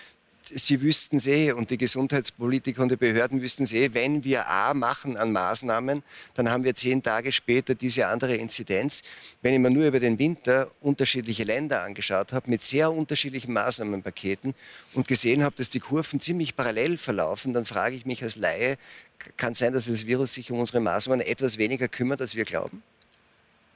Sie 0.47 0.79
wüssten 0.79 1.17
es 1.17 1.25
eh 1.25 1.53
und 1.53 1.71
die 1.71 1.77
Gesundheitspolitiker 1.79 2.83
und 2.83 2.91
die 2.91 2.97
Behörden 2.97 3.41
wüssten 3.41 3.63
es 3.63 3.73
eh, 3.73 3.95
wenn 3.95 4.23
wir 4.23 4.47
A 4.47 4.75
machen 4.75 5.17
an 5.17 5.31
Maßnahmen, 5.31 6.03
dann 6.35 6.49
haben 6.51 6.63
wir 6.63 6.75
zehn 6.75 7.01
Tage 7.01 7.31
später 7.31 7.73
diese 7.73 8.05
andere 8.05 8.35
Inzidenz. 8.35 9.01
Wenn 9.41 9.55
ich 9.55 9.59
mir 9.59 9.71
nur 9.71 9.87
über 9.87 9.99
den 9.99 10.19
Winter 10.19 10.69
unterschiedliche 10.81 11.45
Länder 11.45 11.81
angeschaut 11.81 12.31
habe, 12.31 12.47
mit 12.47 12.61
sehr 12.61 12.93
unterschiedlichen 12.93 13.53
Maßnahmenpaketen 13.53 14.53
und 14.93 15.07
gesehen 15.07 15.43
habe, 15.43 15.55
dass 15.55 15.71
die 15.71 15.79
Kurven 15.79 16.19
ziemlich 16.19 16.55
parallel 16.55 16.97
verlaufen, 16.97 17.51
dann 17.51 17.65
frage 17.65 17.95
ich 17.95 18.05
mich 18.05 18.21
als 18.21 18.35
Laie, 18.35 18.77
kann 19.37 19.53
es 19.53 19.59
sein, 19.59 19.73
dass 19.73 19.87
das 19.87 20.05
Virus 20.05 20.33
sich 20.33 20.51
um 20.51 20.59
unsere 20.59 20.79
Maßnahmen 20.79 21.25
etwas 21.25 21.57
weniger 21.57 21.87
kümmert, 21.87 22.21
als 22.21 22.35
wir 22.35 22.43
glauben? 22.43 22.83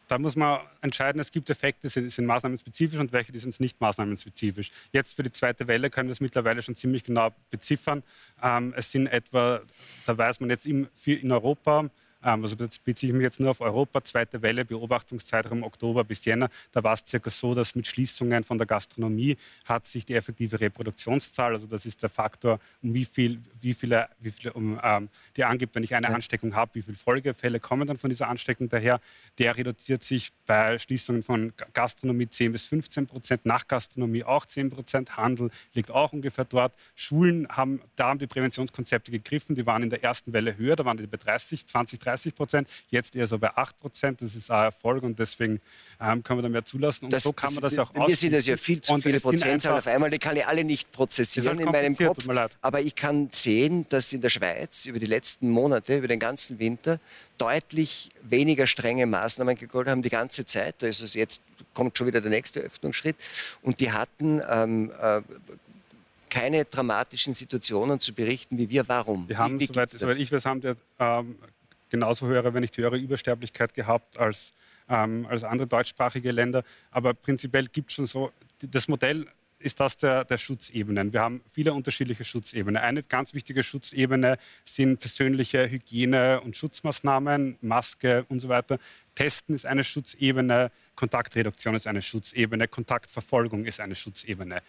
Da 0.10 0.18
muss 0.18 0.36
man 0.36 0.60
entscheiden, 0.82 1.22
es 1.22 1.32
gibt 1.32 1.50
Effekte, 1.52 1.88
die 1.88 2.10
sind 2.10 2.26
maßnahmenspezifisch 2.26 3.00
und 3.00 3.14
welche, 3.14 3.32
die 3.32 3.38
sind 3.38 3.58
nicht 3.60 3.80
maßnahmenspezifisch. 3.80 4.72
Jetzt 4.92 5.16
für 5.16 5.22
die 5.22 5.32
zweite 5.32 5.68
Welle 5.68 5.92
können 5.92 6.10
wir 6.10 6.14
es 6.14 6.20
mittlerweile 6.20 6.64
schon 6.64 6.74
ziemlich 6.74 7.04
genau 7.04 7.30
beziffern. 7.52 8.02
Ähm, 8.42 8.74
es 8.76 8.92
sind 8.92 9.06
etwa, 9.06 9.62
da 10.08 10.18
weiß 10.18 10.40
man 10.40 10.50
jetzt 10.50 10.66
in, 10.66 10.88
in 11.06 11.32
Europa, 11.32 11.92
also 12.22 12.56
beziehe 12.58 13.12
ich 13.12 13.16
mich 13.16 13.24
jetzt 13.24 13.40
nur 13.40 13.52
auf 13.52 13.62
Europa, 13.62 14.04
zweite 14.04 14.42
Welle, 14.42 14.66
Beobachtungszeitraum 14.66 15.64
Oktober 15.64 16.04
bis 16.04 16.26
Jänner, 16.26 16.50
da 16.72 16.84
war 16.84 16.94
es 16.94 17.04
circa 17.08 17.30
so, 17.32 17.56
dass 17.56 17.76
mit 17.76 17.88
Schließungen 17.88 18.44
von 18.44 18.58
der 18.58 18.68
Gastronomie 18.68 19.38
hat 19.66 19.88
sich 19.88 20.06
die 20.06 20.16
effektive 20.16 20.60
Reproduktionszahl, 20.60 21.54
also 21.54 21.68
das 21.68 21.86
ist 21.86 22.04
der 22.04 22.10
Faktor, 22.10 22.60
um 22.82 22.94
wie 22.94 23.06
viel, 23.06 23.42
wie 23.62 23.74
viele, 23.74 24.10
wie 24.20 24.32
viele 24.32 24.54
um, 24.54 24.80
ähm, 24.84 25.10
die 25.38 25.46
angibt, 25.46 25.76
wenn 25.76 25.84
ich 25.84 25.96
eine 25.96 26.10
Ansteckung 26.10 26.56
habe, 26.56 26.76
wie 26.76 26.82
viele 26.82 26.98
Folgefälle 26.98 27.60
kommen 27.60 27.88
dann 27.88 27.98
von 27.98 28.10
dieser 28.10 28.28
Ansteckung 28.28 28.68
daher, 28.68 29.00
der 29.38 29.56
reduziert 29.56 30.04
sich 30.04 30.32
bei 30.46 30.78
Schließungen 30.78 31.24
von 31.24 31.54
Gastronomie 31.74 32.28
10 32.28 32.52
bis 32.52 32.66
15 32.66 33.08
Prozent, 33.08 33.46
nach 33.46 33.68
Gastronomie 33.68 34.26
auch 34.26 34.46
10 34.46 34.70
Prozent, 34.72 35.16
Handel 35.16 35.52
liegt 35.74 35.92
auch 35.92 36.12
ungefähr 36.12 36.46
dort. 36.46 36.74
Schulen 36.96 37.48
haben, 37.48 37.82
da 37.96 38.08
haben 38.08 38.20
die 38.20 38.28
Präventionskonzepte 38.28 39.12
gegriffen, 39.12 39.56
die 39.56 39.66
waren 39.66 39.84
in 39.84 39.90
der 39.90 40.04
ersten 40.04 40.34
Welle 40.34 40.58
höher, 40.58 40.76
da 40.76 40.84
waren 40.84 40.98
die 40.98 41.08
bei 41.08 41.18
30, 41.18 41.66
20, 41.66 42.00
30 42.00 42.09
30 42.10 42.36
Prozent, 42.36 42.68
jetzt 42.90 43.16
eher 43.16 43.28
so 43.28 43.38
bei 43.38 43.56
8 43.56 43.80
Prozent. 43.80 44.22
Das 44.22 44.36
ist 44.36 44.50
ein 44.52 44.66
Erfolg 44.66 45.04
und 45.04 45.20
deswegen 45.20 45.62
ähm, 46.02 46.24
können 46.24 46.40
wir 46.40 46.44
da 46.44 46.50
mehr 46.50 46.66
zulassen. 46.66 47.06
Und 47.06 47.14
das, 47.14 47.24
so 47.24 47.34
kann 47.34 47.54
man 47.54 47.64
das, 47.64 47.78
auch 47.78 47.94
Mir 47.94 48.16
sind 48.16 48.34
das 48.34 48.46
ja 48.46 48.58
viel 48.58 48.82
zu 48.82 48.98
viele 48.98 49.20
Prozentzahlen 49.20 49.78
auf 49.78 49.88
einmal, 49.88 50.10
die 50.10 50.20
kann 50.20 50.36
ich 50.36 50.46
alle 50.46 50.64
nicht 50.64 50.92
prozessieren 50.92 51.60
in 51.60 51.66
meinem 51.66 51.96
Kopf. 51.96 52.26
Aber 52.62 52.82
ich 52.82 52.96
kann 52.96 53.30
sehen, 53.32 53.86
dass 53.90 54.12
in 54.14 54.22
der 54.22 54.30
Schweiz 54.30 54.86
über 54.86 55.00
die 55.00 55.06
letzten 55.06 55.50
Monate, 55.50 55.98
über 55.98 56.08
den 56.08 56.20
ganzen 56.20 56.60
Winter, 56.60 57.00
deutlich 57.38 58.10
weniger 58.22 58.68
strenge 58.68 59.06
Maßnahmen 59.06 59.56
gegolten 59.56 59.92
haben, 59.92 60.02
die 60.02 60.10
ganze 60.10 60.46
Zeit. 60.46 60.76
Da 60.80 60.88
ist 60.88 61.02
es 61.02 61.14
jetzt, 61.14 61.42
kommt 61.74 61.98
schon 61.98 62.08
wieder 62.08 62.22
der 62.22 62.30
nächste 62.30 62.60
Öffnungsschritt. 62.60 63.16
Und 63.62 63.80
die 63.80 63.92
hatten 63.92 64.42
ähm, 64.50 64.92
äh, 65.02 65.22
keine 66.30 66.66
dramatischen 66.66 67.34
Situationen 67.34 68.00
zu 68.00 68.14
berichten 68.14 68.58
wie 68.58 68.70
wir. 68.70 68.88
Warum? 68.88 69.28
Wir 69.28 69.38
haben, 69.38 69.60
wie, 69.60 69.64
wie 69.64 69.68
soweit, 69.68 69.90
soweit, 69.90 70.18
ich 70.18 70.32
weiß, 70.32 70.46
haben 70.46 70.64
wir 70.64 70.76
ähm, 71.00 71.36
genauso 71.90 72.28
höhere, 72.28 72.54
wenn 72.54 72.62
nicht 72.62 72.78
höhere 72.78 72.98
Übersterblichkeit 72.98 73.74
gehabt 73.74 74.18
als, 74.18 74.54
ähm, 74.88 75.26
als 75.30 75.44
andere 75.44 75.68
deutschsprachige 75.68 76.32
Länder. 76.32 76.64
Aber 76.92 77.14
prinzipiell 77.14 77.68
gibt 77.68 77.90
es 77.90 77.96
schon 77.96 78.06
so, 78.06 78.32
das 78.62 78.88
Modell 78.88 79.28
ist 79.60 79.80
das 79.80 79.98
der, 79.98 80.24
der 80.24 80.38
Schutzebenen. 80.38 81.12
Wir 81.12 81.22
haben 81.22 81.42
viele 81.52 81.74
unterschiedliche 81.74 82.24
Schutzebenen. 82.24 82.82
Eine 82.82 83.04
ganz 83.04 83.34
wichtige 83.34 83.62
Schutzebene 83.62 84.38
sind 84.64 85.00
persönliche 85.00 85.70
Hygiene- 85.70 86.40
und 86.42 86.56
Schutzmaßnahmen, 86.56 87.58
Maske 87.62 88.26
und 88.30 88.40
so 88.40 88.48
weiter. 88.48 88.80
Testen 89.16 89.54
ist 89.54 89.66
eine 89.66 89.84
Schutzebene, 89.84 90.72
Kontaktreduktion 90.96 91.76
ist 91.76 91.88
eine 91.88 92.02
Schutzebene, 92.02 92.70
Kontaktverfolgung 92.70 93.66
ist 93.66 93.82
eine 93.82 93.96
Schutzebene 93.96 94.62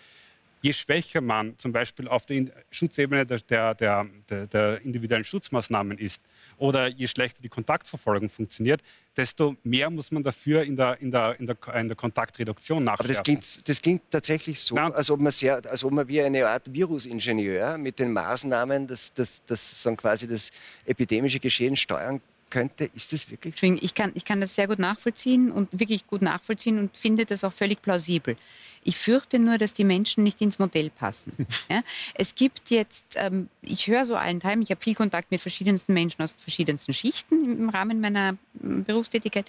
je 0.63 0.73
schwächer 0.73 1.21
man 1.21 1.59
zum 1.59 1.73
Beispiel 1.73 2.09
auf 2.09 2.27
der 2.27 2.45
Schutzebene 2.71 3.27
der, 3.27 3.41
der, 3.41 3.75
der, 3.75 4.47
der, 4.47 4.81
individuellen 4.83 5.25
Schutzmaßnahmen 5.25 5.99
ist 5.99 6.23
oder 6.59 6.89
je 6.89 7.07
schlechter 7.07 7.41
die 7.43 7.49
Kontaktverfolgung 7.49 8.29
funktioniert, 8.29 8.83
desto 9.17 9.57
mehr 9.63 9.91
muss 9.91 10.11
man 10.11 10.23
dafür 10.23 10.63
in 10.63 10.77
der, 10.77 11.01
in 11.01 11.11
der, 11.11 11.39
in 11.41 11.47
der, 11.47 11.57
in 11.75 11.89
der 11.89 11.97
Kontaktreduktion 11.97 12.85
nachschärfen. 12.85 13.07
Aber 13.07 13.15
das 13.15 13.23
klingt, 13.23 13.69
das 13.69 13.81
klingt 13.81 14.03
tatsächlich 14.11 14.61
so, 14.61 14.77
als 14.77 15.11
ob, 15.11 15.21
man 15.21 15.33
sehr, 15.33 15.65
als 15.65 15.83
ob 15.83 15.93
man 15.93 16.07
wie 16.09 16.21
eine 16.21 16.47
Art 16.47 16.73
Virusingenieur 16.73 17.79
mit 17.79 17.99
den 17.99 18.13
Maßnahmen 18.13 18.87
das, 18.87 19.13
das, 19.15 19.41
das, 19.47 19.83
das 19.83 19.97
quasi 19.97 20.29
das 20.29 20.51
epidemische 20.85 21.41
Geschehen 21.41 21.77
steuern 21.77 22.21
könnte. 22.51 22.91
Ist 22.95 23.13
das 23.13 23.31
wirklich 23.31 23.57
so? 23.57 23.67
Ich 23.81 23.95
kann, 23.95 24.13
ich 24.15 24.25
kann 24.25 24.41
das 24.41 24.55
sehr 24.55 24.69
gut 24.69 24.79
nachvollziehen 24.79 25.51
und 25.51 25.69
wirklich 25.73 26.07
gut 26.07 26.23
nachvollziehen 26.23 26.79
und 26.79 26.97
finde 26.97 27.25
das 27.25 27.45
auch 27.45 27.53
völlig 27.53 27.81
plausibel. 27.83 28.37
Ich 28.83 28.97
fürchte 28.97 29.39
nur, 29.39 29.59
dass 29.59 29.75
die 29.75 29.85
Menschen 29.85 30.25
nicht 30.25 30.41
ins 30.41 30.59
Modell 30.59 30.91
passen. 30.91 31.33
Ja? 31.71 31.83
Es 32.15 32.35
gibt 32.35 32.71
jetzt, 32.71 33.05
ähm, 33.17 33.49
ich 33.63 33.87
höre 33.87 34.05
so 34.05 34.17
allen 34.17 34.41
Teilen, 34.41 34.63
ich 34.63 34.71
habe 34.71 34.81
viel 34.81 34.95
Kontakt 34.95 35.31
mit 35.31 35.41
verschiedensten 35.41 35.95
Menschen 35.95 36.23
aus 36.23 36.35
verschiedensten 36.37 36.93
Schichten 36.93 37.61
im 37.61 37.69
Rahmen 37.69 38.01
meiner 38.01 38.37
ähm, 38.63 38.83
Berufstätigkeit. 38.85 39.47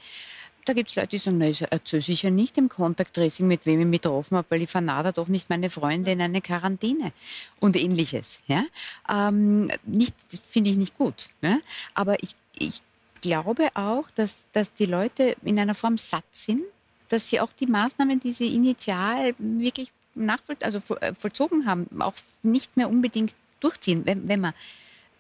Da 0.66 0.74
gibt 0.74 0.92
es 0.92 0.96
Leute, 0.96 1.08
die 1.10 1.18
sagen, 1.18 1.40
na, 1.40 1.48
ich 1.48 1.64
erzähle 1.64 2.02
sicher 2.02 2.30
nicht 2.30 2.58
im 2.58 2.70
Contact 2.70 3.16
Tracing, 3.16 3.48
mit 3.48 3.66
wem 3.66 3.80
ich 3.80 3.88
mich 3.88 4.02
getroffen 4.02 4.38
habe, 4.38 4.48
weil 4.52 4.62
ich 4.62 4.70
vernadere 4.70 5.14
doch 5.14 5.28
nicht 5.28 5.50
meine 5.50 5.72
Freunde 5.72 6.12
in 6.12 6.22
eine 6.22 6.42
Quarantäne 6.42 7.12
und 7.60 7.76
ähnliches. 7.76 8.40
Ja? 8.46 8.64
Ähm, 9.10 9.72
nicht, 9.84 10.14
finde 10.48 10.70
ich 10.70 10.78
nicht 10.78 10.98
gut. 10.98 11.30
Ja? 11.42 11.58
Aber 11.96 12.22
ich, 12.22 12.36
ich 12.60 12.84
glaube 13.22 13.70
auch, 13.76 14.10
dass, 14.12 14.48
dass 14.52 14.74
die 14.74 14.86
Leute 14.86 15.36
in 15.44 15.60
einer 15.60 15.76
Form 15.76 15.98
satt 15.98 16.26
sind 16.32 16.64
dass 17.12 17.30
sie 17.30 17.40
auch 17.40 17.52
die 17.52 17.68
Maßnahmen, 17.68 18.20
die 18.20 18.32
sie 18.32 18.56
initial 18.56 19.36
wirklich 19.38 19.92
nachvoll 20.16 20.56
also 20.62 20.96
äh, 20.96 21.14
vollzogen 21.14 21.66
haben, 21.66 21.88
auch 22.02 22.14
nicht 22.42 22.78
mehr 22.78 22.90
unbedingt 22.90 23.36
durchziehen. 23.60 24.06
Wenn, 24.06 24.28
wenn 24.28 24.40
man 24.40 24.54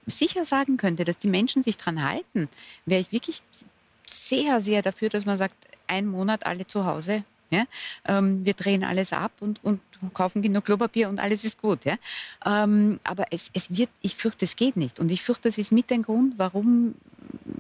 sicher 0.06 0.46
sagen 0.46 0.78
könnte, 0.78 1.06
dass 1.06 1.18
die 1.18 1.28
Menschen 1.28 1.64
sich 1.64 1.78
daran 1.78 2.04
halten, 2.04 2.50
wäre 2.86 3.02
ich 3.02 3.12
wirklich 3.12 3.42
sehr, 4.08 4.62
sehr 4.62 4.82
dafür, 4.82 5.10
dass 5.10 5.26
man 5.26 5.38
sagt, 5.38 5.56
ein 5.88 6.08
Monat 6.08 6.46
alle 6.46 6.66
zu 6.66 6.86
Hause. 6.86 7.24
Ja? 7.50 7.66
Ähm, 8.06 8.46
wir 8.46 8.54
drehen 8.54 8.84
alles 8.84 9.12
ab 9.12 9.34
und, 9.42 9.64
und 9.64 9.82
kaufen 10.14 10.42
genug 10.42 10.66
Klopapier 10.66 11.10
und 11.10 11.20
alles 11.20 11.44
ist 11.44 11.62
gut. 11.62 11.86
Ja? 11.86 11.96
Ähm, 12.46 13.00
aber 13.04 13.26
es, 13.32 13.50
es 13.54 13.76
wird, 13.76 13.90
ich 14.02 14.16
fürchte, 14.16 14.46
es 14.46 14.56
geht 14.56 14.78
nicht. 14.78 15.00
Und 15.00 15.12
ich 15.12 15.22
fürchte, 15.22 15.50
das 15.50 15.58
ist 15.58 15.72
mit 15.72 15.92
ein 15.92 16.04
Grund, 16.04 16.36
warum 16.38 16.96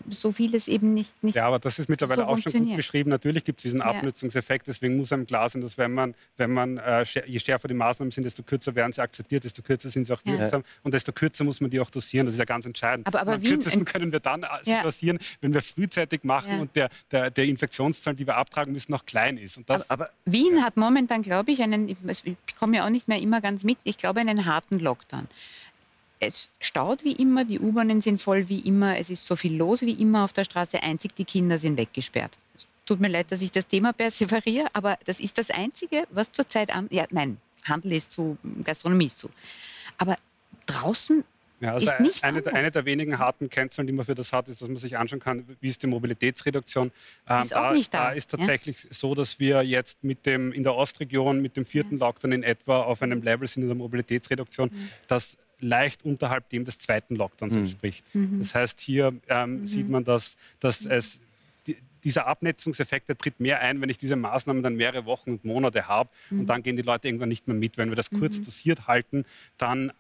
so 0.10 0.32
vieles 0.32 0.68
eben 0.68 0.94
nicht, 0.94 1.24
nicht 1.24 1.36
Ja, 1.36 1.48
aber 1.48 1.60
das 1.60 1.80
ist 1.80 1.90
mittlerweile 1.90 2.24
so 2.24 2.28
auch 2.28 2.38
schon 2.38 2.52
gut 2.54 2.76
beschrieben. 2.76 3.10
Natürlich 3.10 3.44
gibt 3.44 3.60
es 3.60 3.64
diesen 3.64 3.82
Abnutzungseffekt. 3.82 4.68
Deswegen 4.68 4.98
muss 4.98 5.12
einem 5.12 5.26
klar 5.26 5.50
sein, 5.50 5.62
dass 5.62 5.78
wenn 5.78 5.94
man, 5.94 6.16
wenn 6.38 6.52
man 6.52 6.78
äh, 6.78 7.06
je 7.26 7.40
schärfer 7.40 7.68
die 7.68 7.74
Maßnahmen 7.74 8.12
sind, 8.12 8.24
desto 8.24 8.44
kürzer 8.44 8.76
werden 8.76 8.94
sie 8.94 9.02
akzeptiert, 9.02 9.44
desto 9.44 9.62
kürzer 9.62 9.90
sind 9.90 10.06
sie 10.06 10.14
auch 10.14 10.22
wirksam 10.24 10.62
ja. 10.62 10.68
und 10.84 10.94
desto 10.94 11.12
kürzer 11.12 11.44
muss 11.44 11.62
man 11.62 11.70
die 11.70 11.80
auch 11.80 11.90
dosieren. 11.90 12.26
Das 12.26 12.36
ist 12.36 12.40
ja 12.40 12.46
ganz 12.46 12.66
entscheidend. 12.66 13.08
Aber, 13.08 13.22
aber 13.22 13.34
am 13.34 13.42
kürzesten 13.42 13.86
können 13.86 14.12
wir 14.12 14.20
dann 14.20 14.44
äh, 14.44 14.48
ja. 14.66 14.84
dosieren, 14.84 15.20
wenn 15.42 15.54
wir 15.54 15.62
frühzeitig 15.62 16.24
machen 16.24 16.52
ja. 16.52 16.60
und 16.60 16.76
der, 16.76 16.90
der, 17.12 17.32
der 17.32 17.46
Infektionszahl, 17.46 18.16
die 18.16 18.28
wir 18.28 18.38
abtragen 18.38 18.74
müssen, 18.74 18.92
noch 18.92 19.06
klein 19.06 19.38
ist. 19.38 19.58
Und 19.58 19.70
das 19.70 19.90
aber, 19.90 20.06
aber 20.06 20.12
Wien 20.26 20.64
hat 20.64 20.78
momentan, 20.78 21.22
glaube 21.22 21.52
ich, 21.52 21.62
einen, 21.62 21.90
ich 21.90 21.98
komme 22.60 22.78
ja 22.78 22.86
auch 22.86 22.90
nicht 22.90 23.08
mehr 23.08 23.20
immer 23.20 23.42
ganz 23.42 23.64
mit, 23.64 23.78
ich 23.84 23.98
glaube, 23.98 24.20
einen 24.20 24.46
harten 24.46 24.80
Lockdown 24.80 25.28
es 26.22 26.52
staut 26.60 27.04
wie 27.04 27.14
immer, 27.14 27.44
die 27.46 27.60
U-Bahnen 27.60 28.00
sind 28.00 28.22
voll 28.22 28.48
wie 28.48 28.60
immer, 28.60 28.98
es 28.98 29.10
ist 29.10 29.26
so 29.26 29.36
viel 29.36 29.58
los 29.58 29.82
wie 29.82 29.94
immer 29.94 30.24
auf 30.24 30.34
der 30.34 30.44
Straße, 30.44 30.82
einzig 30.82 31.16
die 31.16 31.26
Kinder 31.26 31.58
sind 31.58 31.78
weggesperrt. 31.78 32.38
Es 32.56 32.68
tut 32.86 33.00
mir 33.00 33.08
leid, 33.08 33.32
dass 33.32 33.42
ich 33.42 33.52
das 33.52 33.68
Thema 33.68 33.92
perseveriere, 33.92 34.68
aber 34.74 35.00
das 35.06 35.20
ist 35.20 35.40
das 35.40 35.50
Einzige, 35.50 36.04
was 36.12 36.32
zurzeit 36.32 36.74
an. 36.74 36.88
Ja, 36.92 37.06
nein, 37.10 37.38
Handel 37.68 37.94
ist 37.94 38.12
zu, 38.12 38.38
Gastronomie 38.64 39.06
ist 39.06 39.18
zu. 39.18 39.30
Aber 39.98 40.16
draußen 40.68 41.24
ja, 41.60 41.74
also 41.74 41.92
ist 41.92 42.24
eine, 42.24 42.46
eine, 42.54 42.72
der 42.72 42.86
wenigen 42.86 43.20
harten 43.20 43.48
Kennzahlen, 43.50 43.86
die 43.86 43.94
man 43.94 44.04
für 44.06 44.16
das 44.16 44.34
hat, 44.34 44.50
ist, 44.50 44.62
dass 44.62 44.68
man 44.68 44.78
sich 44.78 44.98
anschauen 44.98 45.20
kann, 45.20 45.46
wie 45.60 45.70
ist 45.70 45.82
die 45.84 45.88
Mobilitätsreduktion. 45.88 46.92
Ähm, 47.30 47.42
ist 47.44 47.52
da, 47.52 47.72
nicht 47.72 47.94
da. 47.94 48.06
da 48.06 48.12
ist 48.14 48.32
tatsächlich 48.32 48.84
ja? 48.84 48.90
so, 48.92 49.14
dass 49.14 49.40
wir 49.40 49.62
jetzt 49.62 50.04
mit 50.04 50.26
dem, 50.26 50.52
in 50.54 50.64
der 50.64 50.74
Ostregion 50.76 51.40
mit 51.40 51.58
dem 51.58 51.68
vierten 51.68 52.00
ja. 52.00 52.08
Lockdown 52.08 52.32
in 52.32 52.44
etwa 52.44 52.82
auf 52.82 53.04
einem 53.04 53.22
Level 53.22 53.48
sind 53.48 53.62
in 53.62 53.70
der 53.70 53.78
Mobilitätsreduktion, 53.78 54.72
mhm. 54.74 54.90
das 55.08 55.38
leicht 55.62 56.04
unterhalb 56.04 56.50
dem 56.50 56.66
des 56.66 56.80
zweiten 56.80 57.16
Lockdowns 57.16 57.54
mhm. 57.54 57.62
entspricht. 57.62 58.06
Mhm. 58.14 58.40
Das 58.40 58.56
heißt, 58.56 58.80
hier 58.82 59.14
ähm, 59.30 59.62
mhm. 59.62 59.68
sieht 59.68 59.90
man, 59.90 60.04
dass, 60.04 60.36
dass 60.60 60.86
es 60.86 61.20
dieser 62.04 62.28
Abnetzungseffekt, 62.28 63.10
der 63.10 63.18
tritt 63.18 63.40
mehr 63.40 63.62
ein, 63.62 63.80
wenn 63.82 63.90
ich 63.90 63.98
diese 63.98 64.16
Maßnahmen 64.16 64.64
dann 64.64 64.76
mehrere 64.76 65.06
Wochen 65.06 65.32
und 65.32 65.46
Monate 65.46 65.88
habe 65.88 66.10
mhm. 66.30 66.42
und 66.42 66.48
dann 66.48 66.64
gehen 66.64 66.76
die 66.76 66.82
Leute 66.82 67.08
irgendwann 67.08 67.30
nicht 67.30 67.48
mehr 67.48 67.56
mit. 67.56 67.78
Wenn 67.78 67.90
wir 67.90 67.96
das 67.96 68.10
kurz 68.10 68.40
mhm. 68.40 68.46
dosiert 68.46 68.88
halten, 68.88 69.26
dann 69.58 69.92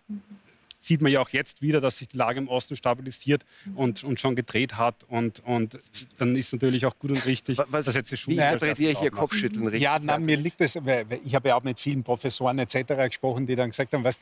sieht 0.82 1.01
man 1.01 1.12
ja 1.12 1.20
auch 1.20 1.30
jetzt 1.30 1.62
wieder, 1.62 1.80
dass 1.80 1.99
sich 1.99 2.07
die 2.07 2.18
Lage 2.18 2.39
im 2.39 2.47
Osten 2.47 2.76
stabilisiert 2.76 3.45
und, 3.76 4.03
und 4.03 4.20
schon 4.20 4.36
gedreht 4.36 4.78
hat. 4.78 4.95
Und, 5.07 5.39
und 5.45 5.78
dann 6.18 6.36
ist 6.36 6.51
natürlich 6.53 6.88
auch 6.88 6.97
gut 6.97 7.12
und 7.12 7.26
richtig, 7.28 7.59
Was, 7.68 7.86
dass 7.86 7.93
jetzt 7.93 8.12
die 8.12 8.18
Schule. 8.18 8.38
Wie 8.38 8.41
interpretiere 8.41 8.91
ich 8.93 8.99
hier 8.99 9.12
Kopfschütteln 9.12 9.66
richtig? 9.66 9.84
Ja, 9.84 9.99
nein, 9.99 10.26
mir 10.26 10.38
liegt 10.38 10.59
das, 10.59 10.76
weil 10.84 11.05
ich 11.24 11.36
habe 11.36 11.49
ja 11.49 11.55
auch 11.55 11.64
mit 11.64 11.80
vielen 11.80 12.03
Professoren 12.03 12.57
etc. 12.57 12.95
gesprochen, 13.09 13.45
die 13.45 13.55
dann 13.55 13.70
gesagt 13.70 13.93
haben, 13.93 14.03
was 14.03 14.18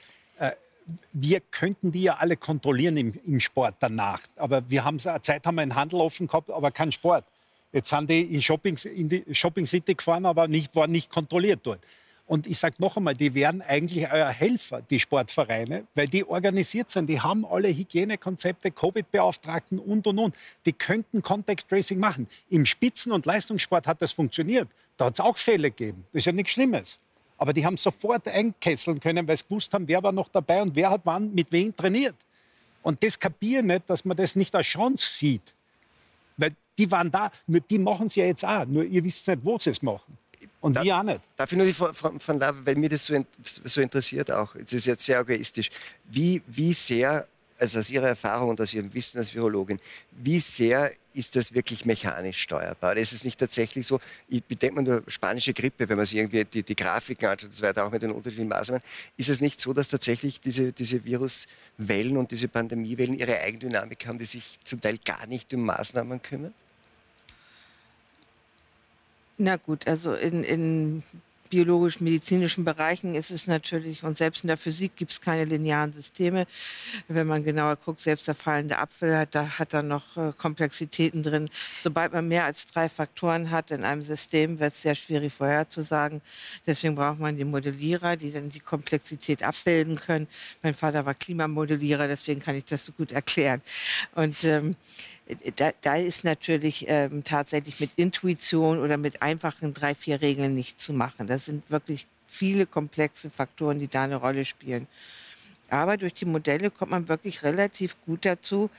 wir 1.14 1.40
könnten 1.40 1.92
die 1.92 2.04
ja 2.04 2.18
alle 2.18 2.38
kontrollieren 2.38 2.98
im, 2.98 3.14
im 3.26 3.40
Sport 3.40 3.76
danach. 3.80 4.22
Aber 4.36 4.70
wir 4.70 4.84
haben 4.84 4.98
eine 5.04 5.22
Zeit 5.22 5.46
haben 5.46 5.56
wir 5.56 5.62
einen 5.62 5.76
Handel 5.76 6.02
offen 6.02 6.28
gehabt, 6.28 6.50
aber 6.50 6.72
keinen 6.72 6.92
Sport. 6.92 7.26
Jetzt 7.72 7.90
sind 7.90 8.10
die 8.10 8.22
in, 8.22 8.42
Shopping, 8.42 8.78
in 8.96 9.10
die 9.10 9.24
Shopping 9.32 9.68
City 9.68 9.94
gefahren, 9.94 10.26
aber 10.26 10.48
nicht, 10.48 10.76
waren 10.76 10.92
nicht 10.92 11.12
kontrolliert 11.12 11.60
dort. 11.64 11.80
Und 12.26 12.46
ich 12.46 12.60
sage 12.60 12.76
noch 12.78 12.96
einmal, 12.96 13.16
die 13.16 13.34
wären 13.34 13.64
eigentlich 13.64 14.08
euer 14.12 14.30
Helfer, 14.30 14.84
die 14.88 15.00
Sportvereine, 15.00 15.88
weil 15.96 16.08
die 16.08 16.24
organisiert 16.24 16.92
sind. 16.92 17.08
Die 17.08 17.20
haben 17.20 17.44
alle 17.44 17.70
Hygienekonzepte, 17.70 18.70
Covid-Beauftragten 18.70 19.80
und, 19.80 20.06
und, 20.06 20.20
und. 20.20 20.36
Die 20.68 20.74
könnten 20.74 21.24
Contact 21.24 21.68
Tracing 21.68 21.98
machen. 21.98 22.28
Im 22.52 22.68
Spitzen- 22.68 23.12
und 23.12 23.26
Leistungssport 23.26 23.88
hat 23.88 24.04
das 24.04 24.12
funktioniert. 24.12 24.68
Da 24.96 25.06
hat 25.06 25.16
es 25.16 25.20
auch 25.20 25.38
Fälle 25.38 25.72
gegeben. 25.72 26.06
Das 26.12 26.20
ist 26.20 26.26
ja 26.26 26.32
nichts 26.32 26.52
Schlimmes. 26.52 27.00
Aber 27.40 27.54
die 27.54 27.66
haben 27.66 27.78
sofort 27.78 28.28
einkesseln 28.28 29.00
können, 29.00 29.28
weil 29.28 29.38
sie 29.38 29.46
gewusst 29.46 29.74
haben, 29.74 29.88
wer 29.88 30.04
war 30.04 30.12
noch 30.12 30.28
dabei 30.28 30.62
und 30.62 30.76
wer 30.76 30.92
hat 30.92 31.02
wann 31.06 31.34
mit 31.34 31.52
wem 31.52 31.76
trainiert. 31.76 32.16
Und 32.84 33.02
das 33.02 33.18
kapieren 33.18 33.66
nicht, 33.66 33.90
dass 33.90 34.06
man 34.06 34.16
das 34.16 34.36
nicht 34.36 34.54
als 34.54 34.68
Chance 34.68 35.06
sieht. 35.06 35.54
Weil 36.38 36.52
die 36.78 36.92
waren 36.92 37.10
da, 37.10 37.32
nur 37.48 37.62
die 37.62 37.80
machen 37.80 38.08
es 38.08 38.16
ja 38.16 38.26
jetzt 38.26 38.46
auch. 38.46 38.66
Nur 38.66 38.84
ihr 38.84 39.04
wisst 39.04 39.28
nicht, 39.28 39.40
wo 39.44 39.58
sie 39.58 39.72
es 39.72 39.82
machen. 39.82 40.18
Und 40.62 40.76
da, 40.76 40.84
wir 40.84 40.98
auch 40.98 41.04
nicht. 41.04 41.22
Darf 41.38 41.52
ich 41.52 41.58
nur 41.58 41.66
die 41.66 41.74
von, 41.74 42.20
von, 42.20 42.40
da, 42.40 42.54
weil 42.66 42.76
mir 42.76 42.90
das 42.90 43.06
so, 43.06 43.26
so 43.42 43.82
interessiert 43.82 44.30
auch, 44.32 44.54
das 44.56 44.74
ist 44.74 44.86
jetzt 44.86 45.06
sehr 45.06 45.20
egoistisch, 45.22 45.70
wie, 46.06 46.42
wie 46.48 46.74
sehr 46.74 47.26
also 47.58 47.80
aus 47.80 47.90
Ihrer 47.90 48.08
Erfahrung 48.08 48.50
und 48.50 48.62
aus 48.62 48.74
Ihrem 48.74 48.94
Wissen 48.94 49.18
als 49.18 49.34
Virologin, 49.34 49.78
wie 50.12 50.40
sehr 50.40 50.92
ist 51.20 51.36
das 51.36 51.54
wirklich 51.54 51.86
mechanisch 51.86 52.42
steuerbar? 52.42 52.94
Oder 52.94 53.02
ist 53.02 53.12
es 53.12 53.26
nicht 53.26 53.38
tatsächlich 53.38 53.86
so, 53.86 54.00
ich 54.30 54.42
bedenke 54.42 54.76
mal 54.76 54.82
nur 54.82 55.04
spanische 55.08 55.54
Grippe, 55.54 55.90
wenn 55.90 55.98
man 55.98 56.06
sich 56.06 56.18
irgendwie 56.18 56.46
die, 56.46 56.64
die 56.64 56.76
Grafiken 56.76 57.28
anschaut 57.28 57.50
und 57.50 57.56
so 57.56 57.64
weiter, 57.64 57.86
auch 57.86 57.92
mit 57.92 58.02
den 58.02 58.12
unterschiedlichen 58.12 58.48
Maßnahmen, 58.48 58.82
ist 59.18 59.28
es 59.28 59.42
nicht 59.42 59.60
so, 59.60 59.74
dass 59.74 59.90
tatsächlich 59.90 60.40
diese, 60.40 60.72
diese 60.72 61.04
Viruswellen 61.04 62.16
und 62.16 62.32
diese 62.32 62.48
Pandemiewellen 62.48 63.20
ihre 63.20 63.38
Eigendynamik 63.38 64.08
haben, 64.08 64.18
die 64.18 64.26
sich 64.26 64.60
zum 64.64 64.80
Teil 64.80 64.98
gar 65.04 65.28
nicht 65.28 65.54
um 65.54 65.66
Maßnahmen 65.66 66.22
kümmern? 66.22 66.54
Na 69.38 69.58
gut, 69.58 69.88
also 69.88 70.14
in, 70.14 70.46
in 70.46 71.04
biologisch-medizinischen 71.50 72.64
Bereichen 72.64 73.16
ist 73.16 73.32
es 73.32 73.48
natürlich, 73.48 74.04
und 74.04 74.18
selbst 74.18 74.44
in 74.44 74.48
der 74.48 74.58
Physik 74.58 74.96
gibt 74.96 75.12
es 75.12 75.22
keine 75.22 75.46
linearen 75.46 75.94
Systeme. 75.94 76.46
Wenn 77.08 77.28
man 77.28 77.44
genauer 77.44 77.76
guckt, 77.76 78.02
selbst 78.02 78.28
der 78.28 78.36
fallende 78.36 78.78
Apfel 78.78 79.18
hat 79.18 79.36
da, 79.36 79.60
hat 79.60 79.74
da 79.74 79.82
noch 79.82 80.18
äh, 80.18 80.32
Komplexitäten 80.38 81.24
drin. 81.24 81.50
Sobald 81.84 82.14
man 82.14 82.28
mehr 82.28 82.46
als 82.46 82.68
drei 82.68 82.90
Faktoren 82.90 83.52
hat 83.52 83.72
in 83.72 83.84
einem 83.84 84.02
System, 84.02 84.60
wird 84.60 84.74
es 84.74 84.82
sehr 84.82 84.96
schwierig 84.96 85.34
vorherzusagen. 85.34 86.22
Deswegen 86.66 86.96
braucht 86.96 87.20
man 87.20 87.38
die 87.38 87.46
Modellierer, 87.46 88.16
die 88.16 88.32
dann 88.32 88.50
die 88.50 88.60
Komplexität 88.60 89.44
abbilden 89.44 90.00
können. 90.00 90.28
Mein 90.62 90.74
Vater 90.74 91.06
war 91.06 91.14
Klimamodellierer, 91.14 92.08
deswegen 92.08 92.40
kann 92.40 92.56
ich 92.56 92.66
das 92.66 92.86
so 92.86 92.92
gut 92.94 93.12
erklären. 93.12 93.62
Und 94.16 94.44
ähm, 94.44 94.76
da, 95.56 95.72
da, 95.82 95.96
ist 95.96 96.24
natürlich 96.24 96.86
ähm, 96.88 97.24
tatsächlich 97.24 97.80
mit 97.80 97.92
Intuition 97.96 98.80
oder 98.80 98.98
mit 98.98 99.22
einfachen 99.22 99.74
drei, 99.74 99.94
vier 99.94 100.22
Regeln 100.22 100.56
nicht 100.56 100.80
zu 100.80 100.94
machen. 100.94 101.28
Das 101.28 101.46
sind 101.46 101.70
wirklich 101.70 102.08
viele 102.28 102.66
komplexe 102.66 103.30
Faktoren, 103.30 103.80
die 103.80 103.88
da 103.88 104.04
eine 104.04 104.16
Rolle 104.16 104.46
spielen. 104.46 104.88
Aber 105.70 105.98
durch 105.98 106.14
die 106.14 106.26
Modelle 106.26 106.72
kommt 106.72 106.92
man 106.92 107.08
wirklich 107.08 107.44
relativ 107.44 107.96
gut 108.06 108.26
dazu, 108.26 108.70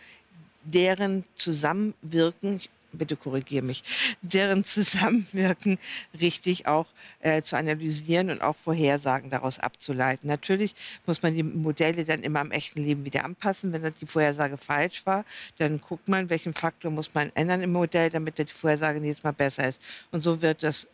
deren 0.65 1.25
Zusammenwirken, 1.37 2.61
bitte 2.93 3.17
korrigiere 3.17 3.65
mich, 3.65 3.83
deren 4.23 4.65
Zusammenwirken 4.65 5.79
richtig 6.21 6.67
auch 6.67 6.87
äh, 7.21 7.43
zu 7.43 7.57
analysieren 7.57 8.31
und 8.31 8.43
auch 8.43 8.57
Vorhersagen 8.57 9.31
daraus 9.31 9.59
abzuleiten. 9.59 10.29
Natürlich 10.29 10.75
muss 11.07 11.23
man 11.23 11.35
die 11.35 11.43
Modelle 11.43 12.05
dann 12.05 12.23
immer 12.23 12.41
am 12.41 12.51
echten 12.51 12.83
Leben 12.83 13.05
wieder 13.05 13.25
anpassen. 13.25 13.73
Wenn 13.73 13.93
die 14.01 14.07
Vorhersage 14.07 14.57
falsch 14.57 15.07
war, 15.07 15.25
dann 15.59 15.81
guckt 15.81 16.09
man, 16.09 16.31
welchen 16.31 16.55
Faktor 16.55 16.91
muss 16.91 17.15
man 17.15 17.31
ändern 17.35 17.63
im 17.63 17.73
Modell, 17.73 18.11
damit 18.11 18.39
die 18.39 18.47
Vorhersage 18.47 19.01
nächstes 19.01 19.25
Mal 19.25 19.33
besser 19.33 19.69
ist. 19.69 19.81
Und 20.11 20.23
so 20.23 20.43
wird 20.43 20.63
das 20.63 20.87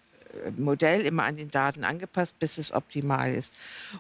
Modell 0.56 1.02
immer 1.02 1.24
an 1.24 1.36
den 1.36 1.50
Daten 1.50 1.84
angepasst, 1.84 2.38
bis 2.38 2.58
es 2.58 2.72
optimal 2.72 3.34
ist. 3.34 3.52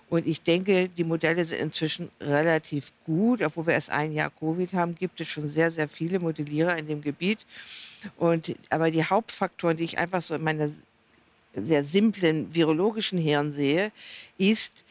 Und 0.08 0.26
ich 0.26 0.42
denke, 0.42 0.88
die 0.88 1.04
Modelle 1.04 1.44
sind 1.44 1.60
inzwischen 1.60 2.10
relativ 2.20 2.92
gut. 3.04 3.42
Obwohl 3.42 3.66
wir 3.66 3.74
erst 3.74 3.90
ein 3.90 4.12
Jahr 4.12 4.30
Covid 4.30 4.72
haben, 4.72 4.94
gibt 4.94 5.20
es 5.20 5.28
schon 5.28 5.48
sehr, 5.48 5.70
sehr 5.70 5.88
viele 5.88 6.18
Modellierer 6.18 6.76
in 6.78 6.86
dem 6.86 7.02
Gebiet. 7.02 7.38
Und, 8.16 8.54
aber 8.70 8.90
die 8.90 9.04
Hauptfaktoren, 9.04 9.76
die 9.76 9.84
ich 9.84 9.98
einfach 9.98 10.22
so 10.22 10.34
in 10.34 10.44
meiner 10.44 10.70
sehr 11.54 11.84
simplen 11.84 12.54
virologischen 12.54 13.18
Hirn 13.18 13.52
sehe, 13.52 13.90
ist, 14.38 14.84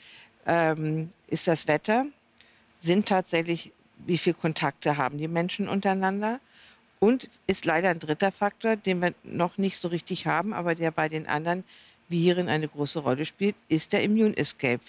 ähm, 0.45 1.11
ist 1.27 1.47
das 1.47 1.67
Wetter, 1.67 2.05
sind 2.77 3.07
tatsächlich, 3.07 3.72
wie 4.05 4.17
viele 4.17 4.35
Kontakte 4.35 4.97
haben 4.97 5.17
die 5.17 5.27
Menschen 5.27 5.67
untereinander 5.67 6.39
und 6.99 7.30
ist 7.47 7.65
leider 7.65 7.89
ein 7.89 7.99
dritter 7.99 8.31
Faktor, 8.31 8.76
den 8.76 9.01
wir 9.01 9.13
noch 9.23 9.57
nicht 9.57 9.81
so 9.81 9.88
richtig 9.88 10.27
haben, 10.27 10.53
aber 10.53 10.76
der 10.76 10.91
bei 10.91 11.09
den 11.09 11.27
anderen 11.27 11.63
Viren 12.09 12.49
eine 12.49 12.67
große 12.67 12.99
Rolle 12.99 13.26
spielt, 13.26 13.55
ist 13.67 13.93
der 13.93 14.03
Immune 14.03 14.38
Escape. 14.38 14.84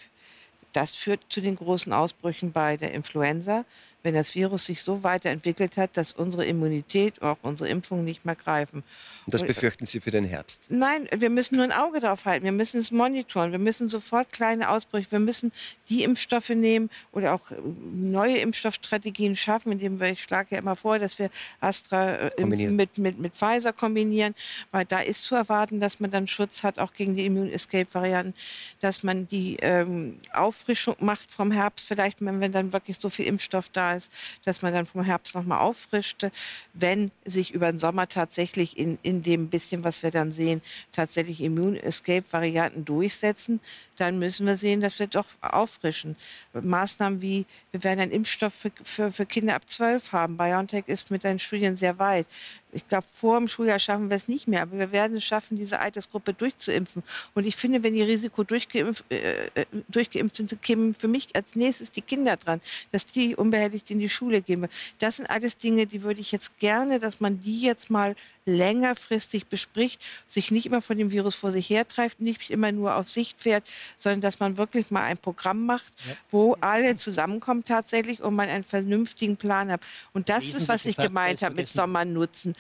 Das 0.73 0.95
führt 0.95 1.21
zu 1.29 1.41
den 1.41 1.57
großen 1.57 1.93
Ausbrüchen 1.93 2.53
bei 2.53 2.77
der 2.77 2.93
Influenza, 2.93 3.65
wenn 4.07 4.15
das 4.15 4.37
Virus 4.37 4.67
sich 4.67 4.83
so 4.83 5.03
weiterentwickelt 5.03 5.77
hat, 5.77 5.97
dass 5.97 6.13
unsere 6.13 6.47
Immunität, 6.47 7.21
auch 7.23 7.39
unsere 7.43 7.69
Impfungen 7.69 8.05
nicht 8.05 8.25
mehr 8.25 8.37
greifen. 8.37 8.85
Und 9.27 9.35
das 9.35 9.43
befürchten 9.43 9.85
Sie 9.85 9.99
für 9.99 10.13
den 10.13 10.25
Herbst? 10.25 10.61
Nein, 10.69 11.09
wir 11.11 11.29
müssen 11.29 11.57
nur 11.57 11.65
ein 11.65 11.73
Auge 11.73 11.99
drauf 11.99 12.25
halten. 12.25 12.45
Wir 12.45 12.53
müssen 12.53 12.79
es 12.79 12.93
monitoren. 12.93 13.51
Wir 13.51 13.59
müssen 13.59 13.89
sofort 13.89 14.31
kleine 14.31 14.71
Ausbrüche, 14.71 15.11
wir 15.11 15.19
müssen 15.19 15.51
die 15.89 16.05
Impfstoffe 16.05 16.51
nehmen 16.51 16.89
oder 17.11 17.35
auch 17.35 17.51
äh, 17.51 17.57
neue 17.93 18.39
Impfstoffstrategien 18.39 19.35
schaffen, 19.35 19.73
indem 19.73 19.99
wir, 19.99 20.11
ich 20.11 20.23
schlage 20.23 20.51
ja 20.53 20.59
immer 20.59 20.77
vor, 20.77 21.01
dass 21.01 21.19
wir 21.19 21.31
Astra 21.59 22.29
äh, 22.29 22.45
mit, 22.45 22.99
mit, 22.99 23.19
mit 23.19 23.35
Pfizer 23.35 23.73
kombinieren, 23.73 24.37
weil 24.71 24.85
da 24.85 25.01
ist 25.01 25.25
zu 25.25 25.35
erwarten, 25.35 25.81
dass 25.81 25.99
man 25.99 26.13
dann 26.13 26.29
Schutz 26.29 26.63
hat, 26.63 26.79
auch 26.79 26.93
gegen 26.93 27.17
die 27.17 27.27
Immune 27.27 27.51
Escape 27.51 27.93
Varianten, 27.93 28.35
dass 28.81 29.03
man 29.03 29.27
die 29.27 29.57
ähm, 29.61 30.19
Auffrischung 30.33 30.95
macht 31.01 31.29
vom 31.33 31.51
Herbst, 31.51 31.89
vielleicht, 31.89 32.25
wenn, 32.25 32.41
wenn 32.41 32.53
dann 32.53 32.73
wirklich 32.73 32.99
so 33.01 33.11
viel 33.11 33.27
Impfstoff 33.27 33.69
da 33.71 33.95
ist, 33.95 33.96
dass 34.45 34.63
man 34.63 34.73
dann 34.73 34.87
vom 34.87 35.03
Herbst 35.03 35.35
nochmal 35.35 35.59
auffrischte, 35.59 36.31
wenn 36.73 37.11
sich 37.25 37.53
über 37.53 37.71
den 37.71 37.79
Sommer 37.79 38.09
tatsächlich 38.09 38.79
in, 38.79 38.99
in 39.03 39.23
dem 39.23 39.49
bisschen, 39.49 39.85
was 39.85 40.03
wir 40.03 40.11
dann 40.11 40.33
sehen, 40.33 40.63
tatsächlich 40.93 41.41
Immune 41.41 41.83
Escape 41.83 42.25
Varianten 42.31 42.85
durchsetzen, 42.85 43.61
dann 43.97 44.19
müssen 44.19 44.47
wir 44.47 44.57
sehen, 44.57 44.81
dass 44.81 44.99
wir 44.99 45.07
doch 45.07 45.27
auffrischen. 45.41 46.17
Maßnahmen 46.53 47.21
wie, 47.21 47.47
wir 47.73 47.85
werden 47.85 48.01
einen 48.01 48.13
Impfstoff 48.13 48.55
für, 48.55 48.71
für, 48.83 49.13
für 49.13 49.27
Kinder 49.27 49.55
ab 49.55 49.69
12 49.69 50.13
haben. 50.13 50.37
BioNTech 50.37 50.85
ist 50.87 51.11
mit 51.11 51.23
seinen 51.23 51.39
Studien 51.39 51.77
sehr 51.77 51.99
weit. 51.99 52.27
Ich 52.73 52.87
glaube, 52.89 53.07
vor 53.13 53.39
dem 53.39 53.49
Schuljahr 53.49 53.79
schaffen 53.79 54.11
wir 54.11 54.17
es 54.17 54.29
nicht 54.29 54.49
mehr, 54.49 54.63
aber 54.63 54.79
wir 54.79 54.93
werden 54.93 55.17
es 55.17 55.25
schaffen, 55.25 55.57
diese 55.57 55.81
Altersgruppe 55.81 56.35
durchzuimpfen. 56.35 57.03
Und 57.35 57.47
ich 57.47 57.57
finde, 57.57 57.83
wenn 57.83 57.95
die 57.95 58.03
Risiko 58.03 58.45
durchgeimpft, 58.45 59.05
äh, 59.11 59.47
äh 59.55 59.67
durchgeimpft 59.89 60.37
sind, 60.37 60.61
kämen 60.63 60.93
für 60.93 61.09
mich 61.09 61.29
als 61.35 61.55
nächstes 61.55 61.91
die 61.91 62.03
Kinder 62.03 62.37
dran, 62.37 62.61
dass 62.93 63.07
die 63.07 63.35
unbehelligt 63.35 63.91
in 63.91 63.99
die 63.99 64.09
Schule 64.09 64.43
gehen. 64.43 64.69
Das 64.99 65.17
sind 65.17 65.31
alles 65.31 65.57
Dinge, 65.57 65.87
die 65.87 66.03
würde 66.03 66.21
ich 66.21 66.33
jetzt 66.33 66.59
gerne, 66.59 67.01
dass 67.01 67.21
man 67.21 67.41
die 67.41 67.63
jetzt 67.63 67.89
mal 67.89 68.15
längerfristig 68.47 69.47
bespricht, 69.47 70.05
sich 70.27 70.51
nicht 70.51 70.67
immer 70.67 70.81
von 70.81 70.97
dem 70.97 71.11
Virus 71.11 71.35
vor 71.35 71.51
sich 71.51 71.69
hertreibt, 71.69 72.21
nicht 72.21 72.51
immer 72.51 72.73
nur 72.73 72.95
auf 72.95 73.11
Sicht 73.11 73.41
fährt, 73.41 73.65
sondern 73.97 74.21
dass 74.21 74.39
man 74.41 74.57
wirklich 74.57 74.91
mal 74.91 75.03
ein 75.03 75.19
Programm 75.19 75.67
macht, 75.67 75.93
ja. 76.07 76.15
wo 76.31 76.57
alle 76.61 76.97
zusammenkommen 76.97 77.65
tatsächlich 77.65 78.23
und 78.23 78.35
man 78.35 78.49
einen 78.49 78.65
vernünftigen 78.65 79.37
Plan 79.37 79.71
hat. 79.71 79.81
Und 80.13 80.29
das 80.29 80.45
ist, 80.45 80.69
was 80.69 80.85
ich 80.85 80.97
gemeint 80.97 81.43
habe 81.43 81.57
mit 81.57 81.69
Sommer 81.69 82.05
nutzen 82.05 82.55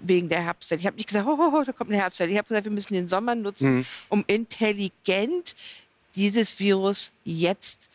wegen 0.00 0.28
der 0.28 0.42
Herbstwelle. 0.42 0.80
Ich 0.80 0.86
habe 0.86 0.96
nicht 0.96 1.08
gesagt, 1.08 1.26
oh, 1.26 1.38
oh, 1.38 1.52
oh, 1.54 1.62
da 1.64 1.72
kommt 1.72 1.90
eine 1.90 2.00
Herbstwelle. 2.00 2.32
Ich 2.32 2.38
habe 2.38 2.48
gesagt, 2.48 2.64
wir 2.64 2.72
müssen 2.72 2.94
den 2.94 3.08
Sommer 3.08 3.34
nutzen, 3.34 3.76
mhm. 3.76 3.86
um 4.08 4.24
intelligent 4.26 5.54
dieses 6.14 6.58
Virus 6.58 7.12
jetzt 7.24 7.88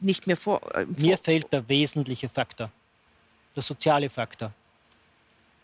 nicht 0.00 0.26
mehr 0.26 0.36
vor. 0.36 0.60
Äh, 0.74 0.86
Mir 0.86 1.18
fehlt 1.18 1.52
der 1.52 1.68
wesentliche 1.68 2.28
Faktor, 2.28 2.70
der 3.54 3.62
soziale 3.62 4.08
Faktor. 4.08 4.52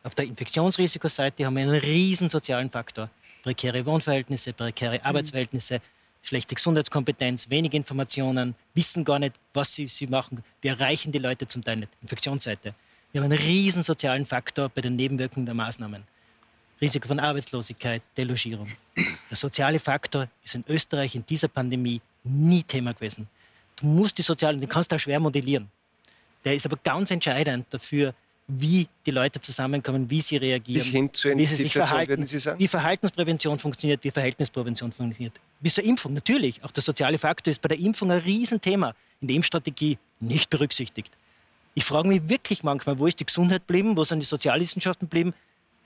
Auf 0.06 0.14
der 0.14 0.26
Infektionsrisikoseite 0.26 1.44
haben 1.44 1.56
wir 1.56 1.64
einen 1.64 1.80
riesen 1.80 2.28
sozialen 2.28 2.70
Faktor. 2.70 3.10
Prekäre 3.42 3.84
Wohnverhältnisse, 3.84 4.52
prekäre 4.52 4.98
mhm. 4.98 5.04
Arbeitsverhältnisse, 5.04 5.80
schlechte 6.22 6.54
Gesundheitskompetenz, 6.54 7.50
wenig 7.50 7.74
Informationen, 7.74 8.54
wissen 8.72 9.04
gar 9.04 9.18
nicht, 9.18 9.34
was 9.52 9.74
sie, 9.74 9.88
sie 9.88 10.06
machen. 10.06 10.44
Wir 10.60 10.74
erreichen 10.74 11.10
die 11.10 11.18
Leute 11.18 11.48
zum 11.48 11.64
Teil 11.64 11.78
nicht. 11.78 11.90
Infektionsseite. 12.02 12.72
Wir 13.10 13.20
haben 13.20 13.32
einen 13.32 13.42
riesen 13.42 13.82
sozialen 13.82 14.26
Faktor 14.26 14.68
bei 14.68 14.80
den 14.80 14.94
Nebenwirkungen 14.94 15.44
der 15.44 15.56
Maßnahmen. 15.56 16.04
Risiko 16.80 17.08
von 17.08 17.18
Arbeitslosigkeit, 17.18 18.02
Delogierung. 18.16 18.68
Der 19.28 19.36
soziale 19.36 19.80
Faktor 19.80 20.28
ist 20.44 20.54
in 20.54 20.62
Österreich 20.68 21.16
in 21.16 21.26
dieser 21.26 21.48
Pandemie 21.48 22.00
nie 22.22 22.62
Thema 22.62 22.94
gewesen. 22.94 23.26
Du 23.74 23.86
musst 23.86 24.16
die 24.18 24.22
sozialen, 24.22 24.60
den 24.60 24.68
kannst 24.68 24.92
du 24.92 24.96
auch 24.96 25.00
schwer 25.00 25.18
modellieren. 25.18 25.68
Der 26.44 26.54
ist 26.54 26.64
aber 26.64 26.76
ganz 26.76 27.10
entscheidend 27.10 27.66
dafür, 27.70 28.14
wie 28.48 28.86
die 29.05 29.10
Leute 29.10 29.40
zusammenkommen, 29.40 30.09
wie 30.09 30.20
sie 30.20 30.36
reagieren, 30.36 30.78
Bis 30.78 30.86
hin 30.86 31.12
zur 31.12 31.36
wie 31.36 31.47
sie 31.47 31.56
sich 31.56 31.73
verhalten, 31.73 32.27
wie 32.59 32.68
Verhaltensprävention 32.68 33.59
funktioniert, 33.59 34.05
wie 34.05 34.10
Verhaltensprävention 34.10 34.93
funktioniert. 34.93 35.40
Bis 35.60 35.74
zur 35.74 35.85
Impfung, 35.85 36.14
natürlich. 36.14 36.62
Auch 36.62 36.70
der 36.70 36.82
soziale 36.82 37.18
Faktor 37.18 37.51
ist 37.51 37.60
bei 37.60 37.68
der 37.68 37.78
Impfung 37.78 38.12
ein 38.12 38.18
Riesenthema, 38.18 38.94
in 39.20 39.28
der 39.28 39.36
Impfstrategie 39.36 39.98
nicht 40.20 40.48
berücksichtigt. 40.51 41.12
Ich 41.74 41.85
frage 41.85 42.09
mich 42.09 42.28
wirklich 42.28 42.62
manchmal, 42.62 42.98
wo 42.98 43.06
ist 43.06 43.18
die 43.18 43.27
Gesundheit 43.27 43.66
geblieben, 43.66 43.97
wo 43.97 44.05
sind 44.05 44.20
die 44.20 44.27
Sozialwissenschaften 44.27 45.09
geblieben, 45.09 45.35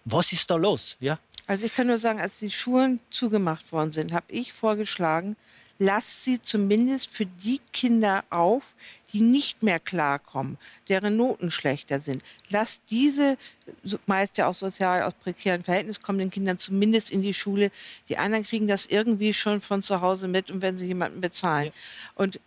was 0.05 0.33
ist 0.33 0.51
da 0.51 0.57
los? 0.57 0.97
Ja? 1.01 1.19
Also 1.47 1.65
ich 1.65 1.75
kann 1.75 1.87
nur 1.87 1.99
sagen, 1.99 2.21
als 2.21 2.39
die 2.39 2.51
Schulen 2.51 3.01
zugemacht 3.11 3.73
worden 3.73 3.91
sind, 3.91 4.13
habe 4.13 4.27
ich 4.29 4.53
vorgeschlagen, 4.53 5.37
lasst 5.81 6.25
sie 6.25 6.41
zumindest 6.41 7.11
für 7.11 7.27
die 7.27 7.61
Kinder 7.73 8.23
auf, 8.29 8.75
die 9.13 9.21
nicht 9.21 9.63
mehr 9.63 9.81
klarkommen, 9.81 10.59
deren 10.89 11.17
Noten 11.17 11.51
schlechter 11.51 12.01
sind. 12.01 12.23
Lasst 12.51 12.83
diese, 12.91 13.37
meist 14.07 14.39
ja 14.39 14.47
auch 14.47 14.55
sozial 14.55 15.03
aus 15.03 15.15
prekären 15.15 15.65
Verhältnissen 15.65 16.03
kommenden 16.03 16.31
Kindern 16.31 16.59
zumindest 16.59 17.11
in 17.11 17.23
die 17.23 17.35
Schule. 17.35 17.73
Die 18.09 18.19
anderen 18.19 18.45
kriegen 18.45 18.69
das 18.69 18.87
irgendwie 18.87 19.35
schon 19.35 19.61
von 19.61 19.83
zu 19.83 20.03
Hause 20.03 20.29
mit 20.29 20.51
und 20.51 20.63
wenn 20.63 20.77
sie 20.77 20.87
jemanden 20.87 21.21
bezahlen. 21.21 21.67
Ja. 21.67 21.73
Und 22.15 22.39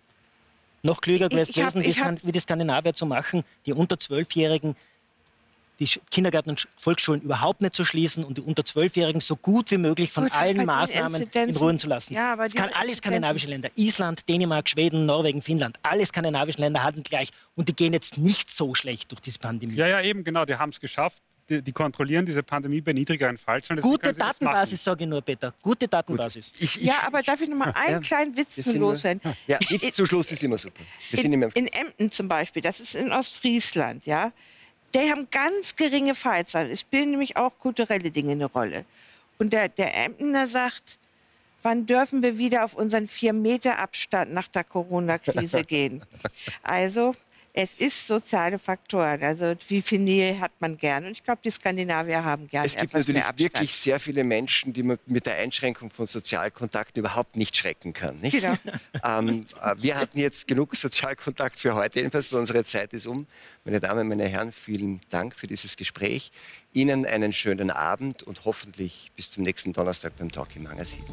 noch 0.84 1.02
klüger 1.02 1.32
wäre 1.32 1.42
es 1.42 1.52
gewesen, 1.52 2.20
wie 2.24 2.32
die 2.32 2.40
Skandinavier 2.40 2.94
zu 2.94 3.08
machen, 3.08 3.44
die 3.66 3.74
unter 3.74 3.98
Zwölfjährigen 3.98 4.76
die 5.80 5.90
Kindergärten 6.12 6.52
und 6.52 6.68
Volksschulen 6.78 7.22
überhaupt 7.22 7.62
nicht 7.62 7.76
zu 7.76 7.84
schließen 7.84 8.24
und 8.24 8.38
die 8.38 8.42
unter 8.42 8.64
Zwölfjährigen 8.64 9.22
so 9.22 9.36
gut 9.36 9.72
wie 9.72 9.78
möglich 9.78 10.12
von 10.12 10.26
gut, 10.26 10.38
allen 10.38 10.66
Maßnahmen 10.66 11.24
in 11.34 11.56
Ruhe 11.56 11.78
zu 11.78 11.88
lassen. 11.88 12.14
Ja, 12.14 12.34
aber 12.34 12.48
kann 12.50 12.70
alle 12.74 12.94
skandinavische 12.96 13.48
Länder, 13.48 13.70
Island, 13.76 14.28
Dänemark, 14.30 14.70
Schweden, 14.70 15.06
Norwegen, 15.06 15.42
Finnland, 15.42 15.80
alle 15.84 16.06
skandinavischen 16.06 16.62
Länder 16.62 16.84
hatten 16.84 17.04
gleich 17.04 17.30
und 17.56 17.70
die 17.70 17.76
gehen 17.76 17.94
jetzt 17.94 18.18
nicht 18.18 18.52
so 18.52 18.76
schlecht 18.76 19.12
durch 19.12 19.22
diese 19.22 19.40
Pandemie. 19.40 19.76
Ja, 19.76 19.88
ja, 19.88 20.02
eben, 20.02 20.24
genau, 20.24 20.46
die 20.46 20.56
haben 20.56 20.70
es 20.70 20.80
geschafft. 20.80 21.22
Die, 21.50 21.62
die, 21.62 21.74
kontrollieren 21.74 22.26
diese 22.26 22.42
Pandemie 22.42 22.80
bei 22.80 22.94
niedrigeren 22.94 23.38
Fallzahlen. 23.38 23.82
Gute 23.82 24.14
Datenbasis, 24.14 24.82
sage 24.82 25.04
ich 25.04 25.10
nur, 25.10 25.22
Peter. 25.22 25.54
Gute 25.62 25.90
Datenbasis. 25.90 26.54
Ich, 26.58 26.78
ich, 26.78 26.84
ja, 26.84 26.94
aber 27.06 27.22
darf 27.22 27.42
ich 27.42 27.50
noch 27.50 27.58
mal 27.58 27.74
einen 27.76 27.96
ja, 27.96 28.00
kleinen 28.00 28.38
Witz 28.38 28.66
loswerden? 28.74 29.20
Ja, 29.46 29.60
Witz 29.68 29.94
zum 29.94 30.06
Schluss 30.06 30.32
ist 30.32 30.42
immer 30.42 30.58
super. 30.58 30.82
In, 31.12 31.34
in 31.34 31.68
Emden 31.68 32.12
zum 32.14 32.30
Beispiel, 32.30 32.62
das 32.62 32.80
ist 32.80 32.96
in 32.96 33.12
Ostfriesland, 33.12 34.06
ja, 34.06 34.32
die 34.94 35.10
haben 35.10 35.28
ganz 35.32 35.76
geringe 35.76 36.16
Fallzahlen. 36.16 36.72
Es 36.72 36.82
spielen 36.82 37.12
nämlich 37.12 37.38
auch 37.38 37.58
kulturelle 37.60 38.12
Dinge 38.12 38.34
eine 38.34 38.46
Rolle. 38.46 38.86
Und 39.40 39.54
der, 39.54 39.70
der 39.70 39.96
Emdener 40.06 40.48
sagt, 40.48 41.00
wann 41.64 41.86
dürfen 41.86 42.22
wir 42.22 42.38
wieder 42.38 42.64
auf 42.64 42.76
unseren 42.76 43.08
vier 43.08 43.34
Meter 43.34 43.80
Abstand 43.80 44.34
nach 44.34 44.48
der 44.48 44.64
Corona-Krise 44.64 45.64
gehen? 45.66 46.04
Also 46.62 47.16
es 47.56 47.76
ist 47.76 48.08
soziale 48.08 48.58
Faktoren. 48.58 49.24
Also 49.24 49.54
wie 49.68 49.84
viel 49.84 50.00
Nähe 50.00 50.40
hat 50.40 50.52
man 50.60 50.76
gern? 50.76 51.06
Und 51.06 51.12
ich 51.12 51.24
glaube, 51.24 51.40
die 51.46 51.52
Skandinavier 51.52 52.24
haben 52.24 52.48
gerne 52.48 52.66
Es 52.66 52.76
gibt 52.76 52.94
natürlich 52.94 53.24
wirklich 53.38 53.76
sehr 53.76 54.00
viele 54.00 54.24
Menschen, 54.24 54.74
die 54.74 54.82
man 54.82 54.98
mit 55.06 55.28
der 55.28 55.36
Einschränkung 55.36 55.92
von 55.92 56.08
Sozialkontakten 56.08 57.00
überhaupt 57.00 57.36
nicht 57.36 57.56
schrecken 57.56 57.94
kann. 57.94 58.20
Nicht? 58.22 58.42
Genau. 58.42 58.56
ähm, 59.20 59.46
äh, 59.62 59.76
wir 59.78 59.98
hatten 59.98 60.18
jetzt 60.18 60.48
genug 60.48 60.76
Sozialkontakt 60.76 61.60
für 61.60 61.76
heute, 61.76 62.00
jedenfalls, 62.00 62.34
weil 62.34 62.40
unsere 62.40 62.64
Zeit 62.64 62.92
ist 62.92 63.06
um. 63.06 63.28
Meine 63.66 63.80
Damen, 63.80 64.08
meine 64.08 64.28
Herren, 64.28 64.52
vielen 64.52 65.00
Dank 65.10 65.36
für 65.36 65.46
dieses 65.46 65.78
Gespräch. 65.78 66.32
Ihnen 66.74 67.06
einen 67.06 67.34
schönen 67.34 67.70
Abend 67.70 68.24
und 68.24 68.46
hoffentlich 68.46 69.12
bis 69.16 69.30
zum 69.30 69.44
nächsten 69.44 69.74
Donnerstag 69.74 70.16
beim 70.18 70.32
Talk 70.32 70.56
im 70.56 70.68
7. 70.84 71.04